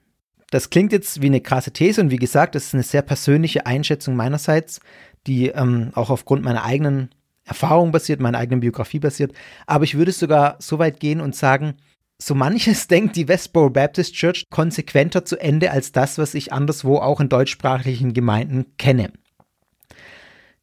Das 0.52 0.70
klingt 0.70 0.92
jetzt 0.92 1.22
wie 1.22 1.28
eine 1.28 1.42
krasse 1.42 1.72
These 1.72 2.02
und 2.02 2.12
wie 2.12 2.18
gesagt, 2.18 2.56
das 2.56 2.68
ist 2.68 2.74
eine 2.74 2.84
sehr 2.84 3.02
persönliche 3.02 3.66
Einschätzung 3.66 4.16
meinerseits, 4.16 4.80
die 5.28 5.50
ähm, 5.50 5.92
auch 5.96 6.10
aufgrund 6.10 6.44
meiner 6.44 6.64
eigenen 6.64 7.10
Erfahrung 7.44 7.92
basiert, 7.92 8.20
meiner 8.20 8.38
eigenen 8.38 8.62
Biografie 8.62 9.00
basiert. 9.00 9.34
Aber 9.68 9.84
ich 9.84 9.98
würde 9.98 10.12
sogar 10.12 10.56
so 10.60 10.80
weit 10.80 11.00
gehen 11.00 11.20
und 11.20 11.36
sagen, 11.36 11.76
so 12.22 12.36
manches 12.36 12.88
denkt 12.90 13.16
die 13.16 13.28
Westboro 13.28 13.70
Baptist 13.70 14.14
Church 14.14 14.46
konsequenter 14.50 15.26
zu 15.26 15.40
Ende 15.40 15.72
als 15.72 15.92
das, 15.92 16.18
was 16.18 16.34
ich 16.34 16.54
anderswo 16.54 16.98
auch 16.98 17.20
in 17.20 17.30
deutschsprachigen 17.30 18.14
Gemeinden 18.14 18.78
kenne. 18.78 19.12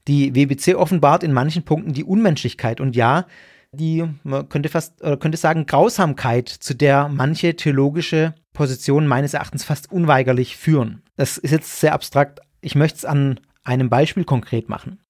Die 0.09 0.35
WBC 0.35 0.75
offenbart 0.75 1.23
in 1.23 1.33
manchen 1.33 1.65
Punkten 1.65 1.93
die 1.93 2.05
Unmenschlichkeit 2.05 2.81
und 2.81 2.97
ja, 2.97 3.27
die, 3.73 4.05
man 4.23 4.49
könnte 4.49 4.69
fast, 4.69 5.01
oder 5.01 5.17
könnte 5.17 5.39
sagen, 5.39 5.67
Grausamkeit, 5.67 6.49
zu 6.49 6.75
der 6.75 7.09
manche 7.09 7.57
theologische 7.57 8.35
Positionen 8.53 9.07
meines 9.07 9.33
Erachtens 9.33 9.65
fast 9.65 9.91
unweigerlich 9.91 10.57
führen. 10.57 11.03
Das 11.17 11.39
ist 11.39 11.53
jetzt 11.53 11.81
sehr 11.81 11.95
abstrakt. 11.95 12.41
Ich 12.61 12.75
möchte 12.75 12.99
es 12.99 13.05
an 13.05 13.41
einem 13.65 13.89
Beispiel 13.89 14.25
konkret 14.25 14.69
machen. 14.69 15.01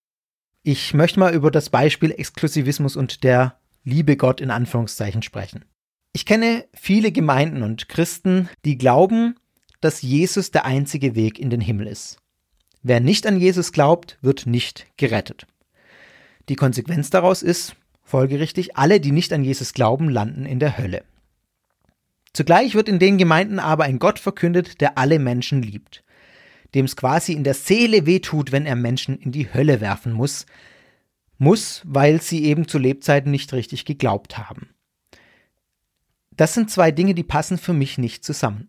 Ich 0.62 0.94
möchte 0.94 1.18
mal 1.18 1.34
über 1.34 1.50
das 1.50 1.70
Beispiel 1.70 2.12
Exklusivismus 2.12 2.94
und 2.94 3.24
der 3.24 3.58
Liebe 3.82 4.16
Gott 4.16 4.40
in 4.40 4.52
Anführungszeichen 4.52 5.22
sprechen. 5.22 5.64
Ich 6.14 6.26
kenne 6.26 6.66
viele 6.74 7.10
Gemeinden 7.10 7.62
und 7.62 7.88
Christen, 7.88 8.50
die 8.66 8.76
glauben, 8.76 9.36
dass 9.80 10.02
Jesus 10.02 10.50
der 10.50 10.66
einzige 10.66 11.14
Weg 11.14 11.38
in 11.38 11.48
den 11.48 11.62
Himmel 11.62 11.86
ist. 11.86 12.18
Wer 12.82 13.00
nicht 13.00 13.26
an 13.26 13.40
Jesus 13.40 13.72
glaubt, 13.72 14.18
wird 14.20 14.46
nicht 14.46 14.86
gerettet. 14.98 15.46
Die 16.50 16.56
Konsequenz 16.56 17.08
daraus 17.08 17.42
ist, 17.42 17.76
folgerichtig, 18.02 18.76
alle, 18.76 19.00
die 19.00 19.12
nicht 19.12 19.32
an 19.32 19.42
Jesus 19.42 19.72
glauben, 19.72 20.10
landen 20.10 20.44
in 20.44 20.58
der 20.58 20.76
Hölle. 20.76 21.04
Zugleich 22.34 22.74
wird 22.74 22.88
in 22.88 22.98
den 22.98 23.16
Gemeinden 23.16 23.58
aber 23.58 23.84
ein 23.84 23.98
Gott 23.98 24.18
verkündet, 24.18 24.80
der 24.82 24.98
alle 24.98 25.18
Menschen 25.18 25.62
liebt, 25.62 26.02
dem 26.74 26.84
es 26.84 26.96
quasi 26.96 27.32
in 27.32 27.44
der 27.44 27.54
Seele 27.54 28.04
wehtut, 28.04 28.52
wenn 28.52 28.66
er 28.66 28.76
Menschen 28.76 29.18
in 29.18 29.32
die 29.32 29.52
Hölle 29.52 29.80
werfen 29.80 30.12
muss, 30.12 30.44
muss, 31.38 31.82
weil 31.84 32.20
sie 32.20 32.44
eben 32.44 32.68
zu 32.68 32.78
Lebzeiten 32.78 33.30
nicht 33.30 33.52
richtig 33.54 33.86
geglaubt 33.86 34.36
haben. 34.36 34.68
Das 36.36 36.54
sind 36.54 36.70
zwei 36.70 36.90
Dinge, 36.90 37.14
die 37.14 37.22
passen 37.22 37.58
für 37.58 37.72
mich 37.72 37.98
nicht 37.98 38.24
zusammen. 38.24 38.68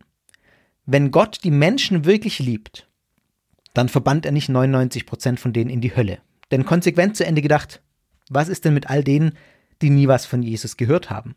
Wenn 0.86 1.10
Gott 1.10 1.40
die 1.44 1.50
Menschen 1.50 2.04
wirklich 2.04 2.38
liebt, 2.38 2.88
dann 3.72 3.88
verbannt 3.88 4.26
er 4.26 4.32
nicht 4.32 4.48
99 4.48 5.06
Prozent 5.06 5.40
von 5.40 5.52
denen 5.52 5.70
in 5.70 5.80
die 5.80 5.96
Hölle. 5.96 6.18
Denn 6.50 6.64
konsequent 6.64 7.16
zu 7.16 7.24
Ende 7.24 7.42
gedacht, 7.42 7.82
was 8.28 8.48
ist 8.48 8.64
denn 8.64 8.74
mit 8.74 8.90
all 8.90 9.02
denen, 9.02 9.32
die 9.82 9.90
nie 9.90 10.08
was 10.08 10.26
von 10.26 10.42
Jesus 10.42 10.76
gehört 10.76 11.10
haben? 11.10 11.34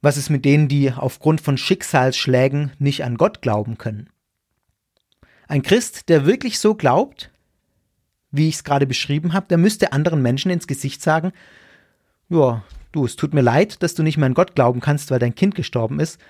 Was 0.00 0.16
ist 0.16 0.28
mit 0.28 0.44
denen, 0.44 0.68
die 0.68 0.92
aufgrund 0.92 1.40
von 1.40 1.56
Schicksalsschlägen 1.56 2.72
nicht 2.78 3.04
an 3.04 3.16
Gott 3.16 3.40
glauben 3.40 3.78
können? 3.78 4.10
Ein 5.48 5.62
Christ, 5.62 6.08
der 6.08 6.26
wirklich 6.26 6.58
so 6.58 6.74
glaubt, 6.74 7.30
wie 8.30 8.48
ich 8.48 8.56
es 8.56 8.64
gerade 8.64 8.86
beschrieben 8.86 9.32
habe, 9.32 9.46
der 9.48 9.58
müsste 9.58 9.92
anderen 9.92 10.20
Menschen 10.20 10.50
ins 10.50 10.66
Gesicht 10.66 11.00
sagen, 11.02 11.32
ja, 12.28 12.62
du, 12.94 13.04
es 13.04 13.16
tut 13.16 13.34
mir 13.34 13.40
leid, 13.40 13.82
dass 13.82 13.94
du 13.94 14.02
nicht 14.02 14.16
mehr 14.16 14.26
an 14.26 14.34
Gott 14.34 14.54
glauben 14.54 14.80
kannst, 14.80 15.10
weil 15.10 15.18
dein 15.18 15.34
Kind 15.34 15.54
gestorben 15.54 16.00
ist 16.00 16.20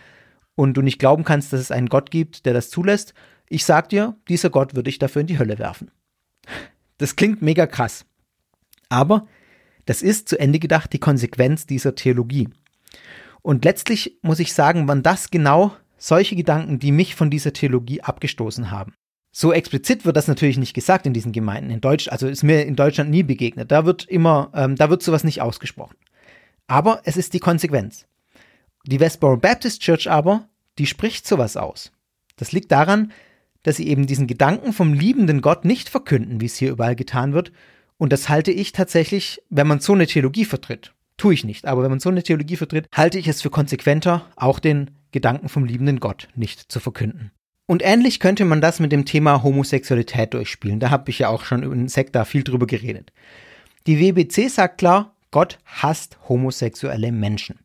und 0.55 0.75
du 0.75 0.83
nicht 0.83 0.99
glauben 0.99 1.25
kannst, 1.25 1.53
dass 1.53 1.61
es 1.61 1.71
einen 1.71 1.89
Gott 1.89 2.11
gibt, 2.11 2.47
der 2.47 2.55
das 2.55 2.71
zulässt. 2.71 3.15
Ich 3.49 3.65
sag 3.65 3.89
dir, 3.89 4.17
dieser 4.29 4.51
Gott 4.51 4.75
würde 4.75 4.91
ich 4.91 4.99
dafür 4.99 5.21
in 5.21 5.27
die 5.27 5.39
Hölle 5.39 5.59
werfen. 5.59 5.91
Das 6.99 7.17
klingt 7.17 7.43
mega 7.43 7.67
krass. 7.67 8.07
Aber 8.89 9.27
das 9.87 10.03
ist 10.03 10.29
zu 10.29 10.39
Ende 10.39 10.59
gedacht 10.59 10.93
die 10.93 11.01
Konsequenz 11.01 11.67
dieser 11.67 11.95
Theologie. 11.95 12.49
Und 13.43 13.65
letztlich 13.65 14.19
muss 14.23 14.41
ich 14.41 14.55
sagen, 14.55 14.89
waren 14.89 15.03
das 15.03 15.31
genau 15.31 15.77
solche 15.99 16.37
Gedanken, 16.37 16.79
die 16.79 16.93
mich 16.93 17.15
von 17.15 17.31
dieser 17.31 17.53
Theologie 17.53 18.01
abgestoßen 18.01 18.71
haben. 18.71 18.95
So 19.37 19.53
explizit 19.53 20.05
wird 20.05 20.17
das 20.17 20.29
natürlich 20.29 20.59
nicht 20.59 20.75
gesagt 20.75 21.07
in 21.07 21.13
diesen 21.13 21.33
Gemeinden. 21.33 21.71
In 21.71 21.81
Deutsch, 21.81 22.09
also 22.09 22.29
ist 22.29 22.45
mir 22.45 22.65
in 22.65 22.77
Deutschland 22.77 23.11
nie 23.11 23.25
begegnet. 23.25 23.73
Da 23.73 23.85
wird 23.85 24.05
immer, 24.05 24.51
ähm, 24.55 24.77
da 24.77 24.91
wird 24.91 25.03
sowas 25.03 25.25
nicht 25.25 25.43
ausgesprochen. 25.43 25.97
Aber 26.67 27.01
es 27.05 27.17
ist 27.17 27.35
die 27.35 27.41
Konsequenz. 27.41 28.07
Die 28.87 29.01
Westboro 29.01 29.37
Baptist 29.37 29.81
Church 29.83 30.11
aber, 30.11 30.49
die 30.79 30.87
spricht 30.87 31.27
sowas 31.27 31.57
aus. 31.57 31.93
Das 32.37 32.53
liegt 32.53 32.73
daran, 32.73 33.13
dass 33.63 33.77
sie 33.77 33.89
eben 33.89 34.07
diesen 34.07 34.27
Gedanken 34.27 34.73
vom 34.73 34.93
liebenden 34.93 35.41
Gott 35.41 35.65
nicht 35.65 35.89
verkünden, 35.89 36.41
wie 36.41 36.47
es 36.47 36.57
hier 36.57 36.71
überall 36.71 36.97
getan 36.97 37.33
wird. 37.33 37.53
Und 37.97 38.13
das 38.13 38.29
halte 38.29 38.51
ich 38.51 38.73
tatsächlich, 38.73 39.43
wenn 39.51 39.67
man 39.67 39.81
so 39.81 39.93
eine 39.93 40.07
Theologie 40.07 40.45
vertritt, 40.45 40.95
Tue 41.17 41.35
ich 41.35 41.45
nicht. 41.45 41.67
Aber 41.67 41.83
wenn 41.83 41.91
man 41.91 42.01
so 42.01 42.09
eine 42.09 42.23
Theologie 42.23 42.57
vertritt, 42.57 42.89
halte 42.93 43.19
ich 43.19 43.29
es 43.29 43.43
für 43.43 43.51
konsequenter, 43.51 44.27
auch 44.37 44.59
den 44.59 44.91
Gedanken 45.13 45.49
vom 45.49 45.65
liebenden 45.65 46.01
Gott 46.01 46.29
nicht 46.35 46.73
zu 46.73 46.81
verkünden. 46.81 47.31
Und 47.67 47.83
ähnlich 47.83 48.21
könnte 48.21 48.45
man 48.45 48.61
das 48.61 48.81
mit 48.81 48.93
dem 48.93 49.05
Thema 49.05 49.43
Homosexualität 49.43 50.35
durchspielen. 50.35 50.81
Da 50.81 50.91
habe 50.91 51.11
ich 51.11 51.21
ja 51.21 51.29
auch 51.29 51.45
schon 51.45 51.63
in 51.63 51.89
Sekta 51.89 52.25
viel 52.25 52.43
drüber 52.43 52.67
geredet. 52.67 53.13
Die 53.87 53.99
WBC 53.99 54.51
sagt 54.51 54.79
klar, 54.79 55.14
Gott 55.35 55.59
hasst 55.65 56.17
homosexuelle 56.29 57.11
Menschen. 57.11 57.59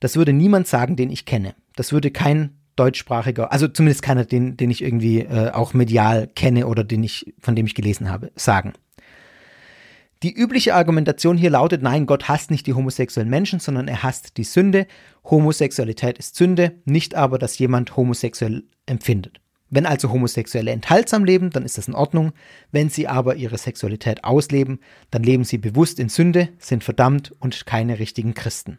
Das 0.00 0.16
würde 0.16 0.32
niemand 0.32 0.66
sagen, 0.66 0.96
den 0.96 1.10
ich 1.10 1.26
kenne. 1.26 1.54
Das 1.76 1.92
würde 1.92 2.10
kein 2.10 2.58
deutschsprachiger, 2.74 3.52
also 3.52 3.68
zumindest 3.68 4.02
keiner, 4.02 4.24
den, 4.24 4.56
den 4.56 4.68
ich 4.68 4.82
irgendwie 4.82 5.20
äh, 5.20 5.52
auch 5.52 5.74
medial 5.74 6.26
kenne 6.26 6.66
oder 6.66 6.82
den 6.82 7.04
ich, 7.04 7.32
von 7.38 7.54
dem 7.54 7.66
ich 7.66 7.76
gelesen 7.76 8.10
habe, 8.10 8.32
sagen. 8.34 8.72
Die 10.24 10.34
übliche 10.34 10.74
Argumentation 10.74 11.36
hier 11.36 11.50
lautet, 11.50 11.82
nein, 11.82 12.04
Gott 12.04 12.26
hasst 12.26 12.50
nicht 12.50 12.66
die 12.66 12.74
homosexuellen 12.74 13.30
Menschen, 13.30 13.60
sondern 13.60 13.86
er 13.86 14.02
hasst 14.02 14.36
die 14.36 14.42
Sünde. 14.42 14.88
Homosexualität 15.22 16.18
ist 16.18 16.34
Sünde, 16.34 16.80
nicht 16.84 17.14
aber, 17.14 17.38
dass 17.38 17.60
jemand 17.60 17.96
homosexuell 17.96 18.64
empfindet. 18.86 19.40
Wenn 19.70 19.86
also 19.86 20.10
Homosexuelle 20.10 20.70
enthaltsam 20.70 21.24
leben, 21.24 21.50
dann 21.50 21.64
ist 21.64 21.76
das 21.78 21.88
in 21.88 21.94
Ordnung. 21.94 22.32
Wenn 22.72 22.88
sie 22.88 23.06
aber 23.06 23.36
ihre 23.36 23.58
Sexualität 23.58 24.24
ausleben, 24.24 24.80
dann 25.10 25.22
leben 25.22 25.44
sie 25.44 25.58
bewusst 25.58 25.98
in 25.98 26.08
Sünde, 26.08 26.48
sind 26.58 26.84
verdammt 26.84 27.32
und 27.38 27.66
keine 27.66 27.98
richtigen 27.98 28.34
Christen. 28.34 28.78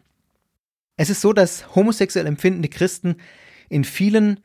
Es 0.96 1.08
ist 1.08 1.20
so, 1.20 1.32
dass 1.32 1.74
homosexuell 1.74 2.26
empfindende 2.26 2.68
Christen 2.68 3.16
in 3.68 3.84
vielen 3.84 4.40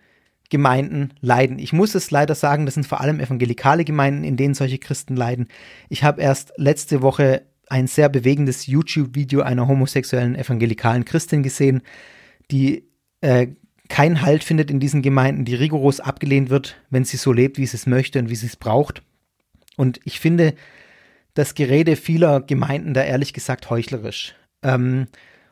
Gemeinden 0.50 1.14
leiden. 1.22 1.58
Ich 1.60 1.74
muss 1.74 1.96
es 1.96 2.12
leider 2.12 2.36
sagen, 2.36 2.66
das 2.66 2.76
sind 2.76 2.86
vor 2.86 3.02
allem 3.02 3.20
evangelikale 3.20 3.84
Gemeinden, 3.84 4.24
in 4.24 4.38
denen 4.38 4.54
solche 4.54 4.78
Christen 4.78 5.16
leiden. 5.16 5.48
Ich 5.90 6.04
habe 6.04 6.22
erst 6.22 6.54
letzte 6.58 7.02
Woche 7.02 7.42
ein 7.68 7.88
sehr 7.88 8.10
bewegendes 8.10 8.68
YouTube-Video 8.68 9.42
einer 9.42 9.68
homosexuellen 9.68 10.36
evangelikalen 10.36 11.04
Christin 11.04 11.42
gesehen, 11.42 11.82
die 12.52 12.88
äh, 13.22 13.48
keinen 13.90 14.22
Halt 14.22 14.44
findet 14.44 14.72
in 14.72 14.80
diesen 14.80 15.02
Gemeinden, 15.02 15.46
die 15.46 15.56
rigoros 15.56 16.00
abgelehnt 16.00 16.50
wird, 16.50 16.78
wenn 16.90 17.06
sie 17.06 17.18
so 17.18 17.32
lebt, 17.32 17.58
wie 17.58 17.66
sie 17.66 17.78
es 17.78 17.86
möchte 17.86 18.20
und 18.20 18.30
wie 18.30 18.36
sie 18.36 18.48
es 18.48 18.56
braucht. 18.56 19.04
Und 19.78 20.00
ich 20.06 20.20
finde 20.20 20.56
das 21.34 21.54
Gerede 21.54 21.96
vieler 21.96 22.42
Gemeinden 22.42 22.94
da 22.94 23.04
ehrlich 23.04 23.34
gesagt 23.34 23.70
heuchlerisch. 23.70 24.36
Ähm, 24.64 25.08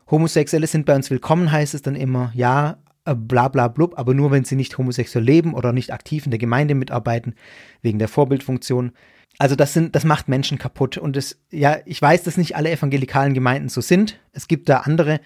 Homosexuelle 0.10 0.68
sind 0.68 0.86
bei 0.86 0.96
uns 0.96 1.10
willkommen, 1.10 1.52
heißt 1.52 1.74
es 1.74 1.82
dann 1.82 1.96
immer. 1.96 2.32
Ja, 2.34 2.78
äh, 3.06 3.16
bla 3.16 3.50
bla 3.50 3.68
blub, 3.68 3.98
aber 3.98 4.14
nur 4.14 4.32
wenn 4.32 4.46
sie 4.46 4.56
nicht 4.56 4.78
homosexuell 4.78 5.24
leben 5.24 5.54
oder 5.54 5.74
nicht 5.74 5.92
aktiv 5.92 6.26
in 6.26 6.32
der 6.32 6.40
Gemeinde 6.40 6.76
mitarbeiten, 6.76 7.36
wegen 7.82 8.00
der 8.00 8.08
Vorbildfunktion. 8.08 8.94
Also 9.40 9.56
das 9.56 9.74
sind, 9.74 9.96
das 9.96 10.06
macht 10.06 10.28
Menschen 10.28 10.58
kaputt. 10.58 10.98
Und 10.98 11.18
es, 11.18 11.40
ja, 11.50 11.78
ich 11.86 12.02
weiß, 12.02 12.24
dass 12.24 12.38
nicht 12.38 12.56
alle 12.56 12.72
evangelikalen 12.72 13.34
Gemeinden 13.34 13.70
so 13.70 13.82
sind. 13.82 14.20
Es 14.32 14.48
gibt 14.48 14.70
da 14.70 14.80
andere, 14.80 15.20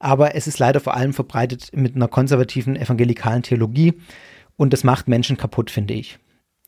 aber 0.00 0.34
es 0.34 0.48
ist 0.48 0.58
leider 0.58 0.80
vor 0.80 0.94
allem 0.96 1.12
verbreitet 1.12 1.70
mit 1.72 1.94
einer 1.94 2.08
konservativen 2.08 2.74
evangelikalen 2.74 3.42
Theologie. 3.44 4.00
Und 4.56 4.72
das 4.72 4.82
macht 4.82 5.06
Menschen 5.06 5.36
kaputt, 5.36 5.70
finde 5.70 5.94
ich. 5.94 6.18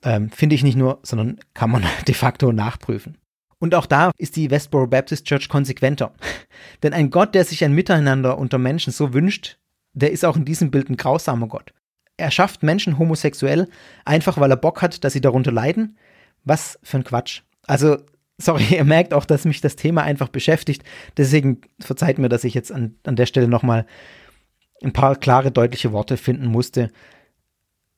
Ähm, 0.05 0.31
finde 0.31 0.55
ich 0.55 0.63
nicht 0.63 0.77
nur, 0.77 1.01
sondern 1.03 1.41
kann 1.55 1.71
man 1.71 1.85
de 2.07 2.15
facto 2.15 2.53
nachprüfen. 2.53 3.19
Und 3.59 3.75
auch 3.75 3.87
da 3.87 4.11
ist 4.19 4.37
die 4.37 4.51
Westboro 4.51 4.87
Baptist 4.87 5.25
Church 5.25 5.49
konsequenter. 5.49 6.13
Denn 6.83 6.93
ein 6.93 7.11
Gott, 7.11 7.35
der 7.35 7.45
sich 7.45 7.65
ein 7.65 7.73
Miteinander 7.73 8.39
unter 8.39 8.59
Menschen 8.59 8.93
so 8.93 9.15
wünscht, 9.15 9.59
der 9.95 10.13
ist 10.13 10.25
auch 10.25 10.37
in 10.37 10.45
diesem 10.45 10.71
Bild 10.71 10.91
ein 10.91 10.97
grausamer 10.97 11.49
Gott. 11.49 11.73
Er 12.19 12.31
schafft 12.31 12.63
Menschen 12.63 12.99
homosexuell, 12.99 13.69
einfach 14.05 14.39
weil 14.39 14.51
er 14.51 14.57
Bock 14.57 14.83
hat, 14.83 15.05
dass 15.05 15.13
sie 15.15 15.21
darunter 15.21 15.53
leiden. 15.53 15.97
Was 16.45 16.79
für 16.83 16.99
ein 16.99 17.05
Quatsch. 17.05 17.43
Also, 17.67 17.99
sorry, 18.45 18.65
ihr 18.71 18.85
merkt 18.85 19.15
auch, 19.15 19.25
dass 19.25 19.45
mich 19.45 19.61
das 19.61 19.77
Thema 19.77 20.03
einfach 20.03 20.29
beschäftigt. 20.29 20.83
Deswegen 21.17 21.61
verzeiht 21.81 22.19
mir, 22.19 22.29
dass 22.29 22.45
ich 22.45 22.55
jetzt 22.55 22.73
an, 22.73 22.97
an 23.05 23.17
der 23.17 23.27
Stelle 23.27 23.49
nochmal 23.49 23.87
ein 24.83 24.93
paar 24.93 25.17
klare, 25.17 25.51
deutliche 25.51 25.93
Worte 25.93 26.17
finden 26.17 26.47
musste. 26.47 26.91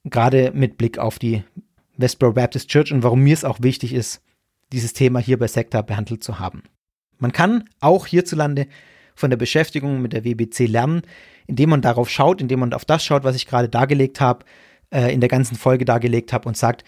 Gerade 0.05 0.53
mit 0.55 0.77
Blick 0.77 0.99
auf 0.99 1.19
die 1.19 1.45
Westboro 1.97 2.33
Baptist 2.33 2.69
Church 2.69 2.93
und 2.93 3.03
warum 3.03 3.21
mir 3.21 3.35
es 3.35 3.45
auch 3.45 3.59
wichtig 3.63 3.95
ist, 3.95 4.23
dieses 4.73 4.93
Thema 4.93 5.19
hier 5.19 5.39
bei 5.39 5.47
Sekta 5.47 5.83
behandelt 5.83 6.23
zu 6.23 6.39
haben. 6.39 6.65
Man 7.19 7.33
kann 7.33 7.65
auch 7.81 8.07
hierzulande 8.07 8.67
von 9.15 9.31
der 9.31 9.37
Beschäftigung 9.37 10.03
mit 10.03 10.13
der 10.13 10.25
WBC 10.25 10.67
lernen, 10.67 11.03
indem 11.47 11.71
man 11.71 11.83
darauf 11.83 12.11
schaut, 12.11 12.41
indem 12.41 12.61
man 12.61 12.73
auf 12.73 12.85
das 12.85 13.05
schaut, 13.05 13.25
was 13.25 13.37
ich 13.37 13.47
gerade 13.47 13.69
dargelegt 13.69 14.21
habe, 14.21 14.45
äh, 14.91 15.13
in 15.13 15.21
der 15.21 15.29
ganzen 15.29 15.57
Folge 15.57 15.85
dargelegt 15.85 16.33
habe 16.33 16.49
und 16.49 16.57
sagt, 16.57 16.85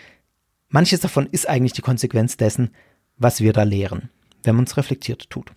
manches 0.69 1.01
davon 1.01 1.29
ist 1.31 1.49
eigentlich 1.49 1.73
die 1.73 1.83
Konsequenz 1.83 2.37
dessen, 2.37 2.71
was 3.17 3.41
wir 3.41 3.53
da 3.53 3.63
lehren, 3.63 4.11
wenn 4.43 4.57
man 4.57 4.65
es 4.65 4.77
reflektiert 4.77 5.31
tut. 5.31 5.53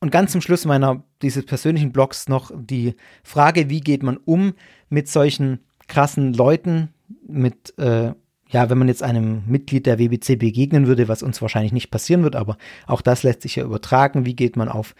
Und 0.00 0.10
ganz 0.10 0.32
zum 0.32 0.40
Schluss 0.40 0.64
meiner 0.64 1.02
dieses 1.22 1.46
persönlichen 1.46 1.92
Blogs 1.92 2.28
noch 2.28 2.50
die 2.54 2.94
Frage, 3.22 3.70
wie 3.70 3.80
geht 3.80 4.02
man 4.02 4.18
um 4.18 4.54
mit 4.90 5.08
solchen 5.08 5.60
krassen 5.88 6.34
Leuten, 6.34 6.90
mit 7.26 7.78
äh, 7.78 8.12
ja, 8.50 8.70
wenn 8.70 8.78
man 8.78 8.88
jetzt 8.88 9.02
einem 9.02 9.42
Mitglied 9.46 9.86
der 9.86 9.98
WBC 9.98 10.38
begegnen 10.38 10.86
würde, 10.86 11.08
was 11.08 11.22
uns 11.22 11.40
wahrscheinlich 11.40 11.72
nicht 11.72 11.90
passieren 11.90 12.22
wird, 12.22 12.36
aber 12.36 12.56
auch 12.86 13.00
das 13.00 13.22
lässt 13.22 13.42
sich 13.42 13.56
ja 13.56 13.64
übertragen. 13.64 14.26
Wie 14.26 14.36
geht 14.36 14.56
man 14.56 14.68
auf 14.68 14.94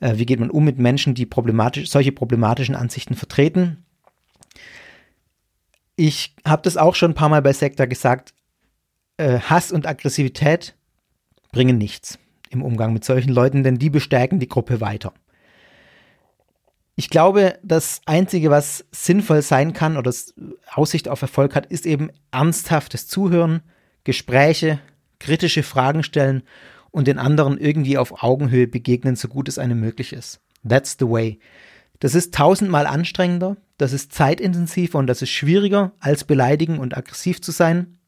äh, 0.00 0.14
wie 0.16 0.26
geht 0.26 0.40
man 0.40 0.50
um 0.50 0.64
mit 0.64 0.78
Menschen, 0.78 1.14
die 1.14 1.26
problematisch, 1.26 1.88
solche 1.90 2.12
problematischen 2.12 2.74
Ansichten 2.74 3.14
vertreten? 3.14 3.84
Ich 5.96 6.34
habe 6.44 6.62
das 6.62 6.76
auch 6.76 6.94
schon 6.94 7.12
ein 7.12 7.14
paar 7.14 7.28
Mal 7.28 7.42
bei 7.42 7.52
Sekta 7.52 7.86
gesagt. 7.86 8.34
Äh, 9.16 9.40
Hass 9.40 9.72
und 9.72 9.86
Aggressivität 9.86 10.74
bringen 11.52 11.78
nichts 11.78 12.18
im 12.50 12.62
Umgang 12.62 12.92
mit 12.92 13.04
solchen 13.04 13.30
Leuten, 13.30 13.62
denn 13.62 13.78
die 13.78 13.90
bestärken 13.90 14.38
die 14.38 14.48
Gruppe 14.48 14.80
weiter. 14.80 15.12
Ich 16.94 17.10
glaube, 17.10 17.58
das 17.62 18.00
Einzige, 18.06 18.50
was 18.50 18.86
sinnvoll 18.90 19.42
sein 19.42 19.74
kann 19.74 19.98
oder 19.98 20.12
Aussicht 20.72 21.08
auf 21.08 21.20
Erfolg 21.20 21.54
hat, 21.54 21.66
ist 21.66 21.84
eben 21.84 22.10
ernsthaftes 22.30 23.06
Zuhören, 23.06 23.60
Gespräche, 24.04 24.80
kritische 25.18 25.62
Fragen 25.62 26.02
stellen 26.02 26.42
und 26.90 27.06
den 27.06 27.18
anderen 27.18 27.58
irgendwie 27.58 27.98
auf 27.98 28.22
Augenhöhe 28.22 28.66
begegnen, 28.66 29.16
so 29.16 29.28
gut 29.28 29.48
es 29.48 29.58
einem 29.58 29.78
möglich 29.78 30.14
ist. 30.14 30.40
That's 30.66 30.96
the 30.98 31.06
way. 31.06 31.38
Das 32.00 32.14
ist 32.14 32.34
tausendmal 32.34 32.86
anstrengender, 32.86 33.56
das 33.76 33.92
ist 33.92 34.12
zeitintensiver 34.12 34.98
und 34.98 35.06
das 35.06 35.20
ist 35.20 35.30
schwieriger, 35.30 35.92
als 36.00 36.24
beleidigen 36.24 36.78
und 36.78 36.96
aggressiv 36.96 37.42
zu 37.42 37.52
sein. 37.52 37.98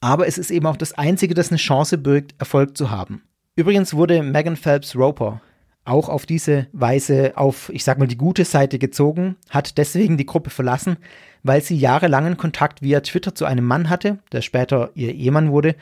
Aber 0.00 0.26
es 0.26 0.38
ist 0.38 0.50
eben 0.50 0.66
auch 0.66 0.76
das 0.76 0.92
Einzige, 0.92 1.34
das 1.34 1.50
eine 1.50 1.58
Chance 1.58 1.98
birgt, 1.98 2.34
Erfolg 2.38 2.76
zu 2.76 2.90
haben. 2.90 3.22
Übrigens 3.56 3.94
wurde 3.94 4.22
Megan 4.22 4.56
Phelps 4.56 4.94
Roper 4.94 5.40
auch 5.88 6.08
auf 6.08 6.26
diese 6.26 6.66
Weise 6.72 7.32
auf, 7.36 7.70
ich 7.72 7.82
sag 7.82 7.98
mal, 7.98 8.06
die 8.06 8.18
gute 8.18 8.44
Seite 8.44 8.78
gezogen, 8.78 9.36
hat 9.50 9.78
deswegen 9.78 10.16
die 10.16 10.26
Gruppe 10.26 10.50
verlassen, 10.50 10.98
weil 11.42 11.62
sie 11.62 11.76
jahrelangen 11.76 12.36
Kontakt 12.36 12.82
via 12.82 13.00
Twitter 13.00 13.34
zu 13.34 13.46
einem 13.46 13.64
Mann 13.64 13.88
hatte, 13.88 14.18
der 14.32 14.42
später 14.42 14.90
ihr 14.94 15.14
Ehemann 15.14 15.50
wurde, 15.50 15.74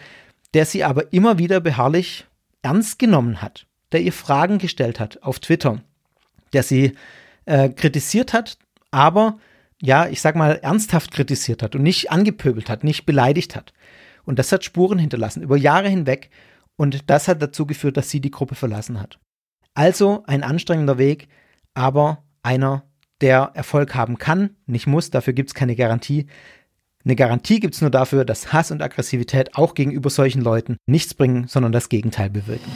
der 0.54 0.64
sie 0.64 0.84
aber 0.84 1.12
immer 1.12 1.38
wieder 1.38 1.60
beharrlich 1.60 2.26
ernst 2.62 2.98
genommen 2.98 3.42
hat, 3.42 3.66
der 3.92 4.00
ihr 4.00 4.12
Fragen 4.12 4.58
gestellt 4.58 5.00
hat 5.00 5.22
auf 5.22 5.40
Twitter, 5.40 5.82
der 6.52 6.62
sie 6.62 6.92
äh, 7.44 7.68
kritisiert 7.68 8.32
hat, 8.32 8.58
aber 8.90 9.38
ja, 9.82 10.06
ich 10.06 10.20
sag 10.20 10.36
mal, 10.36 10.58
ernsthaft 10.62 11.10
kritisiert 11.10 11.62
hat 11.62 11.74
und 11.74 11.82
nicht 11.82 12.10
angepöbelt 12.10 12.70
hat, 12.70 12.84
nicht 12.84 13.04
beleidigt 13.04 13.54
hat. 13.54 13.72
Und 14.26 14.38
das 14.38 14.52
hat 14.52 14.64
Spuren 14.64 14.98
hinterlassen, 14.98 15.42
über 15.42 15.56
Jahre 15.56 15.88
hinweg. 15.88 16.28
Und 16.76 17.08
das 17.08 17.28
hat 17.28 17.40
dazu 17.40 17.64
geführt, 17.64 17.96
dass 17.96 18.10
sie 18.10 18.20
die 18.20 18.30
Gruppe 18.30 18.54
verlassen 18.54 19.00
hat. 19.00 19.18
Also 19.72 20.24
ein 20.26 20.42
anstrengender 20.42 20.98
Weg, 20.98 21.28
aber 21.72 22.24
einer, 22.42 22.82
der 23.22 23.52
Erfolg 23.54 23.94
haben 23.94 24.18
kann, 24.18 24.50
nicht 24.66 24.86
muss, 24.86 25.10
dafür 25.10 25.32
gibt 25.32 25.50
es 25.50 25.54
keine 25.54 25.74
Garantie. 25.74 26.26
Eine 27.04 27.16
Garantie 27.16 27.60
gibt 27.60 27.74
es 27.74 27.80
nur 27.80 27.90
dafür, 27.90 28.24
dass 28.24 28.52
Hass 28.52 28.70
und 28.70 28.82
Aggressivität 28.82 29.56
auch 29.56 29.74
gegenüber 29.74 30.10
solchen 30.10 30.42
Leuten 30.42 30.76
nichts 30.86 31.14
bringen, 31.14 31.46
sondern 31.46 31.72
das 31.72 31.88
Gegenteil 31.88 32.28
bewirken. 32.28 32.70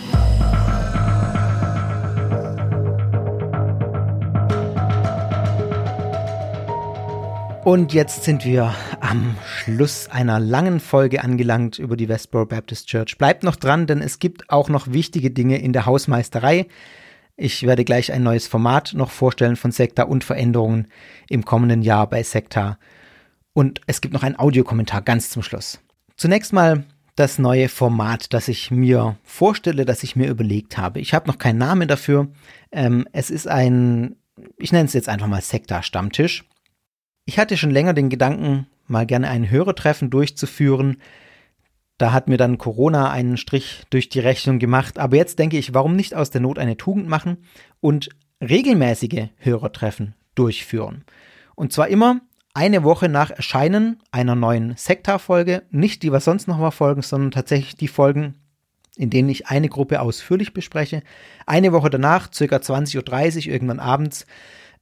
Und 7.65 7.93
jetzt 7.93 8.24
sind 8.24 8.47
wir 8.47 8.74
am 9.01 9.37
Schluss 9.45 10.09
einer 10.09 10.41
langen 10.41 10.81
Folge 10.81 11.23
angelangt 11.23 11.78
über 11.78 11.95
die 11.95 12.09
Westboro 12.09 12.47
Baptist 12.47 12.89
Church. 12.89 13.19
Bleibt 13.19 13.45
noch 13.45 13.55
dran, 13.55 13.87
denn 13.87 14.01
es 14.01 14.19
gibt 14.19 14.49
auch 14.49 14.70
noch 14.70 14.93
wichtige 14.93 15.31
Dinge 15.31 15.61
in 15.61 15.74
der 15.74 15.85
Hausmeisterei. 15.85 16.66
Ich 17.37 17.66
werde 17.66 17.85
gleich 17.85 18.12
ein 18.12 18.23
neues 18.23 18.49
Format 18.49 18.95
noch 18.95 19.11
vorstellen 19.11 19.57
von 19.57 19.73
Sekta 19.73 20.05
und 20.05 20.24
Veränderungen 20.24 20.89
im 21.28 21.45
kommenden 21.45 21.82
Jahr 21.82 22.09
bei 22.09 22.23
Sekta. 22.23 22.78
Und 23.53 23.82
es 23.87 24.01
gibt 24.01 24.15
noch 24.15 24.23
einen 24.23 24.39
Audiokommentar 24.39 25.03
ganz 25.03 25.28
zum 25.28 25.43
Schluss. 25.43 25.81
Zunächst 26.16 26.55
mal 26.55 26.85
das 27.15 27.39
neue 27.39 27.69
Format, 27.69 28.32
das 28.32 28.49
ich 28.49 28.70
mir 28.70 29.16
vorstelle, 29.23 29.85
das 29.85 30.03
ich 30.03 30.16
mir 30.16 30.28
überlegt 30.28 30.78
habe. 30.78 31.01
Ich 31.01 31.12
habe 31.12 31.28
noch 31.28 31.37
keinen 31.37 31.59
Namen 31.59 31.89
dafür. 31.89 32.28
Ähm, 32.73 33.07
es 33.12 33.28
ist 33.31 33.47
ein, 33.47 34.16
ich 34.57 34.73
nenne 34.73 34.87
es 34.87 34.95
jetzt 34.95 35.11
einfach 35.11 35.27
mal 35.27 35.43
Sekta 35.43 35.82
Stammtisch. 35.82 36.45
Ich 37.31 37.39
hatte 37.39 37.57
schon 37.57 37.70
länger 37.70 37.94
den 37.94 38.09
Gedanken, 38.09 38.66
mal 38.89 39.07
gerne 39.07 39.28
ein 39.28 39.48
Hörertreffen 39.48 40.11
durchzuführen. 40.11 40.97
Da 41.97 42.12
hat 42.12 42.27
mir 42.27 42.39
dann 42.39 42.59
Corona 42.59 43.12
einen 43.12 43.36
Strich 43.36 43.85
durch 43.90 44.09
die 44.09 44.19
Rechnung 44.19 44.59
gemacht. 44.59 44.98
Aber 44.98 45.15
jetzt 45.15 45.39
denke 45.39 45.57
ich, 45.57 45.73
warum 45.73 45.94
nicht 45.94 46.12
aus 46.12 46.31
der 46.31 46.40
Not 46.40 46.59
eine 46.59 46.77
Tugend 46.77 47.07
machen 47.07 47.39
und 47.78 48.09
regelmäßige 48.40 49.28
Hörertreffen 49.36 50.16
durchführen. 50.35 51.05
Und 51.55 51.73
zwar 51.73 51.86
immer 51.86 52.20
eine 52.52 52.82
Woche 52.82 53.09
nach 53.09 53.31
Erscheinen 53.31 54.02
einer 54.11 54.35
neuen 54.35 54.74
Sektar-Folge. 54.77 55.62
Nicht 55.70 56.02
die, 56.02 56.11
was 56.11 56.24
sonst 56.24 56.48
noch 56.48 56.59
war, 56.59 56.73
Folgen, 56.73 57.02
sondern 57.02 57.31
tatsächlich 57.31 57.77
die 57.77 57.86
Folgen, 57.86 58.35
in 58.97 59.11
denen 59.11 59.28
ich 59.28 59.47
eine 59.47 59.69
Gruppe 59.69 60.01
ausführlich 60.01 60.52
bespreche. 60.52 61.05
Eine 61.47 61.70
Woche 61.70 61.90
danach, 61.90 62.32
circa 62.35 62.57
20.30 62.57 63.47
Uhr, 63.47 63.52
irgendwann 63.52 63.78
abends, 63.78 64.27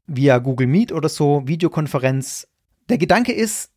via 0.09 0.39
Google 0.39 0.67
Meet 0.67 0.91
oder 0.93 1.09
so, 1.09 1.47
Videokonferenz. 1.47 2.49
Der 2.89 2.99
Gedanke 2.99 3.33
ist, 3.33 3.71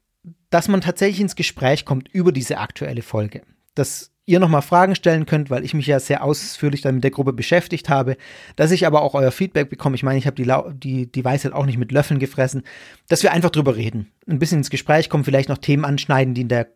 dass 0.49 0.67
man 0.67 0.81
tatsächlich 0.81 1.21
ins 1.21 1.35
Gespräch 1.35 1.85
kommt 1.85 2.07
über 2.09 2.31
diese 2.31 2.57
aktuelle 2.57 3.01
Folge. 3.03 3.41
Dass 3.75 4.11
ihr 4.25 4.39
nochmal 4.39 4.61
Fragen 4.61 4.95
stellen 4.95 5.25
könnt, 5.25 5.49
weil 5.49 5.65
ich 5.65 5.73
mich 5.73 5.87
ja 5.87 5.99
sehr 5.99 6.23
ausführlich 6.23 6.81
dann 6.81 6.95
mit 6.95 7.03
der 7.03 7.11
Gruppe 7.11 7.33
beschäftigt 7.33 7.89
habe, 7.89 8.17
dass 8.55 8.71
ich 8.71 8.85
aber 8.85 9.01
auch 9.01 9.13
euer 9.13 9.31
Feedback 9.31 9.69
bekomme. 9.69 9.95
Ich 9.95 10.03
meine, 10.03 10.19
ich 10.19 10.25
habe 10.25 10.35
die, 10.35 10.51
die, 10.77 11.11
die 11.11 11.25
Weisheit 11.25 11.53
auch 11.53 11.65
nicht 11.65 11.77
mit 11.77 11.91
Löffeln 11.91 12.19
gefressen, 12.19 12.63
dass 13.09 13.23
wir 13.23 13.31
einfach 13.31 13.49
drüber 13.49 13.75
reden, 13.75 14.11
ein 14.27 14.39
bisschen 14.39 14.59
ins 14.59 14.69
Gespräch 14.69 15.09
kommen, 15.09 15.23
vielleicht 15.23 15.49
noch 15.49 15.57
Themen 15.57 15.85
anschneiden, 15.85 16.33
die 16.33 16.41
in 16.41 16.47
der 16.47 16.67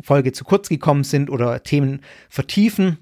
Folge 0.00 0.32
zu 0.32 0.44
kurz 0.44 0.68
gekommen 0.68 1.04
sind 1.04 1.30
oder 1.30 1.62
Themen 1.62 2.02
vertiefen. 2.28 2.98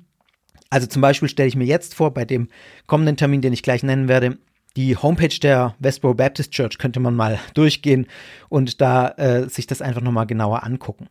Also 0.71 0.87
zum 0.87 1.03
Beispiel 1.03 1.29
stelle 1.29 1.49
ich 1.49 1.57
mir 1.57 1.67
jetzt 1.67 1.95
vor, 1.95 2.15
bei 2.15 2.25
dem 2.25 2.49
kommenden 2.87 3.17
Termin, 3.17 3.41
den 3.41 3.53
ich 3.53 3.63
gleich 3.63 3.83
nennen 3.83 4.09
werde, 4.09 4.39
die 4.77 4.97
Homepage 4.97 5.39
der 5.41 5.75
Westboro 5.79 6.15
Baptist 6.15 6.53
Church 6.53 6.79
könnte 6.79 7.01
man 7.01 7.15
mal 7.15 7.39
durchgehen 7.55 8.07
und 8.49 8.81
da 8.81 9.09
äh, 9.11 9.49
sich 9.49 9.67
das 9.67 9.83
einfach 9.83 10.01
nochmal 10.01 10.27
genauer 10.27 10.65
angucken. 10.65 11.09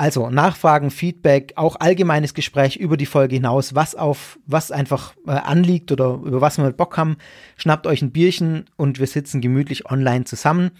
Also 0.00 0.30
Nachfragen, 0.30 0.90
Feedback, 0.90 1.52
auch 1.56 1.76
allgemeines 1.78 2.32
Gespräch 2.32 2.76
über 2.76 2.96
die 2.96 3.04
Folge 3.04 3.34
hinaus, 3.34 3.74
was 3.74 3.94
auf 3.94 4.38
was 4.46 4.72
einfach 4.72 5.14
äh, 5.26 5.32
anliegt 5.32 5.92
oder 5.92 6.14
über 6.24 6.40
was 6.40 6.56
wir 6.56 6.72
Bock 6.72 6.96
haben. 6.96 7.18
Schnappt 7.56 7.86
euch 7.86 8.00
ein 8.00 8.10
Bierchen 8.10 8.64
und 8.76 8.98
wir 8.98 9.06
sitzen 9.06 9.42
gemütlich 9.42 9.90
online 9.90 10.24
zusammen. 10.24 10.70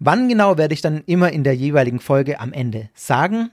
Wann 0.00 0.28
genau 0.28 0.58
werde 0.58 0.74
ich 0.74 0.80
dann 0.80 1.04
immer 1.06 1.30
in 1.30 1.44
der 1.44 1.54
jeweiligen 1.54 2.00
Folge 2.00 2.40
am 2.40 2.52
Ende 2.52 2.90
sagen. 2.94 3.50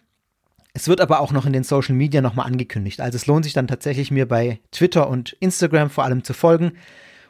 Es 0.73 0.87
wird 0.87 1.01
aber 1.01 1.19
auch 1.19 1.31
noch 1.31 1.45
in 1.45 1.53
den 1.53 1.63
Social 1.63 1.93
Media 1.93 2.21
nochmal 2.21 2.47
angekündigt. 2.47 2.99
Also 2.99 3.15
es 3.15 3.27
lohnt 3.27 3.45
sich 3.45 3.53
dann 3.53 3.67
tatsächlich 3.67 4.09
mir 4.09 4.27
bei 4.27 4.59
Twitter 4.71 5.07
und 5.07 5.33
Instagram 5.39 5.91
vor 5.91 6.03
allem 6.03 6.23
zu 6.23 6.33
folgen. 6.33 6.73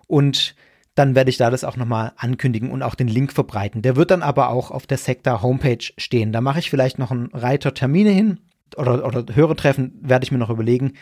Und 0.07 0.55
dann 0.95 1.13
werde 1.13 1.29
ich 1.29 1.37
da 1.37 1.49
das 1.49 1.63
auch 1.63 1.75
nochmal 1.75 2.13
ankündigen 2.15 2.71
und 2.71 2.81
auch 2.81 2.95
den 2.95 3.09
Link 3.09 3.33
verbreiten. 3.33 3.81
Der 3.81 3.95
wird 3.97 4.11
dann 4.11 4.21
aber 4.21 4.49
auch 4.49 4.71
auf 4.71 4.87
der 4.87 4.97
Sekta 4.97 5.41
Homepage 5.41 5.83
stehen. 5.97 6.31
Da 6.31 6.39
mache 6.39 6.59
ich 6.59 6.69
vielleicht 6.69 6.99
noch 6.99 7.11
einen 7.11 7.27
Reiter 7.33 7.73
Termine 7.73 8.11
hin 8.11 8.39
oder, 8.77 9.05
oder 9.05 9.25
Hörertreffen 9.35 9.93
werde 10.01 10.23
ich 10.23 10.31
mir 10.31 10.37
noch 10.37 10.49
überlegen, 10.49 10.93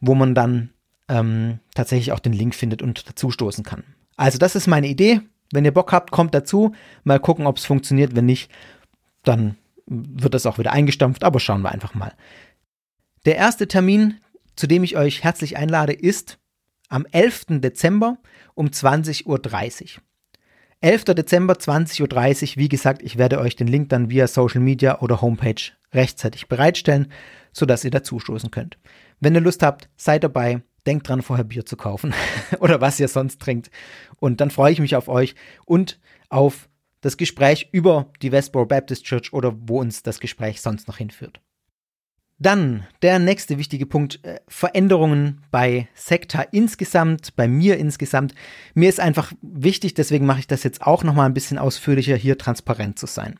wo 0.00 0.14
man 0.14 0.34
dann 0.34 0.70
ähm, 1.08 1.58
tatsächlich 1.74 2.12
auch 2.12 2.18
den 2.18 2.32
Link 2.32 2.54
findet 2.54 2.82
und 2.82 3.08
dazustoßen 3.08 3.64
kann. 3.64 3.82
Also 4.16 4.38
das 4.38 4.54
ist 4.54 4.66
meine 4.66 4.88
Idee. 4.88 5.20
Wenn 5.52 5.64
ihr 5.64 5.74
Bock 5.74 5.92
habt, 5.92 6.10
kommt 6.10 6.34
dazu. 6.34 6.74
Mal 7.04 7.18
gucken, 7.18 7.46
ob 7.46 7.56
es 7.56 7.64
funktioniert. 7.64 8.14
Wenn 8.14 8.26
nicht, 8.26 8.50
dann 9.24 9.56
wird 9.86 10.34
das 10.34 10.46
auch 10.46 10.58
wieder 10.58 10.72
eingestampft. 10.72 11.24
Aber 11.24 11.40
schauen 11.40 11.62
wir 11.62 11.72
einfach 11.72 11.94
mal. 11.94 12.12
Der 13.24 13.36
erste 13.36 13.66
Termin, 13.66 14.20
zu 14.54 14.66
dem 14.66 14.84
ich 14.84 14.96
euch 14.96 15.24
herzlich 15.24 15.56
einlade, 15.56 15.92
ist 15.92 16.38
am 16.88 17.06
11. 17.10 17.60
Dezember 17.60 18.18
um 18.60 18.66
20.30 18.66 19.24
Uhr. 19.26 20.02
11. 20.82 21.04
Dezember 21.04 21.54
20.30 21.54 22.02
Uhr, 22.02 22.56
wie 22.56 22.68
gesagt, 22.68 23.00
ich 23.00 23.16
werde 23.16 23.40
euch 23.40 23.56
den 23.56 23.66
Link 23.66 23.88
dann 23.88 24.10
via 24.10 24.26
Social 24.26 24.60
Media 24.60 25.00
oder 25.00 25.22
Homepage 25.22 25.72
rechtzeitig 25.94 26.46
bereitstellen, 26.46 27.10
sodass 27.52 27.86
ihr 27.86 27.90
dazustoßen 27.90 28.50
könnt. 28.50 28.76
Wenn 29.18 29.34
ihr 29.34 29.40
Lust 29.40 29.62
habt, 29.62 29.88
seid 29.96 30.24
dabei, 30.24 30.60
denkt 30.86 31.08
dran, 31.08 31.22
vorher 31.22 31.44
Bier 31.44 31.64
zu 31.64 31.78
kaufen 31.78 32.12
oder 32.60 32.82
was 32.82 33.00
ihr 33.00 33.08
sonst 33.08 33.40
trinkt. 33.40 33.70
Und 34.16 34.42
dann 34.42 34.50
freue 34.50 34.72
ich 34.72 34.80
mich 34.80 34.94
auf 34.94 35.08
euch 35.08 35.34
und 35.64 35.98
auf 36.28 36.68
das 37.00 37.16
Gespräch 37.16 37.70
über 37.72 38.12
die 38.20 38.30
Westboro 38.30 38.66
Baptist 38.66 39.06
Church 39.06 39.32
oder 39.32 39.54
wo 39.56 39.80
uns 39.80 40.02
das 40.02 40.20
Gespräch 40.20 40.60
sonst 40.60 40.86
noch 40.86 40.98
hinführt. 40.98 41.40
Dann 42.40 42.86
der 43.02 43.18
nächste 43.18 43.58
wichtige 43.58 43.84
Punkt, 43.84 44.24
äh, 44.24 44.40
Veränderungen 44.48 45.42
bei 45.50 45.88
Sekta 45.94 46.40
insgesamt, 46.40 47.36
bei 47.36 47.46
mir 47.46 47.76
insgesamt. 47.76 48.34
Mir 48.72 48.88
ist 48.88 48.98
einfach 48.98 49.32
wichtig, 49.42 49.92
deswegen 49.92 50.24
mache 50.24 50.40
ich 50.40 50.46
das 50.46 50.62
jetzt 50.62 50.82
auch 50.82 51.04
nochmal 51.04 51.26
ein 51.26 51.34
bisschen 51.34 51.58
ausführlicher, 51.58 52.16
hier 52.16 52.38
transparent 52.38 52.98
zu 52.98 53.06
sein. 53.06 53.38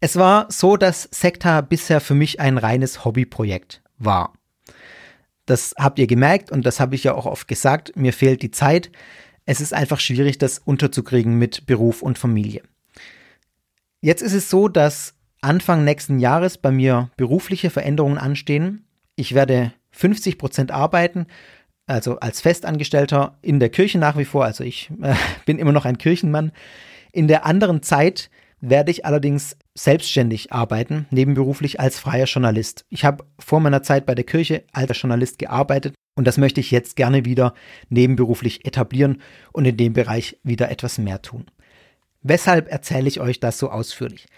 Es 0.00 0.16
war 0.16 0.50
so, 0.50 0.76
dass 0.76 1.08
Sekta 1.12 1.60
bisher 1.60 2.00
für 2.00 2.14
mich 2.14 2.40
ein 2.40 2.58
reines 2.58 3.04
Hobbyprojekt 3.04 3.80
war. 3.96 4.32
Das 5.46 5.76
habt 5.78 6.00
ihr 6.00 6.08
gemerkt 6.08 6.50
und 6.50 6.66
das 6.66 6.80
habe 6.80 6.96
ich 6.96 7.04
ja 7.04 7.14
auch 7.14 7.26
oft 7.26 7.46
gesagt, 7.46 7.96
mir 7.96 8.12
fehlt 8.12 8.42
die 8.42 8.50
Zeit. 8.50 8.90
Es 9.46 9.60
ist 9.60 9.72
einfach 9.72 10.00
schwierig, 10.00 10.38
das 10.38 10.58
unterzukriegen 10.58 11.38
mit 11.38 11.66
Beruf 11.66 12.02
und 12.02 12.18
Familie. 12.18 12.62
Jetzt 14.00 14.22
ist 14.22 14.32
es 14.32 14.50
so, 14.50 14.66
dass 14.66 15.14
Anfang 15.42 15.84
nächsten 15.84 16.18
Jahres 16.18 16.56
bei 16.56 16.70
mir 16.70 17.10
berufliche 17.16 17.70
Veränderungen 17.70 18.18
anstehen. 18.18 18.84
Ich 19.16 19.34
werde 19.34 19.72
50 19.90 20.38
Prozent 20.38 20.70
arbeiten, 20.70 21.26
also 21.86 22.18
als 22.20 22.40
Festangestellter 22.40 23.36
in 23.42 23.60
der 23.60 23.68
Kirche 23.68 23.98
nach 23.98 24.16
wie 24.16 24.24
vor. 24.24 24.44
Also 24.44 24.64
ich 24.64 24.90
äh, 25.02 25.14
bin 25.44 25.58
immer 25.58 25.72
noch 25.72 25.84
ein 25.84 25.98
Kirchenmann. 25.98 26.52
In 27.12 27.28
der 27.28 27.44
anderen 27.44 27.82
Zeit 27.82 28.30
werde 28.60 28.92
ich 28.92 29.04
allerdings 29.04 29.56
selbstständig 29.74 30.52
arbeiten, 30.52 31.06
nebenberuflich 31.10 31.80
als 31.80 31.98
freier 31.98 32.26
Journalist. 32.26 32.86
Ich 32.88 33.04
habe 33.04 33.24
vor 33.38 33.60
meiner 33.60 33.82
Zeit 33.82 34.06
bei 34.06 34.14
der 34.14 34.24
Kirche 34.24 34.62
als 34.72 34.98
Journalist 35.00 35.38
gearbeitet 35.40 35.94
und 36.14 36.26
das 36.26 36.38
möchte 36.38 36.60
ich 36.60 36.70
jetzt 36.70 36.94
gerne 36.94 37.24
wieder 37.24 37.54
nebenberuflich 37.88 38.64
etablieren 38.64 39.20
und 39.52 39.64
in 39.64 39.76
dem 39.76 39.92
Bereich 39.92 40.38
wieder 40.44 40.70
etwas 40.70 40.98
mehr 40.98 41.20
tun. 41.20 41.46
Weshalb 42.22 42.70
erzähle 42.70 43.08
ich 43.08 43.20
euch 43.20 43.40
das 43.40 43.58
so 43.58 43.70
ausführlich? 43.70 44.28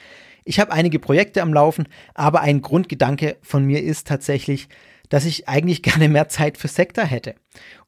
Ich 0.44 0.60
habe 0.60 0.72
einige 0.72 0.98
Projekte 0.98 1.42
am 1.42 1.54
Laufen, 1.54 1.88
aber 2.14 2.42
ein 2.42 2.62
Grundgedanke 2.62 3.36
von 3.42 3.64
mir 3.64 3.82
ist 3.82 4.06
tatsächlich, 4.06 4.68
dass 5.08 5.24
ich 5.24 5.48
eigentlich 5.48 5.82
gerne 5.82 6.08
mehr 6.08 6.28
Zeit 6.28 6.58
für 6.58 6.68
Sektor 6.68 7.04
hätte. 7.04 7.34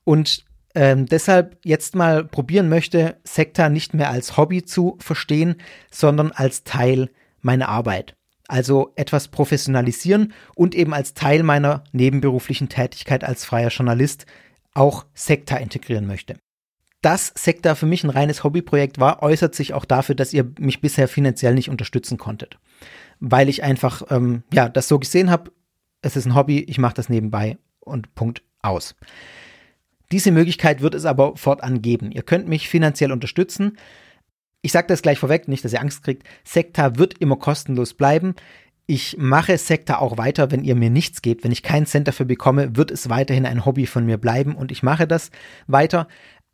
Und 0.05 0.45
ähm, 0.75 1.07
deshalb 1.07 1.59
jetzt 1.65 1.95
mal 1.95 2.25
probieren 2.25 2.69
möchte, 2.69 3.17
Sektor 3.25 3.69
nicht 3.69 3.95
mehr 3.95 4.11
als 4.11 4.37
Hobby 4.37 4.63
zu 4.63 4.97
verstehen, 5.01 5.57
sondern 5.91 6.33
als 6.33 6.65
Teil 6.65 7.11
meiner 7.41 7.69
Arbeit. 7.69 8.15
Also 8.49 8.93
etwas 8.95 9.29
professionalisieren 9.29 10.33
und 10.55 10.75
eben 10.75 10.95
als 10.95 11.15
Teil 11.15 11.43
meiner 11.43 11.83
nebenberuflichen 11.93 12.69
Tätigkeit 12.69 13.25
als 13.25 13.45
freier 13.45 13.71
Journalist 13.71 14.27
auch 14.75 15.07
Sektor 15.15 15.59
integrieren 15.59 16.07
möchte. 16.07 16.37
Dass 17.07 17.33
Sektor 17.37 17.77
für 17.77 17.87
mich 17.87 18.03
ein 18.03 18.11
reines 18.11 18.43
Hobbyprojekt 18.43 18.99
war, 18.99 19.23
äußert 19.23 19.55
sich 19.55 19.75
auch 19.75 19.85
dafür, 19.85 20.17
dass 20.17 20.33
ihr 20.33 20.51
mich 20.59 20.81
bisher 20.81 21.07
finanziell 21.07 21.55
nicht 21.55 21.71
unterstützen 21.71 22.19
konntet. 22.19 22.59
Weil 23.21 23.49
ich 23.49 23.63
einfach, 23.63 24.03
ähm, 24.11 24.43
ja, 24.53 24.69
das 24.69 24.89
so 24.89 24.99
gesehen 24.99 25.31
habe, 25.31 25.53
es 26.03 26.17
ist 26.17 26.27
ein 26.27 26.35
Hobby, 26.35 26.59
ich 26.59 26.79
mache 26.79 26.95
das 26.95 27.09
nebenbei 27.09 27.59
und 27.79 28.13
Punkt 28.17 28.43
aus. 28.61 28.97
Diese 30.11 30.33
Möglichkeit 30.33 30.81
wird 30.81 30.97
es 30.97 31.05
aber 31.05 31.37
fortan 31.37 31.81
geben. 31.81 32.11
Ihr 32.11 32.23
könnt 32.23 32.49
mich 32.49 32.69
finanziell 32.69 33.13
unterstützen. 33.13 33.79
Ich 34.63 34.73
sage 34.73 34.89
das 34.89 35.01
gleich 35.01 35.21
vorweg, 35.21 35.47
nicht, 35.47 35.65
dass 35.65 35.75
ihr 35.75 35.83
Angst 35.83 36.03
kriegt. 36.03 36.25
Sekta 36.43 36.97
wird 36.97 37.19
immer 37.19 37.37
kostenlos 37.37 37.95
bleiben. 37.95 38.35
Ich 38.89 39.17
mache 39.19 39.59
Sekta 39.59 39.99
auch 39.99 40.17
weiter, 40.17 40.53
wenn 40.53 40.63
ihr 40.63 40.77
mir 40.77 40.91
nichts 40.91 41.21
gebt. 41.21 41.43
Wenn 41.43 41.51
ich 41.51 41.65
keinen 41.65 41.87
Cent 41.87 42.07
dafür 42.07 42.27
bekomme, 42.27 42.77
wird 42.77 42.93
es 42.93 43.09
weiterhin 43.09 43.45
ein 43.45 43.65
Hobby 43.65 43.87
von 43.87 44.07
mir 44.07 44.17
bleiben 44.17 44.55
und 44.55 44.71
ich 44.71 44.85
mache 44.85 45.09
das 45.09 45.31
weiter. 45.67 46.07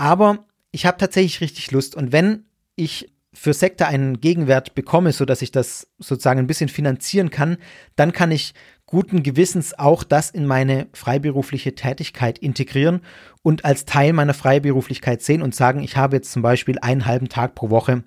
Aber 0.02 0.44
ich 0.72 0.84
habe 0.84 0.98
tatsächlich 0.98 1.40
richtig 1.40 1.70
Lust 1.70 1.94
und 1.94 2.10
wenn 2.10 2.46
ich 2.74 3.12
für 3.32 3.54
Sekta 3.54 3.86
einen 3.86 4.20
Gegenwert 4.20 4.74
bekomme, 4.74 5.12
so 5.12 5.24
dass 5.24 5.42
ich 5.42 5.52
das 5.52 5.86
sozusagen 6.00 6.40
ein 6.40 6.48
bisschen 6.48 6.68
finanzieren 6.68 7.30
kann, 7.30 7.56
dann 7.94 8.10
kann 8.10 8.32
ich 8.32 8.52
guten 8.84 9.22
Gewissens 9.22 9.78
auch 9.78 10.02
das 10.02 10.30
in 10.30 10.44
meine 10.44 10.88
freiberufliche 10.92 11.76
Tätigkeit 11.76 12.36
integrieren 12.40 13.02
und 13.42 13.64
als 13.64 13.84
Teil 13.84 14.12
meiner 14.12 14.34
Freiberuflichkeit 14.34 15.22
sehen 15.22 15.40
und 15.40 15.54
sagen, 15.54 15.84
ich 15.84 15.96
habe 15.96 16.16
jetzt 16.16 16.32
zum 16.32 16.42
Beispiel 16.42 16.80
einen 16.80 17.06
halben 17.06 17.28
Tag 17.28 17.54
pro 17.54 17.70
Woche, 17.70 18.02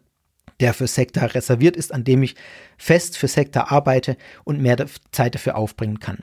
der 0.59 0.73
für 0.73 0.87
Sektor 0.87 1.33
reserviert 1.33 1.77
ist, 1.77 1.93
an 1.93 2.03
dem 2.03 2.23
ich 2.23 2.35
fest 2.77 3.17
für 3.17 3.29
Sektor 3.29 3.71
arbeite 3.71 4.17
und 4.43 4.61
mehr 4.61 4.85
Zeit 5.13 5.35
dafür 5.35 5.55
aufbringen 5.55 6.01
kann. 6.01 6.17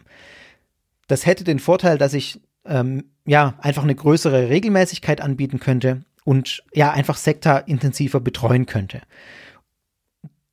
Das 1.06 1.24
hätte 1.24 1.44
den 1.44 1.60
Vorteil, 1.60 1.96
dass 1.96 2.12
ich 2.12 2.42
ähm, 2.64 3.04
ja 3.26 3.54
einfach 3.58 3.82
eine 3.82 3.94
größere 3.94 4.48
Regelmäßigkeit 4.48 5.20
anbieten 5.20 5.60
könnte 5.60 6.04
und 6.24 6.62
ja 6.72 6.90
einfach 6.90 7.16
Sektor 7.16 7.64
intensiver 7.66 8.20
betreuen 8.20 8.66
könnte. 8.66 9.00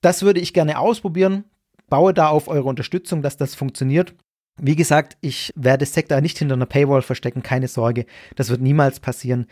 Das 0.02 0.22
würde 0.24 0.40
ich 0.40 0.54
gerne 0.54 0.80
ausprobieren 0.80 1.44
baue 1.90 2.14
da 2.14 2.30
auf 2.30 2.48
eure 2.48 2.70
Unterstützung, 2.70 3.22
dass 3.22 3.38
das 3.38 3.56
funktioniert. 3.56 4.14
Wie 4.62 4.76
gesagt, 4.76 5.18
ich 5.22 5.52
werde 5.56 5.86
Sektor 5.86 6.22
nicht 6.22 6.38
hinter 6.38 6.56
einer 6.56 6.66
Paywall 6.66 7.02
verstecken, 7.02 7.44
keine 7.44 7.68
Sorge. 7.68 8.06
Das 8.36 8.50
wird 8.50 8.62
niemals 8.62 9.00
passieren. 9.00 9.48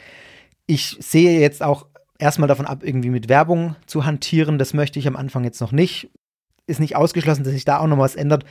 Ich 0.65 0.97
sehe 0.99 1.39
jetzt 1.39 1.63
auch 1.63 1.87
erstmal 2.19 2.47
davon 2.47 2.65
ab, 2.65 2.83
irgendwie 2.83 3.09
mit 3.09 3.29
Werbung 3.29 3.75
zu 3.85 4.05
hantieren. 4.05 4.57
Das 4.57 4.73
möchte 4.73 4.99
ich 4.99 5.07
am 5.07 5.15
Anfang 5.15 5.43
jetzt 5.43 5.61
noch 5.61 5.71
nicht. 5.71 6.09
Ist 6.65 6.81
nicht 6.81 6.97
ausgeschlossen, 6.97 7.43
dass 7.43 7.53
sich 7.53 7.63
da 7.63 7.79
auch 7.79 7.87
noch 7.87 7.97
was 7.97 8.15
ändert. 8.15 8.43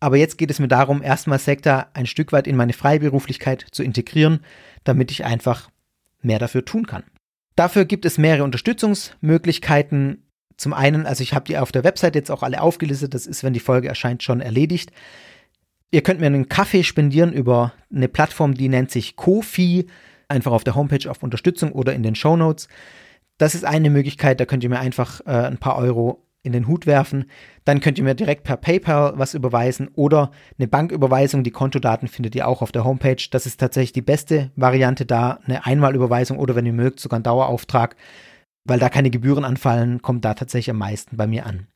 Aber 0.00 0.16
jetzt 0.16 0.38
geht 0.38 0.50
es 0.50 0.60
mir 0.60 0.68
darum, 0.68 1.02
erstmal 1.02 1.38
Sektor 1.38 1.88
ein 1.94 2.06
Stück 2.06 2.32
weit 2.32 2.46
in 2.46 2.56
meine 2.56 2.72
Freiberuflichkeit 2.72 3.66
zu 3.72 3.82
integrieren, 3.82 4.40
damit 4.84 5.10
ich 5.10 5.24
einfach 5.24 5.70
mehr 6.22 6.38
dafür 6.38 6.64
tun 6.64 6.86
kann. 6.86 7.04
Dafür 7.56 7.84
gibt 7.84 8.04
es 8.04 8.18
mehrere 8.18 8.44
Unterstützungsmöglichkeiten. 8.44 10.28
Zum 10.56 10.72
einen, 10.72 11.06
also 11.06 11.22
ich 11.22 11.34
habe 11.34 11.46
die 11.46 11.58
auf 11.58 11.72
der 11.72 11.84
Website 11.84 12.14
jetzt 12.14 12.30
auch 12.30 12.42
alle 12.42 12.60
aufgelistet, 12.60 13.14
das 13.14 13.26
ist, 13.26 13.42
wenn 13.42 13.52
die 13.52 13.60
Folge 13.60 13.88
erscheint, 13.88 14.22
schon 14.22 14.40
erledigt. 14.40 14.92
Ihr 15.90 16.02
könnt 16.02 16.20
mir 16.20 16.26
einen 16.26 16.48
Kaffee 16.48 16.84
spendieren 16.84 17.32
über 17.32 17.72
eine 17.92 18.08
Plattform, 18.08 18.54
die 18.54 18.68
nennt 18.68 18.90
sich 18.90 19.16
Kofi, 19.16 19.86
einfach 20.28 20.52
auf 20.52 20.64
der 20.64 20.74
Homepage 20.74 21.10
auf 21.10 21.22
Unterstützung 21.22 21.72
oder 21.72 21.94
in 21.94 22.02
den 22.02 22.14
Show 22.14 22.36
Notes. 22.36 22.68
Das 23.38 23.54
ist 23.54 23.64
eine 23.64 23.90
Möglichkeit, 23.90 24.38
da 24.38 24.44
könnt 24.44 24.62
ihr 24.62 24.70
mir 24.70 24.80
einfach 24.80 25.20
äh, 25.26 25.30
ein 25.30 25.58
paar 25.58 25.78
Euro 25.78 26.27
in 26.42 26.52
den 26.52 26.66
Hut 26.66 26.86
werfen. 26.86 27.26
Dann 27.64 27.80
könnt 27.80 27.98
ihr 27.98 28.04
mir 28.04 28.14
direkt 28.14 28.44
per 28.44 28.56
PayPal 28.56 29.14
was 29.16 29.34
überweisen 29.34 29.88
oder 29.94 30.30
eine 30.58 30.68
Banküberweisung. 30.68 31.42
Die 31.42 31.50
Kontodaten 31.50 32.08
findet 32.08 32.34
ihr 32.34 32.48
auch 32.48 32.62
auf 32.62 32.72
der 32.72 32.84
Homepage. 32.84 33.22
Das 33.30 33.46
ist 33.46 33.58
tatsächlich 33.58 33.92
die 33.92 34.02
beste 34.02 34.50
Variante 34.56 35.04
da. 35.04 35.40
Eine 35.44 35.66
Einmalüberweisung 35.66 36.38
oder 36.38 36.54
wenn 36.54 36.66
ihr 36.66 36.72
mögt, 36.72 37.00
sogar 37.00 37.18
ein 37.18 37.24
Dauerauftrag 37.24 37.96
weil 38.68 38.78
da 38.78 38.88
keine 38.88 39.10
Gebühren 39.10 39.44
anfallen, 39.44 40.02
kommt 40.02 40.24
da 40.24 40.34
tatsächlich 40.34 40.70
am 40.70 40.78
meisten 40.78 41.16
bei 41.16 41.26
mir 41.26 41.46
an. 41.46 41.66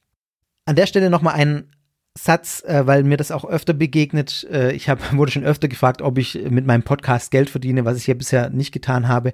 An 0.67 0.77
der 0.77 0.87
Stelle 0.87 1.11
nochmal 1.11 1.35
ein 1.35 1.71
Satz, 2.17 2.63
äh, 2.65 2.87
weil 2.87 3.03
mir 3.05 3.17
das 3.17 3.33
auch 3.33 3.47
öfter 3.47 3.73
begegnet. 3.73 4.47
Äh, 4.53 4.73
ich 4.73 4.89
hab, 4.89 5.13
wurde 5.17 5.33
schon 5.33 5.45
öfter 5.45 5.69
gefragt, 5.69 6.03
ob 6.03 6.19
ich 6.19 6.39
mit 6.51 6.67
meinem 6.67 6.83
Podcast 6.83 7.31
Geld 7.31 7.51
verdiene, 7.51 7.85
was 7.85 7.97
ich 7.97 8.07
ja 8.07 8.15
bisher 8.15 8.51
nicht 8.51 8.73
getan 8.73 9.09
habe. 9.09 9.33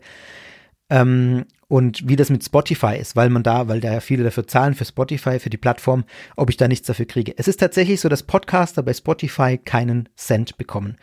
Ähm, 0.89 1.45
und 1.69 2.09
wie 2.09 2.17
das 2.17 2.31
mit 2.31 2.43
Spotify 2.43 2.97
ist, 2.97 3.15
weil 3.15 3.31
man 3.31 3.43
da, 3.43 3.69
weil 3.69 3.81
da 3.81 3.93
ja 3.93 4.01
viele 4.01 4.25
dafür 4.25 4.47
zahlen 4.47 4.75
für 4.75 4.85
Spotify, 4.85 5.39
für 5.39 5.51
die 5.51 5.59
Plattform, 5.59 6.05
ob 6.37 6.51
ich 6.51 6.57
da 6.57 6.67
nichts 6.67 6.87
dafür 6.87 7.07
kriege. 7.07 7.35
Es 7.37 7.47
ist 7.47 7.61
tatsächlich 7.61 8.01
so, 8.01 8.09
dass 8.09 8.23
Podcaster 8.23 8.83
bei 8.83 8.95
Spotify 8.95 9.59
keinen 9.59 10.09
Cent 10.17 10.57
bekommen. 10.57 10.97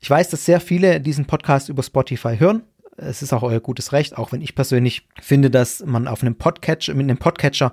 Ich 0.00 0.10
weiß, 0.10 0.28
dass 0.28 0.44
sehr 0.44 0.60
viele 0.60 1.00
diesen 1.00 1.26
Podcast 1.26 1.68
über 1.68 1.82
Spotify 1.82 2.36
hören 2.38 2.62
es 3.00 3.22
ist 3.22 3.32
auch 3.32 3.42
euer 3.42 3.60
gutes 3.60 3.92
Recht, 3.92 4.16
auch 4.16 4.32
wenn 4.32 4.42
ich 4.42 4.54
persönlich 4.54 5.08
finde, 5.20 5.50
dass 5.50 5.84
man 5.84 6.06
auf 6.06 6.22
einem 6.22 6.36
Podcatcher, 6.36 6.94
mit 6.94 7.04
einem 7.04 7.18
Podcatcher 7.18 7.72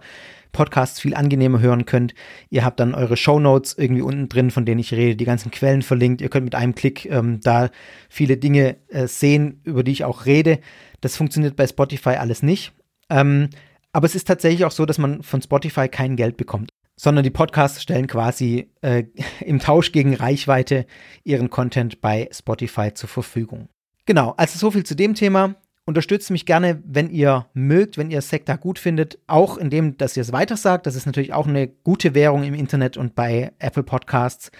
Podcasts 0.57 0.99
viel 0.99 1.13
angenehmer 1.13 1.59
hören 1.59 1.85
könnt. 1.85 2.15
Ihr 2.49 2.65
habt 2.65 2.79
dann 2.79 2.95
eure 2.95 3.15
Show 3.15 3.39
Notes 3.39 3.77
irgendwie 3.77 4.01
unten 4.01 4.27
drin, 4.27 4.49
von 4.49 4.65
denen 4.65 4.79
ich 4.79 4.91
rede, 4.91 5.15
die 5.15 5.23
ganzen 5.23 5.51
Quellen 5.51 5.83
verlinkt. 5.83 6.19
Ihr 6.19 6.29
könnt 6.29 6.45
mit 6.45 6.55
einem 6.55 6.73
Klick 6.73 7.05
ähm, 7.05 7.39
da 7.43 7.69
viele 8.09 8.37
Dinge 8.37 8.77
äh, 8.87 9.05
sehen, 9.05 9.61
über 9.65 9.83
die 9.83 9.91
ich 9.91 10.03
auch 10.03 10.25
rede. 10.25 10.57
Das 10.99 11.15
funktioniert 11.15 11.55
bei 11.55 11.67
Spotify 11.67 12.15
alles 12.15 12.41
nicht. 12.41 12.73
Ähm, 13.11 13.51
aber 13.93 14.07
es 14.07 14.15
ist 14.15 14.27
tatsächlich 14.27 14.65
auch 14.65 14.71
so, 14.71 14.87
dass 14.87 14.97
man 14.97 15.21
von 15.21 15.43
Spotify 15.43 15.87
kein 15.89 16.15
Geld 16.15 16.37
bekommt, 16.37 16.71
sondern 16.95 17.23
die 17.23 17.29
Podcasts 17.29 17.83
stellen 17.83 18.07
quasi 18.07 18.71
äh, 18.81 19.03
im 19.41 19.59
Tausch 19.59 19.91
gegen 19.91 20.15
Reichweite 20.15 20.87
ihren 21.23 21.51
Content 21.51 22.01
bei 22.01 22.29
Spotify 22.31 22.95
zur 22.95 23.09
Verfügung. 23.09 23.69
Genau, 24.07 24.33
also 24.37 24.57
so 24.57 24.71
viel 24.71 24.87
zu 24.87 24.95
dem 24.95 25.13
Thema. 25.13 25.53
Unterstützt 25.87 26.31
mich 26.31 26.45
gerne, 26.45 26.83
wenn 26.85 27.09
ihr 27.09 27.45
mögt, 27.53 27.97
wenn 27.97 28.11
ihr 28.11 28.21
Sekta 28.21 28.57
gut 28.57 28.77
findet, 28.77 29.19
auch 29.25 29.55
indem, 29.55 29.95
dass 29.95 30.17
ihr 30.17 30.21
es 30.21 30.33
weitersagt. 30.33 30.85
Das 30.85 30.95
ist 30.95 31.05
natürlich 31.05 31.31
auch 31.31 31.47
eine 31.47 31.69
gute 31.69 32.13
Währung 32.13 32.43
im 32.43 32.53
Internet 32.53 32.97
und 32.97 33.15
bei 33.15 33.53
Apple 33.59 33.83
Podcasts. 33.83 34.51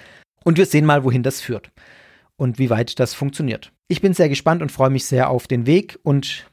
Und 0.46 0.58
wir 0.58 0.66
sehen 0.66 0.86
mal, 0.86 1.04
wohin 1.04 1.24
das 1.24 1.42
führt 1.42 1.74
und 2.38 2.60
wie 2.60 2.70
weit 2.70 2.98
das 3.02 3.14
funktioniert. 3.14 3.74
Ich 3.90 4.00
bin 4.00 4.14
sehr 4.14 4.30
gespannt 4.30 4.62
und 4.62 4.72
freue 4.72 4.90
mich 4.90 5.04
sehr 5.04 5.30
auf 5.30 5.48
den 5.48 5.66
Weg 5.66 6.00
und 6.02 6.50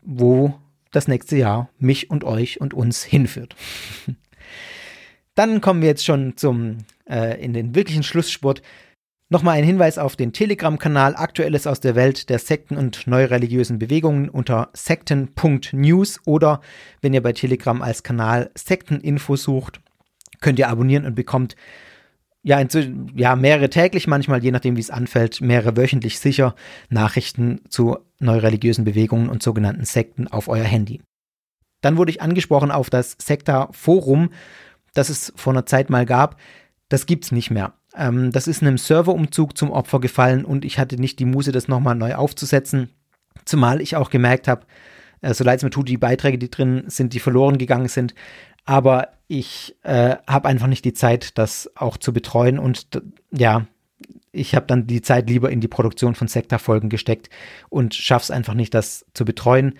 wo 0.00 0.54
das 0.90 1.06
nächste 1.06 1.36
Jahr 1.36 1.68
mich 1.78 2.08
und 2.08 2.24
euch 2.24 2.62
und 2.62 2.72
uns 2.72 3.04
hinführt. 3.04 3.56
Dann 5.34 5.60
kommen 5.60 5.82
wir 5.82 5.88
jetzt 5.90 6.06
schon 6.06 6.38
zum 6.38 6.78
äh, 7.06 7.38
in 7.44 7.52
den 7.52 7.74
wirklichen 7.74 8.04
Schlussspurt. 8.04 8.62
Nochmal 9.32 9.56
ein 9.56 9.64
Hinweis 9.64 9.96
auf 9.96 10.14
den 10.14 10.34
Telegram-Kanal 10.34 11.16
Aktuelles 11.16 11.66
aus 11.66 11.80
der 11.80 11.94
Welt 11.94 12.28
der 12.28 12.38
Sekten 12.38 12.76
und 12.76 13.06
neureligiösen 13.06 13.78
Bewegungen 13.78 14.28
unter 14.28 14.68
sekten.news 14.74 16.20
oder 16.26 16.60
wenn 17.00 17.14
ihr 17.14 17.22
bei 17.22 17.32
Telegram 17.32 17.80
als 17.80 18.02
Kanal 18.02 18.50
Sekteninfo 18.54 19.36
sucht, 19.36 19.80
könnt 20.42 20.58
ihr 20.58 20.68
abonnieren 20.68 21.06
und 21.06 21.14
bekommt 21.14 21.56
ja, 22.42 22.62
ja 23.14 23.34
mehrere 23.34 23.70
täglich, 23.70 24.06
manchmal 24.06 24.44
je 24.44 24.50
nachdem 24.50 24.76
wie 24.76 24.80
es 24.80 24.90
anfällt, 24.90 25.40
mehrere 25.40 25.78
wöchentlich 25.78 26.18
sicher 26.18 26.54
Nachrichten 26.90 27.62
zu 27.70 28.00
neureligiösen 28.18 28.84
Bewegungen 28.84 29.30
und 29.30 29.42
sogenannten 29.42 29.86
Sekten 29.86 30.28
auf 30.28 30.48
euer 30.48 30.64
Handy. 30.64 31.00
Dann 31.80 31.96
wurde 31.96 32.10
ich 32.10 32.20
angesprochen 32.20 32.70
auf 32.70 32.90
das 32.90 33.16
Sekta-Forum, 33.18 34.28
das 34.92 35.08
es 35.08 35.32
vor 35.36 35.54
einer 35.54 35.64
Zeit 35.64 35.88
mal 35.88 36.04
gab. 36.04 36.38
Das 36.90 37.06
gibt's 37.06 37.32
nicht 37.32 37.50
mehr. 37.50 37.72
Ähm, 37.96 38.32
das 38.32 38.48
ist 38.48 38.62
einem 38.62 38.78
Serverumzug 38.78 39.56
zum 39.56 39.70
Opfer 39.70 40.00
gefallen 40.00 40.44
und 40.44 40.64
ich 40.64 40.78
hatte 40.78 40.96
nicht 40.96 41.18
die 41.18 41.24
Muße, 41.24 41.52
das 41.52 41.68
nochmal 41.68 41.94
neu 41.94 42.14
aufzusetzen. 42.14 42.90
Zumal 43.44 43.80
ich 43.80 43.96
auch 43.96 44.10
gemerkt 44.10 44.48
habe, 44.48 44.66
äh, 45.20 45.34
so 45.34 45.44
leid 45.44 45.58
es 45.58 45.64
mir 45.64 45.70
tut, 45.70 45.88
die 45.88 45.98
Beiträge, 45.98 46.38
die 46.38 46.50
drin 46.50 46.84
sind, 46.86 47.12
die 47.12 47.20
verloren 47.20 47.58
gegangen 47.58 47.88
sind. 47.88 48.14
Aber 48.64 49.08
ich 49.28 49.76
äh, 49.82 50.16
habe 50.26 50.48
einfach 50.48 50.68
nicht 50.68 50.84
die 50.84 50.92
Zeit, 50.92 51.36
das 51.38 51.70
auch 51.74 51.96
zu 51.96 52.12
betreuen 52.12 52.58
und 52.58 52.86
ja, 53.30 53.66
ich 54.30 54.54
habe 54.54 54.66
dann 54.66 54.86
die 54.86 55.02
Zeit 55.02 55.28
lieber 55.28 55.50
in 55.50 55.60
die 55.60 55.68
Produktion 55.68 56.14
von 56.14 56.28
Sektorfolgen 56.28 56.88
gesteckt 56.88 57.28
und 57.68 57.94
schaff's 57.94 58.30
einfach 58.30 58.54
nicht, 58.54 58.72
das 58.72 59.04
zu 59.14 59.24
betreuen 59.24 59.74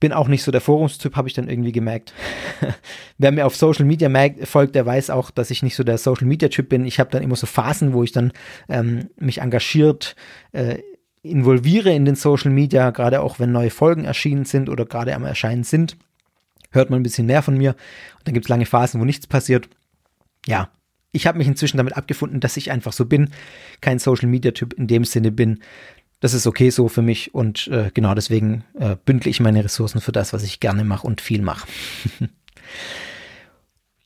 bin 0.00 0.12
auch 0.12 0.28
nicht 0.28 0.42
so 0.42 0.50
der 0.50 0.60
Forumstyp, 0.60 1.16
habe 1.16 1.28
ich 1.28 1.34
dann 1.34 1.48
irgendwie 1.48 1.72
gemerkt. 1.72 2.12
Wer 3.18 3.32
mir 3.32 3.46
auf 3.46 3.56
Social 3.56 3.84
Media 3.84 4.10
folgt, 4.44 4.74
der 4.74 4.84
weiß 4.86 5.10
auch, 5.10 5.30
dass 5.30 5.50
ich 5.50 5.62
nicht 5.62 5.76
so 5.76 5.84
der 5.84 5.98
Social 5.98 6.26
Media 6.26 6.48
Typ 6.48 6.68
bin. 6.68 6.84
Ich 6.84 7.00
habe 7.00 7.10
dann 7.10 7.22
immer 7.22 7.36
so 7.36 7.46
Phasen, 7.46 7.92
wo 7.92 8.02
ich 8.02 8.12
dann 8.12 8.32
ähm, 8.68 9.10
mich 9.16 9.38
engagiert 9.40 10.16
äh, 10.52 10.78
involviere 11.24 11.90
in 11.90 12.04
den 12.04 12.16
Social 12.16 12.50
Media, 12.50 12.90
gerade 12.90 13.22
auch 13.22 13.38
wenn 13.38 13.50
neue 13.50 13.70
Folgen 13.70 14.04
erschienen 14.04 14.44
sind 14.44 14.68
oder 14.68 14.84
gerade 14.84 15.14
am 15.14 15.24
Erscheinen 15.24 15.64
sind. 15.64 15.96
hört 16.70 16.90
man 16.90 17.00
ein 17.00 17.02
bisschen 17.02 17.26
mehr 17.26 17.42
von 17.42 17.56
mir. 17.56 17.70
Und 17.70 18.26
dann 18.28 18.34
gibt 18.34 18.46
es 18.46 18.50
lange 18.50 18.66
Phasen, 18.66 19.00
wo 19.00 19.04
nichts 19.04 19.26
passiert. 19.26 19.68
Ja, 20.46 20.68
ich 21.12 21.26
habe 21.26 21.38
mich 21.38 21.46
inzwischen 21.46 21.78
damit 21.78 21.96
abgefunden, 21.96 22.40
dass 22.40 22.56
ich 22.56 22.70
einfach 22.70 22.92
so 22.92 23.06
bin, 23.06 23.30
kein 23.80 23.98
Social-Media-Typ 23.98 24.74
in 24.74 24.86
dem 24.86 25.04
Sinne 25.04 25.30
bin. 25.30 25.60
Das 26.20 26.34
ist 26.34 26.46
okay 26.46 26.70
so 26.70 26.88
für 26.88 27.02
mich 27.02 27.34
und 27.34 27.68
äh, 27.68 27.90
genau 27.92 28.14
deswegen 28.14 28.64
äh, 28.78 28.96
bündle 29.04 29.30
ich 29.30 29.40
meine 29.40 29.64
Ressourcen 29.64 30.00
für 30.00 30.12
das, 30.12 30.32
was 30.32 30.42
ich 30.42 30.60
gerne 30.60 30.84
mache 30.84 31.06
und 31.06 31.20
viel 31.20 31.42
mache. 31.42 31.68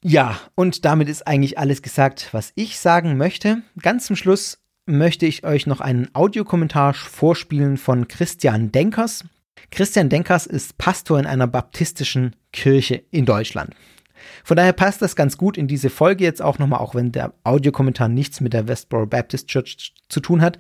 ja, 0.03 0.39
und 0.55 0.85
damit 0.85 1.09
ist 1.09 1.27
eigentlich 1.27 1.59
alles 1.59 1.83
gesagt, 1.83 2.29
was 2.33 2.53
ich 2.57 2.79
sagen 2.79 3.17
möchte. 3.17 3.63
Ganz 3.81 4.07
zum 4.07 4.17
Schluss 4.17 4.59
möchte 4.87 5.27
ich 5.27 5.45
euch 5.45 5.67
noch 5.67 5.81
einen 5.81 6.09
Audiokommentar 6.15 6.95
vorspielen 6.95 7.77
von 7.77 8.09
Christian 8.09 8.73
Denkers. 8.73 9.25
Christian 9.71 10.09
Denkers 10.09 10.47
ist 10.47 10.79
Pastor 10.79 11.19
in 11.19 11.27
einer 11.27 11.47
baptistischen 11.47 12.35
Kirche 12.53 13.05
in 13.11 13.27
Deutschland. 13.27 13.75
Von 14.45 14.57
daher 14.57 14.73
passt 14.73 15.03
das 15.03 15.15
ganz 15.15 15.37
gut 15.37 15.57
in 15.57 15.69
diese 15.69 15.91
Folge 15.91 16.25
jetzt 16.25 16.43
auch 16.43 16.59
nochmal, 16.59 16.81
auch 16.81 16.95
wenn 16.95 17.13
der 17.13 17.35
Audiokommentar 17.45 18.09
nichts 18.09 18.41
mit 18.41 18.53
der 18.53 18.67
Westboro 18.67 19.07
Baptist 19.07 19.49
Church 19.49 19.95
zu 20.09 20.21
tun 20.21 20.41
hat, 20.41 20.59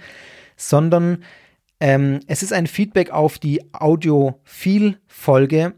sondern 0.58 1.24
ähm, 1.80 2.20
es 2.26 2.42
ist 2.42 2.52
ein 2.52 2.66
Feedback 2.66 3.10
auf 3.10 3.38
die 3.38 3.72
Audiophil-Folge, 3.72 5.72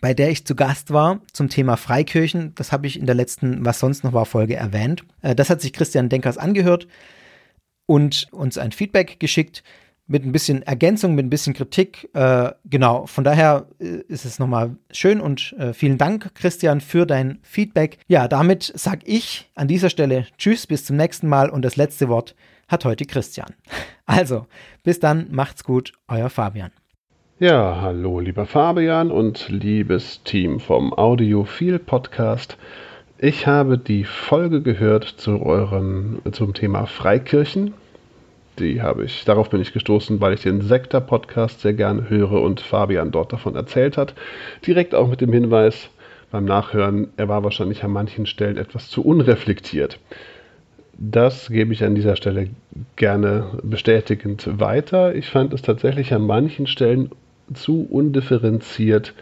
bei 0.00 0.14
der 0.14 0.30
ich 0.30 0.44
zu 0.44 0.56
Gast 0.56 0.92
war 0.92 1.20
zum 1.32 1.48
Thema 1.48 1.76
Freikirchen. 1.76 2.56
Das 2.56 2.72
habe 2.72 2.88
ich 2.88 2.98
in 2.98 3.06
der 3.06 3.14
letzten 3.14 3.64
Was 3.64 3.78
sonst 3.78 4.02
noch 4.02 4.12
war 4.12 4.26
Folge 4.26 4.56
erwähnt. 4.56 5.04
Äh, 5.22 5.36
das 5.36 5.50
hat 5.50 5.60
sich 5.60 5.72
Christian 5.72 6.08
Denkers 6.08 6.38
angehört 6.38 6.88
und 7.86 8.26
uns 8.32 8.58
ein 8.58 8.72
Feedback 8.72 9.20
geschickt 9.20 9.62
mit 10.06 10.24
ein 10.24 10.32
bisschen 10.32 10.62
Ergänzung, 10.62 11.14
mit 11.14 11.26
ein 11.26 11.30
bisschen 11.30 11.54
Kritik. 11.54 12.10
Äh, 12.14 12.52
genau, 12.64 13.06
von 13.06 13.24
daher 13.24 13.68
äh, 13.78 14.00
ist 14.08 14.24
es 14.24 14.38
nochmal 14.38 14.76
schön 14.90 15.20
und 15.20 15.54
äh, 15.58 15.72
vielen 15.72 15.98
Dank, 15.98 16.34
Christian, 16.34 16.80
für 16.80 17.06
dein 17.06 17.38
Feedback. 17.42 17.98
Ja, 18.06 18.28
damit 18.28 18.72
sage 18.74 19.00
ich 19.04 19.50
an 19.54 19.68
dieser 19.68 19.90
Stelle 19.90 20.26
Tschüss, 20.36 20.66
bis 20.66 20.84
zum 20.84 20.96
nächsten 20.96 21.28
Mal 21.28 21.48
und 21.48 21.62
das 21.62 21.76
letzte 21.76 22.08
Wort 22.08 22.34
hat 22.74 22.84
heute 22.84 23.06
Christian. 23.06 23.54
Also, 24.04 24.46
bis 24.82 25.00
dann, 25.00 25.28
macht's 25.30 25.64
gut, 25.64 25.92
euer 26.08 26.28
Fabian. 26.28 26.72
Ja, 27.38 27.80
hallo, 27.80 28.20
lieber 28.20 28.44
Fabian 28.46 29.10
und 29.10 29.48
liebes 29.48 30.22
Team 30.24 30.60
vom 30.60 30.92
Audiophil 30.92 31.78
Podcast. 31.78 32.58
Ich 33.16 33.46
habe 33.46 33.78
die 33.78 34.04
Folge 34.04 34.60
gehört 34.60 35.04
zu 35.04 35.40
eurem, 35.40 36.20
zum 36.32 36.52
Thema 36.52 36.86
Freikirchen 36.86 37.72
die 38.58 38.82
habe 38.82 39.04
ich, 39.04 39.24
darauf 39.24 39.50
bin 39.50 39.60
ich 39.60 39.72
gestoßen, 39.72 40.20
weil 40.20 40.34
ich 40.34 40.42
den 40.42 40.60
Sektor-Podcast 40.60 41.60
sehr 41.60 41.74
gerne 41.74 42.08
höre 42.08 42.40
und 42.40 42.60
Fabian 42.60 43.10
dort 43.10 43.32
davon 43.32 43.56
erzählt 43.56 43.96
hat. 43.96 44.14
Direkt 44.66 44.94
auch 44.94 45.08
mit 45.08 45.20
dem 45.20 45.32
Hinweis 45.32 45.90
beim 46.30 46.44
Nachhören, 46.44 47.08
er 47.16 47.28
war 47.28 47.44
wahrscheinlich 47.44 47.84
an 47.84 47.90
manchen 47.90 48.26
Stellen 48.26 48.56
etwas 48.56 48.90
zu 48.90 49.04
unreflektiert. 49.04 49.98
Das 50.96 51.48
gebe 51.48 51.72
ich 51.72 51.82
an 51.84 51.94
dieser 51.94 52.16
Stelle 52.16 52.48
gerne 52.96 53.46
bestätigend 53.62 54.48
weiter. 54.60 55.14
Ich 55.14 55.28
fand 55.28 55.52
es 55.52 55.62
tatsächlich 55.62 56.14
an 56.14 56.22
manchen 56.22 56.66
Stellen 56.66 57.10
zu 57.52 57.86
undifferenziert, 57.90 59.12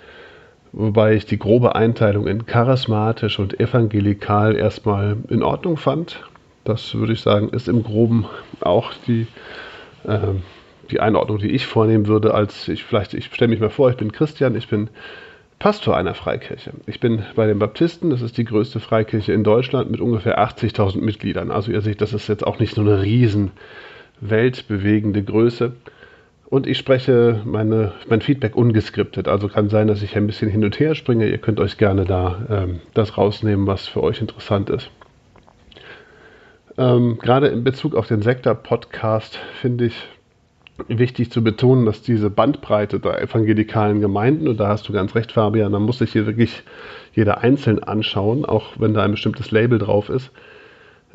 wobei 0.73 1.15
ich 1.15 1.27
die 1.27 1.39
grobe 1.39 1.75
Einteilung 1.75 2.27
in 2.27 2.47
charismatisch 2.47 3.39
und 3.39 3.59
evangelikal 3.59 4.55
erstmal 4.57 5.17
in 5.29 5.43
Ordnung 5.43 5.77
fand. 5.77 6.23
Das 6.65 6.95
würde 6.95 7.15
ich 7.15 7.21
sagen, 7.21 7.49
ist 7.49 7.69
im 7.69 7.83
Groben 7.83 8.27
auch 8.61 8.93
die, 9.07 9.27
äh, 10.05 10.19
die 10.91 11.01
Einordnung, 11.01 11.39
die 11.39 11.51
ich 11.51 11.67
vornehmen 11.67 12.07
würde, 12.07 12.35
als 12.35 12.69
ich 12.69 12.85
vielleicht, 12.85 13.15
ich 13.15 13.27
stelle 13.27 13.51
mich 13.51 13.61
mal 13.61 13.71
vor, 13.71 13.91
ich 13.91 13.97
bin 13.97 14.13
Christian, 14.13 14.55
ich 14.55 14.69
bin 14.69 14.89
Pastor 15.63 15.97
einer 15.97 16.15
Freikirche. 16.15 16.73
Ich 16.87 16.99
bin 16.99 17.23
bei 17.37 17.47
den 17.47 17.61
Baptisten, 17.61 18.11
das 18.11 18.21
ist 18.21 18.37
die 18.37 18.45
größte 18.45 18.81
Freikirche 18.81 19.33
in 19.33 19.45
Deutschland 19.45 19.93
mit 19.93 20.01
ungefähr 20.01 20.41
80.000 20.41 21.01
Mitgliedern. 21.01 21.53
Also 21.53 21.71
ihr 21.71 21.83
seht, 21.83 22.01
das 22.01 22.13
ist 22.13 22.27
jetzt 22.27 22.45
auch 22.45 22.59
nicht 22.59 22.75
so 22.75 22.81
eine 22.81 23.01
riesen 23.01 23.53
weltbewegende 24.21 25.23
Größe. 25.23 25.71
Und 26.47 26.67
ich 26.67 26.79
spreche 26.79 27.43
meine, 27.45 27.93
mein 28.09 28.23
Feedback 28.23 28.57
ungeskriptet. 28.57 29.29
Also 29.29 29.47
kann 29.47 29.69
sein, 29.69 29.87
dass 29.87 30.03
ich 30.03 30.17
ein 30.17 30.27
bisschen 30.27 30.51
hin 30.51 30.65
und 30.65 30.81
her 30.81 30.97
springe. 30.97 31.29
Ihr 31.29 31.39
könnt 31.39 31.61
euch 31.61 31.79
gerne 31.79 32.07
da 32.07 32.45
ähm, 32.51 32.81
das 32.93 33.17
rausnehmen, 33.17 33.69
was 33.69 33.87
für 33.87 34.03
euch 34.03 34.21
interessant 34.21 34.69
ist. 34.69 34.91
Ähm, 36.77 37.19
gerade 37.23 37.47
in 37.47 37.63
Bezug 37.63 37.95
auf 37.95 38.09
den 38.09 38.23
Sektor-Podcast 38.23 39.39
finde 39.61 39.85
ich 39.85 40.09
wichtig 40.89 41.31
zu 41.31 41.43
betonen, 41.43 41.87
dass 41.87 42.03
diese 42.03 42.31
Bandbreite 42.31 43.01
der 43.01 43.21
evangelikalen 43.21 44.01
Gemeinden, 44.01 44.49
und 44.49 44.59
da 44.59 44.69
hast 44.69 44.89
du 44.89 44.93
ganz 44.93 45.15
recht, 45.15 45.33
Fabian, 45.33 45.73
da 45.73 45.79
muss 45.79 45.99
sich 45.99 46.13
hier 46.13 46.27
wirklich 46.27 46.63
jeder 47.15 47.39
einzeln 47.39 47.83
anschauen, 47.83 48.45
auch 48.45 48.75
wenn 48.79 48.95
da 48.95 49.03
ein 49.03 49.13
bestimmtes 49.13 49.51
Label 49.51 49.79
drauf 49.79 50.09
ist, 50.09 50.31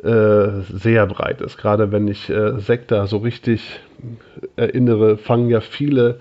äh, 0.04 0.62
sehr 0.72 1.08
breit 1.08 1.42
ist. 1.42 1.58
Gerade 1.58 1.92
wenn 1.92 2.08
ich 2.08 2.30
äh, 2.30 2.60
Sektor 2.60 3.08
so 3.08 3.18
richtig 3.18 3.80
erinnere, 4.56 5.18
fangen 5.18 5.50
ja 5.50 5.60
viele 5.60 6.20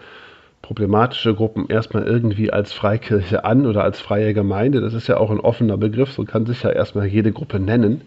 problematische 0.63 1.35
Gruppen 1.35 1.67
erstmal 1.69 2.05
irgendwie 2.05 2.53
als 2.53 2.73
Freikirche 2.73 3.45
an 3.45 3.67
oder 3.67 3.85
als 3.85 4.01
freie 4.01 4.35
Gemeinde. 4.35 4.81
Das 4.81 4.95
ist 4.95 5.07
ja 5.07 5.19
auch 5.19 5.31
ein 5.31 5.41
offener 5.41 5.77
Begriff, 5.77 6.13
so 6.13 6.25
kann 6.25 6.47
sich 6.47 6.63
ja 6.63 6.71
erstmal 6.71 7.07
jede 7.07 7.33
Gruppe 7.33 7.61
nennen 7.61 8.03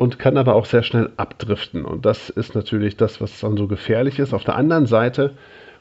und 0.00 0.18
kann 0.18 0.38
aber 0.38 0.54
auch 0.54 0.64
sehr 0.64 0.82
schnell 0.82 1.10
abdriften. 1.18 1.84
Und 1.84 2.06
das 2.06 2.30
ist 2.30 2.54
natürlich 2.54 2.96
das, 2.96 3.20
was 3.20 3.38
dann 3.40 3.58
so 3.58 3.68
gefährlich 3.68 4.18
ist. 4.18 4.32
Auf 4.32 4.44
der 4.44 4.56
anderen 4.56 4.86
Seite 4.86 5.32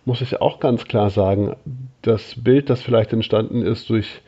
muss 0.04 0.20
ich 0.20 0.42
auch 0.42 0.60
ganz 0.60 0.84
klar 0.84 1.10
sagen, 1.10 1.56
das 2.02 2.36
Bild, 2.36 2.70
das 2.70 2.82
vielleicht 2.82 3.14
entstanden 3.14 3.62
ist 3.62 3.90
durch 3.90 4.22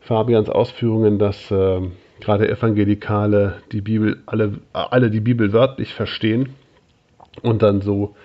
Fabians 0.00 0.48
Ausführungen, 0.48 1.18
dass 1.18 1.50
äh, 1.50 1.82
gerade 2.20 2.48
Evangelikale 2.48 3.56
die 3.70 3.82
Bibel, 3.82 4.22
alle, 4.24 4.60
alle 4.72 5.10
die 5.10 5.20
Bibel 5.20 5.52
wörtlich 5.52 5.92
verstehen 5.92 6.54
und 7.42 7.60
dann 7.60 7.82
so 7.82 8.16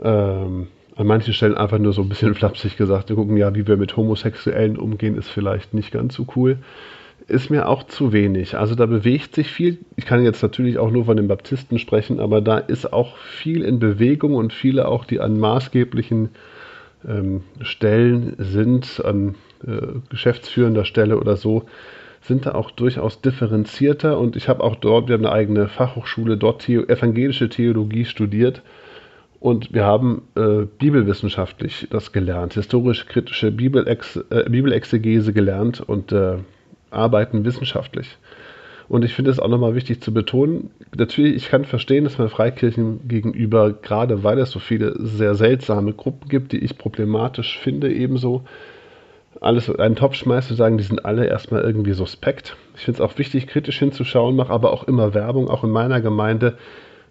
ähm, 0.00 0.68
an 0.94 1.06
manchen 1.08 1.34
Stellen 1.34 1.56
einfach 1.56 1.78
nur 1.78 1.92
so 1.92 2.02
ein 2.02 2.08
bisschen 2.08 2.34
flapsig 2.36 2.76
gesagt, 2.76 3.08
wir 3.08 3.16
gucken 3.16 3.36
ja, 3.36 3.56
wie 3.56 3.66
wir 3.66 3.76
mit 3.76 3.96
Homosexuellen 3.96 4.76
umgehen, 4.76 5.18
ist 5.18 5.30
vielleicht 5.30 5.74
nicht 5.74 5.90
ganz 5.90 6.14
so 6.14 6.28
cool 6.36 6.58
ist 7.28 7.50
mir 7.50 7.68
auch 7.68 7.84
zu 7.84 8.12
wenig. 8.12 8.56
Also 8.56 8.74
da 8.74 8.86
bewegt 8.86 9.34
sich 9.34 9.48
viel. 9.48 9.78
Ich 9.96 10.06
kann 10.06 10.24
jetzt 10.24 10.42
natürlich 10.42 10.78
auch 10.78 10.90
nur 10.90 11.06
von 11.06 11.16
den 11.16 11.28
Baptisten 11.28 11.78
sprechen, 11.78 12.20
aber 12.20 12.40
da 12.40 12.58
ist 12.58 12.92
auch 12.92 13.16
viel 13.16 13.62
in 13.62 13.78
Bewegung 13.78 14.34
und 14.34 14.52
viele 14.52 14.86
auch, 14.86 15.04
die 15.04 15.20
an 15.20 15.38
maßgeblichen 15.38 16.30
ähm, 17.06 17.42
Stellen 17.62 18.34
sind, 18.38 19.04
an 19.04 19.34
äh, 19.66 19.98
geschäftsführender 20.08 20.84
Stelle 20.84 21.18
oder 21.18 21.36
so, 21.36 21.64
sind 22.20 22.46
da 22.46 22.54
auch 22.54 22.70
durchaus 22.70 23.20
differenzierter. 23.20 24.18
Und 24.18 24.36
ich 24.36 24.48
habe 24.48 24.62
auch 24.62 24.76
dort, 24.76 25.08
wir 25.08 25.14
haben 25.14 25.26
eine 25.26 25.34
eigene 25.34 25.68
Fachhochschule, 25.68 26.36
dort 26.36 26.62
The 26.62 26.76
evangelische 26.76 27.48
Theologie 27.48 28.04
studiert. 28.04 28.62
Und 29.40 29.72
wir 29.74 29.84
haben 29.84 30.22
äh, 30.36 30.64
bibelwissenschaftlich 30.78 31.88
das 31.90 32.12
gelernt, 32.12 32.54
historisch-kritische 32.54 33.50
Bibelex 33.52 34.16
äh, 34.30 34.48
Bibelexegese 34.48 35.32
gelernt 35.32 35.80
und 35.80 36.10
äh, 36.10 36.38
arbeiten 36.96 37.44
wissenschaftlich. 37.44 38.18
Und 38.88 39.04
ich 39.04 39.14
finde 39.14 39.32
es 39.32 39.40
auch 39.40 39.48
nochmal 39.48 39.74
wichtig 39.74 40.00
zu 40.00 40.14
betonen, 40.14 40.70
natürlich, 40.96 41.34
ich 41.34 41.48
kann 41.48 41.64
verstehen, 41.64 42.04
dass 42.04 42.18
man 42.18 42.28
Freikirchen 42.28 43.08
gegenüber, 43.08 43.72
gerade 43.72 44.22
weil 44.22 44.38
es 44.38 44.50
so 44.50 44.60
viele 44.60 44.94
sehr 44.98 45.34
seltsame 45.34 45.92
Gruppen 45.92 46.28
gibt, 46.28 46.52
die 46.52 46.58
ich 46.58 46.78
problematisch 46.78 47.58
finde, 47.58 47.92
ebenso 47.92 48.44
alles 49.40 49.68
einen 49.68 49.96
Topf 49.96 50.14
schmeißt, 50.14 50.48
zu 50.48 50.54
sagen, 50.54 50.78
die 50.78 50.84
sind 50.84 51.04
alle 51.04 51.26
erstmal 51.26 51.62
irgendwie 51.62 51.92
suspekt. 51.92 52.56
Ich 52.76 52.84
finde 52.84 53.02
es 53.02 53.10
auch 53.10 53.18
wichtig, 53.18 53.46
kritisch 53.46 53.78
hinzuschauen, 53.78 54.36
mache 54.36 54.52
aber 54.52 54.72
auch 54.72 54.84
immer 54.84 55.14
Werbung, 55.14 55.48
auch 55.48 55.64
in 55.64 55.70
meiner 55.70 56.00
Gemeinde, 56.00 56.56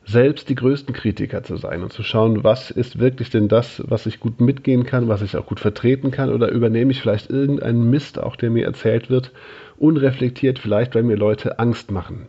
selbst 0.06 0.49
die 0.49 0.56
größten 0.56 0.94
Kritiker 0.94 1.44
zu 1.44 1.57
sein 1.57 1.82
und 1.82 1.91
zu 1.91 2.03
schauen, 2.03 2.44
was 2.44 2.69
ist 2.69 2.99
wirklich 2.99 3.32
denn 3.32 3.48
das, 3.48 3.82
was 3.88 4.06
ich 4.06 4.19
gut 4.19 4.40
mitgehen 4.40 4.86
kann, 4.86 5.07
was 5.07 5.22
ich 5.22 5.36
auch 5.36 5.48
gut 5.48 5.60
vertreten 5.60 6.11
kann, 6.11 6.32
oder 6.32 6.49
übernehme 6.49 6.91
ich 6.91 7.02
vielleicht 7.02 7.30
irgendeinen 7.30 7.90
Mist, 7.90 8.19
auch 8.22 8.36
der 8.36 8.52
mir 8.52 8.65
erzählt 8.65 9.10
wird 9.10 9.32
unreflektiert 9.77 10.60
vielleicht, 10.60 10.95
weil 10.95 11.03
mir 11.03 11.18
Leute 11.18 11.60
Angst 11.60 11.91
machen. 11.91 12.27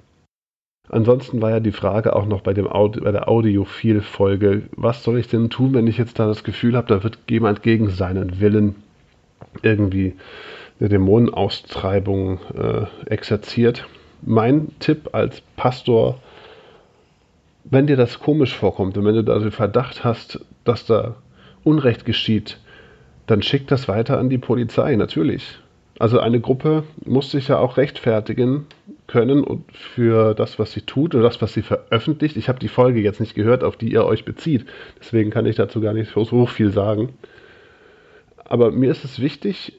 Ansonsten 0.88 1.42
war 1.42 1.50
ja 1.50 1.60
die 1.60 1.72
Frage 1.72 2.14
auch 2.14 2.26
noch 2.26 2.42
bei, 2.42 2.54
dem 2.54 2.68
Audio, 2.68 3.02
bei 3.02 3.10
der 3.10 3.28
Audiophil-Folge, 3.28 4.62
was 4.76 5.02
soll 5.02 5.18
ich 5.18 5.28
denn 5.28 5.50
tun, 5.50 5.74
wenn 5.74 5.88
ich 5.88 5.98
jetzt 5.98 6.18
da 6.18 6.26
das 6.26 6.44
Gefühl 6.44 6.76
habe, 6.76 6.86
da 6.86 7.02
wird 7.02 7.18
jemand 7.28 7.62
gegen 7.62 7.90
seinen 7.90 8.40
Willen 8.40 8.76
irgendwie 9.62 10.14
eine 10.78 10.88
Dämonenaustreibung 10.88 12.38
äh, 12.54 13.10
exerziert. 13.10 13.86
Mein 14.22 14.68
Tipp 14.78 15.10
als 15.12 15.42
Pastor, 15.56 16.20
wenn 17.70 17.86
dir 17.86 17.96
das 17.96 18.20
komisch 18.20 18.54
vorkommt 18.54 18.96
und 18.96 19.04
wenn 19.04 19.14
du 19.14 19.24
da 19.24 19.38
den 19.38 19.50
Verdacht 19.50 20.04
hast, 20.04 20.40
dass 20.64 20.86
da 20.86 21.16
Unrecht 21.64 22.04
geschieht, 22.04 22.58
dann 23.26 23.42
schick 23.42 23.66
das 23.66 23.88
weiter 23.88 24.18
an 24.18 24.30
die 24.30 24.38
Polizei, 24.38 24.94
natürlich. 24.94 25.58
Also 25.98 26.20
eine 26.20 26.40
Gruppe 26.40 26.84
muss 27.04 27.30
sich 27.30 27.48
ja 27.48 27.58
auch 27.58 27.76
rechtfertigen 27.78 28.66
können 29.06 29.42
und 29.42 29.64
für 29.72 30.34
das, 30.34 30.58
was 30.58 30.72
sie 30.72 30.82
tut 30.82 31.14
oder 31.14 31.24
das, 31.24 31.40
was 31.40 31.54
sie 31.54 31.62
veröffentlicht. 31.62 32.36
Ich 32.36 32.48
habe 32.48 32.58
die 32.58 32.68
Folge 32.68 33.00
jetzt 33.00 33.18
nicht 33.20 33.34
gehört, 33.34 33.64
auf 33.64 33.76
die 33.76 33.90
ihr 33.92 34.04
euch 34.04 34.24
bezieht. 34.24 34.66
Deswegen 35.00 35.30
kann 35.30 35.46
ich 35.46 35.56
dazu 35.56 35.80
gar 35.80 35.94
nicht 35.94 36.12
so 36.12 36.46
viel 36.46 36.70
sagen. 36.70 37.14
Aber 38.44 38.70
mir 38.70 38.90
ist 38.90 39.04
es 39.04 39.20
wichtig, 39.20 39.72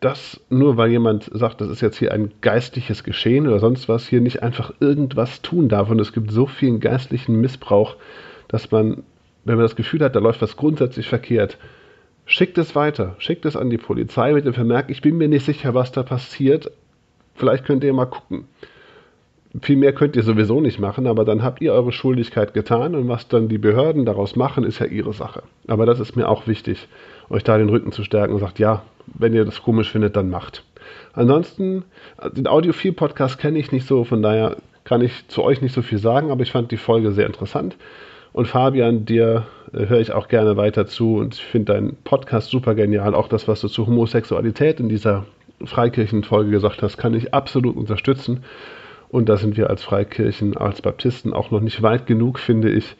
dass 0.00 0.40
nur 0.48 0.78
weil 0.78 0.90
jemand 0.90 1.30
sagt, 1.32 1.60
das 1.60 1.68
ist 1.68 1.82
jetzt 1.82 1.98
hier 1.98 2.12
ein 2.12 2.32
geistliches 2.40 3.04
Geschehen 3.04 3.46
oder 3.46 3.60
sonst 3.60 3.88
was, 3.88 4.08
hier 4.08 4.22
nicht 4.22 4.42
einfach 4.42 4.72
irgendwas 4.80 5.42
tun 5.42 5.68
darf. 5.68 5.90
Und 5.90 6.00
es 6.00 6.14
gibt 6.14 6.30
so 6.30 6.46
viel 6.46 6.78
geistlichen 6.78 7.40
Missbrauch, 7.40 7.96
dass 8.48 8.70
man, 8.70 9.02
wenn 9.44 9.56
man 9.56 9.64
das 9.64 9.76
Gefühl 9.76 10.02
hat, 10.02 10.16
da 10.16 10.20
läuft 10.20 10.40
was 10.40 10.56
grundsätzlich 10.56 11.06
verkehrt, 11.06 11.58
schickt 12.24 12.56
es 12.56 12.74
weiter, 12.74 13.14
schickt 13.18 13.44
es 13.44 13.56
an 13.56 13.68
die 13.68 13.78
Polizei 13.78 14.32
mit 14.32 14.46
dem 14.46 14.54
Vermerk, 14.54 14.88
ich 14.88 15.02
bin 15.02 15.18
mir 15.18 15.28
nicht 15.28 15.44
sicher, 15.44 15.74
was 15.74 15.92
da 15.92 16.02
passiert. 16.02 16.70
Vielleicht 17.34 17.66
könnt 17.66 17.84
ihr 17.84 17.92
mal 17.92 18.06
gucken. 18.06 18.44
Viel 19.62 19.76
mehr 19.76 19.92
könnt 19.92 20.16
ihr 20.16 20.22
sowieso 20.22 20.60
nicht 20.60 20.78
machen, 20.78 21.08
aber 21.08 21.24
dann 21.24 21.42
habt 21.42 21.60
ihr 21.60 21.72
eure 21.74 21.90
Schuldigkeit 21.92 22.54
getan 22.54 22.94
und 22.94 23.08
was 23.08 23.28
dann 23.28 23.48
die 23.48 23.58
Behörden 23.58 24.04
daraus 24.06 24.36
machen, 24.36 24.64
ist 24.64 24.78
ja 24.78 24.86
ihre 24.86 25.12
Sache. 25.12 25.42
Aber 25.66 25.86
das 25.86 25.98
ist 25.98 26.16
mir 26.16 26.28
auch 26.28 26.46
wichtig, 26.46 26.86
euch 27.28 27.42
da 27.42 27.58
den 27.58 27.68
Rücken 27.68 27.90
zu 27.90 28.04
stärken 28.04 28.32
und 28.32 28.40
sagt, 28.40 28.60
ja, 28.60 28.82
wenn 29.06 29.34
ihr 29.34 29.44
das 29.44 29.62
komisch 29.62 29.90
findet, 29.90 30.16
dann 30.16 30.30
macht. 30.30 30.64
Ansonsten, 31.12 31.84
den 32.32 32.46
Audiophil-Podcast 32.46 33.38
kenne 33.38 33.58
ich 33.58 33.72
nicht 33.72 33.86
so, 33.86 34.04
von 34.04 34.22
daher 34.22 34.56
kann 34.84 35.02
ich 35.02 35.28
zu 35.28 35.42
euch 35.42 35.60
nicht 35.60 35.74
so 35.74 35.82
viel 35.82 35.98
sagen, 35.98 36.30
aber 36.30 36.42
ich 36.42 36.52
fand 36.52 36.70
die 36.70 36.76
Folge 36.76 37.12
sehr 37.12 37.26
interessant. 37.26 37.76
Und 38.32 38.46
Fabian, 38.46 39.04
dir 39.04 39.46
äh, 39.72 39.86
höre 39.86 40.00
ich 40.00 40.12
auch 40.12 40.28
gerne 40.28 40.56
weiter 40.56 40.86
zu 40.86 41.16
und 41.16 41.34
ich 41.34 41.44
finde 41.44 41.72
deinen 41.72 41.96
Podcast 42.04 42.50
super 42.50 42.74
genial. 42.74 43.14
Auch 43.14 43.28
das, 43.28 43.48
was 43.48 43.60
du 43.60 43.68
zu 43.68 43.86
Homosexualität 43.86 44.80
in 44.80 44.88
dieser 44.88 45.26
Freikirchenfolge 45.64 46.50
gesagt 46.50 46.82
hast, 46.82 46.96
kann 46.96 47.14
ich 47.14 47.34
absolut 47.34 47.76
unterstützen. 47.76 48.44
Und 49.08 49.28
da 49.28 49.36
sind 49.36 49.56
wir 49.56 49.68
als 49.68 49.82
Freikirchen, 49.82 50.56
als 50.56 50.82
Baptisten 50.82 51.32
auch 51.32 51.50
noch 51.50 51.60
nicht 51.60 51.82
weit 51.82 52.06
genug, 52.06 52.38
finde 52.38 52.70
ich, 52.70 52.94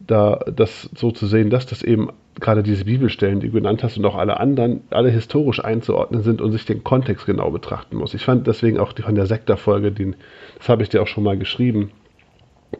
da 0.00 0.40
das 0.50 0.88
so 0.94 1.10
zu 1.10 1.26
sehen, 1.26 1.50
dass 1.50 1.66
das 1.66 1.82
eben 1.82 2.08
gerade 2.40 2.62
diese 2.62 2.84
Bibelstellen, 2.84 3.40
die 3.40 3.48
du 3.48 3.54
genannt 3.54 3.82
hast, 3.82 3.96
und 3.96 4.04
auch 4.04 4.14
alle 4.14 4.38
anderen, 4.38 4.82
alle 4.90 5.10
historisch 5.10 5.64
einzuordnen 5.64 6.22
sind 6.22 6.40
und 6.40 6.52
sich 6.52 6.66
den 6.66 6.84
Kontext 6.84 7.26
genau 7.26 7.50
betrachten 7.50 7.96
muss. 7.96 8.14
Ich 8.14 8.24
fand 8.24 8.46
deswegen 8.46 8.78
auch 8.78 8.92
die 8.92 9.02
von 9.02 9.14
der 9.14 9.26
Sektorfolge, 9.26 9.92
das 10.58 10.68
habe 10.68 10.82
ich 10.82 10.88
dir 10.88 11.02
auch 11.02 11.06
schon 11.06 11.24
mal 11.24 11.38
geschrieben, 11.38 11.90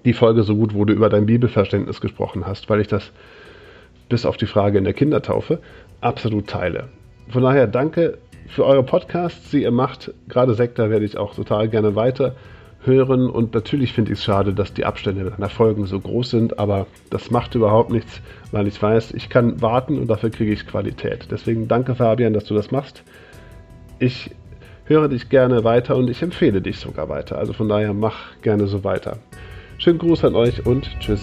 die 0.05 0.13
Folge 0.13 0.43
so 0.43 0.57
gut, 0.57 0.75
wo 0.75 0.85
du 0.85 0.93
über 0.93 1.09
dein 1.09 1.27
Bibelverständnis 1.27 2.01
gesprochen 2.01 2.47
hast, 2.47 2.69
weil 2.69 2.81
ich 2.81 2.89
das 2.89 3.13
bis 4.09 4.27
auf 4.27 4.37
die 4.37 4.47
Frage 4.47 4.79
in 4.79 4.85
der 4.85 4.93
Kindertaufe 4.93 5.61
absolut 6.01 6.49
teile. 6.49 6.89
Von 7.29 7.43
daher 7.43 7.67
danke 7.67 8.19
für 8.49 8.65
eure 8.65 8.83
Podcasts, 8.83 9.51
die 9.51 9.63
ihr 9.63 9.71
macht. 9.71 10.13
Gerade 10.29 10.55
Sektor 10.55 10.91
werde 10.91 11.05
ich 11.05 11.17
auch 11.17 11.35
total 11.35 11.69
gerne 11.69 11.97
weiter 11.97 12.37
hören. 12.85 13.29
Und 13.29 13.55
natürlich 13.55 13.93
finde 13.93 14.13
ich 14.13 14.19
es 14.19 14.25
schade, 14.25 14.55
dass 14.55 14.75
die 14.75 14.85
Abstände 14.85 15.31
deiner 15.31 15.49
Folgen 15.49 15.87
so 15.87 16.01
groß 16.01 16.31
sind, 16.31 16.59
aber 16.59 16.87
das 17.11 17.31
macht 17.31 17.55
überhaupt 17.55 17.91
nichts, 17.91 18.21
weil 18.53 18.67
ich 18.67 18.81
weiß, 18.81 19.13
ich 19.13 19.29
kann 19.29 19.61
warten 19.61 19.99
und 19.99 20.09
dafür 20.09 20.31
kriege 20.31 20.53
ich 20.53 20.67
Qualität. 20.67 21.29
Deswegen 21.31 21.69
danke 21.69 21.95
Fabian, 21.95 22.33
dass 22.33 22.45
du 22.45 22.55
das 22.55 22.71
machst. 22.71 23.03
Ich 23.99 24.31
höre 24.85 25.09
dich 25.09 25.29
gerne 25.29 25.65
weiter 25.65 25.97
und 25.97 26.09
ich 26.09 26.23
empfehle 26.23 26.63
dich 26.63 26.79
sogar 26.79 27.09
weiter. 27.09 27.39
Also 27.39 27.53
von 27.53 27.69
daher 27.69 27.93
mach 27.93 28.41
gerne 28.43 28.67
so 28.67 28.85
weiter. 28.85 29.19
Schönen 29.79 29.99
Gruß 29.99 30.25
an 30.25 30.35
euch 30.35 30.65
und 30.65 30.89
tschüss. 31.01 31.23